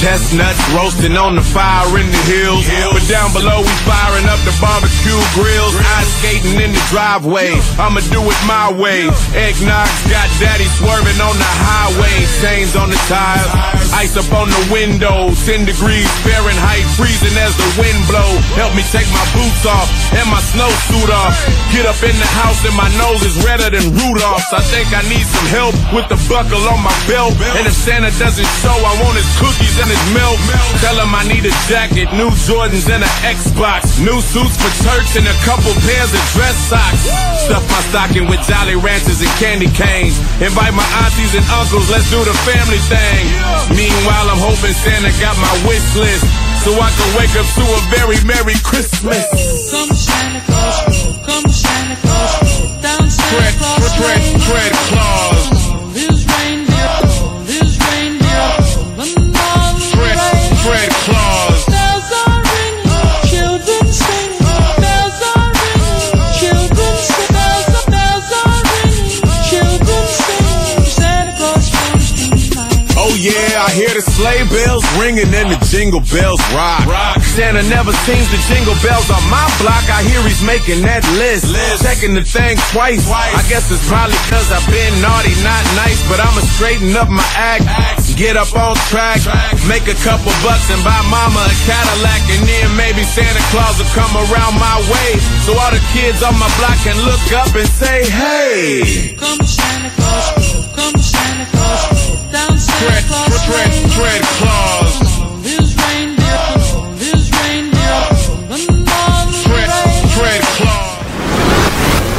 Chestnuts 0.00 0.64
roasting 0.72 1.20
on 1.20 1.36
the 1.36 1.44
fire 1.44 1.98
in 2.00 2.08
the 2.08 2.22
hills. 2.24 2.64
But 2.96 3.04
down 3.12 3.28
below, 3.36 3.60
we 3.60 3.74
firing 3.84 4.24
up 4.32 4.40
the 4.48 4.56
barbecue 4.56 5.20
grills. 5.36 5.76
Ice 6.00 6.08
skating 6.24 6.64
in 6.64 6.72
the 6.72 6.80
driveway. 6.88 7.60
I'ma 7.76 8.00
do 8.08 8.24
it 8.24 8.40
my 8.48 8.72
way. 8.72 9.04
Eggnog's 9.36 10.00
got 10.08 10.32
daddy 10.40 10.64
swerving 10.80 11.20
on 11.20 11.36
the 11.36 11.52
highway. 11.68 12.24
Chains 12.40 12.72
on 12.74 12.88
the 12.88 12.96
tires. 13.12 13.89
Ice 14.00 14.16
up 14.16 14.32
on 14.32 14.48
the 14.48 14.64
window. 14.72 15.28
10 15.44 15.68
degrees 15.68 16.08
Fahrenheit. 16.24 16.88
Freezing 16.96 17.36
as 17.36 17.52
the 17.52 17.68
wind 17.76 18.00
blow. 18.08 18.32
Help 18.56 18.72
me 18.72 18.80
take 18.88 19.04
my 19.12 19.20
boots 19.36 19.68
off 19.68 19.92
and 20.16 20.24
my 20.32 20.40
snowsuit 20.56 21.12
off. 21.12 21.36
Get 21.68 21.84
up 21.84 22.00
in 22.00 22.16
the 22.16 22.30
house 22.40 22.64
and 22.64 22.72
my 22.80 22.88
nose 22.96 23.20
is 23.28 23.36
redder 23.44 23.68
than 23.68 23.84
Rudolph's. 23.92 24.48
I 24.56 24.64
think 24.72 24.88
I 24.96 25.04
need 25.12 25.28
some 25.28 25.48
help 25.52 25.76
with 25.92 26.08
the 26.08 26.16
buckle 26.32 26.64
on 26.72 26.80
my 26.80 26.96
belt. 27.04 27.36
And 27.60 27.68
if 27.68 27.76
Santa 27.76 28.08
doesn't 28.16 28.48
show, 28.64 28.72
I 28.72 28.96
want 29.04 29.20
his 29.20 29.28
cookies 29.36 29.76
and 29.76 29.92
his 29.92 30.04
milk. 30.16 30.40
Tell 30.80 30.96
him 30.96 31.12
I 31.12 31.28
need 31.28 31.44
a 31.44 31.52
jacket, 31.68 32.08
new 32.16 32.32
Jordans 32.48 32.88
and 32.88 33.04
an 33.04 33.16
Xbox. 33.20 34.00
New 34.00 34.16
suits 34.24 34.56
for 34.56 34.72
church 34.80 35.20
and 35.20 35.28
a 35.28 35.36
couple 35.44 35.76
pairs 35.84 36.08
of 36.08 36.24
dress 36.32 36.56
socks. 36.72 37.04
Stuff 37.44 37.68
my 37.68 37.84
stocking 37.92 38.24
with 38.32 38.40
Jolly 38.48 38.80
Ranchers 38.80 39.20
and 39.20 39.34
candy 39.36 39.68
canes. 39.76 40.16
Invite 40.40 40.72
my 40.72 40.88
aunties 41.04 41.36
and 41.36 41.44
uncles, 41.52 41.92
let's 41.92 42.08
do 42.08 42.24
the 42.24 42.32
family 42.48 42.80
thing. 42.88 43.28
Meanwhile, 43.90 44.30
I'm 44.30 44.38
hoping 44.38 44.74
Santa 44.74 45.10
got 45.18 45.34
my 45.42 45.54
wish 45.66 45.82
list. 45.98 46.24
So 46.62 46.70
I 46.76 46.90
can 46.92 47.10
wake 47.16 47.34
up 47.40 47.48
to 47.56 47.64
a 47.64 47.80
very 47.88 48.20
Merry 48.24 48.54
Christmas. 48.62 49.24
Come 49.72 49.90
Santa 49.96 50.40
Claus, 50.44 50.76
come 51.24 51.48
Santa 51.50 51.96
Claus, 52.04 52.82
down 52.82 53.10
Santa 53.10 53.32
Fred, 53.34 53.54
Claus 53.58 53.96
Fred, 53.96 54.20
Lane. 54.20 54.38
Fred 54.44 54.72
Claus. 54.92 55.40
His 55.96 56.18
reindeer, 56.28 56.96
his 57.48 57.70
reindeer, 57.80 58.48
and 59.00 59.36
all 59.36 59.72
the 59.74 59.84
Fred, 59.96 60.18
Fred 60.60 60.90
Claus. 61.08 61.39
I 73.70 73.78
hear 73.78 73.94
the 73.94 74.02
sleigh 74.02 74.42
bells 74.50 74.82
ringing 74.98 75.30
and 75.30 75.46
the 75.46 75.58
jingle 75.70 76.02
bells 76.10 76.42
rock. 76.50 76.82
rock. 76.90 77.22
Santa 77.22 77.62
never 77.70 77.94
seems 78.02 78.26
to 78.34 78.38
jingle 78.50 78.74
bells 78.82 79.06
on 79.14 79.22
my 79.30 79.46
block. 79.62 79.86
I 79.86 80.02
hear 80.10 80.18
he's 80.26 80.42
making 80.42 80.82
that 80.82 81.06
list. 81.22 81.46
Checking 81.78 82.18
the 82.18 82.26
thing 82.26 82.58
twice. 82.74 83.06
I 83.06 83.38
guess 83.46 83.70
it's 83.70 83.86
probably 83.86 84.18
cause 84.26 84.50
I've 84.50 84.66
been 84.66 84.90
naughty, 84.98 85.30
not 85.46 85.62
nice. 85.78 86.02
But 86.10 86.18
I'ma 86.18 86.42
straighten 86.58 86.98
up 86.98 87.06
my 87.14 87.22
act. 87.38 87.62
Get 88.18 88.34
up 88.34 88.50
on 88.58 88.74
track. 88.90 89.22
Make 89.70 89.86
a 89.86 89.94
couple 90.02 90.34
bucks 90.42 90.66
and 90.66 90.82
buy 90.82 90.98
mama 91.06 91.38
a 91.38 91.54
Cadillac. 91.62 92.26
And 92.26 92.42
then 92.42 92.74
maybe 92.74 93.06
Santa 93.06 93.38
Claus 93.54 93.78
will 93.78 93.86
come 93.94 94.10
around 94.18 94.58
my 94.58 94.82
way. 94.90 95.14
So 95.46 95.54
all 95.54 95.70
the 95.70 95.78
kids 95.94 96.26
on 96.26 96.34
my 96.42 96.50
block 96.58 96.74
can 96.82 96.98
look 97.06 97.22
up 97.38 97.54
and 97.54 97.70
say, 97.70 98.02
hey. 98.10 99.14
Come 99.14 99.46
Santa 99.46 99.94
Claus, 99.94 100.58
come 100.74 100.98
Santa 100.98 101.46
Claus, 101.54 101.86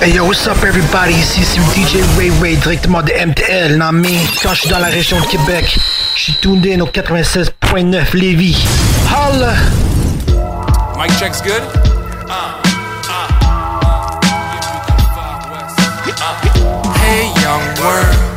Hey 0.03 0.13
yo, 0.13 0.25
what's 0.25 0.47
up 0.47 0.63
everybody? 0.63 1.13
Ici 1.13 1.43
c'est 1.43 1.59
DJ 1.75 2.03
Ray 2.17 2.31
Ray 2.41 2.57
directement 2.57 3.03
de 3.03 3.11
MTL. 3.11 3.77
Mes, 3.93 4.19
quand 4.41 4.53
je 4.53 4.61
suis 4.61 4.69
dans 4.69 4.79
la 4.79 4.87
région 4.87 5.19
de 5.19 5.25
Québec, 5.25 5.77
je 6.15 6.21
suis 6.21 6.39
in 6.43 6.81
au 6.81 6.87
96.9 6.87 8.15
Lévis. 8.17 8.65
Holla! 9.09 9.53
Mic 10.97 11.11
check's 11.19 11.41
good? 11.41 11.61
Hey 16.99 17.25
young 17.41 17.61
world. 17.79 18.31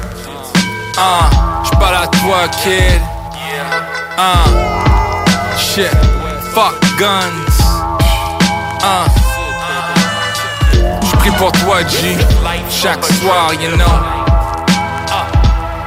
Uh, 0.97 1.54
j'parle 1.75 1.95
à 1.95 2.07
toi 2.07 2.49
kid. 2.63 3.01
Uh, 4.17 5.57
shit. 5.59 5.91
Fuck 6.55 6.75
guns. 6.99 7.59
Uh. 8.83 9.07
J'prie 11.03 11.31
pour 11.33 11.53
toi 11.53 11.83
G. 11.89 12.17
Chaque 12.71 13.05
soir, 13.05 13.53
you 13.61 13.77
know. 13.77 13.85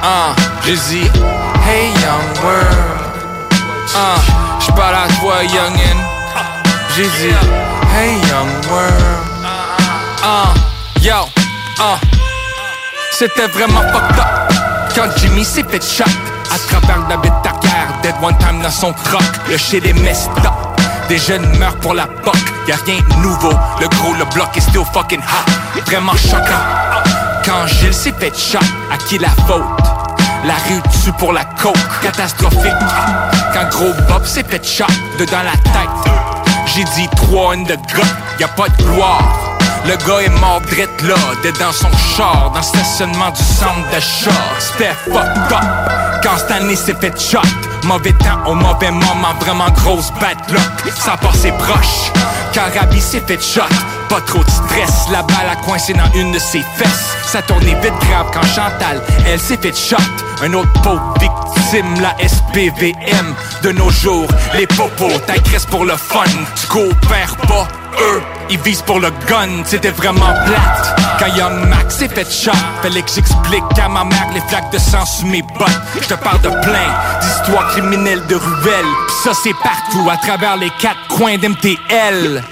Uh, 0.00 0.34
dit, 0.64 1.10
hey 1.64 1.90
young 2.02 2.28
world. 2.44 3.00
Uh, 3.94 4.20
j'parle 4.60 4.94
à 4.94 5.08
toi 5.20 5.42
youngin. 5.42 5.98
Dit, 6.94 7.34
hey 7.94 8.12
young 8.28 8.50
world. 8.70 9.24
Uh, 10.22 10.52
yo, 11.00 11.24
uh. 11.80 11.98
C'était 13.10 13.48
vraiment 13.48 13.82
fucked 13.92 14.18
up 14.20 14.47
quand 14.94 15.08
Jimmy 15.16 15.44
s'est 15.44 15.64
fait 15.64 15.82
shot 15.82 16.04
à 16.50 16.58
travers 16.58 17.06
David 17.08 17.32
Tucker, 17.42 17.68
dead 18.02 18.14
one 18.22 18.36
time 18.38 18.60
dans 18.62 18.70
son 18.70 18.92
croc. 18.92 19.22
Le 19.48 19.54
est 19.54 19.92
messed 20.00 20.30
up. 20.44 20.52
Des 21.08 21.18
jeunes 21.18 21.46
meurent 21.58 21.76
pour 21.76 21.94
la 21.94 22.06
poque, 22.06 22.36
y'a 22.66 22.76
rien 22.84 22.98
de 23.10 23.22
nouveau. 23.22 23.52
Le 23.80 23.88
gros, 23.88 24.14
le 24.14 24.24
bloc 24.34 24.56
est 24.56 24.60
still 24.60 24.84
fucking 24.92 25.20
hot. 25.20 25.80
Vraiment 25.86 26.16
choquant. 26.16 26.64
Quand 27.44 27.66
Gilles 27.66 27.94
s'est 27.94 28.12
fait 28.18 28.36
shot, 28.36 28.58
à 28.92 28.96
qui 28.98 29.18
la 29.18 29.30
faute? 29.46 29.64
La 30.44 30.54
rue 30.68 30.82
tue 31.02 31.12
pour 31.12 31.32
la 31.32 31.44
coke, 31.44 31.76
catastrophique. 32.02 32.72
Quand 33.54 33.68
gros 33.70 33.92
Bob 34.08 34.24
s'est 34.24 34.44
fait 34.44 34.64
shot 34.64 34.84
dedans 35.18 35.42
la 35.44 35.52
tête. 35.72 36.12
J'ai 36.66 36.84
dit 36.84 37.08
trois 37.16 37.54
in 37.54 37.62
de 37.62 37.74
gars, 37.74 38.14
y 38.38 38.44
a 38.44 38.48
pas 38.48 38.68
de 38.68 38.82
gloire. 38.84 39.47
Le 39.86 39.96
gars 40.06 40.20
est 40.20 40.40
mort 40.40 40.60
drette 40.60 41.02
là, 41.02 41.14
d'être 41.42 41.58
dans 41.58 41.72
son 41.72 41.90
char, 42.16 42.50
dans 42.50 42.58
le 42.58 42.64
stationnement 42.64 43.30
du 43.30 43.42
centre 43.42 43.88
de 43.94 44.00
chat. 44.00 44.30
C'était 44.58 44.94
fucked 45.04 45.52
up. 45.52 46.22
Quand 46.22 46.54
année 46.54 46.76
s'est 46.76 46.96
fait 47.00 47.18
shot, 47.18 47.38
mauvais 47.84 48.12
temps 48.12 48.44
au 48.46 48.54
mauvais 48.54 48.90
moment, 48.90 49.34
vraiment 49.40 49.70
grosse 49.70 50.10
bad 50.20 50.36
luck. 50.50 50.92
Ça 50.96 51.16
passait 51.16 51.52
proche. 51.52 52.12
Quand 52.54 52.66
Rabi 52.78 53.00
s'est 53.00 53.22
fait 53.26 53.40
shot, 53.40 53.62
pas 54.08 54.20
trop 54.22 54.42
de 54.42 54.50
stress. 54.50 55.08
La 55.12 55.22
balle 55.22 55.48
a 55.50 55.56
coincé 55.56 55.92
dans 55.92 56.10
une 56.14 56.32
de 56.32 56.38
ses 56.38 56.62
fesses. 56.76 57.16
Ça 57.24 57.42
tournait 57.42 57.78
vite 57.80 57.94
grave 58.08 58.26
quand 58.32 58.46
Chantal, 58.46 59.00
elle 59.26 59.38
s'est 59.38 59.58
fait 59.58 59.76
shot. 59.76 59.96
Un 60.42 60.52
autre 60.54 60.72
pauvre 60.82 61.14
victime, 61.20 62.00
la 62.00 62.14
SPVM. 62.26 63.34
De 63.62 63.72
nos 63.72 63.90
jours, 63.90 64.28
les 64.54 64.66
popos 64.66 65.18
t'agressent 65.26 65.66
pour 65.66 65.84
le 65.84 65.96
fun. 65.96 66.24
Tu 66.60 66.66
coopères 66.66 67.36
pas, 67.48 67.68
eux, 68.00 68.22
ils 68.50 68.58
visent 68.60 68.82
pour 68.82 69.00
le 69.00 69.10
gun, 69.28 69.62
c'était 69.64 69.90
vraiment 69.90 70.32
plate. 70.46 71.00
Quand 71.18 71.34
Young 71.34 71.68
Max 71.68 71.96
s'est 71.96 72.08
fait 72.08 72.30
shot, 72.30 72.52
fallait 72.82 73.02
que 73.02 73.10
j'explique 73.10 73.64
à 73.82 73.88
ma 73.88 74.04
mère 74.04 74.28
les 74.32 74.40
flaques 74.42 74.70
de 74.72 74.78
sang 74.78 75.04
sous 75.04 75.26
mes 75.26 75.42
bottes. 75.42 75.80
Je 76.00 76.08
te 76.08 76.14
parle 76.14 76.40
de 76.40 76.48
plein 76.48 76.88
d'histoires 77.20 77.68
criminelles 77.68 78.24
de 78.28 78.36
ruelles. 78.36 78.94
Pis 79.08 79.14
ça 79.24 79.32
c'est 79.42 79.54
partout, 79.62 80.08
à 80.10 80.16
travers 80.16 80.56
les 80.56 80.70
quatre 80.80 81.08
coins 81.08 81.36
d'MTL. 81.38 82.44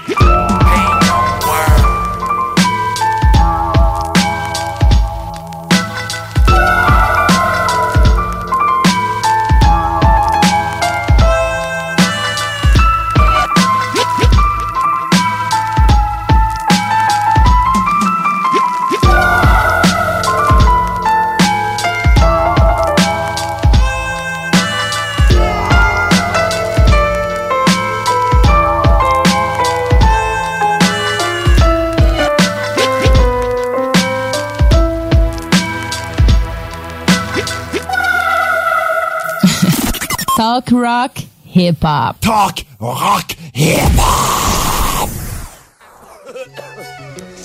Talk 40.57 40.71
rock, 40.71 41.17
hip 41.43 41.83
hop. 41.83 42.19
Talk 42.19 42.61
rock, 42.79 43.33
hip 43.53 43.91
hop. 43.93 45.09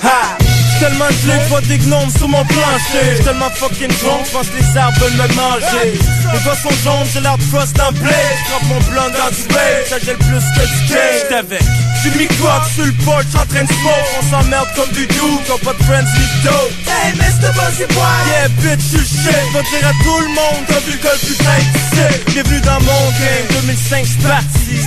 Ha! 0.01 0.41
Tellement 0.82 1.06
gelé, 1.22 1.38
pas 1.48 1.60
des 1.60 1.78
gnomes 1.78 2.10
sur 2.10 2.26
mon 2.26 2.44
plancher. 2.44 3.14
J'suis 3.14 3.24
tellement 3.24 3.50
fucking 3.50 3.94
drunk, 4.02 4.26
j'pense 4.26 4.48
que 4.48 4.59
les 4.59 4.76
arbres 4.76 4.98
veulent 4.98 5.12
me 5.12 5.34
manger. 5.36 5.94
Les 6.32 6.40
doigts 6.40 6.56
sont 6.56 6.74
jaunes, 6.82 7.06
j'ai 7.14 7.20
l'air 7.20 7.38
de 7.38 7.42
frost 7.44 7.78
en 7.78 7.92
blé. 7.92 8.10
J'croppe 8.10 8.66
mon 8.66 8.80
blanc 8.90 9.06
dans 9.14 9.30
du 9.30 9.42
rage, 9.54 9.86
ça 9.88 9.98
gèle 10.00 10.18
plus 10.18 10.42
que 10.42 10.66
du 10.66 10.92
cake. 10.92 11.22
J'suis 11.22 11.34
avec. 11.36 11.62
Mis 12.18 12.26
quoi 12.36 12.60
sur 12.74 12.84
le 12.84 12.92
porch 13.04 13.30
en 13.34 13.46
train 13.46 13.62
de 13.62 13.68
smoke. 13.68 14.10
On 14.18 14.30
s'emmerde 14.30 14.66
comme 14.74 14.90
du 14.90 15.06
doux, 15.06 15.40
qu'on 15.46 15.59
pas 15.59 15.72
de 15.72 15.82
friends 15.84 16.02
ni 16.02 16.26
dope. 16.42 16.72
Hey, 16.90 17.14
Mr. 17.14 17.54
Buzzy 17.54 17.86
Boy! 17.94 18.18
Yeah, 18.26 18.48
bitch, 18.59 18.82
tu 18.90 18.98
shit. 18.98 19.38
Va 19.54 19.62
dire 19.62 19.86
à 19.86 19.92
tout 20.02 20.18
le 20.18 20.28
monde, 20.34 20.66
t'as 20.66 20.80
vu 20.80 20.92
le 20.92 20.98
gars 20.98 21.14
le 21.14 21.18
plus 21.24 21.38
dingue, 21.38 21.70
tu 21.72 21.96
sais. 21.96 22.20
Bienvenue 22.32 22.60
dans 22.62 22.80
mon 22.80 23.04
game, 23.22 23.46
2005, 23.62 24.04
j'suis 24.04 24.18
parti. 24.18 24.82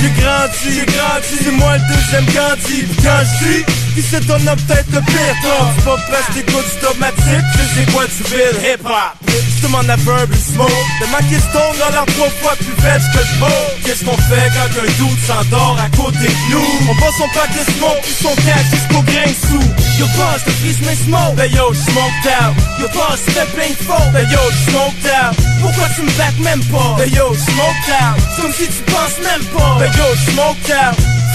J'ai 0.00 0.10
grandi, 0.20 0.68
j'ai 0.68 0.86
grandi. 0.86 1.34
C'est 1.42 1.50
moi 1.52 1.78
le 1.78 1.94
deuxième 1.94 2.26
Gandhi. 2.26 2.84
Quand 3.02 3.24
j'dis, 3.24 3.64
qui 3.94 4.02
c'est 4.02 4.26
ton 4.26 4.34
homme 4.34 4.60
peut-être 4.66 4.90
le 4.92 5.00
pire. 5.00 5.34
C'est 5.76 5.84
pas 5.84 5.96
presque 6.08 6.34
t'écoutes 6.34 6.64
du 6.80 6.86
automatique, 6.86 7.46
tu 7.54 7.64
sais 7.74 7.92
quoi 7.92 8.04
tu 8.06 8.22
veux, 8.30 8.52
hip 8.64 8.84
hop. 8.84 9.14
Je 9.28 9.62
demande 9.66 9.90
à 9.90 9.96
Verb 9.96 10.32
smoke. 10.34 10.70
De 11.00 11.06
ma 11.12 11.22
question 11.22 11.60
dans 11.78 11.90
l'air 11.90 12.06
trois 12.06 12.30
fois 12.40 12.54
plus 12.56 12.66
vite 12.66 13.06
que 13.12 13.18
le 13.18 13.38
mot. 13.38 13.62
Qu'est-ce 13.84 14.04
qu'on 14.04 14.16
fait 14.16 14.50
quand 14.54 14.70
un 14.80 14.90
doute 14.98 15.20
s'endort 15.26 15.78
à 15.78 15.88
côté 15.96 16.26
de 16.26 16.52
nous? 16.52 16.90
On 16.90 16.94
passe 16.96 17.16
son 17.18 17.28
pack 17.34 17.50
de 17.52 17.64
smoke 17.72 18.00
puis 18.02 18.16
son 18.22 18.34
cash 18.34 18.66
jusqu'au 18.72 19.02
grain 19.02 19.32
sous. 19.48 19.68
Yo 19.98 20.06
boss, 20.16 20.42
the 20.44 20.52
fils 20.62 20.80
mes 20.86 20.96
smoke. 20.96 21.36
Ben 21.36 21.50
yo, 21.52 21.72
smoked 21.74 22.26
out. 22.40 22.54
Yo 22.80 22.88
boss, 22.88 23.20
plein 23.54 23.70
de 23.70 23.84
faux. 23.84 24.10
Ben 24.12 24.26
yo, 24.30 24.40
smoked 24.68 25.06
out. 25.06 25.36
Pourquoi 25.60 25.88
tu 25.94 26.02
me 26.02 26.10
back 26.16 26.36
même 26.40 26.64
pas? 26.72 26.96
Ben 26.98 27.10
yo, 27.12 27.34
smoked 27.34 27.90
out. 28.00 28.16
Comme 28.40 28.52
si 28.52 28.66
tu 28.66 28.82
penses 28.90 29.18
même 29.22 29.44
pas. 29.52 29.76
Ben 29.78 29.90
yo, 29.92 30.32
smoked 30.32 30.70
out. 30.70 30.96